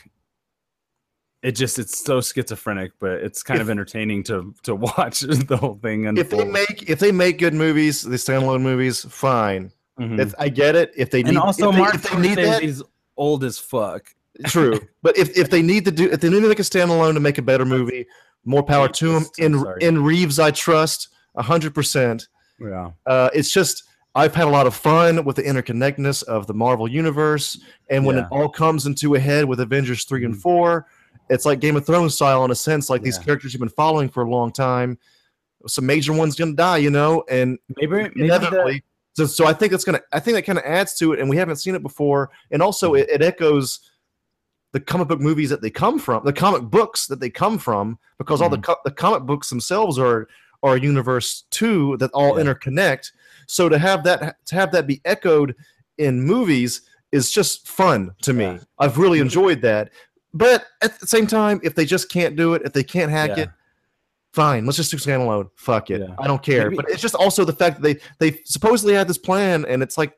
it 1.42 1.54
just 1.54 1.80
it's 1.80 2.04
so 2.04 2.22
schizophrenic, 2.22 2.92
but 3.00 3.12
it's 3.14 3.44
kind 3.44 3.62
of 3.62 3.70
entertaining 3.70 4.24
to 4.24 4.54
to 4.64 4.76
watch 4.98 5.22
the 5.22 5.58
whole 5.58 5.80
thing. 5.82 6.08
And 6.08 6.18
if 6.18 6.30
they 6.30 6.46
make 6.46 6.90
if 6.90 7.00
they 7.00 7.12
make 7.12 7.38
good 7.40 7.54
movies, 7.54 8.02
the 8.02 8.18
standalone 8.18 8.62
movies, 8.62 9.06
fine. 9.10 9.72
Mhm. 10.00 10.20
If, 10.20 10.34
I 10.40 10.48
get 10.48 10.76
it. 10.76 10.94
If 10.96 11.12
they 11.12 11.24
need, 11.24 11.30
and 11.30 11.38
also 11.38 11.70
if 11.70 11.76
they, 11.76 11.82
Mark 11.82 11.96
if 11.96 12.04
they 12.10 12.20
need 12.20 12.38
that, 12.38 12.82
old 13.18 13.44
as 13.44 13.60
fuck. 13.60 14.14
true. 14.46 14.80
But 15.02 15.18
if, 15.18 15.38
if 15.38 15.50
they 15.50 15.62
need 15.62 15.84
to 15.86 15.92
do, 15.92 16.10
if 16.10 16.22
they 16.22 16.30
need 16.30 16.40
to 16.42 16.48
make 16.48 16.60
a 16.60 16.64
standalone 16.64 17.14
to 17.16 17.20
make 17.20 17.38
a 17.38 17.42
better 17.42 17.66
movie, 17.66 18.06
more 18.46 18.64
power 18.64 18.88
to 18.88 19.14
them. 19.14 19.26
In 19.38 19.66
in 19.82 20.04
Reeves, 20.04 20.40
I 20.40 20.52
trust 20.52 21.10
hundred 21.38 21.74
percent. 21.74 22.28
Yeah, 22.62 22.92
Uh, 23.06 23.30
it's 23.34 23.52
just 23.52 23.84
I've 24.16 24.36
had 24.36 24.48
a 24.48 24.50
lot 24.50 24.68
of 24.68 24.76
fun 24.76 25.24
with 25.24 25.36
the 25.38 25.44
interconnectedness 25.44 26.24
of 26.24 26.48
the 26.48 26.54
Marvel 26.54 26.88
universe, 26.90 27.60
and 27.90 28.06
when 28.06 28.18
it 28.18 28.26
all 28.32 28.50
comes 28.50 28.86
into 28.86 29.16
a 29.16 29.20
head 29.20 29.46
with 29.46 29.60
Avengers 29.62 30.04
three 30.06 30.26
and 30.26 30.34
Mhm. 30.36 30.42
four, 30.42 30.88
it's 31.30 31.46
like 31.46 31.60
Game 31.60 31.76
of 31.76 31.86
Thrones 31.86 32.16
style 32.16 32.44
in 32.46 32.52
a 32.52 32.56
sense. 32.56 32.90
Like 32.90 33.02
these 33.02 33.18
characters 33.18 33.54
you've 33.54 33.60
been 33.60 33.70
following 33.70 34.10
for 34.10 34.24
a 34.24 34.30
long 34.30 34.52
time, 34.52 34.98
some 35.68 35.86
major 35.86 36.14
ones 36.14 36.36
gonna 36.36 36.54
die, 36.54 36.78
you 36.78 36.90
know, 36.90 37.24
and 37.30 37.58
maybe 37.78 37.96
maybe 37.96 38.10
the, 38.16 38.24
inevitably. 38.26 38.84
So, 39.14 39.26
so 39.26 39.46
I 39.46 39.54
think 39.54 39.72
that's 39.72 39.84
gonna. 39.84 40.02
I 40.14 40.20
think 40.20 40.36
that 40.36 40.44
kind 40.44 40.58
of 40.58 40.66
adds 40.66 40.96
to 41.00 41.14
it, 41.14 41.20
and 41.20 41.30
we 41.30 41.36
haven't 41.38 41.58
seen 41.58 41.76
it 41.76 41.84
before, 41.84 42.30
and 42.52 42.62
also 42.62 42.94
Mm-hmm. 42.94 43.10
it, 43.10 43.22
it 43.22 43.22
echoes 43.22 43.80
the 44.72 44.80
comic 44.80 45.08
book 45.08 45.20
movies 45.20 45.50
that 45.50 45.62
they 45.62 45.70
come 45.72 45.98
from, 46.00 46.24
the 46.24 46.32
comic 46.34 46.62
books 46.64 47.08
that 47.08 47.20
they 47.20 47.30
come 47.30 47.58
from, 47.58 47.98
because 48.20 48.42
all 48.42 48.50
the 48.50 48.58
Mm-hmm. 48.58 48.64
co- 48.72 48.78
the 48.86 48.92
comic 48.92 49.24
books 49.24 49.50
themselves 49.50 49.98
are 50.00 50.28
are 50.64 50.76
a 50.76 50.80
universe 50.82 51.46
too 51.52 51.98
that 51.98 52.12
all 52.12 52.38
Yeah. 52.38 52.44
interconnect. 52.46 53.12
So 53.48 53.68
to 53.70 53.78
have 53.78 54.04
that 54.04 54.38
to 54.46 54.56
have 54.56 54.72
that 54.72 54.88
be 54.88 55.02
echoed 55.06 55.56
in 55.98 56.22
movies 56.22 56.82
is 57.12 57.32
just 57.32 57.68
fun 57.68 58.12
to 58.22 58.34
me. 58.34 58.44
Yeah. 58.46 58.60
I've 58.78 58.98
really 59.00 59.20
enjoyed 59.20 59.62
that. 59.64 59.90
But 60.34 60.66
at 60.82 61.00
the 61.00 61.08
same 61.08 61.26
time, 61.28 61.60
if 61.64 61.74
they 61.76 61.86
just 61.86 62.10
can't 62.12 62.36
do 62.36 62.54
it, 62.54 62.62
if 62.64 62.74
they 62.74 62.84
can't 62.84 63.12
hack 63.12 63.32
Yeah. 63.32 63.44
it, 63.44 63.50
fine. 64.34 64.66
Let's 64.66 64.78
just 64.78 64.92
do 64.92 64.98
standalone. 64.98 65.50
Fuck 65.56 65.90
it. 65.90 66.02
Yeah. 66.02 66.16
I 66.20 66.28
don't 66.28 66.42
care. 66.44 66.66
Maybe- 66.70 66.76
But 66.78 66.90
it's 66.90 67.02
just 67.02 67.16
also 67.16 67.44
the 67.44 67.54
fact 67.54 67.82
that 67.82 67.84
they 68.20 68.30
they 68.32 68.40
supposedly 68.46 68.94
had 68.94 69.08
this 69.08 69.18
plan, 69.18 69.66
and 69.66 69.82
it's 69.82 69.98
like, 69.98 70.14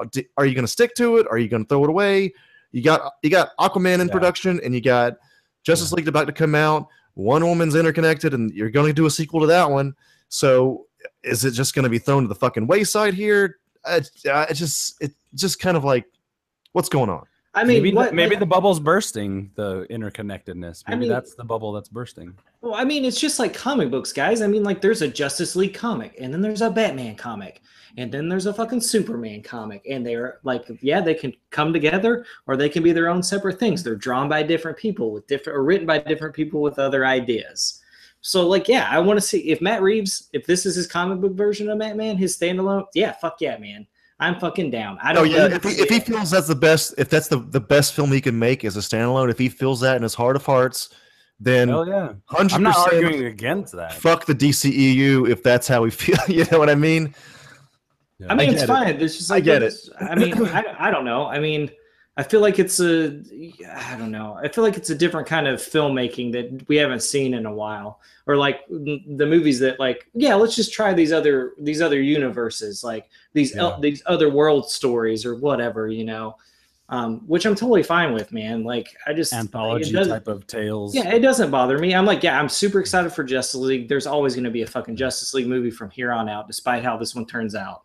uh, 0.00 0.06
are 0.38 0.46
you 0.46 0.54
going 0.54 0.64
to 0.64 0.68
stick 0.72 0.94
to 0.96 1.18
it? 1.18 1.26
Are 1.30 1.36
you 1.38 1.48
going 1.48 1.64
to 1.64 1.68
throw 1.68 1.84
it 1.84 1.90
away? 1.90 2.32
You 2.72 2.82
got 2.82 3.12
you 3.22 3.30
got 3.30 3.50
Aquaman 3.58 4.00
in 4.00 4.06
Yeah. 4.08 4.12
production, 4.12 4.60
and 4.64 4.74
you 4.74 4.80
got 4.80 5.14
Justice 5.62 5.92
League 5.92 6.08
about 6.08 6.26
to 6.26 6.32
come 6.32 6.54
out. 6.54 6.86
One 7.14 7.44
Woman's 7.44 7.74
interconnected, 7.74 8.32
and 8.32 8.50
you're 8.52 8.70
going 8.70 8.86
to 8.86 8.94
do 8.94 9.04
a 9.06 9.10
sequel 9.10 9.40
to 9.40 9.46
that 9.48 9.70
one. 9.70 9.94
So 10.28 10.86
is 11.22 11.44
it 11.44 11.50
just 11.50 11.74
going 11.74 11.82
to 11.82 11.88
be 11.90 11.98
thrown 11.98 12.22
to 12.22 12.28
the 12.28 12.34
fucking 12.34 12.66
wayside 12.66 13.12
here? 13.14 13.58
It's, 13.86 14.24
uh, 14.24 14.46
it 14.48 14.54
just 14.54 14.94
it 15.02 15.12
just 15.34 15.58
kind 15.60 15.76
of 15.76 15.84
like 15.84 16.06
what's 16.72 16.88
going 16.88 17.10
on. 17.10 17.24
I 17.52 17.64
mean, 17.64 17.82
maybe 17.82 17.92
what, 17.92 18.10
the, 18.10 18.16
maybe 18.16 18.30
like- 18.30 18.40
the 18.40 18.46
bubble's 18.46 18.78
bursting. 18.78 19.50
The 19.56 19.86
interconnectedness. 19.90 20.84
I 20.86 20.92
Maybe 20.92 21.00
mean- 21.00 21.08
that's 21.10 21.34
the 21.34 21.44
bubble 21.44 21.72
that's 21.72 21.88
bursting. 21.88 22.34
Well, 22.60 22.74
I 22.74 22.84
mean, 22.84 23.04
it's 23.04 23.18
just 23.18 23.38
like 23.38 23.54
comic 23.54 23.90
books, 23.90 24.12
guys. 24.12 24.42
I 24.42 24.46
mean, 24.46 24.62
like 24.62 24.80
there's 24.80 25.02
a 25.02 25.08
Justice 25.08 25.56
League 25.56 25.74
comic, 25.74 26.14
and 26.20 26.32
then 26.32 26.42
there's 26.42 26.60
a 26.62 26.70
Batman 26.70 27.16
comic, 27.16 27.62
and 27.96 28.12
then 28.12 28.28
there's 28.28 28.46
a 28.46 28.52
fucking 28.54 28.82
Superman 28.82 29.42
comic, 29.42 29.82
and 29.88 30.06
they're 30.06 30.38
like, 30.44 30.66
yeah, 30.80 31.00
they 31.00 31.14
can 31.14 31.32
come 31.50 31.72
together, 31.72 32.24
or 32.46 32.56
they 32.56 32.68
can 32.68 32.82
be 32.82 32.92
their 32.92 33.08
own 33.08 33.22
separate 33.22 33.58
things. 33.58 33.82
They're 33.82 33.96
drawn 33.96 34.28
by 34.28 34.42
different 34.42 34.76
people 34.76 35.10
with 35.10 35.26
different, 35.26 35.56
or 35.58 35.64
written 35.64 35.86
by 35.86 35.98
different 35.98 36.34
people 36.36 36.60
with 36.60 36.78
other 36.78 37.04
ideas. 37.06 37.82
So, 38.20 38.46
like, 38.46 38.68
yeah, 38.68 38.86
I 38.90 38.98
want 38.98 39.16
to 39.18 39.26
see 39.26 39.38
if 39.50 39.62
Matt 39.62 39.80
Reeves, 39.80 40.28
if 40.34 40.44
this 40.46 40.66
is 40.66 40.76
his 40.76 40.86
comic 40.86 41.20
book 41.20 41.32
version 41.32 41.70
of 41.70 41.78
Batman, 41.78 42.18
his 42.18 42.36
standalone, 42.36 42.84
yeah, 42.94 43.12
fuck 43.12 43.38
yeah, 43.40 43.56
man, 43.56 43.86
I'm 44.20 44.38
fucking 44.38 44.70
down. 44.70 44.98
I 45.02 45.12
Oh 45.12 45.14
don't. 45.16 45.30
yeah, 45.30 45.46
if 45.56 45.62
he, 45.64 45.70
if 45.70 45.88
he 45.88 45.98
feels 46.00 46.30
that's 46.30 46.46
the 46.46 46.54
best, 46.54 46.94
if 46.98 47.08
that's 47.08 47.28
the, 47.28 47.38
the 47.38 47.60
best 47.60 47.94
film 47.94 48.12
he 48.12 48.20
can 48.20 48.38
make 48.38 48.64
as 48.64 48.76
a 48.76 48.80
standalone, 48.80 49.30
if 49.30 49.38
he 49.38 49.48
feels 49.48 49.80
that 49.80 49.96
in 49.96 50.02
his 50.02 50.14
heart 50.14 50.36
of 50.36 50.44
hearts, 50.46 50.90
then 51.40 51.68
Hell 51.68 51.88
yeah! 51.88 52.12
hundred 52.26 52.54
I'm 52.56 52.62
not 52.62 52.76
percent 52.76 53.04
arguing 53.06 53.24
against 53.26 53.74
that. 53.74 53.94
fuck 53.94 54.26
the 54.26 54.34
DCEU 54.34 55.28
if 55.28 55.42
that's 55.42 55.66
how 55.66 55.82
we 55.82 55.90
feel. 56.02 56.18
You 56.28 56.44
know 56.52 56.58
what 56.58 56.70
I 56.70 56.74
mean? 56.74 57.14
I 58.28 58.34
mean, 58.34 58.50
I 58.50 58.52
it's 58.52 58.60
get 58.60 58.64
it. 58.64 58.66
fine. 58.66 59.00
It's 59.00 59.16
just 59.16 59.32
I 59.32 59.40
get 59.40 59.62
it. 59.62 59.72
I 59.98 60.14
mean, 60.14 60.34
I, 60.48 60.64
I 60.78 60.90
don't 60.90 61.06
know. 61.06 61.24
I 61.26 61.38
mean, 61.40 61.70
I 62.18 62.22
feel 62.22 62.42
like 62.42 62.58
it's 62.58 62.78
a 62.78 63.22
I 63.74 63.96
don't 63.96 64.10
know. 64.10 64.38
I 64.42 64.48
feel 64.48 64.62
like 64.62 64.76
it's 64.76 64.90
a 64.90 64.94
different 64.94 65.26
kind 65.26 65.48
of 65.48 65.58
filmmaking 65.60 66.32
that 66.32 66.68
we 66.68 66.76
haven't 66.76 67.02
seen 67.02 67.32
in 67.32 67.46
a 67.46 67.54
while. 67.54 68.00
Or 68.26 68.36
like 68.36 68.60
the 68.68 69.26
movies 69.26 69.58
that 69.60 69.80
like, 69.80 70.06
yeah, 70.12 70.34
let's 70.34 70.54
just 70.54 70.72
try 70.74 70.92
these 70.92 71.10
other 71.12 71.54
these 71.58 71.80
other 71.80 72.00
universes, 72.02 72.84
like 72.84 73.08
these 73.32 73.54
el- 73.56 73.80
these 73.80 74.02
other 74.06 74.30
world 74.30 74.70
stories 74.70 75.24
or 75.24 75.36
whatever, 75.36 75.88
you 75.88 76.04
know. 76.04 76.36
Um, 76.88 77.20
which 77.28 77.46
I'm 77.46 77.54
totally 77.54 77.84
fine 77.84 78.12
with, 78.12 78.32
man. 78.32 78.64
Like 78.64 78.88
I 79.06 79.12
just 79.12 79.32
Anthology 79.32 79.92
type 79.92 80.26
of 80.26 80.44
tales. 80.48 80.92
yeah, 80.92 81.08
it 81.14 81.20
doesn't 81.20 81.52
bother 81.52 81.78
me. 81.78 81.94
I'm 81.94 82.04
like, 82.04 82.24
yeah, 82.24 82.36
I'm 82.36 82.48
super 82.48 82.80
excited 82.80 83.12
for 83.12 83.22
Justice 83.22 83.60
League. 83.60 83.88
There's 83.88 84.08
always 84.08 84.34
going 84.34 84.42
to 84.42 84.50
be 84.50 84.62
a 84.62 84.66
fucking 84.66 84.96
Justice 84.96 85.32
League 85.32 85.46
movie 85.46 85.70
from 85.70 85.88
here 85.90 86.10
on 86.10 86.28
out, 86.28 86.48
despite 86.48 86.82
how 86.82 86.96
this 86.96 87.14
one 87.14 87.26
turns 87.26 87.54
out 87.54 87.82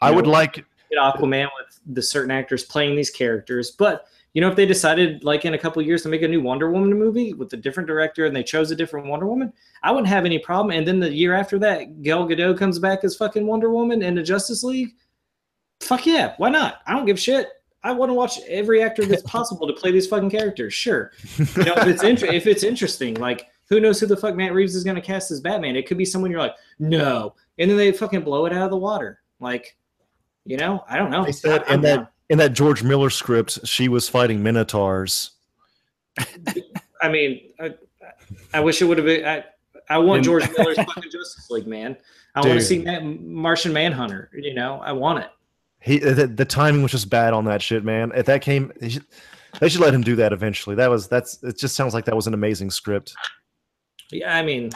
I 0.00 0.10
You 0.10 0.16
would 0.16 0.28
like 0.28 0.54
get 0.54 0.64
Aquaman 0.98 1.48
with 1.58 1.80
the 1.94 2.02
certain 2.02 2.30
actors 2.30 2.62
playing 2.62 2.94
these 2.94 3.10
characters. 3.10 3.72
But 3.72 4.06
you 4.34 4.40
know, 4.40 4.48
if 4.48 4.56
they 4.56 4.66
decided 4.66 5.22
like 5.22 5.44
in 5.44 5.54
a 5.54 5.58
couple 5.58 5.80
years 5.80 6.02
to 6.02 6.08
make 6.08 6.22
a 6.22 6.28
new 6.28 6.42
Wonder 6.42 6.70
Woman 6.70 6.92
movie 6.98 7.32
with 7.32 7.52
a 7.52 7.56
different 7.56 7.86
director 7.86 8.26
and 8.26 8.34
they 8.34 8.42
chose 8.42 8.70
a 8.72 8.76
different 8.76 9.06
Wonder 9.06 9.26
Woman, 9.26 9.52
I 9.84 9.92
wouldn't 9.92 10.08
have 10.08 10.24
any 10.24 10.40
problem. 10.40 10.76
And 10.76 10.86
then 10.86 10.98
the 10.98 11.10
year 11.10 11.34
after 11.34 11.58
that, 11.60 12.02
Gal 12.02 12.26
Gadot 12.26 12.58
comes 12.58 12.80
back 12.80 13.04
as 13.04 13.16
fucking 13.16 13.46
Wonder 13.46 13.70
Woman 13.70 14.02
in 14.02 14.16
the 14.16 14.22
Justice 14.22 14.64
League. 14.64 14.96
Fuck 15.80 16.06
yeah, 16.06 16.34
why 16.38 16.50
not? 16.50 16.80
I 16.86 16.92
don't 16.92 17.06
give 17.06 17.18
shit. 17.18 17.48
I 17.84 17.92
want 17.92 18.10
to 18.10 18.14
watch 18.14 18.40
every 18.48 18.82
actor 18.82 19.04
that's 19.04 19.22
possible 19.26 19.68
to 19.68 19.72
play 19.72 19.92
these 19.92 20.08
fucking 20.08 20.30
characters. 20.30 20.74
Sure, 20.74 21.12
you 21.36 21.64
know 21.64 21.74
if 21.76 21.86
it's 21.86 22.02
inter- 22.02 22.26
if 22.26 22.46
it's 22.46 22.64
interesting, 22.64 23.14
like 23.14 23.46
who 23.68 23.78
knows 23.78 24.00
who 24.00 24.06
the 24.06 24.16
fuck 24.16 24.34
Matt 24.34 24.52
Reeves 24.52 24.74
is 24.74 24.82
going 24.82 24.96
to 24.96 25.02
cast 25.02 25.30
as 25.30 25.40
Batman? 25.40 25.76
It 25.76 25.86
could 25.86 25.98
be 25.98 26.04
someone 26.04 26.30
you're 26.30 26.40
like, 26.40 26.56
no, 26.78 27.34
and 27.58 27.70
then 27.70 27.76
they 27.76 27.92
fucking 27.92 28.22
blow 28.22 28.46
it 28.46 28.52
out 28.52 28.62
of 28.62 28.70
the 28.70 28.76
water. 28.76 29.20
Like, 29.38 29.76
you 30.44 30.56
know, 30.56 30.82
I 30.88 30.96
don't 30.96 31.10
know. 31.10 31.24
They 31.24 31.32
said 31.32 31.62
I- 31.62 31.66
I'm 31.68 31.74
in 31.74 31.80
that-. 31.82 32.10
In 32.28 32.38
that 32.38 32.52
George 32.52 32.82
Miller 32.82 33.10
script 33.10 33.66
she 33.66 33.88
was 33.88 34.08
fighting 34.08 34.42
minotaurs. 34.42 35.32
I 37.02 37.08
mean, 37.08 37.40
I, 37.60 37.74
I 38.52 38.60
wish 38.60 38.80
it 38.80 38.86
would 38.86 38.98
have 38.98 39.06
been. 39.06 39.26
I, 39.26 39.44
I 39.90 39.98
want 39.98 40.24
George 40.24 40.48
Miller's 40.56 40.76
fucking 40.76 41.10
Justice 41.10 41.50
League, 41.50 41.66
man. 41.66 41.96
I 42.34 42.40
want 42.40 42.54
to 42.54 42.64
see 42.64 42.78
that 42.84 43.04
Martian 43.04 43.72
Manhunter. 43.72 44.30
You 44.34 44.54
know, 44.54 44.80
I 44.80 44.92
want 44.92 45.24
it. 45.24 45.30
He 45.80 45.98
the, 45.98 46.26
the 46.26 46.44
timing 46.44 46.82
was 46.82 46.92
just 46.92 47.10
bad 47.10 47.34
on 47.34 47.44
that 47.44 47.60
shit, 47.60 47.84
man. 47.84 48.10
If 48.14 48.26
that 48.26 48.40
came, 48.40 48.72
they 48.80 48.88
should, 48.88 49.04
they 49.60 49.68
should 49.68 49.82
let 49.82 49.92
him 49.92 50.02
do 50.02 50.16
that 50.16 50.32
eventually. 50.32 50.74
That 50.76 50.88
was 50.88 51.08
that's 51.08 51.42
it. 51.42 51.58
Just 51.58 51.76
sounds 51.76 51.92
like 51.92 52.06
that 52.06 52.16
was 52.16 52.26
an 52.26 52.34
amazing 52.34 52.70
script. 52.70 53.14
Yeah, 54.10 54.34
I 54.34 54.42
mean, 54.42 54.70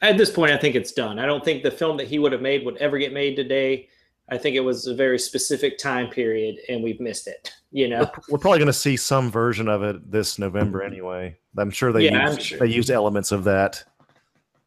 at 0.00 0.16
this 0.16 0.30
point, 0.30 0.52
I 0.52 0.56
think 0.56 0.74
it's 0.74 0.92
done. 0.92 1.18
I 1.18 1.26
don't 1.26 1.44
think 1.44 1.62
the 1.62 1.70
film 1.70 1.96
that 1.98 2.08
he 2.08 2.18
would 2.18 2.32
have 2.32 2.40
made 2.40 2.64
would 2.64 2.76
ever 2.78 2.98
get 2.98 3.12
made 3.12 3.36
today. 3.36 3.88
I 4.30 4.38
think 4.38 4.54
it 4.56 4.60
was 4.60 4.86
a 4.86 4.94
very 4.94 5.18
specific 5.18 5.76
time 5.78 6.08
period, 6.08 6.56
and 6.68 6.82
we've 6.82 7.00
missed 7.00 7.26
it. 7.26 7.52
You 7.72 7.88
know, 7.88 8.10
We're 8.28 8.38
probably 8.38 8.58
going 8.58 8.66
to 8.66 8.72
see 8.72 8.96
some 8.96 9.30
version 9.30 9.68
of 9.68 9.82
it 9.82 10.10
this 10.10 10.38
November 10.38 10.82
anyway. 10.82 11.36
I'm 11.58 11.70
sure 11.70 11.92
they 11.92 12.04
Yeah, 12.04 12.26
I'm 12.26 12.34
used, 12.34 12.42
sure. 12.42 12.58
they 12.58 12.66
used 12.66 12.90
elements 12.90 13.32
of 13.32 13.44
that. 13.44 13.82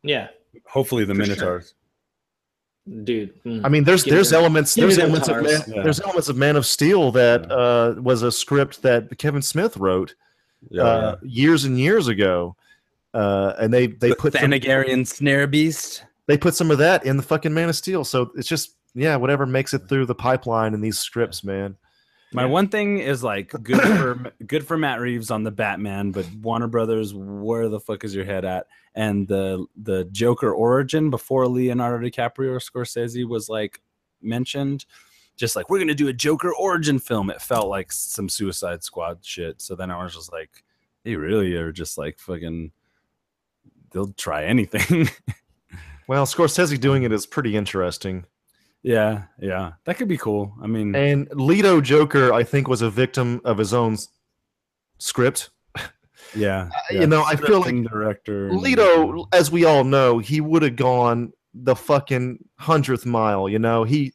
yeah, 0.03 0.27
Hopefully 0.68 1.06
the 1.06 1.15
For 1.15 1.23
sure. 1.26 1.35
Minotaurs. 1.35 1.73
dude. 3.03 3.41
mm. 3.44 3.61
I 3.64 3.69
mean, 3.69 3.84
there's 3.85 4.03
Give 4.03 4.14
there's 4.15 4.30
them- 4.31 4.40
elements 4.41 4.76
give 4.76 4.84
there's 4.84 4.99
elements 4.99 5.27
of. 5.30 5.41
Man, 5.44 5.61
Yeah. 5.68 5.84
there's 5.84 5.99
elements 6.02 6.27
of 6.30 6.35
Man 6.38 6.56
of 6.56 6.65
Steel 6.65 7.11
that 7.14 7.45
Yeah. 7.49 7.56
uh, 7.56 7.95
was 8.02 8.22
a 8.23 8.31
script 8.31 8.81
that 8.81 9.18
Kevin 9.18 9.41
Smith 9.41 9.77
wrote 9.77 10.15
Yeah, 10.69 10.84
uh, 10.84 11.15
years 11.23 11.64
and 11.65 11.80
years 11.80 12.07
ago, 12.07 12.56
uh, 13.14 13.53
and 13.60 13.73
they 13.73 13.88
they 13.88 14.10
the 14.10 14.15
put 14.15 14.34
some, 14.34 14.41
Thanagarian 14.52 15.06
snare 15.07 15.48
beast. 15.48 16.03
they 16.27 16.38
put 16.38 16.56
some 16.56 16.72
of 16.72 16.77
that 16.80 17.06
in 17.06 17.15
the 17.18 17.23
fucking 17.23 17.53
Man 17.53 17.69
of 17.69 17.76
Steel. 17.76 18.03
So 18.03 18.31
it's 18.35 18.48
just 18.48 18.76
yeah, 18.94 19.15
whatever 19.15 19.45
makes 19.45 19.74
it 19.74 19.90
through 19.90 20.06
the 20.06 20.15
pipeline 20.15 20.74
in 20.74 20.82
these 20.82 20.99
scripts, 20.99 21.44
man. 21.44 21.78
My 22.34 22.45
one 22.45 22.68
thing 22.68 22.98
is 22.98 23.24
like 23.24 23.52
good 23.64 23.82
for 23.82 24.34
good 24.45 24.65
for 24.65 24.78
Matt 24.78 24.99
Reeves 24.99 25.30
on 25.30 25.44
the 25.44 25.52
Batman, 25.52 26.11
but 26.11 26.28
Warner 26.41 26.68
Brothers, 26.68 27.14
where 27.14 27.70
the 27.70 27.80
fuck 27.80 28.03
is 28.03 28.15
your 28.15 28.26
head 28.26 28.44
at? 28.44 28.68
And 28.95 29.28
the 29.28 29.65
the 29.76 30.06
Joker 30.06 30.52
origin 30.52 31.10
before 31.10 31.48
Leonardo 31.48 32.07
DiCaprio 32.07 32.49
or 32.49 32.60
Scorsese 32.60 33.28
was 33.28 33.49
like 33.49 33.82
mentioned, 34.22 34.86
just 35.38 35.56
like 35.56 35.70
we're 35.70 35.80
gonna 35.80 35.94
do 35.94 36.07
a 36.07 36.14
Joker 36.14 36.53
origin 36.53 36.98
film. 36.98 37.30
It 37.30 37.41
felt 37.41 37.68
like 37.68 37.91
some 37.91 38.30
Suicide 38.30 38.84
Squad 38.84 39.20
shit. 39.22 39.61
So 39.61 39.76
then 39.76 39.91
I 39.91 40.03
was 40.03 40.15
just 40.15 40.32
like, 40.32 40.64
they 41.03 41.15
really 41.15 41.53
are 41.56 41.72
just 41.72 41.99
like 41.99 42.18
fucking 42.20 42.72
they'll 43.91 44.14
try 44.14 44.45
anything. 44.45 45.07
Well, 46.07 46.26
Scorsese 46.26 46.80
doing 46.80 47.03
it 47.03 47.11
is 47.11 47.26
pretty 47.26 47.56
interesting. 47.56 48.26
Yeah, 48.84 49.23
yeah, 49.39 49.72
that 49.85 49.97
could 49.97 50.07
be 50.07 50.18
cool. 50.18 50.53
I 50.61 50.68
mean, 50.68 50.93
And 50.95 51.27
Leto 51.34 51.81
Joker, 51.81 52.31
I 52.34 52.43
think, 52.43 52.68
was 52.68 52.81
a 52.81 52.89
victim 52.89 53.41
of 53.45 53.57
his 53.57 53.73
own 53.73 53.97
script. 54.97 55.49
Uh, 56.35 56.39
yeah, 56.39 56.69
you 56.89 57.05
know, 57.05 57.22
I 57.23 57.35
feel 57.35 57.60
like 57.61 57.76
director 57.84 58.47
and- 58.47 58.60
Leto, 58.60 59.27
as 59.34 59.51
we 59.51 59.65
all 59.65 59.84
know, 59.84 60.18
he 60.18 60.41
would 60.41 60.64
have 60.64 60.76
gone 60.76 61.31
the 61.53 61.76
fucking 61.76 62.39
hundredth 62.57 63.05
mile. 63.05 63.47
You 63.47 63.60
know, 63.60 63.84
he 63.84 64.14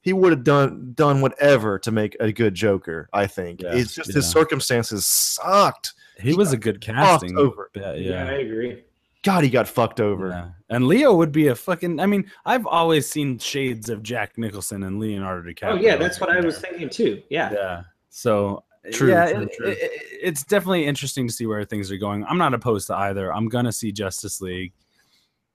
he 0.00 0.12
would 0.12 0.32
have 0.32 0.42
done 0.42 0.92
done 0.94 1.20
whatever 1.20 1.78
to 1.80 1.92
make 1.92 2.16
a 2.18 2.32
good 2.32 2.54
Joker. 2.54 3.08
I 3.12 3.28
think 3.28 3.62
Yeah, 3.62 3.74
it's 3.76 3.94
just 3.94 4.12
his 4.12 4.28
circumstances 4.28 5.06
sucked. 5.06 5.92
he 6.18 6.34
was 6.34 6.52
a 6.52 6.56
good 6.56 6.80
casting. 6.80 7.38
over. 7.38 7.70
Yeah, 7.76 7.94
Yeah, 7.94 8.24
I 8.26 8.32
agree. 8.38 8.82
God, 9.26 9.42
he 9.42 9.50
got 9.50 9.66
fucked 9.66 10.00
over. 10.00 10.28
Yeah. 10.28 10.48
And 10.70 10.86
Leo 10.86 11.12
would 11.14 11.32
be 11.32 11.48
a 11.48 11.54
fucking. 11.56 11.98
I 11.98 12.06
mean, 12.06 12.30
I've 12.44 12.64
always 12.64 13.08
seen 13.10 13.38
shades 13.38 13.88
of 13.90 14.02
Jack 14.04 14.38
Nicholson 14.38 14.84
and 14.84 15.00
Leonardo 15.00 15.50
DiCaprio. 15.50 15.72
Oh 15.72 15.74
yeah, 15.74 15.96
that's 15.96 16.20
what 16.20 16.30
I 16.30 16.38
was 16.40 16.60
thinking 16.60 16.88
too. 16.88 17.22
Yeah. 17.28 17.52
Yeah. 17.52 17.82
So 18.08 18.62
True, 18.92 19.10
yeah, 19.10 19.32
true, 19.32 19.42
it- 19.42 19.52
true. 19.56 19.66
it- 19.66 19.78
it- 19.82 20.02
it's 20.22 20.44
definitely 20.44 20.86
interesting 20.86 21.26
to 21.26 21.32
see 21.32 21.44
where 21.46 21.64
things 21.64 21.90
are 21.90 21.96
going. 21.96 22.24
I'm 22.24 22.38
not 22.38 22.54
opposed 22.54 22.86
to 22.86 22.94
either. 22.96 23.34
I'm 23.34 23.48
gonna 23.48 23.72
see 23.72 23.90
Justice 23.90 24.40
League, 24.40 24.72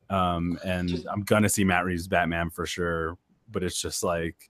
um, 0.10 0.60
and 0.66 1.06
I'm 1.10 1.22
gonna 1.22 1.48
see 1.50 1.64
Matt 1.64 1.86
Reeves 1.86 2.08
Batman 2.10 2.50
for 2.50 2.66
sure. 2.66 3.18
But 3.50 3.64
it's 3.64 3.82
just 3.82 4.04
like 4.04 4.50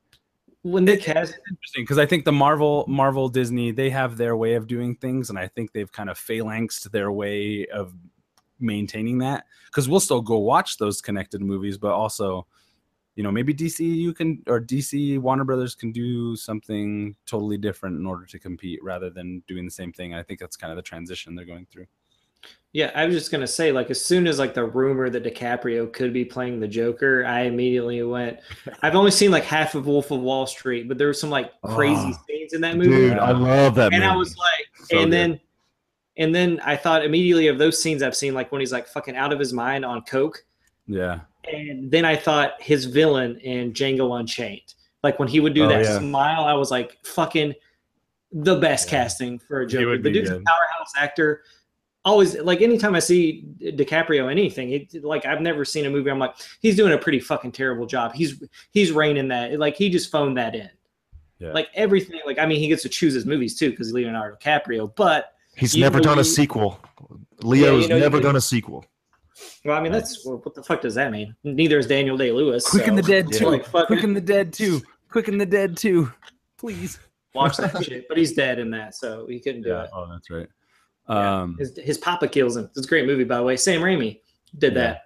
When 0.63 0.85
they 0.85 0.97
cast, 0.97 1.33
interesting 1.49 1.83
because 1.83 1.99
I 1.99 2.05
think 2.07 2.25
the 2.25 2.31
Marvel, 2.31 2.85
Marvel, 2.87 3.29
Disney, 3.29 3.69
they 3.71 3.89
have 3.91 4.17
their 4.17 4.35
way 4.35 4.55
of 4.55 4.65
doing 4.67 4.95
things, 4.95 5.29
and 5.29 5.37
I 5.37 5.47
think 5.47 5.73
they've 5.73 5.91
kind 5.91 6.09
of 6.09 6.17
phalanxed 6.17 6.91
their 6.91 7.11
way 7.11 7.67
of 7.67 7.93
maintaining 8.61 9.17
that. 9.19 9.45
Because 9.67 9.87
we'll 9.89 9.99
still 9.99 10.21
go 10.21 10.37
watch 10.37 10.77
those 10.77 11.01
connected 11.01 11.41
movies, 11.41 11.77
but 11.77 11.91
also, 11.93 12.45
you 13.15 13.23
know, 13.23 13.31
maybe 13.31 13.53
DC 13.53 13.79
you 13.79 14.13
can 14.13 14.41
or 14.47 14.59
DC 14.61 15.19
Warner 15.19 15.43
Brothers 15.43 15.75
can 15.75 15.91
do 15.91 16.35
something 16.35 17.15
totally 17.25 17.57
different 17.57 17.97
in 17.99 18.05
order 18.05 18.25
to 18.25 18.39
compete 18.39 18.83
rather 18.83 19.09
than 19.09 19.43
doing 19.47 19.65
the 19.65 19.71
same 19.71 19.91
thing. 19.91 20.13
I 20.13 20.23
think 20.23 20.39
that's 20.39 20.55
kind 20.57 20.71
of 20.71 20.77
the 20.77 20.81
transition 20.81 21.35
they're 21.35 21.45
going 21.45 21.67
through. 21.71 21.87
yeah, 22.73 22.89
I 22.95 23.05
was 23.05 23.13
just 23.13 23.29
gonna 23.31 23.45
say, 23.47 23.71
like, 23.73 23.89
as 23.91 24.03
soon 24.03 24.27
as 24.27 24.39
like 24.39 24.53
the 24.53 24.63
rumor 24.63 25.09
that 25.09 25.23
DiCaprio 25.23 25.91
could 25.91 26.13
be 26.13 26.23
playing 26.25 26.59
the 26.61 26.67
Joker, 26.67 27.25
I 27.25 27.41
immediately 27.41 28.01
went. 28.03 28.39
I've 28.81 28.95
only 28.95 29.11
seen 29.11 29.29
like 29.29 29.43
half 29.43 29.75
of 29.75 29.87
Wolf 29.87 30.09
of 30.11 30.21
Wall 30.21 30.47
Street, 30.47 30.87
but 30.87 30.97
there 30.97 31.07
were 31.07 31.13
some 31.13 31.29
like 31.29 31.51
crazy 31.63 32.13
Oh. 32.15 32.23
scenes 32.27 32.53
in 32.53 32.61
that 32.61 32.77
movie. 32.77 32.89
Dude, 32.89 33.17
I 33.17 33.31
love 33.31 33.75
that 33.75 33.93
and 33.93 34.01
movie. 34.01 34.05
I 34.05 34.15
was 34.15 34.35
like, 34.37 34.87
So 34.87 34.99
and 35.01 35.11
good. 35.11 35.13
then, 35.13 35.39
and 36.21 36.33
then 36.33 36.59
I 36.63 36.75
thought 36.75 37.03
immediately 37.03 37.47
of 37.47 37.57
those 37.57 37.81
scenes 37.81 38.03
I've 38.03 38.15
seen, 38.15 38.33
like 38.33 38.51
when 38.51 38.61
he's 38.61 38.71
like 38.71 38.87
fucking 38.87 39.15
out 39.15 39.33
of 39.33 39.39
his 39.39 39.51
mind 39.53 39.83
on 39.83 40.01
coke, 40.03 40.45
Yeah, 40.87 41.21
and 41.51 41.89
then 41.91 42.05
I 42.05 42.15
thought 42.15 42.61
his 42.61 42.85
villain 42.85 43.37
in 43.39 43.73
Django 43.73 44.19
Unchained, 44.19 44.75
like 45.03 45.19
when 45.19 45.27
he 45.27 45.39
would 45.39 45.53
do 45.53 45.65
Oh, 45.65 45.69
that 45.69 45.83
yeah. 45.83 45.97
smile, 45.99 46.43
I 46.45 46.53
was 46.53 46.71
like, 46.71 46.97
fucking 47.03 47.53
the 48.31 48.55
best 48.57 48.87
Yeah. 48.87 48.91
casting 49.03 49.39
for 49.39 49.61
a 49.61 49.67
Joker. 49.67 49.97
The 49.97 50.11
dude's 50.11 50.29
a 50.29 50.39
powerhouse 50.39 50.93
actor. 50.97 51.43
Always 52.03 52.35
like 52.39 52.61
anytime 52.61 52.95
I 52.95 52.99
see 52.99 53.43
DiCaprio 53.61 54.31
anything, 54.31 54.71
it 54.71 55.03
like 55.03 55.25
I've 55.25 55.41
never 55.41 55.63
seen 55.65 55.85
a 55.85 55.89
movie. 55.89 56.09
I'm 56.09 56.17
like, 56.17 56.33
he's 56.61 56.75
doing 56.75 56.93
a 56.93 56.97
pretty 56.97 57.19
fucking 57.19 57.51
terrible 57.51 57.85
job. 57.85 58.13
He's 58.13 58.41
he's 58.71 58.91
reining 58.91 59.27
that. 59.27 59.59
Like 59.59 59.75
he 59.75 59.89
just 59.89 60.09
phoned 60.11 60.37
that 60.37 60.55
in. 60.55 60.69
Yeah. 61.39 61.51
Like 61.53 61.67
everything. 61.75 62.19
Like 62.25 62.39
I 62.39 62.45
mean, 62.47 62.59
he 62.59 62.67
gets 62.67 62.81
to 62.83 62.89
choose 62.89 63.13
his 63.13 63.25
movies 63.27 63.55
too 63.59 63.69
because 63.71 63.91
Leonardo 63.93 64.35
DiCaprio. 64.37 64.95
But 64.95 65.33
He's 65.61 65.75
you 65.75 65.81
never 65.81 65.99
know, 65.99 66.03
done 66.03 66.17
a 66.17 66.21
you- 66.21 66.23
sequel. 66.25 66.79
Leo's 67.43 67.83
you 67.83 67.89
know, 67.89 67.99
never 67.99 68.19
done 68.19 68.35
a 68.35 68.41
sequel. 68.41 68.85
well, 69.65 69.77
I 69.77 69.81
mean, 69.81 69.91
that's 69.91 70.25
well, 70.25 70.37
what 70.43 70.53
the 70.53 70.61
fuck 70.63 70.81
does 70.81 70.95
that 70.95 71.11
mean? 71.11 71.35
Neither 71.43 71.79
is 71.79 71.87
Daniel 71.87 72.17
Day 72.17 72.31
Lewis. 72.31 72.69
Quick 72.69 72.87
and 72.87 72.97
the 72.97 73.01
Dead 73.01 73.27
Yeah. 73.31 73.39
too. 73.39 73.45
Like, 73.49 73.71
Quick 73.87 74.03
and 74.03 74.15
the 74.15 74.21
Dead 74.21 74.51
too. 74.53 74.81
Quick 75.09 75.27
and 75.29 75.39
the 75.39 75.45
Dead 75.45 75.77
too. 75.77 76.11
Please. 76.57 76.99
watch 77.33 77.55
that 77.57 77.83
shit. 77.85 78.07
But 78.09 78.17
he's 78.17 78.33
dead 78.33 78.59
in 78.59 78.69
that, 78.71 78.93
so 78.93 79.25
he 79.27 79.39
couldn't 79.39 79.61
do 79.63 79.73
it. 79.79 79.89
Oh, 79.93 80.07
that's 80.11 80.29
right. 80.29 80.47
Yeah. 81.09 81.41
Um, 81.41 81.55
His 81.57 81.77
his 81.81 81.97
papa 81.97 82.27
kills 82.27 82.57
him. 82.57 82.69
It's 82.75 82.85
a 82.85 82.89
great 82.89 83.05
movie, 83.07 83.23
by 83.23 83.37
the 83.37 83.43
way. 83.43 83.55
Sam 83.57 83.81
Raimi 83.81 84.19
did 84.57 84.73
Yeah. 84.73 84.79
that. 84.81 85.01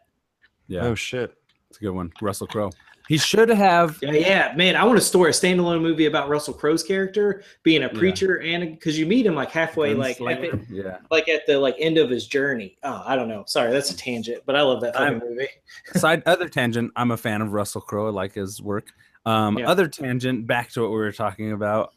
yeah, 0.68 0.82
Oh 0.86 0.96
shit. 0.96 1.34
it's 1.70 1.78
a 1.78 1.82
good 1.82 1.92
one. 1.92 2.12
Russell 2.22 2.48
Crowe. 2.48 2.72
He 3.08 3.18
should 3.18 3.50
have. 3.50 4.00
Yeah, 4.02 4.12
yeah, 4.12 4.54
man. 4.56 4.76
I 4.76 4.84
want 4.84 4.98
a 4.98 5.02
story, 5.02 5.30
a 5.30 5.34
standalone 5.34 5.82
movie 5.82 6.06
about 6.08 6.28
Russell 6.28 6.54
Crowe's 6.54 6.82
character 6.84 7.44
being 7.64 7.84
a 7.84 7.88
Yeah. 7.88 8.00
preacher, 8.00 8.42
and 8.42 8.72
because 8.72 8.98
you 8.98 9.06
meet 9.06 9.26
him 9.26 9.36
like 9.36 9.52
halfway, 9.52 9.94
like 9.94 10.20
at 10.22 10.42
the, 10.42 10.66
yeah. 10.72 10.98
like 11.12 11.30
at 11.30 11.46
the 11.46 11.60
like 11.60 11.76
end 11.80 11.98
of 11.98 12.10
his 12.10 12.26
journey. 12.28 12.78
Oh, 12.84 13.04
I 13.06 13.16
don't 13.16 13.28
know. 13.28 13.44
Sorry, 13.48 13.72
that's 13.72 13.92
a 13.92 13.98
tangent, 13.98 14.42
but 14.46 14.56
I 14.56 14.62
love 14.64 14.82
that 14.82 14.96
fucking 14.96 15.20
movie. 15.20 15.48
Side 15.96 16.24
other 16.26 16.50
tangent. 16.50 16.92
I'm 16.96 17.12
a 17.12 17.18
fan 17.18 17.42
of 17.42 17.54
Russell 17.54 17.82
Crowe. 17.82 18.08
I 18.08 18.12
like 18.12 18.34
his 18.34 18.62
work. 18.62 18.88
Um, 19.26 19.58
Yeah. 19.60 19.70
Other 19.70 19.88
tangent. 19.88 20.48
Back 20.48 20.72
to 20.72 20.82
what 20.82 20.90
we 20.90 20.98
were 20.98 21.12
talking 21.12 21.52
about. 21.52 21.94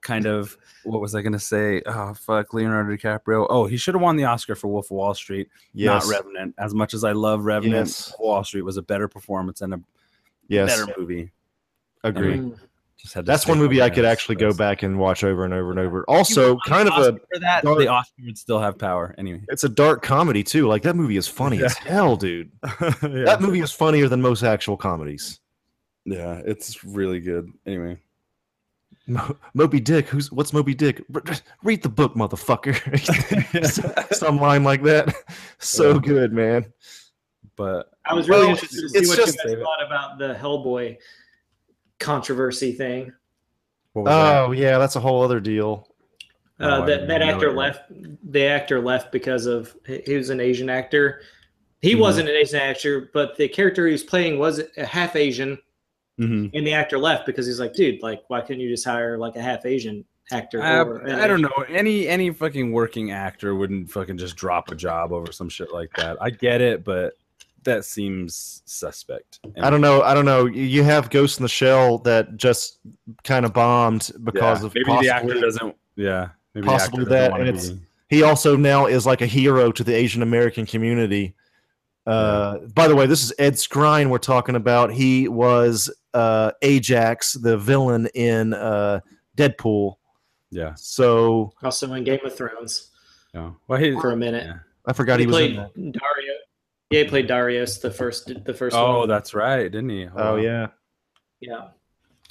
Kind 0.00 0.26
of. 0.26 0.56
What 0.84 1.02
was 1.02 1.14
I 1.14 1.20
gonna 1.20 1.38
say? 1.40 1.82
Oh 1.84 2.14
fuck, 2.14 2.54
Leonardo 2.54 2.96
DiCaprio. 2.96 3.46
Oh, 3.50 3.66
he 3.66 3.76
should 3.76 3.94
have 3.94 4.00
won 4.00 4.16
the 4.16 4.24
Oscar 4.24 4.54
for 4.54 4.68
Wolf 4.68 4.86
of 4.86 4.92
Wall 4.92 5.12
Street, 5.12 5.48
Yes. 5.74 6.06
not 6.08 6.10
Revenant. 6.16 6.54
As 6.56 6.72
much 6.72 6.94
as 6.94 7.04
I 7.04 7.12
love 7.12 7.44
Revenant, 7.44 7.88
Yes. 7.88 8.14
Wall 8.18 8.42
Street 8.42 8.62
was 8.62 8.78
a 8.78 8.82
better 8.82 9.06
performance 9.06 9.60
and 9.60 9.74
a 9.74 9.80
Yes. 10.48 10.80
better 10.80 10.94
movie. 10.98 11.30
Agree. 12.04 12.38
Mm. 12.38 12.58
Just 12.96 13.14
had 13.14 13.26
That's 13.26 13.46
one 13.46 13.58
movie 13.58 13.80
I 13.80 13.90
could 13.90 14.04
actually 14.04 14.34
go 14.34 14.52
back 14.52 14.82
and 14.82 14.98
watch 14.98 15.22
over 15.22 15.44
and 15.44 15.54
over 15.54 15.70
and 15.70 15.78
over. 15.78 16.04
Also, 16.08 16.56
kind 16.66 16.88
of 16.88 16.94
a 16.94 17.12
Oscar 17.12 17.20
for 17.32 17.38
that. 17.40 17.62
dark- 17.62 17.78
The 17.78 17.86
Oscar 17.86 18.22
would 18.24 18.36
still 18.38 18.58
have 18.58 18.76
power 18.76 19.14
anyway. 19.18 19.40
it's 19.48 19.62
a 19.62 19.68
dark 19.68 20.02
comedy 20.02 20.42
too. 20.42 20.66
Like 20.66 20.82
that 20.82 20.96
movie 20.96 21.16
is 21.16 21.28
funny 21.28 21.62
as 21.62 21.76
hell, 21.78 22.16
dude. 22.16 22.50
That 23.02 23.38
movie 23.40 23.60
is 23.60 23.70
funnier 23.72 24.08
than 24.08 24.20
most 24.20 24.42
actual 24.42 24.76
comedies. 24.76 25.38
yeah, 26.06 26.40
it's 26.44 26.82
really 26.84 27.20
good. 27.20 27.48
Anyway, 27.66 27.98
Mo- 29.06 29.36
Moby 29.54 29.78
Dick, 29.78 30.08
who's 30.08 30.32
what's 30.32 30.52
Moby 30.52 30.74
Dick? 30.74 31.00
R- 31.14 31.22
r- 31.24 31.34
read 31.62 31.82
the 31.84 31.88
book, 31.88 32.14
motherfucker. 32.14 32.74
Some 34.14 34.38
line 34.40 34.64
like 34.64 34.82
that. 34.82 35.14
So 35.58 35.94
Yeah. 35.94 36.00
good, 36.00 36.32
man. 36.32 36.72
But 37.58 37.90
I 38.06 38.14
was 38.14 38.28
really 38.28 38.42
Well, 38.46 38.50
interested 38.50 38.80
to 38.80 38.88
see 38.88 38.98
it's 38.98 39.08
what 39.08 39.18
just- 39.18 39.36
you 39.44 39.56
guys 39.56 39.62
thought 39.62 39.84
about 39.84 40.18
the 40.18 40.32
Hellboy 40.34 40.96
controversy 41.98 42.72
thing. 42.72 43.12
what 43.92 44.04
was 44.04 44.10
that? 44.12 44.36
Oh 44.44 44.52
yeah, 44.52 44.78
that's 44.78 44.96
a 44.96 45.00
whole 45.00 45.22
other 45.22 45.40
deal. 45.40 45.88
Uh, 46.60 46.80
Oh, 46.82 46.86
that 46.86 47.06
that 47.08 47.20
actor 47.22 47.52
left. 47.52 47.82
The 48.32 48.44
actor 48.44 48.80
left 48.80 49.12
because 49.12 49.46
of 49.46 49.76
he 49.86 50.16
was 50.16 50.30
an 50.30 50.40
Asian 50.40 50.70
actor. 50.70 51.20
He 51.80 51.94
Mhm. 51.94 52.00
wasn't 52.00 52.28
an 52.28 52.34
Asian 52.36 52.60
actor, 52.60 53.10
but 53.12 53.36
the 53.36 53.48
character 53.48 53.86
he 53.86 53.92
was 53.92 54.02
playing 54.02 54.38
was 54.38 54.62
a 54.76 54.84
half 54.84 55.14
Asian, 55.16 55.58
Mhm. 56.18 56.50
and 56.54 56.66
the 56.66 56.72
actor 56.72 56.98
left 56.98 57.26
because 57.26 57.46
he's 57.46 57.60
like, 57.60 57.74
dude, 57.74 58.02
like, 58.02 58.22
why 58.28 58.40
couldn't 58.40 58.60
you 58.60 58.68
just 58.68 58.84
hire 58.84 59.16
like 59.18 59.36
a 59.36 59.40
half 59.42 59.64
Asian 59.66 60.04
actor? 60.32 60.60
I, 60.60 60.78
or 60.78 60.98
an 60.98 61.20
I 61.20 61.26
don't 61.28 61.40
know. 61.42 61.64
Any 61.68 62.08
any 62.08 62.30
fucking 62.30 62.72
working 62.72 63.10
actor 63.12 63.54
wouldn't 63.54 63.90
fucking 63.90 64.18
just 64.18 64.34
drop 64.36 64.70
a 64.70 64.74
job 64.74 65.12
over 65.12 65.30
some 65.32 65.48
shit 65.48 65.72
like 65.72 65.90
that. 65.96 66.16
I 66.20 66.30
get 66.30 66.60
it, 66.60 66.82
but 66.84 67.14
that 67.68 67.84
seems 67.84 68.62
suspect. 68.66 69.40
I 69.60 69.70
don't 69.70 69.80
know. 69.80 70.02
I 70.02 70.12
don't 70.14 70.24
know. 70.24 70.46
You- 70.46 70.62
You 70.64 70.82
have 70.84 71.08
Ghost 71.10 71.38
in 71.38 71.42
the 71.44 71.48
Shell 71.48 71.98
that 71.98 72.36
just 72.36 72.80
kind 73.24 73.44
of 73.46 73.52
bombed 73.52 74.10
because 74.24 74.60
Yeah, 74.60 74.66
of 74.66 74.74
maybe 74.74 74.84
possibly, 74.84 75.06
the 75.08 75.14
actor 75.14 75.40
doesn't. 75.40 75.76
Yeah, 75.96 76.28
maybe 76.54 76.64
the 76.66 76.70
possibly 76.70 77.02
actor 77.02 77.10
doesn't 77.14 77.30
that, 77.32 77.40
and 77.40 77.48
it's- 77.48 77.68
be- 77.70 77.80
He 78.10 78.22
also 78.22 78.56
now 78.56 78.86
is 78.86 79.04
like 79.06 79.20
a 79.20 79.26
hero 79.26 79.70
to 79.72 79.84
the 79.84 79.94
Asian 79.94 80.22
American 80.22 80.64
community. 80.66 81.34
Uh, 82.06 82.58
By 82.74 82.88
the 82.88 82.96
way, 82.96 83.04
this 83.06 83.22
is 83.22 83.34
Ed 83.38 83.54
Skrein 83.54 84.08
we're 84.08 84.16
talking 84.18 84.56
about. 84.56 84.90
He 84.92 85.28
was 85.28 85.90
uh, 86.14 86.52
Ajax, 86.62 87.34
the 87.34 87.58
villain 87.58 88.08
in 88.14 88.54
uh, 88.54 89.00
Deadpool. 89.36 89.96
yeah. 90.50 90.72
So 90.76 91.52
Also 91.62 91.92
in 91.92 92.04
Game 92.04 92.20
of 92.24 92.34
Thrones 92.34 92.90
yeah. 93.34 93.50
Well, 93.68 93.78
he, 93.78 93.92
for 93.92 94.12
a 94.12 94.16
minute. 94.16 94.46
yeah. 94.46 94.54
I 94.86 94.94
forgot 94.94 95.18
he, 95.20 95.24
he, 95.24 95.26
was 95.26 95.36
played 95.36 95.50
in 95.50 95.56
that. 95.56 95.74
Daario. 95.76 96.34
Yeah, 96.90 97.02
he 97.02 97.08
played 97.08 97.26
Darius 97.26 97.78
the 97.78 97.90
first 97.90 98.32
the 98.44 98.54
first 98.54 98.74
Oh, 98.74 99.00
one. 99.00 99.08
that's 99.08 99.34
right, 99.34 99.64
didn't 99.70 99.90
he? 99.90 100.08
Oh 100.16 100.36
yeah. 100.36 100.68
yeah. 101.40 101.68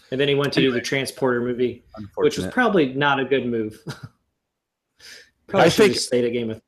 And 0.09 0.19
then 0.19 0.27
he 0.27 0.35
went 0.35 0.53
to 0.53 0.61
do 0.61 0.71
the 0.71 0.81
Transporter 0.81 1.41
movie, 1.41 1.83
which 2.15 2.37
was 2.37 2.47
probably 2.47 2.93
not 2.93 3.19
a 3.19 3.25
good 3.25 3.45
move. 3.45 3.77
probably 5.47 5.67
I 5.67 5.69
think- 5.69 5.95
stayed 5.95 6.25
at 6.25 6.33
Game 6.33 6.49
of 6.49 6.61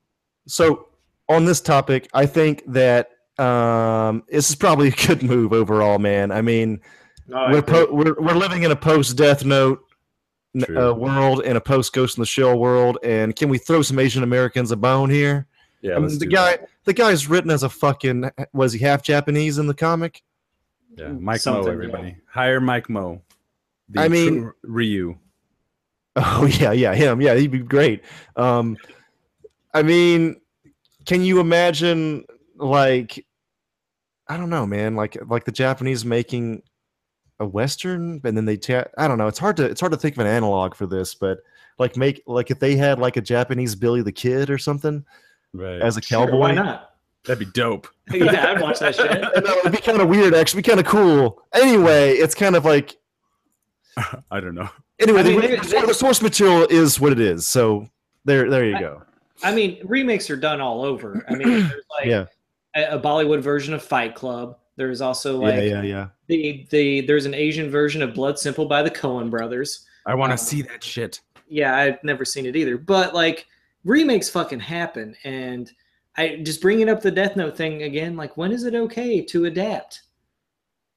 So 0.47 0.89
on 1.29 1.45
this 1.45 1.61
topic, 1.61 2.09
I 2.13 2.25
think 2.25 2.63
that 2.67 3.11
um, 3.37 4.23
this 4.29 4.49
is 4.49 4.55
probably 4.55 4.89
a 4.89 5.07
good 5.07 5.23
move 5.23 5.53
overall, 5.53 5.97
man. 5.99 6.31
I 6.31 6.41
mean, 6.41 6.81
Oh, 7.31 7.35
I 7.37 7.51
we're, 7.51 7.59
agree. 7.59 7.73
po- 7.85 7.93
we're 7.93 8.15
we're 8.19 8.33
living 8.35 8.63
in 8.63 8.71
a 8.71 8.75
post 8.75 9.15
Death 9.15 9.45
Note 9.45 9.79
uh, 10.75 10.93
world 10.95 11.41
and 11.45 11.57
a 11.57 11.61
post 11.61 11.93
Ghost 11.93 12.17
in 12.17 12.21
the 12.21 12.25
Shell 12.25 12.57
world, 12.59 12.97
and 13.03 13.35
can 13.35 13.49
we 13.49 13.57
throw 13.59 13.81
some 13.83 13.99
Asian 13.99 14.23
Americans 14.23 14.71
a 14.71 14.75
bone 14.75 15.09
here? 15.11 15.45
Yeah, 15.81 15.95
I 15.95 15.99
mean, 15.99 16.17
the 16.19 16.25
guy 16.25 16.57
that. 16.57 16.69
the 16.85 16.93
guy's 16.93 17.27
written 17.29 17.49
as 17.51 17.63
a 17.63 17.69
fucking 17.69 18.29
was 18.53 18.73
he 18.73 18.79
half 18.79 19.01
Japanese 19.01 19.57
in 19.57 19.67
the 19.67 19.73
comic? 19.73 20.21
Yeah, 20.97 21.09
Mike 21.09 21.39
Something, 21.39 21.61
Moh, 21.63 21.67
yeah. 21.67 21.73
everybody. 21.73 22.17
Hire 22.27 22.59
Mike 22.59 22.89
Moh. 22.89 23.21
The 23.89 24.01
I 24.01 24.07
mean- 24.07 24.41
true 24.41 24.53
Ryu. 24.63 25.17
Oh 26.15 26.45
yeah, 26.59 26.71
yeah, 26.73 26.93
him. 26.93 27.21
Yeah, 27.21 27.35
he'd 27.35 27.51
be 27.51 27.59
great. 27.59 28.03
Um, 28.35 28.77
I 29.73 29.83
mean, 29.83 30.41
can 31.05 31.21
you 31.23 31.39
imagine 31.39 32.25
like 32.57 33.25
I 34.27 34.35
don't 34.37 34.49
know, 34.49 34.65
man. 34.65 34.95
Like 34.95 35.17
like 35.27 35.45
the 35.45 35.51
Japanese 35.51 36.03
making 36.03 36.61
a 37.39 37.45
western, 37.47 38.19
and 38.25 38.35
then 38.35 38.43
they 38.45 38.57
ta- 38.57 38.85
I 38.97 39.07
don't 39.07 39.17
know. 39.17 39.27
It's 39.27 39.39
hard 39.39 39.55
to 39.57 39.65
it's 39.65 39.79
hard 39.79 39.93
to 39.93 39.97
think 39.97 40.15
of 40.15 40.19
an 40.19 40.27
analog 40.27 40.75
for 40.75 40.87
this, 40.87 41.15
but 41.15 41.39
like 41.77 41.95
make 41.95 42.21
like 42.27 42.51
if 42.51 42.59
they 42.59 42.75
had 42.75 42.99
like 42.99 43.15
a 43.15 43.21
Japanese 43.21 43.75
Billy 43.75 44.01
the 44.01 44.11
Kid 44.11 44.49
or 44.49 44.57
something 44.57 45.05
Right. 45.53 45.81
as 45.81 45.97
a 45.97 46.01
Sure, 46.01 46.25
cowboy. 46.25 46.37
why 46.37 46.51
not? 46.53 46.91
That'd 47.25 47.39
be 47.45 47.51
dope. 47.53 47.87
yeah, 48.11 48.51
I'd 48.51 48.61
watch 48.61 48.79
that 48.79 48.95
shit. 48.95 49.09
I 49.11 49.39
know, 49.39 49.57
it'd 49.59 49.71
be 49.71 49.77
kind 49.79 50.01
of 50.01 50.07
weird, 50.09 50.33
actually. 50.33 50.61
Be 50.61 50.67
kind 50.69 50.79
of 50.79 50.85
cool. 50.85 51.41
Anyway, 51.53 52.13
it's 52.13 52.33
kind 52.35 52.55
of 52.55 52.65
like 52.65 52.95
I 54.31 54.39
don't 54.39 54.55
know. 54.55 54.69
anyway. 54.99 55.21
I 55.21 55.23
mean, 55.23 55.35
the, 55.41 55.47
they- 55.47 55.55
they- 55.57 55.85
the 55.85 55.93
source 55.93 56.21
material 56.21 56.65
is 56.69 56.99
what 56.99 57.11
it 57.11 57.19
is. 57.19 57.47
So 57.47 57.87
there, 58.25 58.49
there 58.49 58.65
you 58.65 58.79
go. 58.79 59.01
I 59.43 59.53
mean, 59.53 59.79
remakes 59.85 60.29
are 60.29 60.35
done 60.37 60.59
all 60.61 60.83
over. 60.83 61.25
I 61.29 61.35
mean, 61.35 61.47
there's 61.49 61.71
like 61.97 62.05
Yeah, 62.07 62.25
a, 62.75 62.95
a 62.95 62.99
Bollywood 62.99 63.41
version 63.41 63.73
of 63.73 63.81
Fight 63.83 64.13
Club. 64.15 64.57
There's 64.75 65.01
also 65.01 65.37
like 65.41 65.55
yeah, 65.55 65.61
yeah, 65.61 65.81
yeah. 65.81 66.07
the 66.27 66.65
the 66.69 67.01
there's 67.01 67.25
an 67.25 67.33
Asian 67.33 67.69
version 67.69 68.01
of 68.01 68.13
Blood 68.13 68.37
Simple 68.39 68.65
by 68.65 68.81
the 68.81 68.91
Coen 68.91 69.29
brothers. 69.29 69.85
I 70.05 70.15
want 70.15 70.29
to 70.31 70.33
Uh, 70.35 70.37
see 70.37 70.61
that 70.63 70.83
shit. 70.83 71.19
Yeah, 71.49 71.75
I've 71.75 72.01
never 72.03 72.23
seen 72.25 72.45
it 72.45 72.55
either. 72.55 72.77
But 72.77 73.13
like 73.13 73.45
remakes 73.83 74.29
fucking 74.29 74.59
happen, 74.59 75.15
and 75.23 75.71
I 76.17 76.37
just 76.43 76.61
bringing 76.61 76.89
up 76.89 77.01
the 77.01 77.11
Death 77.11 77.35
Note 77.35 77.55
thing 77.55 77.83
again. 77.83 78.15
Like, 78.15 78.35
when 78.37 78.51
is 78.51 78.63
it 78.63 78.75
okay 78.75 79.21
to 79.21 79.45
adapt? 79.45 80.01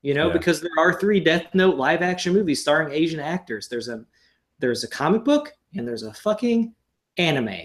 You 0.02 0.14
know, 0.14 0.28
Yeah. 0.28 0.32
because 0.32 0.60
there 0.60 0.70
are 0.78 0.98
three 0.98 1.20
Death 1.20 1.46
Note 1.54 1.76
live 1.76 2.02
action 2.02 2.32
movies 2.32 2.60
starring 2.60 2.92
Asian 2.92 3.20
actors. 3.20 3.68
There's 3.68 3.88
a 3.88 4.04
there's 4.58 4.84
a 4.84 4.88
comic 4.88 5.24
book 5.24 5.52
and 5.74 5.86
there's 5.86 6.02
a 6.04 6.12
fucking 6.12 6.74
anime. 7.18 7.56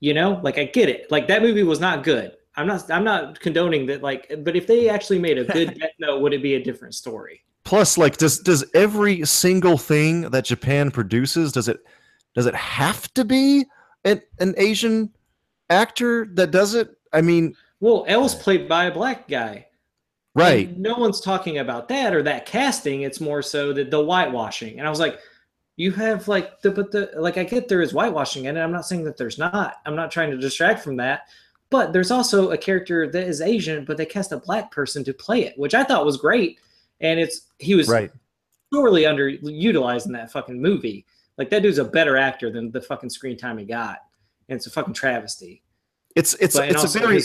You 0.00 0.14
know, 0.14 0.40
like 0.44 0.58
I 0.58 0.64
get 0.64 0.88
it. 0.88 1.10
Like 1.10 1.26
that 1.28 1.42
movie 1.42 1.62
was 1.64 1.80
not 1.80 2.04
good. 2.04 2.36
I'm 2.56 2.66
not 2.68 2.88
I'm 2.90 3.04
not 3.04 3.40
condoning 3.40 3.86
that. 3.86 4.02
Like, 4.02 4.32
but 4.44 4.54
if 4.54 4.66
they 4.68 4.88
actually 4.88 5.18
made 5.18 5.38
a 5.38 5.44
good 5.44 5.74
Death 5.80 5.90
Note, 5.98 6.20
would 6.20 6.34
it 6.34 6.42
be 6.42 6.54
a 6.54 6.62
different 6.62 6.94
story? 6.94 7.42
Plus, 7.64 7.98
like, 7.98 8.16
does 8.16 8.38
does 8.38 8.64
every 8.74 9.24
single 9.24 9.76
thing 9.76 10.30
that 10.30 10.44
Japan 10.44 10.92
produces 10.92 11.50
does 11.50 11.66
it 11.68 11.78
does 12.36 12.46
it 12.46 12.54
have 12.54 13.12
to 13.14 13.24
be 13.24 13.64
an, 14.06 14.22
an 14.38 14.54
Asian 14.56 15.10
actor 15.68 16.26
that 16.34 16.50
does 16.50 16.74
it? 16.74 16.96
I 17.12 17.20
mean, 17.20 17.54
Well, 17.80 18.04
L's 18.08 18.34
played 18.34 18.68
by 18.68 18.86
a 18.86 18.90
black 18.90 19.28
guy. 19.28 19.66
right? 20.34 20.68
And 20.68 20.78
no 20.78 20.94
one's 20.96 21.20
talking 21.20 21.58
about 21.58 21.88
that 21.88 22.14
or 22.14 22.22
that 22.22 22.46
casting. 22.46 23.02
It's 23.02 23.20
more 23.20 23.42
so 23.42 23.72
that 23.74 23.90
the 23.90 24.02
whitewashing. 24.02 24.78
And 24.78 24.86
I 24.86 24.90
was 24.90 25.00
like, 25.00 25.18
you 25.76 25.92
have 25.92 26.26
like 26.26 26.62
the 26.62 26.70
but 26.70 26.90
the 26.90 27.10
like 27.16 27.36
I 27.36 27.44
get 27.44 27.68
there 27.68 27.82
is 27.82 27.92
whitewashing 27.92 28.46
in 28.46 28.56
it. 28.56 28.60
I'm 28.62 28.72
not 28.72 28.86
saying 28.86 29.04
that 29.04 29.18
there's 29.18 29.36
not. 29.38 29.76
I'm 29.84 29.94
not 29.96 30.10
trying 30.10 30.30
to 30.30 30.38
distract 30.38 30.82
from 30.82 30.96
that. 30.96 31.22
But 31.68 31.92
there's 31.92 32.10
also 32.12 32.50
a 32.52 32.56
character 32.58 33.10
that 33.10 33.26
is 33.26 33.40
Asian, 33.42 33.84
but 33.84 33.96
they 33.96 34.06
cast 34.06 34.30
a 34.32 34.38
black 34.38 34.70
person 34.70 35.02
to 35.04 35.12
play 35.12 35.42
it, 35.44 35.58
which 35.58 35.74
I 35.74 35.82
thought 35.84 36.04
was 36.06 36.16
great. 36.16 36.60
And 37.00 37.18
it's 37.20 37.42
he 37.58 37.74
was 37.74 37.88
Right. 37.88 38.10
sorely 38.72 39.02
underutilized 39.02 40.06
in 40.06 40.12
that 40.12 40.30
fucking 40.32 40.62
movie. 40.62 41.04
Like 41.38 41.50
that 41.50 41.62
dude's 41.62 41.78
a 41.78 41.84
better 41.84 42.16
actor 42.16 42.50
than 42.50 42.70
the 42.70 42.80
fucking 42.80 43.10
screen 43.10 43.36
time 43.36 43.58
he 43.58 43.64
got. 43.64 43.98
And 44.48 44.56
it's 44.56 44.66
a 44.66 44.70
fucking 44.70 44.94
travesty. 44.94 45.62
It's 46.14 46.34
it's 46.34 46.56
But- 46.56 46.70
it's 46.70 46.94
a 46.94 46.98
very 46.98 47.20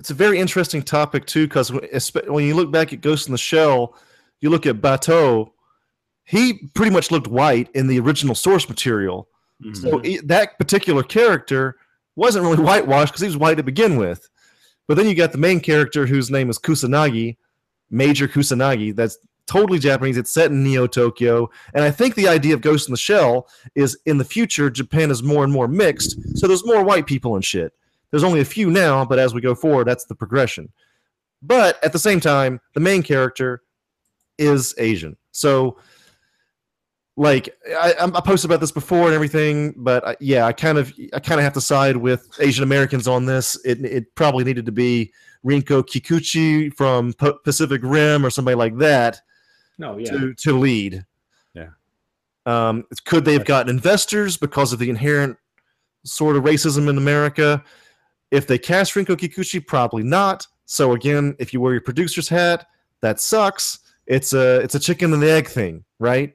it's 0.00 0.10
a 0.10 0.14
very 0.14 0.38
interesting 0.38 0.82
topic 0.82 1.26
too 1.26 1.46
because 1.46 1.72
when 1.72 2.44
you 2.44 2.54
look 2.54 2.70
back 2.70 2.92
at 2.92 3.00
Ghost 3.00 3.28
in 3.28 3.32
the 3.32 3.38
Shell, 3.38 3.96
you 4.40 4.50
look 4.50 4.66
at 4.66 4.76
Batou. 4.80 5.50
He 6.24 6.68
pretty 6.74 6.90
much 6.90 7.10
looked 7.10 7.28
white 7.28 7.68
in 7.74 7.86
the 7.86 7.98
original 8.00 8.34
source 8.34 8.68
material. 8.68 9.28
Mhm. 9.64 9.76
So 9.76 9.98
he- 9.98 10.18
that 10.18 10.58
particular 10.58 11.02
character 11.02 11.76
wasn't 12.14 12.44
really 12.44 12.62
whitewashed 12.64 13.12
because 13.12 13.22
he 13.22 13.28
was 13.28 13.36
white 13.36 13.56
to 13.56 13.62
begin 13.62 13.96
with. 13.96 14.28
But 14.88 14.96
then 14.96 15.08
you 15.08 15.14
got 15.14 15.32
the 15.32 15.38
main 15.38 15.60
character 15.60 16.06
whose 16.06 16.30
name 16.30 16.48
is 16.50 16.58
Kusanagi, 16.58 17.36
Major 17.90 18.28
Kusanagi. 18.28 18.94
That's 18.94 19.18
totally 19.46 19.78
Japanese. 19.78 20.16
It's 20.16 20.32
set 20.32 20.50
in 20.50 20.62
Neo 20.62 20.86
Tokyo. 20.86 21.50
And 21.74 21.84
I 21.84 21.90
think 21.90 22.14
the 22.14 22.28
idea 22.28 22.54
of 22.54 22.60
Ghost 22.60 22.88
in 22.88 22.92
the 22.92 22.98
Shell 22.98 23.48
is 23.74 23.98
in 24.06 24.18
the 24.18 24.24
future, 24.24 24.70
Japan 24.70 25.10
is 25.10 25.22
more 25.22 25.44
and 25.44 25.52
more 25.52 25.68
mixed. 25.68 26.38
So 26.38 26.46
there's 26.46 26.66
more 26.66 26.84
white 26.84 27.06
people 27.06 27.34
and 27.34 27.44
shit. 27.44 27.72
There's 28.10 28.24
only 28.24 28.40
a 28.40 28.44
few 28.44 28.70
now, 28.70 29.04
but 29.04 29.18
as 29.18 29.34
we 29.34 29.40
go 29.40 29.54
forward, 29.54 29.86
that's 29.86 30.04
the 30.04 30.14
progression. 30.14 30.70
But 31.42 31.82
at 31.84 31.92
the 31.92 31.98
same 31.98 32.20
time, 32.20 32.60
the 32.74 32.80
main 32.80 33.02
character 33.02 33.62
is 34.38 34.74
Asian. 34.78 35.16
So 35.32 35.78
like 37.16 37.56
I, 37.68 37.94
I'm- 37.94 38.12
posted 38.12 38.50
about 38.50 38.60
this 38.60 38.72
before 38.72 39.06
and 39.06 39.14
everything, 39.14 39.74
but 39.76 40.06
I, 40.06 40.16
yeah, 40.20 40.46
I 40.46 40.52
kind 40.52 40.78
of 40.78 40.92
I 41.14 41.20
kind 41.20 41.40
of 41.40 41.44
have 41.44 41.54
to 41.54 41.60
side 41.60 41.96
with 41.96 42.28
Asian 42.40 42.62
Americans 42.62 43.08
on 43.08 43.26
this. 43.26 43.58
It 43.64 43.84
it 43.84 44.14
probably 44.14 44.44
needed 44.44 44.66
to 44.66 44.72
be 44.72 45.12
Rinko 45.44 45.82
Kikuchi 45.82 46.74
from 46.74 47.14
Pacific 47.44 47.80
Rim 47.84 48.24
or 48.24 48.30
somebody 48.30 48.54
like 48.54 48.76
that 48.78 49.20
no, 49.78 49.98
yeah. 49.98 50.10
to 50.10 50.34
to 50.34 50.58
lead. 50.58 51.04
Yeah. 51.54 51.68
Um, 52.46 52.84
could 53.04 53.24
they 53.24 53.32
have 53.32 53.44
gotten 53.44 53.74
investors 53.74 54.36
because 54.36 54.72
of 54.72 54.78
the 54.78 54.88
inherent 54.90 55.36
sort 56.04 56.36
of 56.36 56.44
racism 56.44 56.88
in 56.88 56.96
America? 56.98 57.62
If 58.30 58.46
they 58.46 58.58
cast 58.58 58.94
Rinko 58.94 59.16
Kikuchi, 59.16 59.64
probably 59.64 60.02
not. 60.02 60.46
So 60.64 60.92
again, 60.92 61.36
if 61.38 61.52
you 61.52 61.60
wear 61.60 61.72
your 61.72 61.80
producer's 61.80 62.28
hat, 62.28 62.66
that 63.00 63.20
sucks. 63.20 63.78
It's 64.06 64.32
a 64.32 64.60
it's 64.60 64.74
a 64.74 64.80
chicken 64.80 65.12
and 65.12 65.22
the 65.22 65.30
egg 65.30 65.48
thing, 65.48 65.84
right? 65.98 66.34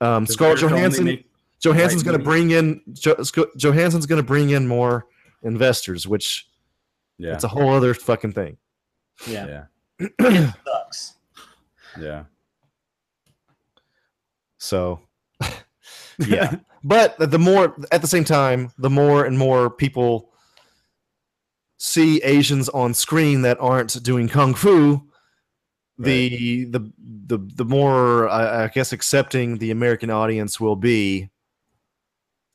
Um, 0.00 0.24
Does 0.24 0.34
Scarlett 0.34 0.58
America 0.62 0.76
Johansson 0.78 1.04
make- 1.04 1.28
Johansson's 1.60 2.02
white 2.04 2.10
going 2.10 2.18
to 2.18 2.24
bring 2.24 2.50
in 2.50 2.80
jo- 2.92 3.46
Johansson's 3.56 4.06
going 4.06 4.20
to 4.20 4.26
bring 4.26 4.50
in 4.50 4.66
more 4.66 5.06
investors, 5.44 6.08
which 6.08 6.48
Yeah. 7.18 7.34
it's 7.34 7.44
a 7.44 7.48
whole 7.48 7.72
other 7.72 7.94
fucking 7.94 8.32
thing. 8.32 8.56
Yeah. 9.28 9.66
Yeah. 10.20 10.52
Sucks. 10.66 11.14
Yeah. 11.98 12.24
So, 14.58 15.00
yeah. 16.18 16.56
but 16.84 17.18
the 17.18 17.38
more, 17.38 17.74
at 17.90 18.00
the 18.00 18.06
same 18.06 18.24
time, 18.24 18.70
the 18.78 18.90
more 18.90 19.24
and 19.24 19.36
more 19.36 19.70
people 19.70 20.30
see 21.78 22.22
Asians 22.22 22.68
on 22.68 22.94
screen 22.94 23.42
that 23.42 23.58
aren't 23.60 24.00
doing 24.02 24.28
kung 24.28 24.54
fu, 24.54 25.02
the 25.98 26.64
the 26.66 26.92
the 27.26 27.38
the 27.38 27.64
more 27.64 28.28
I, 28.28 28.64
I 28.64 28.68
guess 28.68 28.92
accepting 28.92 29.58
the 29.58 29.70
American 29.70 30.10
audience 30.10 30.60
will 30.60 30.76
be 30.76 31.30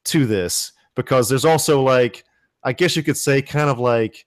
to 0.05 0.25
this 0.25 0.71
because 0.95 1.29
there's 1.29 1.45
also 1.45 1.81
like 1.81 2.23
I 2.63 2.73
guess 2.73 2.95
you 2.95 3.03
could 3.03 3.17
say 3.17 3.41
kind 3.41 3.69
of 3.69 3.79
like 3.79 4.25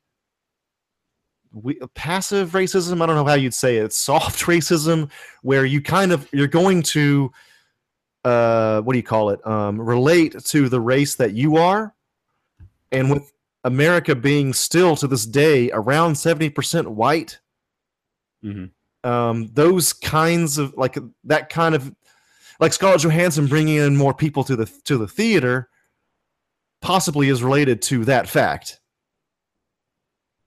we, 1.53 1.75
passive 1.95 2.51
racism. 2.51 3.03
I 3.03 3.07
don't 3.07 3.17
know 3.17 3.25
how 3.25 3.35
you'd 3.35 3.55
say 3.55 3.77
it. 3.77 3.85
It's 3.85 3.99
soft 3.99 4.41
racism 4.47 5.11
where 5.43 5.65
you 5.65 5.83
kind 5.83 6.13
of 6.13 6.29
you're 6.33 6.47
going 6.47 6.83
to 6.83 7.33
uh 8.25 8.83
what 8.83 8.93
do 8.93 8.99
you 8.99 9.03
call 9.03 9.31
it 9.31 9.45
um 9.47 9.81
relate 9.81 10.39
to 10.45 10.69
the 10.69 10.81
race 10.81 11.15
that 11.15 11.33
you 11.33 11.57
are 11.57 11.95
and 12.93 13.11
with 13.11 13.33
america 13.65 14.15
being 14.15 14.53
still 14.53 14.95
to 14.95 15.07
this 15.07 15.25
day 15.25 15.71
around 15.73 16.13
70% 16.13 16.87
white 16.89 17.39
hmm 18.43 18.67
um 19.05 19.49
those 19.55 19.95
kinds 19.95 20.59
of 20.59 20.75
like 20.77 20.99
that 21.25 21.49
kind 21.49 21.75
of 21.75 21.91
like 22.59 22.75
scarlett 22.75 23.01
johansson 23.01 23.47
bringing 23.47 23.77
in 23.77 23.97
more 23.97 24.13
people 24.13 24.45
to 24.45 24.55
the 24.55 24.67
to 24.85 24.99
the 24.99 25.09
theater 25.09 25.71
possibly 26.83 27.31
is 27.31 27.43
related 27.43 27.81
to 27.81 28.05
that 28.05 28.29
fact 28.29 28.81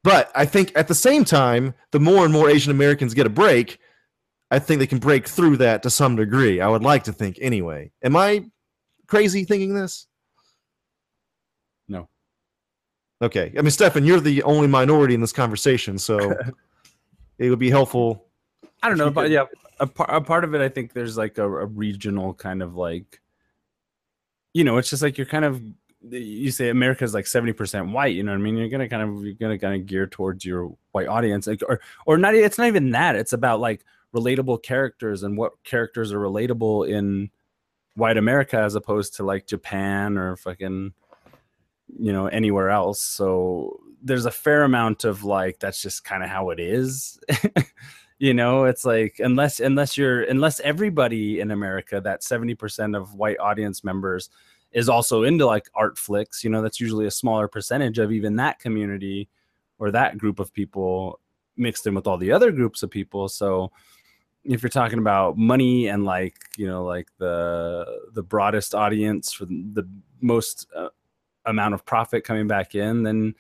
but 0.04 0.32
i 0.36 0.46
think 0.46 0.72
at 0.76 0.88
the 0.88 0.96
same 0.96 1.24
time 1.24 1.74
the 1.92 2.00
more 2.00 2.24
and 2.24 2.34
more 2.34 2.50
asian 2.50 2.72
americans 2.72 3.14
get 3.14 3.26
a 3.26 3.30
break 3.30 3.80
I 4.54 4.60
think 4.60 4.78
they 4.78 4.86
can 4.86 5.00
break 5.00 5.28
through 5.28 5.58
that 5.58 5.82
to 5.82 5.90
some 5.90 6.16
degree. 6.16 6.62
I 6.62 6.68
would 6.68 6.84
like 6.84 7.06
to 7.06 7.12
think 7.12 7.40
anyway. 7.42 7.92
Am 8.04 8.16
I 8.16 8.46
crazy 9.08 9.46
thinking 9.46 9.74
this? 9.74 10.06
No. 11.88 12.08
Okay. 13.20 13.52
I 13.58 13.62
mean, 13.64 13.72
Stefan, 13.72 14.06
you're 14.06 14.20
the 14.20 14.44
only 14.44 14.68
minority 14.68 15.16
in 15.16 15.22
this 15.22 15.32
conversation, 15.32 15.98
so 15.98 16.36
it 17.40 17.50
would 17.50 17.58
be 17.58 17.72
helpful. 17.72 18.28
I 18.84 18.90
don't 18.90 19.00
know, 19.00 19.10
but 19.10 19.32
yeah, 19.32 19.46
a, 19.80 19.88
par- 19.88 20.12
a 20.12 20.22
part 20.22 20.44
of 20.44 20.54
it, 20.54 20.62
I 20.62 20.70
think 20.70 20.94
there's 20.94 21.18
like 21.18 21.40
a, 21.40 21.46
a 21.46 21.66
regional 21.66 22.36
kind 22.36 22.62
of 22.62 22.76
like, 22.76 23.22
you 24.54 24.64
know, 24.64 24.78
it's 24.78 24.92
just 24.92 25.02
like 25.02 25.18
you're 25.18 25.26
kind 25.26 25.46
of, 25.46 25.60
you 26.10 26.52
say 26.52 26.70
America's 26.70 27.14
like 27.14 27.26
70% 27.26 27.92
white, 27.92 28.16
you 28.16 28.24
know 28.24 28.32
what 28.32 28.40
I 28.40 28.42
mean? 28.42 28.58
You're 28.58 28.70
going 28.70 28.82
to 28.82 28.90
kind 28.90 29.04
of, 29.04 29.24
you're 29.24 29.34
going 29.34 29.58
to 29.58 29.58
kind 29.58 29.80
of 29.80 29.88
gear 29.88 30.08
towards 30.08 30.46
your 30.46 30.76
white 30.92 31.08
audience 31.08 31.48
like, 31.48 31.62
or, 31.68 31.80
or 32.06 32.18
not, 32.18 32.36
it's 32.36 32.58
not 32.58 32.68
even 32.68 32.92
that. 32.92 33.16
It's 33.16 33.34
about 33.34 33.60
like 33.60 33.84
relatable 34.14 34.64
characters 34.64 35.24
and 35.24 35.38
what 35.38 35.54
characters 35.64 36.12
are 36.12 36.20
relatable 36.20 36.90
in 36.90 37.30
white 37.96 38.18
America 38.18 38.58
as 38.58 38.76
opposed 38.76 39.16
to 39.16 39.24
like 39.24 39.48
Japan 39.48 40.18
or 40.18 40.36
fucking, 40.36 40.94
you 42.00 42.12
know, 42.12 42.28
anywhere 42.28 42.70
else. 42.70 43.02
So 43.02 43.80
there's 44.02 44.26
a 44.26 44.32
fair 44.32 44.64
amount 44.64 45.06
of 45.06 45.24
like, 45.24 45.60
that's 45.60 45.82
just 45.82 46.04
kind 46.04 46.24
of 46.24 46.30
how 46.30 46.50
it 46.50 46.60
is. 46.60 47.20
you 48.20 48.34
know 48.34 48.64
it's 48.64 48.86
like 48.86 49.16
unless 49.20 49.60
unless 49.60 49.98
you're 49.98 50.24
unless 50.24 50.60
everybody 50.62 51.42
in 51.42 51.52
america 51.52 52.00
that 52.00 52.22
70% 52.22 52.96
of 52.96 53.16
white 53.16 53.40
audience 53.40 53.84
members 53.84 54.30
is 54.74 54.90
also 54.90 55.24
into 55.24 55.46
like 55.46 55.70
art 55.76 55.98
flicks, 55.98 56.44
you 56.44 56.50
know, 56.50 56.62
that's 56.62 56.80
usually 56.80 57.06
a 57.06 57.12
smaller 57.12 57.48
percentage 57.48 58.00
of 58.00 58.12
even 58.12 58.36
that 58.38 58.60
community 58.60 59.30
or 59.78 59.92
that 59.92 60.18
group 60.18 60.40
of 60.40 60.52
people 60.52 61.20
mixed 61.56 61.86
in 61.86 61.94
with 61.94 62.08
all 62.08 62.18
the 62.18 62.32
other 62.32 62.52
groups 62.52 62.82
of 62.84 62.90
people. 62.90 63.30
So 63.30 63.72
if 64.44 64.62
you're 64.62 64.70
talking 64.70 65.00
about 65.00 65.38
money 65.38 65.88
and 65.88 66.04
like, 66.04 66.36
you 66.58 66.68
know, 66.68 66.84
like 66.84 67.08
the 67.18 67.86
the 68.14 68.24
broadest 68.24 68.76
audience 68.76 69.32
for 69.32 69.46
the 69.46 69.88
most 70.20 70.68
uh, 70.76 70.90
amount 71.46 71.76
of 71.76 71.86
profit 71.86 72.24
coming 72.24 72.48
back 72.48 72.76
in, 72.76 73.04
then 73.04 73.36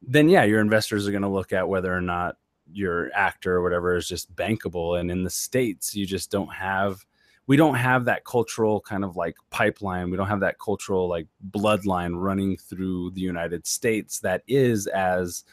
then 0.00 0.28
yeah, 0.28 0.44
your 0.44 0.60
investors 0.60 1.06
are 1.06 1.12
going 1.12 1.22
to 1.22 1.28
look 1.28 1.52
at 1.52 1.68
whether 1.68 1.94
or 1.94 2.00
not 2.00 2.36
your 2.72 3.10
actor 3.14 3.56
or 3.56 3.62
whatever 3.62 3.94
is 3.96 4.08
just 4.08 4.34
bankable. 4.34 4.98
And 4.98 5.10
in 5.10 5.22
the 5.22 5.30
states, 5.30 5.94
you 5.94 6.06
just 6.06 6.30
don't 6.30 6.52
have 6.52 7.04
we 7.46 7.56
don't 7.56 7.74
have 7.74 8.04
that 8.04 8.24
cultural 8.24 8.80
kind 8.80 9.04
of 9.04 9.16
like 9.16 9.36
pipeline. 9.50 10.10
We 10.10 10.16
don't 10.16 10.28
have 10.28 10.40
that 10.40 10.58
cultural 10.58 11.08
like 11.08 11.26
bloodline 11.50 12.12
running 12.14 12.56
through 12.56 13.10
the 13.10 13.20
United 13.20 13.66
States 13.66 14.20
that 14.20 14.42
is 14.46 14.86
as 14.86 15.44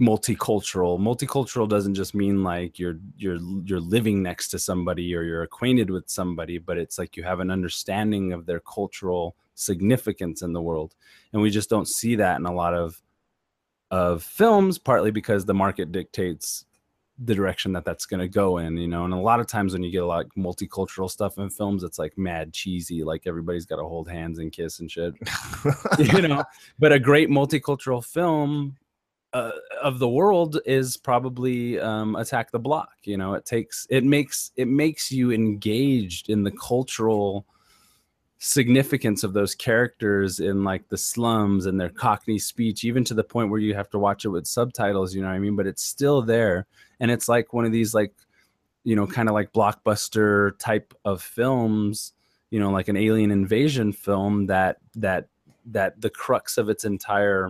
multicultural 0.00 0.98
multicultural 0.98 1.68
doesn't 1.68 1.94
just 1.94 2.16
mean 2.16 2.42
like 2.42 2.80
you're 2.80 2.98
you're 3.16 3.38
you're 3.64 3.78
living 3.78 4.24
next 4.24 4.48
to 4.48 4.58
somebody 4.58 5.14
or 5.14 5.22
you're 5.22 5.44
acquainted 5.44 5.88
with 5.88 6.10
somebody 6.10 6.58
but 6.58 6.76
it's 6.76 6.98
like 6.98 7.16
you 7.16 7.22
have 7.22 7.38
an 7.38 7.48
understanding 7.48 8.32
of 8.32 8.44
their 8.44 8.58
cultural 8.58 9.36
significance 9.54 10.42
in 10.42 10.52
the 10.52 10.60
world 10.60 10.96
and 11.32 11.40
we 11.40 11.48
just 11.48 11.70
don't 11.70 11.86
see 11.86 12.16
that 12.16 12.40
in 12.40 12.44
a 12.44 12.52
lot 12.52 12.74
of 12.74 13.00
of 13.92 14.24
films 14.24 14.78
partly 14.78 15.12
because 15.12 15.44
the 15.44 15.54
market 15.54 15.92
dictates 15.92 16.64
the 17.18 17.34
direction 17.34 17.72
that 17.72 17.84
that's 17.84 18.06
going 18.06 18.20
to 18.20 18.28
go 18.28 18.58
in 18.58 18.76
you 18.76 18.88
know 18.88 19.04
and 19.04 19.14
a 19.14 19.16
lot 19.16 19.38
of 19.38 19.46
times 19.46 19.72
when 19.72 19.84
you 19.84 19.90
get 19.90 20.02
a 20.02 20.06
lot 20.06 20.24
of 20.24 20.30
multicultural 20.36 21.08
stuff 21.08 21.38
in 21.38 21.48
films 21.48 21.84
it's 21.84 21.98
like 21.98 22.16
mad 22.18 22.52
cheesy 22.52 23.04
like 23.04 23.22
everybody's 23.26 23.66
got 23.66 23.76
to 23.76 23.84
hold 23.84 24.08
hands 24.08 24.38
and 24.40 24.52
kiss 24.52 24.80
and 24.80 24.90
shit. 24.90 25.14
You 25.98 26.28
know? 26.28 26.44
But 26.78 26.92
a 26.92 26.98
great 26.98 27.28
multicultural 27.28 28.04
film 28.04 28.76
uh, 29.32 29.52
of 29.82 29.98
the 29.98 30.08
world 30.08 30.60
is 30.66 30.96
probably 30.96 31.78
um, 31.78 32.16
attack 32.16 32.50
the 32.50 32.58
block 32.58 32.90
you 33.04 33.16
know? 33.16 33.34
It 33.34 33.44
takes 33.44 33.86
it 33.90 34.02
makes 34.02 34.50
it 34.56 34.66
makes 34.66 35.12
you 35.12 35.30
engaged 35.30 36.30
in 36.30 36.42
the 36.42 36.52
cultural 36.52 37.46
significance 38.44 39.24
of 39.24 39.32
those 39.32 39.54
characters 39.54 40.38
in 40.38 40.64
like 40.64 40.86
the 40.90 40.98
slums 40.98 41.64
and 41.64 41.80
their 41.80 41.88
cockney 41.88 42.38
speech 42.38 42.84
even 42.84 43.02
to 43.02 43.14
the 43.14 43.24
point 43.24 43.48
where 43.48 43.58
you 43.58 43.74
have 43.74 43.88
to 43.88 43.98
watch 43.98 44.26
it 44.26 44.28
with 44.28 44.46
subtitles 44.46 45.14
you 45.14 45.22
know 45.22 45.28
what 45.28 45.34
i 45.34 45.38
mean? 45.38 45.56
But 45.56 45.66
it's 45.66 45.82
still 45.82 46.20
there. 46.20 46.66
And 47.00 47.10
it's 47.10 47.26
like 47.26 47.54
one 47.54 47.64
of 47.64 47.72
these 47.72 47.94
like 47.94 48.12
you 48.84 48.94
know 48.96 49.06
kind 49.06 49.30
of 49.30 49.34
like 49.34 49.54
blockbuster 49.54 50.58
type 50.58 50.92
of 51.06 51.22
films 51.22 52.12
you 52.50 52.60
know 52.60 52.70
like 52.70 52.88
an 52.88 52.98
alien 52.98 53.30
invasion 53.30 53.94
film 53.94 54.44
that 54.46 54.76
that 54.94 55.28
that 55.64 55.98
the 56.02 56.10
crux 56.10 56.58
of 56.58 56.68
its 56.68 56.84
entire 56.84 57.48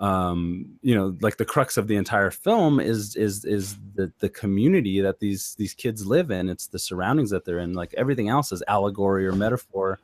um 0.00 0.64
you 0.80 0.94
know 0.94 1.14
like 1.20 1.36
the 1.36 1.44
crux 1.44 1.76
of 1.76 1.86
the 1.86 1.96
entire 1.96 2.30
film 2.30 2.80
is 2.80 3.14
is 3.16 3.44
is 3.44 3.76
the 3.94 4.10
the 4.20 4.30
community 4.30 5.00
that 5.00 5.20
these 5.20 5.54
these 5.56 5.74
kids 5.74 6.06
live 6.06 6.30
in. 6.30 6.48
It's 6.48 6.66
the 6.66 6.78
surroundings 6.78 7.30
that 7.30 7.44
they're 7.44 7.58
in. 7.58 7.74
Like 7.74 7.94
everything 7.96 8.28
else 8.28 8.50
is 8.50 8.62
allegory 8.66 9.26
or 9.26 9.32
metaphor 9.32 9.98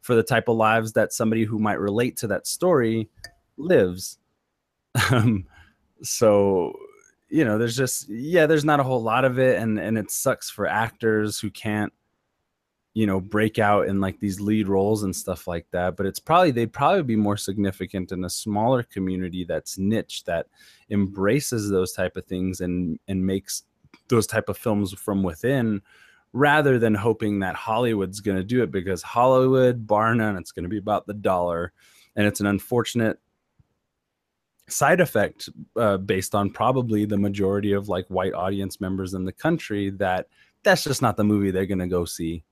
for 0.00 0.14
the 0.14 0.22
type 0.22 0.48
of 0.48 0.56
lives 0.56 0.92
that 0.92 1.12
somebody 1.12 1.44
who 1.44 1.58
might 1.58 1.80
relate 1.80 2.16
to 2.18 2.26
that 2.28 2.46
story 2.46 3.08
lives. 3.56 4.18
Um 5.12 5.46
so 6.02 6.72
you 7.28 7.44
know 7.44 7.58
there's 7.58 7.76
just 7.76 8.08
yeah 8.08 8.46
there's 8.46 8.64
not 8.64 8.80
a 8.80 8.82
whole 8.82 9.02
lot 9.02 9.24
of 9.24 9.38
it 9.38 9.60
and 9.60 9.78
and 9.78 9.96
it 9.96 10.10
sucks 10.10 10.50
for 10.50 10.66
actors 10.66 11.38
who 11.38 11.50
can't 11.50 11.92
you 12.94 13.06
know 13.06 13.20
break 13.20 13.58
out 13.58 13.86
in 13.86 14.00
like 14.00 14.18
these 14.18 14.40
lead 14.40 14.68
roles 14.68 15.02
and 15.02 15.14
stuff 15.14 15.46
like 15.46 15.66
that 15.70 15.96
but 15.96 16.06
it's 16.06 16.18
probably 16.18 16.50
they'd 16.50 16.72
probably 16.72 17.02
be 17.02 17.16
more 17.16 17.36
significant 17.36 18.12
in 18.12 18.24
a 18.24 18.30
smaller 18.30 18.82
community 18.82 19.44
that's 19.44 19.78
niche 19.78 20.24
that 20.24 20.46
embraces 20.90 21.70
those 21.70 21.92
type 21.92 22.16
of 22.16 22.24
things 22.26 22.60
and 22.60 22.98
and 23.06 23.24
makes 23.24 23.64
those 24.08 24.26
type 24.26 24.48
of 24.48 24.56
films 24.56 24.92
from 24.92 25.22
within 25.22 25.80
rather 26.32 26.78
than 26.78 26.94
hoping 26.94 27.38
that 27.38 27.54
hollywood's 27.54 28.20
going 28.20 28.36
to 28.36 28.44
do 28.44 28.62
it 28.62 28.70
because 28.70 29.02
hollywood 29.02 29.86
bar 29.86 30.14
none 30.14 30.36
it's 30.36 30.52
going 30.52 30.64
to 30.64 30.68
be 30.68 30.78
about 30.78 31.06
the 31.06 31.14
dollar 31.14 31.72
and 32.16 32.26
it's 32.26 32.40
an 32.40 32.46
unfortunate 32.46 33.18
side 34.68 35.00
effect 35.00 35.48
uh, 35.76 35.96
based 35.96 36.34
on 36.34 36.50
probably 36.50 37.04
the 37.04 37.16
majority 37.16 37.72
of 37.72 37.88
like 37.88 38.06
white 38.06 38.34
audience 38.34 38.80
members 38.80 39.14
in 39.14 39.24
the 39.24 39.32
country 39.32 39.90
that 39.90 40.26
that's 40.62 40.84
just 40.84 41.02
not 41.02 41.16
the 41.16 41.24
movie 41.24 41.50
they're 41.50 41.66
going 41.66 41.78
to 41.78 41.88
go 41.88 42.04
see 42.04 42.44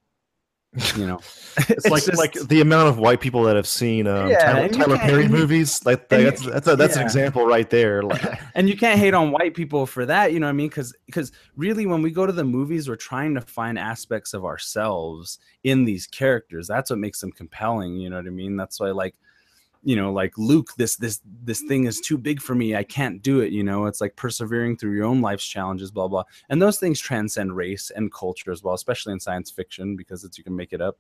you 0.97 1.07
know? 1.07 1.20
It's, 1.61 1.70
it's 1.70 1.90
like 1.90 2.05
just, 2.05 2.19
like 2.19 2.35
the 2.35 2.61
amount 2.61 2.89
of 2.89 2.99
white 2.99 3.20
people 3.20 3.43
that 3.43 3.57
have 3.57 3.66
seen 3.66 4.07
um, 4.07 4.28
yeah, 4.28 4.53
Tyler, 4.53 4.69
Tyler 4.69 4.99
Perry 4.99 5.27
movies 5.27 5.85
like 5.85 6.09
that's 6.09 6.47
that's, 6.47 6.69
a, 6.69 6.77
that's 6.77 6.95
yeah. 6.95 7.01
an 7.01 7.05
example 7.05 7.47
right 7.47 7.69
there 7.69 8.05
like, 8.05 8.23
and 8.55 8.69
you 8.69 8.77
can't 8.77 8.97
hate 8.97 9.12
on 9.12 9.32
white 9.32 9.55
people 9.55 9.85
for 9.85 10.07
that 10.07 10.32
you 10.32 10.39
know 10.39 10.47
what 10.47 10.51
i 10.51 10.53
mean? 10.53 10.69
Because 10.69 10.95
because 11.07 11.32
really 11.57 11.85
when 11.86 12.01
we 12.01 12.12
go 12.12 12.27
to 12.27 12.32
the 12.32 12.45
movies 12.45 12.89
we're 12.89 12.95
trying 12.95 13.35
to 13.35 13.40
find 13.40 13.77
aspects 13.77 14.35
of 14.35 14.45
ourselves 14.45 15.40
in 15.65 15.85
these 15.85 16.07
characters. 16.07 16.69
That's 16.69 16.90
what 16.90 17.01
makes 17.01 17.20
them 17.20 17.32
compelling 17.32 17.97
you 17.97 18.09
know 18.09 18.16
what 18.19 18.27
i 18.27 18.31
mean? 18.31 18.57
That's 18.57 18.78
why 18.78 18.93
like 18.93 19.16
you 19.83 19.95
know 19.95 20.13
like 20.13 20.37
luke 20.37 20.71
this 20.77 20.97
this 20.97 21.21
this 21.45 21.63
thing 21.63 21.85
is 21.85 22.01
too 22.01 22.19
big 22.19 22.41
for 22.41 22.55
me. 22.55 22.75
I 22.75 22.83
can't 22.83 23.23
do 23.23 23.41
it 23.41 23.53
you 23.53 23.63
know? 23.63 23.87
It's 23.87 24.01
like 24.01 24.17
persevering 24.17 24.77
through 24.77 24.95
your 24.95 25.07
own 25.07 25.21
life's 25.21 25.47
challenges 25.47 25.91
blah 25.91 26.09
blah. 26.09 26.25
And 26.49 26.61
those 26.61 26.79
things 26.79 27.01
transcend 27.01 27.57
race 27.57 27.91
and 27.95 28.13
culture 28.13 28.53
as 28.53 28.63
well 28.63 28.75
especially 28.75 29.13
in 29.13 29.21
science 29.21 29.51
fiction 29.51 29.97
because 29.97 30.25
it's 30.25 30.39
you 30.39 30.45
can 30.45 30.57
make 30.57 30.73
it 30.73 30.81
up. 30.81 30.99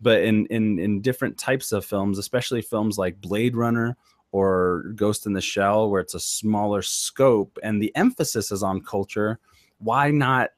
But 0.00 0.22
in 0.22 0.46
in 0.46 0.78
in 0.78 1.00
different 1.00 1.38
types 1.38 1.72
of 1.72 1.84
films 1.84 2.18
especially 2.18 2.62
films 2.62 2.98
like 2.98 3.20
blade 3.20 3.56
runner 3.56 3.96
or 4.32 4.92
ghost 4.94 5.26
in 5.26 5.32
the 5.32 5.40
shell 5.40 5.90
where 5.90 6.00
it's 6.00 6.14
a 6.14 6.20
smaller 6.20 6.82
scope 6.82 7.58
and 7.62 7.80
the 7.80 7.94
emphasis 7.96 8.52
is 8.52 8.62
on 8.62 8.82
culture 8.82 9.38
why 9.78 10.10
not 10.10 10.50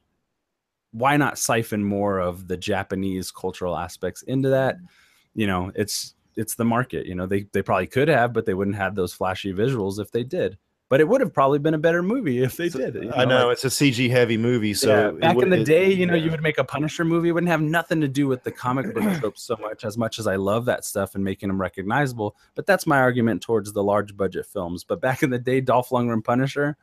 why 0.91 1.15
not 1.15 1.37
siphon 1.37 1.83
more 1.83 2.19
of 2.19 2.47
the 2.47 2.57
japanese 2.57 3.31
cultural 3.31 3.77
aspects 3.77 4.23
into 4.23 4.49
that? 4.49 4.75
Mm-hmm. 4.75 4.85
You 5.35 5.47
know 5.47 5.71
it's 5.75 6.15
it's 6.35 6.55
the 6.55 6.65
market. 6.65 7.05
You 7.05 7.15
know, 7.15 7.25
they 7.25 7.47
they 7.51 7.61
probably 7.61 7.87
could 7.87 8.07
have, 8.07 8.33
but 8.33 8.45
they 8.45 8.53
wouldn't 8.53 8.77
have 8.77 8.95
those 8.95 9.13
flashy 9.13 9.53
visuals 9.53 9.99
if 9.99 10.11
they 10.11 10.23
did. 10.23 10.57
But 10.91 10.99
it 10.99 11.07
would 11.07 11.21
have 11.21 11.33
probably 11.33 11.57
been 11.59 11.73
a 11.73 11.77
better 11.77 12.03
movie 12.03 12.43
if 12.43 12.57
they 12.57 12.67
so, 12.67 12.79
did. 12.79 12.95
You 12.95 13.05
know, 13.05 13.15
I 13.15 13.23
know 13.23 13.47
like, 13.47 13.53
it's 13.53 13.63
a 13.63 13.69
CG 13.69 14.09
heavy 14.09 14.35
movie, 14.35 14.73
so 14.73 14.89
yeah, 14.89 15.11
back 15.11 15.35
would, 15.37 15.45
in 15.45 15.49
the 15.49 15.61
it, 15.61 15.65
day, 15.65 15.89
you 15.89 16.05
know, 16.05 16.15
yeah. 16.15 16.25
you 16.25 16.31
would 16.31 16.43
make 16.43 16.57
a 16.57 16.65
Punisher 16.65 17.05
movie. 17.05 17.29
It 17.29 17.31
wouldn't 17.31 17.49
have 17.49 17.61
nothing 17.61 18.01
to 18.01 18.09
do 18.09 18.27
with 18.27 18.43
the 18.43 18.51
comic 18.51 18.93
book 18.93 19.05
tropes 19.21 19.41
so 19.41 19.55
much. 19.55 19.85
As 19.85 19.97
much 19.97 20.19
as 20.19 20.27
I 20.27 20.35
love 20.35 20.65
that 20.65 20.83
stuff 20.83 21.15
and 21.15 21.23
making 21.23 21.47
them 21.47 21.61
recognizable, 21.61 22.35
but 22.55 22.65
that's 22.65 22.85
my 22.85 22.99
argument 22.99 23.41
towards 23.41 23.71
the 23.71 23.81
large 23.81 24.17
budget 24.17 24.45
films. 24.47 24.83
But 24.83 24.99
back 24.99 25.23
in 25.23 25.29
the 25.29 25.39
day, 25.39 25.61
Dolph 25.61 25.91
Lundgren 25.91 26.25
Punisher, 26.25 26.75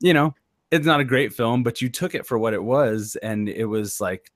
you 0.00 0.12
know, 0.12 0.34
it's 0.70 0.84
not 0.84 1.00
a 1.00 1.04
great 1.04 1.32
film, 1.32 1.62
but 1.62 1.80
you 1.80 1.88
took 1.88 2.14
it 2.14 2.26
for 2.26 2.36
what 2.36 2.52
it 2.52 2.62
was, 2.62 3.16
and 3.22 3.48
it 3.48 3.64
was 3.64 3.98
like 3.98 4.30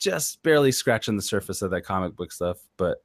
just 0.00 0.42
barely 0.42 0.72
scratching 0.72 1.14
the 1.14 1.22
surface 1.22 1.62
of 1.62 1.70
that 1.70 1.82
comic 1.82 2.16
book 2.16 2.32
stuff. 2.32 2.58
But 2.76 3.04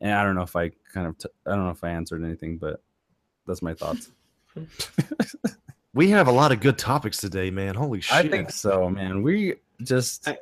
and 0.00 0.12
I 0.12 0.22
don't 0.22 0.34
know 0.34 0.42
if 0.42 0.56
I 0.56 0.70
kind 0.92 1.06
of, 1.06 1.18
t- 1.18 1.28
I 1.46 1.50
don't 1.50 1.64
know 1.64 1.70
if 1.70 1.84
I 1.84 1.90
answered 1.90 2.24
anything, 2.24 2.58
but 2.58 2.82
that's 3.46 3.62
my 3.62 3.74
thoughts. 3.74 4.10
we 5.94 6.10
have 6.10 6.28
a 6.28 6.32
lot 6.32 6.52
of 6.52 6.60
good 6.60 6.78
topics 6.78 7.18
today, 7.18 7.50
man. 7.50 7.74
Holy 7.74 8.00
shit! 8.00 8.16
I 8.16 8.28
think 8.28 8.50
so, 8.50 8.88
man. 8.88 9.22
We 9.22 9.54
just 9.82 10.28
I, 10.28 10.38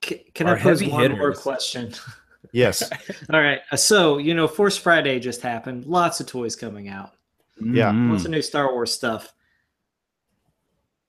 can, 0.00 0.18
can 0.34 0.48
I 0.48 0.58
pose 0.58 0.82
one 0.82 1.02
hitters. 1.02 1.18
more 1.18 1.34
question? 1.34 1.94
Yes. 2.52 2.88
All 3.32 3.40
right. 3.40 3.60
So 3.76 4.18
you 4.18 4.32
know, 4.32 4.48
Force 4.48 4.76
Friday 4.76 5.18
just 5.18 5.42
happened. 5.42 5.86
Lots 5.86 6.20
of 6.20 6.26
toys 6.26 6.56
coming 6.56 6.88
out. 6.88 7.12
Yeah. 7.60 7.90
Mm. 7.90 8.10
Lots 8.12 8.24
of 8.24 8.30
new 8.30 8.40
Star 8.40 8.72
Wars 8.72 8.92
stuff. 8.92 9.34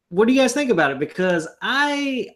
What 0.09 0.27
do 0.27 0.33
you 0.33 0.41
guys 0.41 0.53
think 0.53 0.71
about 0.71 0.91
it? 0.91 0.99
Because 0.99 1.47
I 1.61 2.29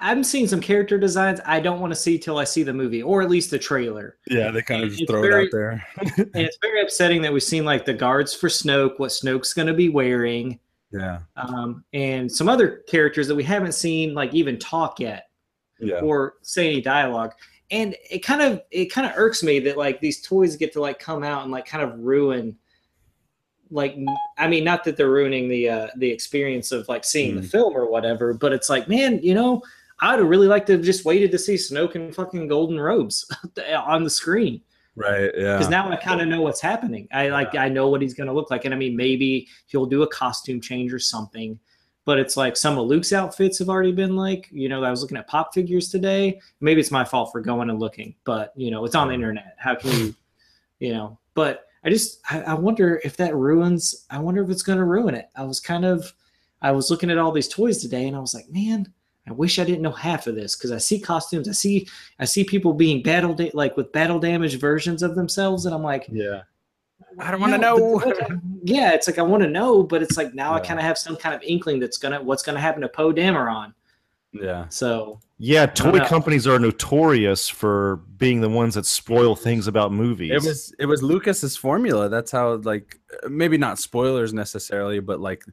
I'm 0.00 0.24
seeing 0.24 0.46
some 0.48 0.60
character 0.60 0.98
designs 0.98 1.40
I 1.46 1.60
don't 1.60 1.80
want 1.80 1.92
to 1.92 1.98
see 1.98 2.18
till 2.18 2.38
I 2.38 2.44
see 2.44 2.62
the 2.62 2.72
movie 2.72 3.02
or 3.02 3.22
at 3.22 3.30
least 3.30 3.50
the 3.50 3.58
trailer. 3.58 4.16
Yeah, 4.26 4.50
they 4.50 4.62
kind 4.62 4.82
of 4.82 4.90
just 4.90 5.08
throw 5.08 5.22
very, 5.22 5.44
it 5.44 5.46
out 5.46 5.50
there. 5.52 5.86
and 6.16 6.30
it's 6.34 6.58
very 6.60 6.82
upsetting 6.82 7.22
that 7.22 7.32
we've 7.32 7.42
seen 7.42 7.64
like 7.64 7.84
the 7.84 7.94
guards 7.94 8.34
for 8.34 8.48
Snoke, 8.48 8.98
what 8.98 9.10
Snoke's 9.10 9.54
going 9.54 9.68
to 9.68 9.74
be 9.74 9.88
wearing. 9.88 10.58
Yeah. 10.90 11.20
Um, 11.36 11.84
and 11.92 12.30
some 12.30 12.48
other 12.48 12.82
characters 12.88 13.28
that 13.28 13.34
we 13.34 13.44
haven't 13.44 13.72
seen 13.72 14.14
like 14.14 14.34
even 14.34 14.58
talk 14.58 15.00
yet. 15.00 15.28
Yeah. 15.78 16.00
Or 16.00 16.34
say 16.42 16.68
any 16.68 16.80
dialogue. 16.80 17.32
And 17.70 17.96
it 18.10 18.20
kind 18.20 18.42
of 18.42 18.62
it 18.70 18.86
kind 18.86 19.06
of 19.06 19.14
irks 19.16 19.42
me 19.42 19.58
that 19.60 19.76
like 19.76 20.00
these 20.00 20.20
toys 20.22 20.56
get 20.56 20.72
to 20.74 20.80
like 20.80 20.98
come 20.98 21.22
out 21.22 21.42
and 21.42 21.52
like 21.52 21.66
kind 21.66 21.82
of 21.82 21.98
ruin 21.98 22.56
like 23.70 23.96
I 24.38 24.46
mean 24.46 24.62
not 24.64 24.84
that 24.84 24.96
they're 24.96 25.10
ruining 25.10 25.48
the 25.48 25.68
uh 25.68 25.88
the 25.96 26.10
experience 26.10 26.70
of 26.72 26.88
like 26.88 27.04
seeing 27.04 27.34
mm. 27.34 27.40
the 27.40 27.48
film 27.48 27.74
or 27.74 27.90
whatever, 27.90 28.34
but 28.34 28.52
it's 28.52 28.68
like, 28.68 28.88
man, 28.88 29.18
you 29.22 29.34
know, 29.34 29.62
I'd 30.04 30.18
have 30.18 30.28
really 30.28 30.46
liked 30.46 30.66
to 30.68 30.74
have 30.74 30.82
just 30.82 31.04
waited 31.04 31.30
to 31.32 31.38
see 31.38 31.54
Snoke 31.54 31.94
in 31.96 32.12
fucking 32.12 32.48
golden 32.48 32.78
robes 32.78 33.28
on 33.86 34.04
the 34.04 34.10
screen. 34.10 34.60
Right. 34.96 35.30
Yeah. 35.36 35.56
Because 35.56 35.68
now 35.70 35.90
I 35.90 35.96
kind 35.96 36.20
of 36.20 36.28
know 36.28 36.42
what's 36.42 36.60
happening. 36.60 37.08
I 37.12 37.28
like 37.28 37.56
I 37.56 37.68
know 37.68 37.88
what 37.88 38.00
he's 38.02 38.14
gonna 38.14 38.32
look 38.32 38.50
like. 38.50 38.64
And 38.64 38.74
I 38.74 38.76
mean 38.76 38.96
maybe 38.96 39.48
he'll 39.66 39.86
do 39.86 40.02
a 40.02 40.08
costume 40.08 40.60
change 40.60 40.92
or 40.92 41.00
something. 41.00 41.58
but 42.04 42.18
it's 42.18 42.36
like 42.36 42.56
some 42.56 42.78
of 42.78 42.86
Luke's 42.86 43.12
outfits 43.12 43.58
have 43.58 43.68
already 43.68 43.92
been 43.92 44.14
like, 44.14 44.48
you 44.52 44.68
know, 44.68 44.84
I 44.84 44.90
was 44.90 45.00
looking 45.00 45.16
at 45.16 45.26
pop 45.26 45.54
figures 45.54 45.88
today. 45.88 46.40
Maybe 46.60 46.80
it's 46.80 46.90
my 46.90 47.04
fault 47.04 47.32
for 47.32 47.40
going 47.40 47.70
and 47.70 47.80
looking, 47.80 48.14
but 48.24 48.52
you 48.56 48.70
know, 48.70 48.84
it's 48.84 48.94
on 48.94 49.08
the 49.08 49.14
internet. 49.14 49.56
How 49.58 49.74
can 49.74 49.90
you, 49.90 50.14
you 50.80 50.92
know? 50.92 51.18
But 51.34 51.66
I 51.84 51.90
just 51.90 52.20
I, 52.30 52.42
I 52.42 52.54
wonder 52.54 53.00
if 53.04 53.16
that 53.16 53.34
ruins. 53.34 54.06
I 54.10 54.18
wonder 54.18 54.42
if 54.42 54.50
it's 54.50 54.62
going 54.62 54.78
to 54.78 54.84
ruin 54.84 55.14
it. 55.14 55.28
I 55.36 55.44
was 55.44 55.60
kind 55.60 55.84
of, 55.84 56.12
I 56.62 56.72
was 56.72 56.90
looking 56.90 57.10
at 57.10 57.18
all 57.18 57.32
these 57.32 57.48
toys 57.48 57.78
today, 57.78 58.06
and 58.06 58.16
I 58.16 58.20
was 58.20 58.34
like, 58.34 58.48
man, 58.50 58.92
I 59.26 59.32
wish 59.32 59.58
I 59.58 59.64
didn't 59.64 59.82
know 59.82 59.90
half 59.90 60.26
of 60.26 60.34
this 60.34 60.54
because 60.54 60.70
I 60.70 60.78
see 60.78 61.00
costumes, 61.00 61.48
I 61.48 61.52
see 61.52 61.88
I 62.18 62.24
see 62.24 62.44
people 62.44 62.74
being 62.74 63.02
battle 63.02 63.34
da- 63.34 63.50
like 63.54 63.76
with 63.76 63.92
battle 63.92 64.18
damage 64.18 64.58
versions 64.58 65.02
of 65.02 65.14
themselves, 65.14 65.66
and 65.66 65.74
I'm 65.74 65.82
like, 65.82 66.06
yeah. 66.10 66.42
I 67.18 67.30
don't 67.30 67.40
want 67.40 67.52
to 67.52 67.58
no, 67.58 67.76
know. 67.76 68.00
but- 68.00 68.30
yeah, 68.64 68.92
it's 68.92 69.06
like 69.06 69.18
I 69.18 69.22
want 69.22 69.42
to 69.42 69.48
know, 69.48 69.82
but 69.82 70.02
it's 70.02 70.16
like 70.16 70.34
now 70.34 70.52
I 70.54 70.60
kind 70.60 70.78
of 70.78 70.84
have 70.84 70.98
some 70.98 71.16
kind 71.16 71.34
of 71.34 71.42
inkling 71.42 71.80
that's 71.80 71.96
gonna 71.96 72.22
what's 72.22 72.42
gonna 72.42 72.60
happen 72.60 72.82
to 72.82 72.88
Poe 72.88 73.12
Dameron. 73.12 73.72
Yeah. 74.34 74.68
So 74.68 75.20
Yeah, 75.38 75.66
toy 75.66 76.00
companies 76.00 76.46
are 76.46 76.58
notorious 76.58 77.48
for 77.48 77.96
being 78.16 78.40
the 78.40 78.48
ones 78.48 78.74
that 78.74 78.84
spoil 78.84 79.36
things 79.36 79.68
about 79.68 79.92
movies. 79.92 80.32
It 80.32 80.42
was 80.42 80.74
it 80.78 80.86
was 80.86 81.02
Lucas's 81.02 81.56
formula. 81.56 82.08
That's 82.08 82.32
how 82.32 82.56
like 82.56 82.98
uh, 83.22 83.28
maybe 83.28 83.56
not 83.56 83.78
spoilers 83.78 84.34
necessarily, 84.34 85.00
but 85.00 85.20
like 85.20 85.44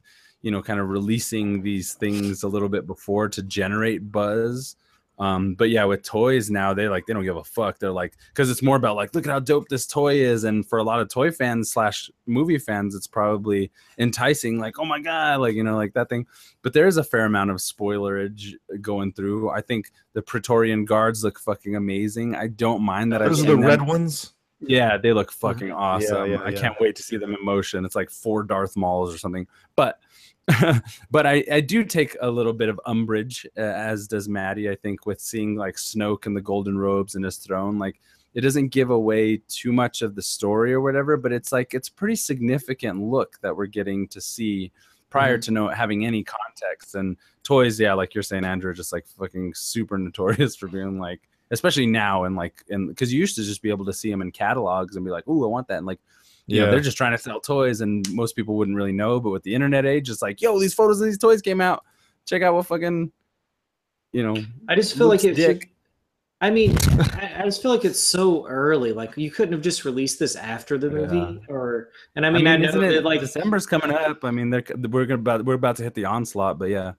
you 0.42 0.50
know, 0.50 0.62
kind 0.62 0.80
of 0.80 0.88
releasing 0.88 1.62
these 1.62 1.94
things 1.94 2.42
a 2.42 2.48
little 2.48 2.68
bit 2.68 2.86
before 2.86 3.28
to 3.30 3.42
generate 3.42 4.10
buzz. 4.12 4.76
Um, 5.18 5.54
but 5.54 5.70
yeah, 5.70 5.84
with 5.84 6.02
toys 6.02 6.50
now, 6.50 6.74
they 6.74 6.88
like 6.88 7.06
they 7.06 7.12
don't 7.12 7.22
give 7.22 7.36
a 7.36 7.44
fuck. 7.44 7.78
They're 7.78 7.92
like 7.92 8.16
because 8.28 8.50
it's 8.50 8.62
more 8.62 8.76
about 8.76 8.96
like 8.96 9.14
look 9.14 9.26
at 9.26 9.30
how 9.30 9.38
dope 9.38 9.68
this 9.68 9.86
toy 9.86 10.16
is, 10.16 10.42
and 10.42 10.66
for 10.66 10.78
a 10.78 10.82
lot 10.82 11.00
of 11.00 11.08
toy 11.08 11.30
fans 11.30 11.70
slash 11.70 12.10
movie 12.26 12.58
fans, 12.58 12.94
it's 12.94 13.06
probably 13.06 13.70
enticing. 13.98 14.58
Like 14.58 14.80
oh 14.80 14.84
my 14.84 14.98
god, 14.98 15.40
like 15.40 15.54
you 15.54 15.62
know, 15.62 15.76
like 15.76 15.92
that 15.92 16.08
thing. 16.08 16.26
But 16.62 16.72
there 16.72 16.88
is 16.88 16.96
a 16.96 17.04
fair 17.04 17.24
amount 17.24 17.50
of 17.50 17.58
spoilerage 17.58 18.54
going 18.80 19.12
through. 19.12 19.50
I 19.50 19.60
think 19.60 19.92
the 20.14 20.22
Praetorian 20.22 20.86
guards 20.86 21.22
look 21.22 21.38
fucking 21.38 21.76
amazing. 21.76 22.34
I 22.34 22.48
don't 22.48 22.82
mind 22.82 23.12
that. 23.12 23.22
I've 23.22 23.28
Those 23.28 23.40
are 23.40 23.42
seen 23.42 23.50
the 23.50 23.56
them. 23.56 23.66
red 23.66 23.82
ones. 23.86 24.32
Yeah, 24.64 24.96
they 24.96 25.12
look 25.12 25.30
fucking 25.30 25.72
awesome. 25.72 26.30
yeah, 26.30 26.40
I 26.40 26.50
yeah. 26.50 26.60
can't 26.60 26.80
wait 26.80 26.96
to 26.96 27.02
see 27.02 27.16
them 27.16 27.34
in 27.34 27.44
motion. 27.44 27.84
It's 27.84 27.96
like 27.96 28.10
four 28.10 28.44
Darth 28.44 28.76
Mauls 28.76 29.14
or 29.14 29.18
something. 29.18 29.46
But 29.76 29.98
but 31.10 31.26
I, 31.26 31.44
I 31.50 31.60
do 31.60 31.84
take 31.84 32.16
a 32.20 32.30
little 32.30 32.52
bit 32.52 32.68
of 32.68 32.80
umbrage, 32.86 33.46
uh, 33.56 33.60
as 33.60 34.08
does 34.08 34.28
Maddie, 34.28 34.68
I 34.68 34.74
think, 34.74 35.06
with 35.06 35.20
seeing 35.20 35.56
like 35.56 35.76
Snoke 35.76 36.26
and 36.26 36.36
the 36.36 36.40
golden 36.40 36.78
robes 36.78 37.14
and 37.14 37.24
his 37.24 37.36
throne. 37.36 37.78
Like 37.78 38.00
it 38.34 38.40
doesn't 38.40 38.68
give 38.68 38.90
away 38.90 39.40
too 39.48 39.72
much 39.72 40.02
of 40.02 40.14
the 40.14 40.22
story 40.22 40.72
or 40.72 40.80
whatever, 40.80 41.16
but 41.16 41.32
it's 41.32 41.52
like 41.52 41.74
it's 41.74 41.88
pretty 41.88 42.16
significant 42.16 43.02
look 43.02 43.38
that 43.42 43.56
we're 43.56 43.66
getting 43.66 44.08
to 44.08 44.20
see 44.20 44.72
prior 45.10 45.38
to 45.38 45.50
no 45.50 45.68
having 45.68 46.04
any 46.04 46.24
context. 46.24 46.94
And 46.94 47.16
toys, 47.44 47.78
yeah, 47.78 47.92
like 47.92 48.14
you're 48.14 48.22
saying, 48.22 48.44
Andrew, 48.44 48.74
just 48.74 48.92
like 48.92 49.06
fucking 49.06 49.54
super 49.54 49.96
notorious 49.98 50.56
for 50.56 50.68
being 50.68 50.98
like 50.98 51.20
especially 51.52 51.86
now 51.86 52.24
and 52.24 52.34
like 52.34 52.64
and 52.70 52.88
because 52.88 53.12
you 53.12 53.20
used 53.20 53.36
to 53.36 53.44
just 53.44 53.60
be 53.60 53.68
able 53.68 53.84
to 53.84 53.92
see 53.92 54.10
them 54.10 54.22
in 54.22 54.32
catalogs 54.32 54.96
and 54.96 55.04
be 55.04 55.10
like, 55.10 55.28
"Ooh, 55.28 55.44
I 55.44 55.48
want 55.48 55.68
that," 55.68 55.76
and 55.76 55.86
like 55.86 56.00
you 56.46 56.58
know, 56.60 56.64
Yeah. 56.66 56.70
they're 56.70 56.80
just 56.80 56.96
trying 56.96 57.12
to 57.12 57.18
sell 57.18 57.40
toys, 57.40 57.80
and 57.80 58.04
most 58.12 58.34
people 58.36 58.56
wouldn't 58.56 58.76
really 58.76 58.92
know. 58.92 59.20
But 59.20 59.30
with 59.30 59.42
the 59.42 59.54
internet 59.54 59.86
age, 59.86 60.10
it's 60.10 60.22
like, 60.22 60.40
"Yo, 60.40 60.58
these 60.58 60.74
photos 60.74 61.00
of 61.00 61.06
these 61.06 61.18
toys 61.18 61.40
came 61.42 61.60
out. 61.60 61.84
Check 62.26 62.42
out 62.42 62.54
what 62.54 62.66
fucking." 62.66 63.12
You 64.12 64.22
know, 64.22 64.42
I 64.68 64.74
just 64.74 64.96
feel 64.96 65.08
Luke's 65.08 65.24
like 65.24 65.30
it's. 65.32 65.38
dick. 65.38 65.68
I 66.42 66.50
mean, 66.50 66.76
I, 66.98 67.34
I 67.38 67.42
just 67.44 67.62
feel 67.62 67.70
like 67.70 67.84
it's 67.84 68.00
so 68.00 68.46
early. 68.48 68.92
Like 68.92 69.16
you 69.16 69.30
couldn't 69.30 69.52
have 69.52 69.62
just 69.62 69.84
released 69.84 70.18
this 70.18 70.34
after 70.34 70.76
the 70.76 70.90
movie, 70.90 71.16
Yeah. 71.16 71.38
or 71.48 71.90
and 72.16 72.26
I 72.26 72.30
mean, 72.30 72.46
I, 72.48 72.56
know 72.56 72.68
isn't 72.68 72.82
it 72.82 72.92
that 72.94 73.04
like 73.04 73.20
December's 73.20 73.64
coming 73.64 73.92
up. 73.92 74.24
I 74.24 74.32
mean, 74.32 74.50
they're 74.50 74.64
we're 74.90 75.10
about 75.12 75.44
we're 75.44 75.54
about 75.54 75.76
to 75.76 75.84
hit 75.84 75.94
the 75.94 76.04
onslaught, 76.06 76.58
but 76.58 76.68
yeah, 76.68 76.94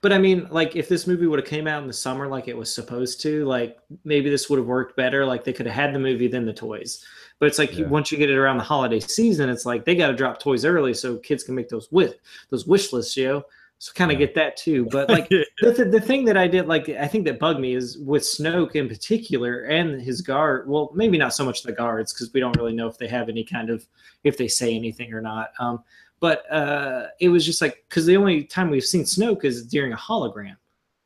But 0.00 0.12
I 0.12 0.18
mean, 0.18 0.46
like 0.50 0.76
if 0.76 0.88
this 0.88 1.06
movie 1.06 1.26
would 1.26 1.38
have 1.38 1.48
came 1.48 1.66
out 1.66 1.82
in 1.82 1.86
the 1.86 1.92
summer 1.92 2.26
like 2.26 2.48
it 2.48 2.56
was 2.56 2.72
supposed 2.74 3.20
to, 3.22 3.44
like 3.44 3.78
maybe 4.04 4.30
this 4.30 4.48
would 4.48 4.58
have 4.58 4.66
worked 4.66 4.96
better. 4.96 5.26
Like 5.26 5.44
they 5.44 5.52
could 5.52 5.66
have 5.66 5.74
had 5.74 5.94
the 5.94 5.98
movie 5.98 6.28
then 6.28 6.46
the 6.46 6.52
toys. 6.52 7.04
But 7.38 7.46
it's 7.46 7.58
like 7.58 7.76
Yeah. 7.76 7.88
once 7.88 8.10
you 8.10 8.18
get 8.18 8.30
it 8.30 8.36
around 8.36 8.58
the 8.58 8.64
holiday 8.64 9.00
season, 9.00 9.48
it's 9.50 9.66
like 9.66 9.84
they 9.84 9.94
got 9.94 10.08
to 10.08 10.14
drop 10.14 10.38
toys 10.38 10.64
early 10.64 10.94
so 10.94 11.18
kids 11.18 11.44
can 11.44 11.54
make 11.54 11.68
those 11.68 11.88
with 11.90 12.14
those 12.50 12.66
wish 12.66 12.92
lists, 12.92 13.16
you 13.16 13.28
know. 13.28 13.44
So 13.78 13.92
kind 13.92 14.10
of 14.10 14.18
Yeah. 14.18 14.26
get 14.26 14.34
that 14.36 14.56
too. 14.56 14.86
But 14.86 15.10
like 15.10 15.28
the, 15.28 15.44
the, 15.60 15.84
the 15.84 16.00
thing 16.00 16.24
that 16.26 16.38
I 16.38 16.46
did, 16.46 16.66
like 16.66 16.88
I 16.88 17.06
think 17.06 17.26
that 17.26 17.38
bugged 17.38 17.60
me 17.60 17.74
is 17.74 17.98
with 17.98 18.22
Snoke 18.22 18.76
in 18.76 18.88
particular 18.88 19.62
and 19.64 20.00
his 20.00 20.22
guard. 20.22 20.66
Well, 20.68 20.92
maybe 20.94 21.18
not 21.18 21.34
so 21.34 21.44
much 21.44 21.62
the 21.62 21.72
guards 21.72 22.12
because 22.12 22.32
we 22.32 22.40
don't 22.40 22.56
really 22.56 22.72
know 22.72 22.86
if 22.86 22.96
they 22.96 23.08
have 23.08 23.28
any 23.28 23.44
kind 23.44 23.68
of 23.68 23.86
if 24.22 24.38
they 24.38 24.48
say 24.48 24.74
anything 24.74 25.12
or 25.12 25.20
not. 25.20 25.52
Um, 25.58 25.82
but 26.20 26.50
uh, 26.50 27.08
it 27.20 27.28
was 27.28 27.44
just 27.44 27.60
like 27.60 27.84
because 27.88 28.06
the 28.06 28.16
only 28.16 28.44
time 28.44 28.70
we've 28.70 28.84
seen 28.84 29.02
Snoke 29.02 29.44
is 29.44 29.66
during 29.66 29.92
a 29.92 29.96
hologram, 29.96 30.56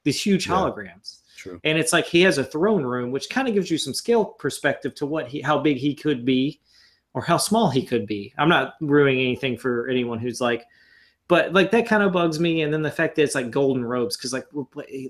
these 0.05 0.21
huge 0.23 0.47
Yeah. 0.47 0.55
holograms, 0.55 1.21
true. 1.37 1.61
and 1.65 1.77
it's 1.79 1.93
like 1.93 2.07
he 2.07 2.23
has 2.23 2.39
a 2.39 2.45
throne 2.45 2.85
room, 2.85 3.11
which 3.11 3.29
kind 3.31 3.49
of 3.49 3.55
gives 3.55 3.71
you 3.71 3.79
some 3.79 3.95
scale 3.95 4.25
perspective 4.25 4.95
to 4.97 5.07
what 5.07 5.29
he, 5.29 5.41
how 5.41 5.59
big 5.59 5.77
he 5.79 5.95
could 5.95 6.25
be, 6.25 6.61
or 7.15 7.23
how 7.23 7.37
small 7.37 7.71
he 7.71 7.85
could 7.85 8.07
be. 8.07 8.33
I'm 8.39 8.49
not 8.49 8.75
ruining 8.81 9.19
anything 9.21 9.57
for 9.59 9.89
anyone 9.89 10.19
who's 10.19 10.41
like, 10.41 10.67
but 11.27 11.53
like 11.53 11.71
that 11.73 11.87
kind 11.87 12.03
of 12.03 12.13
bugs 12.13 12.39
me. 12.41 12.63
And 12.63 12.73
then 12.73 12.81
the 12.83 12.91
fact 12.91 13.17
that 13.17 13.23
it's 13.23 13.35
like 13.35 13.51
golden 13.51 13.85
robes, 13.85 14.17
because 14.17 14.33
like, 14.33 14.47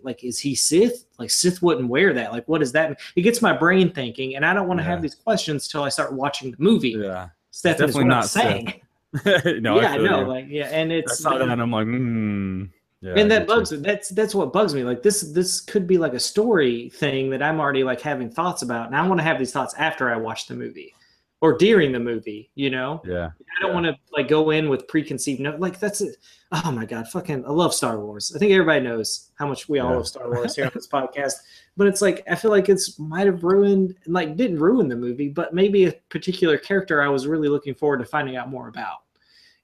like 0.02 0.24
is 0.24 0.38
he 0.38 0.54
Sith? 0.54 1.04
Like 1.18 1.30
Sith 1.30 1.60
wouldn't 1.62 1.88
wear 1.88 2.12
that. 2.14 2.32
Like 2.32 2.48
what 2.48 2.58
does 2.60 2.72
that? 2.72 2.88
mean? 2.90 2.96
It 3.16 3.22
gets 3.22 3.42
my 3.42 3.52
brain 3.56 3.92
thinking, 3.92 4.36
and 4.36 4.44
I 4.46 4.54
don't 4.54 4.66
want 4.68 4.78
to 4.80 4.84
Yeah. 4.84 4.90
have 4.90 5.02
these 5.02 5.14
questions 5.14 5.68
till 5.68 5.82
I 5.84 5.90
start 5.90 6.12
watching 6.14 6.50
the 6.50 6.56
movie. 6.58 6.90
Yeah, 6.98 7.28
is 7.52 7.60
definitely 7.60 7.94
what 7.94 8.02
I'm 8.02 8.08
not 8.08 8.26
saying. 8.28 8.80
No, 9.24 9.80
yeah, 9.80 9.96
no, 9.96 10.20
you. 10.20 10.26
like 10.26 10.46
yeah, 10.48 10.66
and 10.66 10.92
it's 10.92 11.12
I 11.12 11.14
saw 11.14 11.38
that 11.38 11.48
and 11.48 11.62
I'm 11.62 11.70
like, 11.70 11.86
hmm. 11.86 12.64
Yeah, 13.00 13.14
and 13.16 13.30
that 13.30 13.42
you. 13.42 13.46
bugs 13.46 13.72
me. 13.72 13.78
That's 13.78 14.08
that's 14.10 14.34
what 14.34 14.52
bugs 14.52 14.74
me. 14.74 14.82
Like 14.82 15.02
this 15.02 15.22
this 15.32 15.60
could 15.60 15.86
be 15.86 15.98
like 15.98 16.14
a 16.14 16.20
story 16.20 16.90
thing 16.90 17.30
that 17.30 17.42
I'm 17.42 17.60
already 17.60 17.84
like 17.84 18.00
having 18.00 18.28
thoughts 18.30 18.62
about, 18.62 18.86
and 18.86 18.96
I 18.96 19.06
want 19.06 19.20
to 19.20 19.24
have 19.24 19.38
these 19.38 19.52
thoughts 19.52 19.74
after 19.78 20.10
I 20.10 20.16
watch 20.16 20.46
the 20.46 20.54
movie 20.54 20.94
or 21.40 21.56
during 21.56 21.92
the 21.92 22.00
movie. 22.00 22.50
You 22.54 22.70
know, 22.70 23.00
Yeah, 23.04 23.30
I 23.58 23.62
don't 23.62 23.74
want 23.74 23.86
to 23.86 23.96
like 24.12 24.28
go 24.28 24.50
in 24.50 24.68
with 24.68 24.88
preconceived 24.88 25.40
no. 25.40 25.56
Like 25.56 25.78
that's 25.78 26.00
it. 26.00 26.16
Oh 26.50 26.70
my 26.72 26.84
god, 26.86 27.08
fucking! 27.08 27.44
I 27.44 27.50
love 27.50 27.74
Star 27.74 27.98
Wars. 28.00 28.32
I 28.34 28.38
think 28.38 28.52
everybody 28.52 28.80
knows 28.80 29.30
how 29.38 29.46
much 29.46 29.68
we 29.68 29.78
all 29.80 29.90
Yeah. 29.90 29.96
love 29.96 30.06
Star 30.08 30.30
Wars 30.30 30.56
here 30.56 30.64
on 30.64 30.72
this 30.74 30.88
podcast. 30.92 31.34
But 31.76 31.86
it's 31.86 32.00
like 32.02 32.24
I 32.30 32.34
feel 32.34 32.50
like 32.50 32.68
it's 32.68 32.98
might 32.98 33.26
have 33.26 33.44
ruined, 33.44 33.94
like 34.06 34.36
didn't 34.36 34.58
ruin 34.58 34.88
the 34.88 34.96
movie, 34.96 35.28
but 35.28 35.52
maybe 35.54 35.84
a 35.84 35.92
particular 36.08 36.56
character 36.58 37.02
I 37.02 37.08
was 37.08 37.26
really 37.26 37.48
looking 37.48 37.74
forward 37.74 37.98
to 37.98 38.04
finding 38.04 38.36
out 38.36 38.48
more 38.50 38.68
about. 38.68 38.98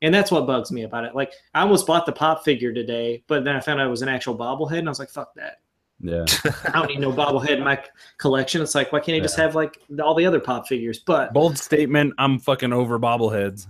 And 0.03 0.15
that's 0.15 0.31
what 0.31 0.47
bugs 0.47 0.71
me 0.71 0.83
about 0.83 1.05
it. 1.05 1.15
Like 1.15 1.33
I 1.55 1.63
almost 1.63 1.87
bought 1.87 2.05
the 2.05 2.13
pop 2.13 2.45
figure 2.45 2.75
today, 2.75 3.25
but 3.27 3.43
then 3.45 3.57
I 3.57 3.61
found 3.61 3.81
out 3.81 3.87
it 3.87 3.91
was 3.91 4.03
an 4.03 4.09
actual 4.11 4.37
bobblehead, 4.37 4.79
and 4.81 4.89
I 4.89 4.91
was 4.91 4.99
like, 4.99 5.09
"Fuck 5.09 5.35
that! 5.37 5.61
Yeah. 6.01 6.25
I 6.65 6.71
don't 6.73 6.89
need 6.89 7.01
no 7.01 7.13
bobblehead 7.13 7.57
in 7.59 7.65
my 7.65 7.83
collection." 8.19 8.61
It's 8.63 8.75
like, 8.75 8.93
why 8.93 9.01
can't 9.01 9.17
I 9.17 9.21
just 9.21 9.37
have 9.37 9.55
like 9.55 9.79
all 10.03 10.15
the 10.15 10.27
other 10.27 10.41
pop 10.41 10.67
figures? 10.69 10.99
But 11.01 11.33
Bold 11.33 11.59
statement. 11.59 12.15
I'm 12.19 12.39
fucking 12.39 12.73
over 12.73 12.99
bobbleheads. 12.99 13.67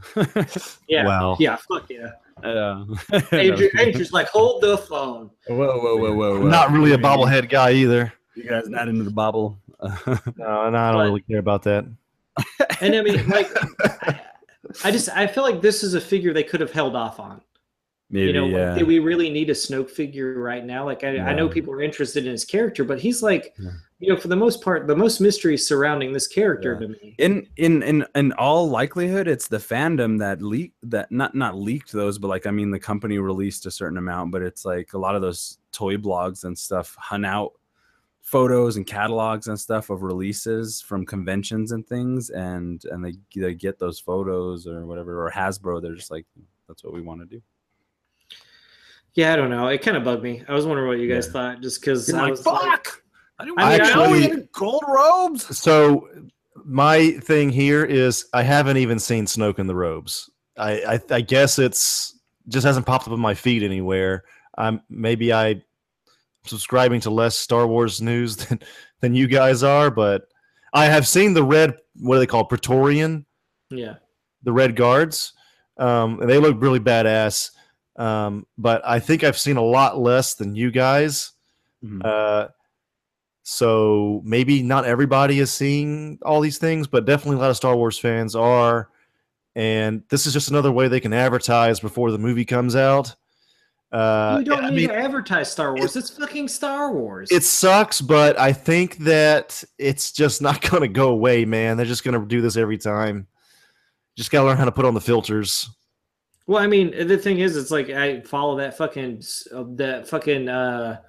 yeah, 0.89 1.07
Wow. 1.07 1.37
yeah, 1.41 1.57
fuck 1.57 1.89
yeah. 1.91 2.11
yeah. 2.43 2.85
Andrew, 3.33 3.69
Andrew's 3.79 4.13
like, 4.13 4.29
hold 4.29 4.61
the 4.63 4.77
phone. 4.79 5.31
Whoa, 5.47 5.57
whoa, 5.57 5.97
whoa, 5.97 6.13
whoa, 6.15 6.41
whoa! 6.41 6.47
Not 6.49 6.71
really 6.73 6.93
a 6.93 6.99
bobblehead 6.99 7.49
guy 7.49 7.73
either. 7.73 8.13
You 8.35 8.45
guys 8.49 8.69
not 8.69 8.89
into 8.89 9.05
the 9.05 9.11
bobble? 9.13 9.59
No, 9.81 9.91
no, 10.37 10.47
I 10.47 10.71
don't 10.71 10.73
But- 10.73 11.05
really 11.05 11.21
care 11.23 11.39
about 11.39 11.63
that. 11.65 11.87
And 12.81 12.97
I 12.97 13.03
mean, 13.03 13.29
like, 13.29 13.49
I, 14.05 14.21
I 14.83 14.91
just 14.91 15.09
I 15.11 15.29
feel 15.29 15.45
like 15.45 15.61
this 15.63 15.85
is 15.85 15.95
a 15.95 16.01
figure 16.01 16.33
they 16.33 16.43
could 16.43 16.61
have 16.61 16.73
held 16.73 16.97
off 16.97 17.21
on. 17.21 17.41
Maybe, 18.10 18.26
you 18.26 18.32
know, 18.35 18.47
yeah. 18.47 18.74
do 18.76 18.85
we 18.86 18.98
really 18.98 19.31
need 19.31 19.51
a 19.51 19.55
Snoke 19.55 19.90
figure 19.90 20.39
right 20.39 20.64
now? 20.64 20.85
Like, 20.85 21.02
I, 21.05 21.18
I 21.18 21.35
know 21.35 21.48
people 21.48 21.72
are 21.72 21.82
interested 21.82 22.26
in 22.26 22.32
his 22.32 22.44
character, 22.44 22.85
but 22.85 23.01
he's 23.01 23.22
like, 23.22 23.55
Yeah. 23.59 23.70
you 23.98 24.10
know, 24.12 24.16
for 24.20 24.28
the 24.28 24.36
most 24.36 24.60
part, 24.62 24.86
the 24.86 24.94
most 24.94 25.20
mystery 25.20 25.56
surrounding 25.56 26.12
this 26.12 26.28
character 26.28 26.74
Yeah. 26.74 26.86
to 26.86 26.93
me. 26.93 27.14
in 27.18 27.48
in 27.56 27.82
in 27.82 28.06
in 28.14 28.32
all 28.35 28.68
likelihood 28.68 29.26
it's 29.26 29.48
the 29.48 29.56
fandom 29.56 30.18
that 30.18 30.43
leaked 30.43 30.76
that 30.90 31.10
not 31.10 31.35
not 31.35 31.56
leaked 31.56 31.93
those 31.93 32.18
but 32.18 32.28
like 32.28 32.47
i 32.47 32.51
mean 32.51 32.70
the 32.70 32.78
company 32.78 33.18
released 33.18 33.66
a 33.66 33.70
certain 33.70 33.98
amount 33.98 34.31
but 34.32 34.43
it's 34.43 34.64
like 34.64 34.93
a 34.94 34.98
lot 34.98 35.14
of 35.14 35.22
those 35.22 35.59
toy 35.72 35.97
blogs 35.97 36.44
and 36.44 36.56
stuff 36.59 36.94
hunt 36.98 37.24
out 37.24 37.52
photos 38.20 38.76
and 38.76 38.86
catalogs 38.86 39.47
and 39.48 39.59
stuff 39.59 39.90
of 39.90 40.02
releases 40.02 40.81
from 40.82 41.06
conventions 41.06 41.72
and 41.72 41.86
things 41.86 42.31
and 42.31 42.85
and 42.90 43.05
they 43.05 43.14
they 43.40 43.55
get 43.55 43.78
those 43.78 43.98
photos 44.01 44.66
or 44.66 44.85
whatever 44.86 45.24
or 45.26 45.31
hasbro 45.31 45.81
they're 45.81 45.94
just 45.94 46.10
like 46.10 46.26
that's 46.68 46.82
what 46.85 46.93
we 46.93 47.01
want 47.01 47.20
to 47.20 47.26
do 47.26 47.40
Yeah, 49.15 49.32
I 49.32 49.36
don't 49.36 49.51
know. 49.51 49.69
It 49.69 49.82
kind 49.82 49.97
of 49.97 50.05
bugged 50.05 50.23
me. 50.23 50.43
I 50.49 50.53
was 50.55 50.66
wondering 50.66 50.89
what 50.89 50.99
you 50.99 51.12
guys 51.12 51.27
Yeah. 51.27 51.32
thought, 51.32 51.61
just 51.61 51.81
because 51.81 52.12
I 52.12 52.23
like, 52.23 52.31
was 52.32 52.45
like, 52.47 52.61
fuck 52.62 53.03
i 53.39 53.45
didn't 53.45 53.59
want 53.59 53.69
I 53.69 53.77
know 53.78 54.05
actually- 54.05 54.23
he 54.23 54.49
gold 54.53 54.85
robes 54.86 55.57
So 55.59 56.09
my 56.65 57.12
thing 57.23 57.51
here 57.51 57.85
is 57.85 58.27
I 58.32 58.43
haven't 58.43 58.77
even 58.77 58.99
seen 58.99 59.27
Snoke 59.27 59.59
in 59.59 59.66
the 59.66 59.74
robes. 59.74 60.31
I, 60.57 60.73
I 60.95 61.01
I 61.16 61.20
guess 61.20 61.59
it's 61.59 62.19
just 62.49 62.65
hasn't 62.65 62.86
popped 62.86 63.07
up 63.07 63.12
on 63.12 63.20
my 63.20 63.35
feed 63.35 63.62
anywhere. 63.65 64.24
I'm 64.57 64.81
maybe 64.89 65.32
I 65.32 65.62
subscribing 66.45 67.01
to 67.03 67.11
less 67.11 67.36
Star 67.39 67.66
Wars 67.66 68.01
news 68.01 68.36
than 68.49 68.61
than 69.01 69.15
you 69.15 69.27
guys 69.27 69.62
are, 69.62 69.91
but 69.91 70.28
I 70.73 70.86
have 70.86 71.07
seen 71.09 71.35
the 71.35 71.43
red. 71.45 71.74
What 71.97 72.16
do 72.16 72.20
they 72.20 72.27
call 72.27 72.45
Praetorian? 72.45 73.27
yeah, 73.70 73.95
The 74.45 74.53
red 74.53 74.77
guards, 74.77 75.32
um, 75.78 76.20
and 76.20 76.28
they 76.31 76.39
look 76.39 76.61
really 76.61 76.81
badass. 76.81 77.51
Um, 77.97 78.47
but 78.59 78.83
I 78.85 78.99
think 78.99 79.23
I've 79.25 79.39
seen 79.39 79.57
a 79.57 79.62
lot 79.62 79.99
less 79.99 80.35
than 80.35 80.55
you 80.57 80.71
guys. 80.71 81.33
Mhm. 81.85 82.05
Uh, 82.05 82.49
so 83.43 84.23
maybe 84.25 84.62
not 84.62 84.85
everybody 84.87 85.39
is 85.39 85.53
seeing 85.53 86.19
all 86.23 86.41
these 86.41 86.59
things, 86.59 86.87
but 86.87 87.05
definitely 87.05 87.37
a 87.37 87.41
lot 87.41 87.51
of 87.51 87.57
Star 87.57 87.77
Wars 87.77 87.99
fans 87.99 88.35
are. 88.35 88.89
And 89.55 90.03
this 90.09 90.27
is 90.27 90.33
just 90.33 90.51
another 90.51 90.73
way 90.73 90.89
they 90.89 90.99
can 91.01 91.12
advertise 91.12 91.79
before 91.79 92.11
the 92.11 92.19
movie 92.19 92.45
comes 92.45 92.75
out. 92.75 93.15
Uh, 93.93 94.39
you 94.41 94.45
don't 94.45 94.65
I 94.65 94.71
need 94.71 94.77
mean, 94.77 94.89
to 94.89 94.97
advertise 94.97 95.53
Star 95.53 95.73
Wars. 95.77 95.95
It's 95.95 96.11
fucking 96.11 96.49
Star 96.49 96.93
Wars. 96.93 97.31
it 97.31 97.45
sucks, 97.45 98.01
but 98.01 98.37
I 98.41 98.53
think 98.53 98.97
that 98.99 99.62
it's 99.79 100.11
just 100.11 100.43
not 100.43 100.61
going 100.71 100.83
to 100.83 100.89
go 100.89 101.11
away, 101.11 101.45
man. 101.45 101.77
They're 101.77 101.87
just 101.87 102.03
going 102.03 102.19
to 102.21 102.27
do 102.27 102.41
this 102.41 102.57
every 102.57 102.79
time. 102.79 103.29
Just 104.16 104.33
got 104.33 104.41
to 104.41 104.47
learn 104.49 104.57
how 104.57 104.65
to 104.65 104.73
put 104.73 104.85
on 104.85 104.95
the 104.95 105.01
filters. 105.01 105.71
Well, 106.47 106.62
I 106.62 106.66
mean, 106.66 107.07
the 107.09 107.16
thing 107.19 107.39
is, 107.41 107.57
it's 107.57 107.71
like 107.71 107.89
I 107.91 108.21
follow 108.21 108.57
that 108.59 108.77
fucking 108.77 109.23
uh, 109.55 109.65
that 109.77 110.09
fucking 110.09 110.49
uh 110.49 111.01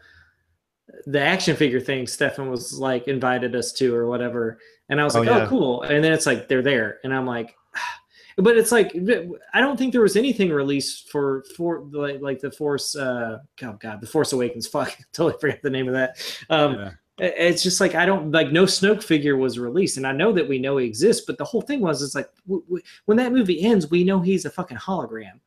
the 1.08 1.20
action 1.20 1.56
figure 1.56 1.80
thing. 1.82 2.08
Stefan 2.08 2.50
was 2.50 2.74
like 2.74 3.08
invited 3.08 3.56
us 3.56 3.74
to 3.74 3.94
or 3.94 4.08
whatever, 4.08 4.60
and 4.90 5.02
I 5.02 5.04
was 5.04 5.16
Oh, 5.16 5.20
like, 5.20 5.30
yeah. 5.30 5.44
oh, 5.46 5.48
cool. 5.48 5.82
And 5.82 6.04
then 6.04 6.14
it's 6.14 6.26
like 6.26 6.48
they're 6.48 6.62
there, 6.62 7.00
and 7.04 7.14
I'm 7.14 7.26
like, 7.26 7.54
but 8.38 8.56
it's 8.58 8.72
like 8.72 8.96
I 9.54 9.60
don't 9.60 9.78
think 9.78 9.92
there 9.92 10.02
was 10.02 10.16
anything 10.16 10.52
released 10.52 11.10
for 11.10 11.44
for 11.58 11.82
like 11.92 12.22
like 12.22 12.40
the 12.40 12.52
Force. 12.52 12.96
uh 12.96 13.40
Oh 13.64 13.74
God, 13.80 14.00
the 14.00 14.08
Force 14.08 14.32
Awakens. 14.32 14.68
Fuck, 14.76 14.98
totally 15.14 15.38
forgot 15.42 15.62
the 15.64 15.70
name 15.70 15.88
of 15.90 15.96
that. 15.96 16.18
Um, 16.50 16.76
Yeah. 16.76 16.92
It- 17.18 17.34
it's 17.38 17.64
just 17.64 17.80
like 17.80 17.96
I 17.96 18.06
don't 18.06 18.32
like 18.32 18.52
no 18.52 18.64
Snoke 18.66 19.04
figure 19.04 19.38
was 19.38 19.60
released, 19.60 19.98
and 19.98 20.06
I 20.08 20.12
know 20.12 20.32
that 20.34 20.48
we 20.48 20.60
know 20.60 20.78
he 20.78 20.86
exists, 20.86 21.26
but 21.26 21.38
the 21.38 21.46
whole 21.46 21.62
thing 21.62 21.82
was 21.82 22.02
it's 22.02 22.16
like 22.16 22.30
w- 22.48 22.64
w- 22.66 22.84
when 23.06 23.18
that 23.18 23.32
movie 23.32 23.62
ends, 23.62 23.90
we 23.90 24.04
know 24.04 24.20
he's 24.22 24.46
a 24.46 24.50
fucking 24.50 24.78
hologram. 24.78 25.40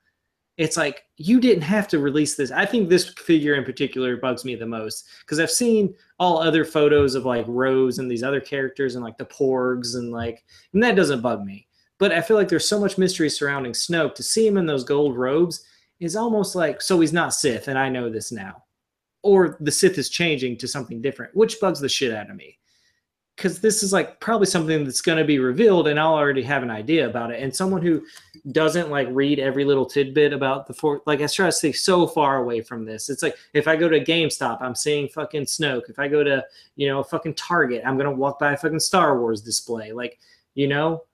It's 0.57 0.77
like 0.77 1.05
you 1.19 1.40
didn't 1.40 1.62
have 1.62 1.86
to 1.89 2.01
release 2.01 2.35
this. 2.35 2.51
I 2.51 2.66
think 2.66 2.89
this 2.89 3.11
figure 3.11 3.55
in 3.55 3.65
particular 3.65 4.16
bugs 4.16 4.45
me 4.45 4.57
the 4.57 4.66
most 4.66 5.07
because 5.20 5.39
I've 5.39 5.51
seen 5.53 5.95
all 6.19 6.39
other 6.39 6.65
photos 6.65 7.15
of 7.15 7.24
like 7.24 7.45
Rose 7.49 7.99
and 8.01 8.11
these 8.11 8.24
other 8.24 8.40
characters 8.40 8.97
and 8.97 9.05
like 9.05 9.16
the 9.19 9.24
Porgs 9.27 9.95
and 9.95 10.11
like, 10.11 10.45
and 10.73 10.82
that 10.82 10.97
doesn't 10.97 11.20
bug 11.20 11.45
me. 11.45 11.69
But 11.99 12.12
I 12.12 12.20
feel 12.23 12.36
like 12.36 12.49
there's 12.49 12.66
so 12.69 12.81
much 12.81 12.99
mystery 12.99 13.31
surrounding 13.31 13.73
Snoke. 13.73 14.15
To 14.16 14.23
see 14.23 14.47
him 14.47 14.57
in 14.57 14.66
those 14.66 14.85
gold 14.85 15.16
robes 15.16 15.65
is 16.01 16.16
almost 16.16 16.55
like 16.57 16.81
so 16.82 16.99
he's 17.01 17.12
not 17.12 17.35
Sith, 17.35 17.69
and 17.69 17.78
I 17.78 17.89
know 17.89 18.09
this 18.11 18.32
now 18.32 18.65
or 19.23 19.57
the 19.61 19.73
Sith 19.73 19.99
is 19.99 20.09
changing 20.09 20.57
to 20.59 20.69
something 20.69 21.01
different, 21.01 21.35
which 21.35 21.61
bugs 21.61 21.81
the 21.81 21.89
shit 21.89 22.15
out 22.15 22.31
of 22.31 22.36
me. 22.36 22.59
Because 23.36 23.61
this 23.61 23.85
is 23.85 23.93
like 23.93 24.19
probably 24.19 24.47
something 24.47 24.85
that's 24.85 25.01
going 25.01 25.19
to 25.19 25.24
be 25.24 25.39
revealed, 25.39 25.86
and 25.86 25.99
I'll 25.99 26.15
already 26.15 26.43
have 26.43 26.65
an 26.65 26.70
idea 26.70 27.09
about 27.09 27.31
it. 27.31 27.40
And 27.40 27.55
someone 27.55 27.82
who 27.82 28.03
doesn't 28.51 28.90
like 28.90 29.07
read 29.12 29.39
every 29.39 29.65
little 29.65 29.86
tidbit 29.86 30.32
about 30.32 30.66
the 30.66 30.74
four, 30.74 31.03
like 31.07 31.20
I 31.20 31.27
try 31.28 31.47
to 31.47 31.53
stay 31.53 31.70
so 31.70 32.05
far 32.05 32.39
away 32.39 32.62
from 32.62 32.85
this. 32.85 33.09
It's 33.09 33.23
like 33.23 33.36
if 33.55 33.69
I 33.69 33.77
go 33.77 33.89
to 33.89 34.05
GameStop, 34.05 34.61
I'm 34.61 34.74
seeing 34.74 35.09
fucking 35.09 35.45
Snoke. 35.45 35.89
If 35.89 36.01
I 36.01 36.09
go 36.09 36.24
to 36.24 36.45
you 36.74 36.89
know 36.89 37.05
fucking 37.05 37.35
Target, 37.35 37.82
I'm 37.86 37.97
gonna 37.97 38.11
walk 38.11 38.40
by 38.40 38.55
a 38.55 38.57
fucking 38.57 38.81
Star 38.81 39.20
Wars 39.20 39.40
display. 39.40 39.93
Like 39.93 40.19
you 40.55 40.66
know, 40.66 41.05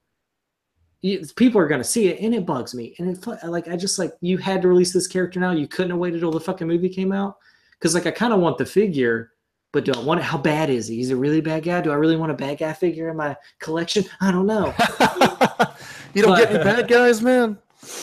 people 1.36 1.60
are 1.60 1.68
gonna 1.68 1.84
see 1.84 2.08
it, 2.08 2.20
and 2.20 2.34
it 2.34 2.46
bugs 2.46 2.74
me. 2.74 2.94
And 2.98 3.18
it 3.18 3.44
like 3.46 3.68
I 3.68 3.76
just 3.76 3.98
like 3.98 4.12
you 4.22 4.38
had 4.38 4.62
to 4.62 4.68
release 4.68 4.94
this 4.94 5.06
character 5.06 5.40
now. 5.40 5.50
You 5.50 5.68
couldn't 5.68 5.90
have 5.90 6.00
waited 6.00 6.20
till 6.20 6.30
the 6.30 6.40
fucking 6.40 6.66
movie 6.66 6.88
came 6.88 7.12
out 7.12 7.36
because 7.84 7.94
like 7.94 8.06
I 8.06 8.12
kind 8.12 8.32
of 8.32 8.40
want 8.40 8.56
the 8.56 8.64
figure, 8.64 9.32
but 9.70 9.84
do 9.84 9.92
I 9.92 9.98
want 9.98 10.18
it? 10.18 10.22
How 10.22 10.38
bad 10.38 10.70
is 10.70 10.88
he? 10.88 10.96
He's 10.96 11.10
a 11.10 11.16
really 11.16 11.42
bad 11.42 11.64
guy. 11.64 11.82
Do 11.82 11.90
I 11.90 11.96
really 11.96 12.16
want 12.16 12.32
a 12.32 12.34
bad 12.34 12.56
guy 12.56 12.72
figure 12.72 13.10
in 13.10 13.16
my 13.18 13.36
collection? 13.58 14.06
I 14.22 14.30
don't 14.30 14.46
know. 14.46 14.74
you 16.14 16.22
don't 16.22 16.34
get 16.34 16.50
any 16.50 16.64
bad 16.64 16.88
guys, 16.88 17.20
man. 17.20 17.58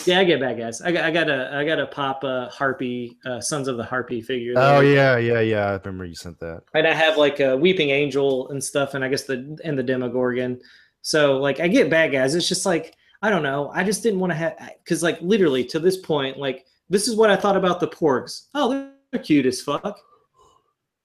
yeah, 0.06 0.20
I 0.20 0.24
get 0.24 0.38
bad 0.38 0.56
guys. 0.56 0.80
I 0.82 0.92
got 0.92 1.04
I 1.04 1.10
got 1.10 1.28
a 1.28 1.50
I 1.52 1.64
got 1.64 1.80
a 1.80 1.86
pop 1.86 2.22
uh, 2.22 2.48
harpy 2.48 3.18
uh, 3.26 3.40
Sons 3.40 3.66
of 3.66 3.76
the 3.76 3.82
Harpy 3.82 4.22
figure. 4.22 4.54
Oh 4.56 4.78
yeah, 4.78 5.16
yeah, 5.16 5.40
yeah. 5.40 5.66
I 5.66 5.72
remember 5.84 6.04
you 6.04 6.14
sent 6.14 6.38
that. 6.38 6.62
and 6.74 6.86
I 6.86 6.94
have 6.94 7.16
like 7.16 7.40
a 7.40 7.56
Weeping 7.56 7.90
Angel 7.90 8.50
and 8.50 8.62
stuff, 8.62 8.94
and 8.94 9.04
I 9.04 9.08
guess 9.08 9.24
the 9.24 9.58
and 9.64 9.76
the 9.76 9.82
Demogorgon. 9.82 10.60
So 11.00 11.38
like 11.38 11.58
I 11.58 11.66
get 11.66 11.90
bad 11.90 12.12
guys. 12.12 12.36
It's 12.36 12.48
just 12.48 12.64
like 12.64 12.94
I 13.20 13.30
don't 13.30 13.42
know. 13.42 13.72
I 13.74 13.82
just 13.82 14.04
didn't 14.04 14.20
want 14.20 14.30
to 14.30 14.36
have 14.36 14.54
because 14.84 15.02
like 15.02 15.20
literally 15.20 15.64
to 15.64 15.80
this 15.80 15.96
point, 15.96 16.38
like 16.38 16.66
this 16.88 17.08
is 17.08 17.16
what 17.16 17.30
I 17.30 17.36
thought 17.36 17.56
about 17.56 17.80
the 17.80 17.88
Porgs. 17.88 18.46
Oh, 18.54 18.91
they're, 19.12 19.18
they're 19.18 19.24
cute 19.24 19.46
as 19.46 19.60
fuck. 19.60 20.00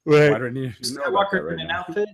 Right. 0.06 0.32
Why 0.32 0.40
don't 0.40 0.56
you 0.56 0.64
know 0.64 1.04
about 1.06 1.32
that 1.32 1.38
Skywalker 1.38 1.44
right 1.44 1.54
in 1.54 1.60
an 1.60 1.68
now? 1.68 1.80
outfit. 1.80 2.10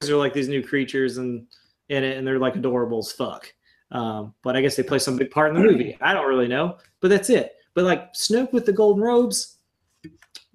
They're 0.00 0.16
like 0.16 0.32
these 0.32 0.48
new 0.48 0.62
creatures 0.62 1.18
and 1.18 1.46
in 1.88 2.02
it, 2.02 2.16
and 2.16 2.26
they're 2.26 2.38
like 2.38 2.56
adorable 2.56 2.98
as 2.98 3.12
fuck. 3.12 3.52
Um, 3.92 4.34
but 4.42 4.56
I 4.56 4.62
guess 4.62 4.74
they 4.74 4.82
play 4.82 4.98
some 4.98 5.16
big 5.16 5.30
part 5.30 5.54
in 5.54 5.62
the 5.62 5.68
movie. 5.68 5.96
I 6.00 6.12
don't 6.12 6.26
really 6.26 6.48
know, 6.48 6.78
but 7.00 7.08
that's 7.08 7.30
it. 7.30 7.54
But 7.74 7.84
like 7.84 8.12
Snoke 8.14 8.52
with 8.52 8.66
the 8.66 8.72
golden 8.72 9.02
robes, 9.02 9.58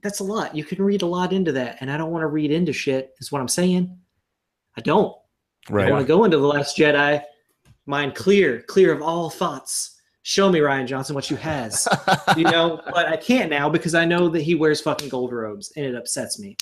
that's 0.04 0.20
a 0.20 0.24
lot. 0.24 0.56
You 0.56 0.64
can 0.64 0.82
read 0.82 1.04
a 1.04 1.06
lot 1.08 1.32
into 1.32 1.52
that, 1.54 1.78
and 1.80 1.92
I 1.92 1.98
don't 1.98 2.12
want 2.12 2.24
to 2.24 2.28
read 2.28 2.52
into 2.52 2.74
shit. 2.74 3.14
Is 3.20 3.32
what 3.32 3.40
I'm 3.40 3.48
saying. 3.48 3.98
I 4.78 4.82
don't. 4.82 5.16
Right. 5.70 5.88
I 5.88 5.92
want 5.92 6.04
to 6.04 6.08
go 6.08 6.24
into 6.24 6.38
the 6.38 6.48
Last 6.48 6.78
Jedi, 6.78 7.22
mind 7.86 8.16
clear, 8.16 8.64
clear 8.64 8.92
of 8.92 9.02
all 9.02 9.30
thoughts. 9.30 10.01
Show 10.24 10.52
me 10.52 10.60
Rian 10.60 10.86
Johnson 10.86 11.16
what 11.16 11.32
you 11.32 11.38
has 11.38 11.88
you 12.38 12.44
know, 12.44 12.82
but 12.94 13.08
I 13.08 13.18
can't 13.18 13.50
now 13.50 13.70
because 13.70 13.96
I 13.96 14.06
know 14.06 14.30
that 14.30 14.42
he 14.42 14.56
wears 14.56 14.80
fucking 14.82 15.10
gold 15.10 15.32
robes 15.32 15.74
and 15.76 15.86
it 15.86 15.96
upsets 15.96 16.40
me. 16.40 16.58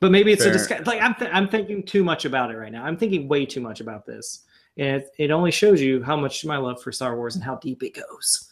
but 0.00 0.10
maybe 0.12 0.32
it's 0.32 0.44
Fair. 0.44 0.52
a 0.52 0.56
disguise. 0.56 0.86
Like 0.86 1.00
I'm, 1.02 1.14
th- 1.14 1.30
I'm 1.32 1.48
thinking 1.48 1.82
too 1.82 2.04
much 2.04 2.24
about 2.24 2.50
it 2.50 2.58
right 2.58 2.70
now. 2.70 2.84
I'm 2.84 2.96
thinking 2.96 3.28
way 3.28 3.44
too 3.46 3.60
much 3.60 3.80
about 3.80 4.06
this, 4.06 4.42
and 4.76 5.02
it, 5.02 5.10
it 5.18 5.30
only 5.30 5.50
shows 5.50 5.80
you 5.80 6.02
how 6.02 6.16
much 6.16 6.44
my 6.44 6.58
love 6.58 6.80
for 6.82 6.92
Star 6.92 7.16
Wars 7.16 7.34
and 7.34 7.42
how 7.42 7.56
deep 7.56 7.82
it 7.82 7.94
goes. 7.96 8.50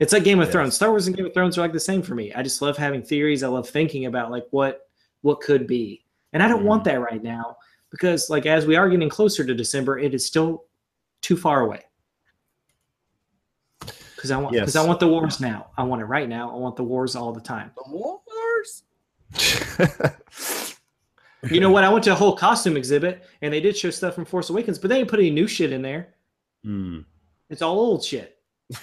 It's 0.00 0.12
like 0.12 0.24
Game 0.24 0.40
of 0.40 0.46
Yes. 0.46 0.52
Thrones. 0.52 0.74
Star 0.74 0.90
Wars 0.90 1.06
and 1.06 1.16
Game 1.16 1.26
of 1.26 1.34
Thrones 1.34 1.56
are 1.56 1.62
like 1.62 1.72
the 1.72 1.80
same 1.80 2.02
for 2.02 2.14
me. 2.14 2.32
I 2.34 2.42
just 2.42 2.60
love 2.60 2.76
having 2.76 3.02
theories. 3.02 3.42
I 3.42 3.48
love 3.48 3.68
thinking 3.68 4.06
about 4.06 4.30
like 4.30 4.46
what 4.50 4.88
what 5.22 5.40
could 5.40 5.66
be, 5.66 6.04
and 6.32 6.42
I 6.42 6.48
don't 6.48 6.64
want 6.64 6.82
mm. 6.82 6.86
that 6.86 7.00
right 7.00 7.22
now 7.22 7.56
because 7.90 8.30
like 8.30 8.46
as 8.46 8.66
we 8.66 8.76
are 8.76 8.88
getting 8.88 9.08
closer 9.08 9.44
to 9.44 9.54
December, 9.54 9.98
it 9.98 10.14
is 10.14 10.24
still 10.24 10.64
too 11.22 11.36
far 11.36 11.62
away. 11.62 11.82
Because 14.14 14.30
I 14.30 14.38
want 14.38 14.52
because 14.52 14.74
Yes. 14.74 14.84
I 14.84 14.86
want 14.86 15.00
the 15.00 15.08
wars 15.08 15.40
now. 15.40 15.68
I 15.76 15.82
want 15.82 16.02
it 16.02 16.06
right 16.06 16.28
now. 16.28 16.50
I 16.50 16.56
want 16.58 16.76
the 16.76 16.84
wars 16.84 17.16
all 17.16 17.32
the 17.32 17.40
time. 17.40 17.70
The 17.76 17.84
Wars? 17.90 18.82
You 21.50 21.60
know 21.60 21.70
what? 21.70 21.84
I 21.84 21.92
went 21.92 22.04
to 22.04 22.12
a 22.12 22.14
whole 22.14 22.34
costume 22.34 22.76
exhibit 22.76 23.24
and 23.42 23.52
they 23.52 23.60
did 23.60 23.76
show 23.76 23.90
stuff 23.90 24.14
from 24.14 24.24
Force 24.24 24.50
Awakens, 24.50 24.78
but 24.78 24.88
they 24.88 24.98
didn't 24.98 25.10
put 25.10 25.20
any 25.20 25.30
new 25.30 25.46
shit 25.46 25.72
in 25.72 25.82
there. 25.82 26.14
Hmm. 26.64 27.00
It's 27.50 27.62
all 27.62 27.78
old 27.78 28.04
shit. 28.04 28.38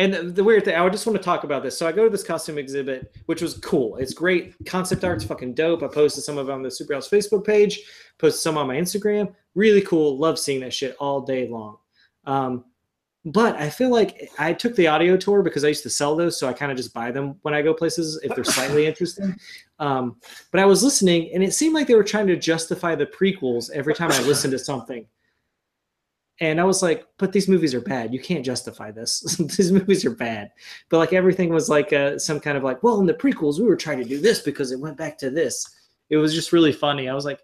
And 0.00 0.34
the, 0.34 0.42
weird 0.42 0.64
thing, 0.64 0.76
I 0.76 0.88
just 0.88 1.06
want 1.06 1.18
to 1.18 1.22
talk 1.22 1.44
about 1.44 1.62
this. 1.62 1.76
So 1.76 1.86
I 1.86 1.92
go 1.92 2.04
to 2.04 2.08
this 2.08 2.24
costume 2.24 2.56
exhibit, 2.56 3.14
which 3.26 3.42
was 3.42 3.58
cool. 3.58 3.96
It's 3.96 4.14
great. 4.14 4.54
Concept 4.64 5.04
art's 5.04 5.24
fucking 5.24 5.52
dope. 5.52 5.82
I 5.82 5.88
posted 5.88 6.24
some 6.24 6.38
of 6.38 6.48
it 6.48 6.52
on 6.52 6.62
the 6.62 6.70
Superhouse 6.70 7.06
Facebook 7.06 7.44
page, 7.44 7.82
posted 8.18 8.40
some 8.40 8.56
on 8.56 8.66
my 8.66 8.76
Instagram. 8.76 9.34
Really 9.54 9.82
cool. 9.82 10.16
Love 10.16 10.38
seeing 10.38 10.60
that 10.60 10.72
shit 10.72 10.96
all 11.00 11.20
day 11.20 11.48
long. 11.48 11.76
Um, 12.24 12.64
but 13.26 13.56
I 13.56 13.68
feel 13.68 13.90
like 13.90 14.30
I 14.38 14.54
took 14.54 14.74
the 14.74 14.86
audio 14.86 15.18
tour 15.18 15.42
because 15.42 15.66
I 15.66 15.68
used 15.68 15.82
to 15.82 15.90
sell 15.90 16.16
those, 16.16 16.40
so 16.40 16.48
I 16.48 16.54
kind 16.54 16.72
of 16.72 16.78
just 16.78 16.94
buy 16.94 17.10
them 17.10 17.36
when 17.42 17.52
I 17.52 17.60
go 17.60 17.74
places 17.74 18.18
if 18.22 18.34
they're 18.34 18.42
slightly 18.42 18.86
interesting. 18.86 19.36
Um, 19.80 20.16
but 20.50 20.60
I 20.60 20.64
was 20.64 20.82
listening, 20.82 21.30
and 21.34 21.44
it 21.44 21.52
seemed 21.52 21.74
like 21.74 21.86
they 21.86 21.94
were 21.94 22.04
trying 22.04 22.26
to 22.28 22.36
justify 22.36 22.94
the 22.94 23.04
prequels 23.04 23.70
every 23.72 23.94
time 23.94 24.10
I 24.12 24.22
listened 24.22 24.52
to 24.52 24.58
something. 24.58 25.04
And 26.40 26.58
I 26.58 26.64
was 26.64 26.82
like, 26.82 27.06
but 27.18 27.32
these 27.32 27.48
movies 27.48 27.74
are 27.74 27.82
bad. 27.82 28.14
You 28.14 28.20
can't 28.20 28.44
justify 28.44 28.90
this. 28.90 29.20
these 29.56 29.70
movies 29.70 30.06
are 30.06 30.14
bad. 30.14 30.50
But 30.88 30.98
like 30.98 31.12
everything 31.12 31.50
was 31.50 31.68
like 31.68 31.92
uh, 31.92 32.18
some 32.18 32.40
kind 32.40 32.56
of 32.56 32.64
like, 32.64 32.82
well, 32.82 32.98
in 33.00 33.06
the 33.06 33.14
prequels, 33.14 33.58
we 33.58 33.66
were 33.66 33.76
trying 33.76 33.98
to 33.98 34.08
do 34.08 34.20
this 34.20 34.40
because 34.40 34.72
it 34.72 34.80
went 34.80 34.96
back 34.96 35.18
to 35.18 35.30
this. 35.30 35.68
It 36.08 36.16
was 36.16 36.34
just 36.34 36.52
really 36.52 36.72
funny. 36.72 37.08
I 37.08 37.14
was 37.14 37.26
like, 37.26 37.40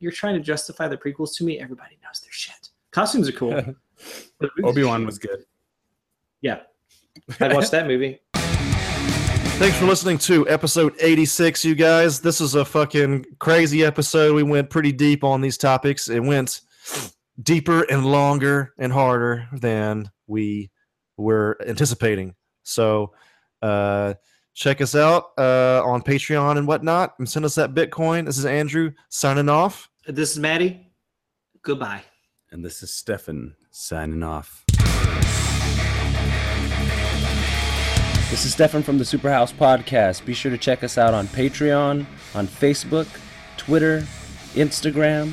you're 0.00 0.12
trying 0.12 0.34
to 0.34 0.40
justify 0.40 0.86
the 0.86 0.98
prequels 0.98 1.34
to 1.36 1.44
me? 1.44 1.58
Everybody 1.58 1.98
knows 2.02 2.20
their 2.20 2.32
shit. 2.32 2.68
Costumes 2.90 3.28
are 3.28 3.32
cool. 3.32 3.52
but 4.38 4.50
movies 4.56 4.64
are 4.64 4.68
Obi 4.68 4.84
Wan 4.84 5.06
was 5.06 5.18
good. 5.18 5.44
Yeah. 6.42 6.60
I'd 7.40 7.54
watch 7.54 7.70
that 7.70 7.86
movie. 7.86 8.20
Thanks 8.34 9.76
for 9.76 9.84
listening 9.84 10.16
to 10.18 10.48
episode 10.48 10.94
86, 11.00 11.64
you 11.64 11.74
guys. 11.74 12.20
This 12.20 12.40
is 12.40 12.54
a 12.54 12.64
fucking 12.64 13.26
crazy 13.38 13.84
episode. 13.84 14.34
We 14.34 14.42
went 14.42 14.70
pretty 14.70 14.92
deep 14.92 15.22
on 15.22 15.42
these 15.42 15.58
topics. 15.58 16.08
It 16.08 16.20
went 16.20 16.62
deeper 17.42 17.82
and 17.90 18.04
longer 18.04 18.72
and 18.78 18.92
harder 18.92 19.48
than 19.52 20.10
we 20.26 20.70
were 21.16 21.58
anticipating. 21.66 22.34
So, 22.62 23.12
uh, 23.62 24.14
check 24.54 24.80
us 24.80 24.94
out 24.94 25.30
uh, 25.38 25.82
on 25.84 26.02
Patreon 26.02 26.58
and 26.58 26.66
whatnot 26.66 27.14
and 27.18 27.28
send 27.28 27.44
us 27.44 27.54
that 27.54 27.74
Bitcoin. 27.74 28.26
This 28.26 28.38
is 28.38 28.44
Andrew 28.44 28.92
signing 29.08 29.48
off. 29.48 29.88
This 30.06 30.32
is 30.32 30.38
Maddie. 30.38 30.92
Goodbye. 31.62 32.02
And 32.50 32.64
this 32.64 32.82
is 32.82 32.92
Stefan 32.92 33.54
signing 33.70 34.22
off. 34.22 34.64
This 38.30 38.44
is 38.44 38.52
Stefan 38.52 38.82
from 38.82 38.98
the 38.98 39.04
Superhouse 39.04 39.52
Podcast. 39.52 40.24
Be 40.24 40.34
sure 40.34 40.50
to 40.50 40.58
check 40.58 40.84
us 40.84 40.98
out 40.98 41.14
on 41.14 41.26
Patreon, 41.28 42.06
on 42.34 42.46
Facebook, 42.46 43.08
Twitter, 43.56 44.00
Instagram, 44.54 45.32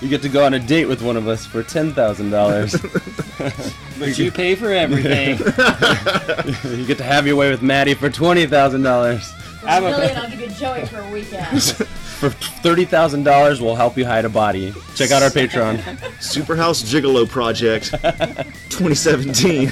You 0.00 0.08
get 0.08 0.22
to 0.22 0.28
go 0.28 0.44
on 0.44 0.54
a 0.54 0.58
date 0.58 0.86
with 0.86 1.02
one 1.02 1.16
of 1.16 1.26
us 1.28 1.46
for 1.46 1.62
ten 1.62 1.92
thousand 1.92 2.30
dollars. 2.30 2.74
But 3.98 4.16
you 4.18 4.30
pay 4.32 4.54
for 4.54 4.72
everything. 4.72 5.36
you 6.78 6.86
get 6.86 6.96
to 6.98 7.04
have 7.04 7.26
your 7.26 7.36
way 7.36 7.50
with 7.50 7.60
Maddie 7.60 7.92
for 7.92 8.08
twenty 8.08 8.46
thousand 8.46 8.82
dollars. 8.82 9.30
I'm 9.62 9.84
a- 9.84 9.90
Million, 9.90 10.16
I'll 10.16 10.30
give 10.30 10.40
you 10.40 10.48
Joey 10.48 10.86
for 10.86 11.00
a 11.00 11.10
weekend. 11.10 11.62
For 12.20 12.28
thirty 12.28 12.84
thousand 12.84 13.22
dollars, 13.24 13.62
we'll 13.62 13.76
help 13.76 13.96
you 13.96 14.04
hide 14.04 14.26
a 14.26 14.28
body. 14.28 14.74
Check 14.94 15.10
out 15.10 15.22
our 15.22 15.30
Patreon. 15.30 15.78
Superhouse 16.18 16.82
Gigolo 16.84 17.26
Project 17.26 17.92
2017. 18.68 19.70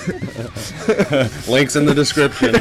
Links 1.53 1.77
in 1.77 1.85
the 1.85 1.93
description. 1.95 2.55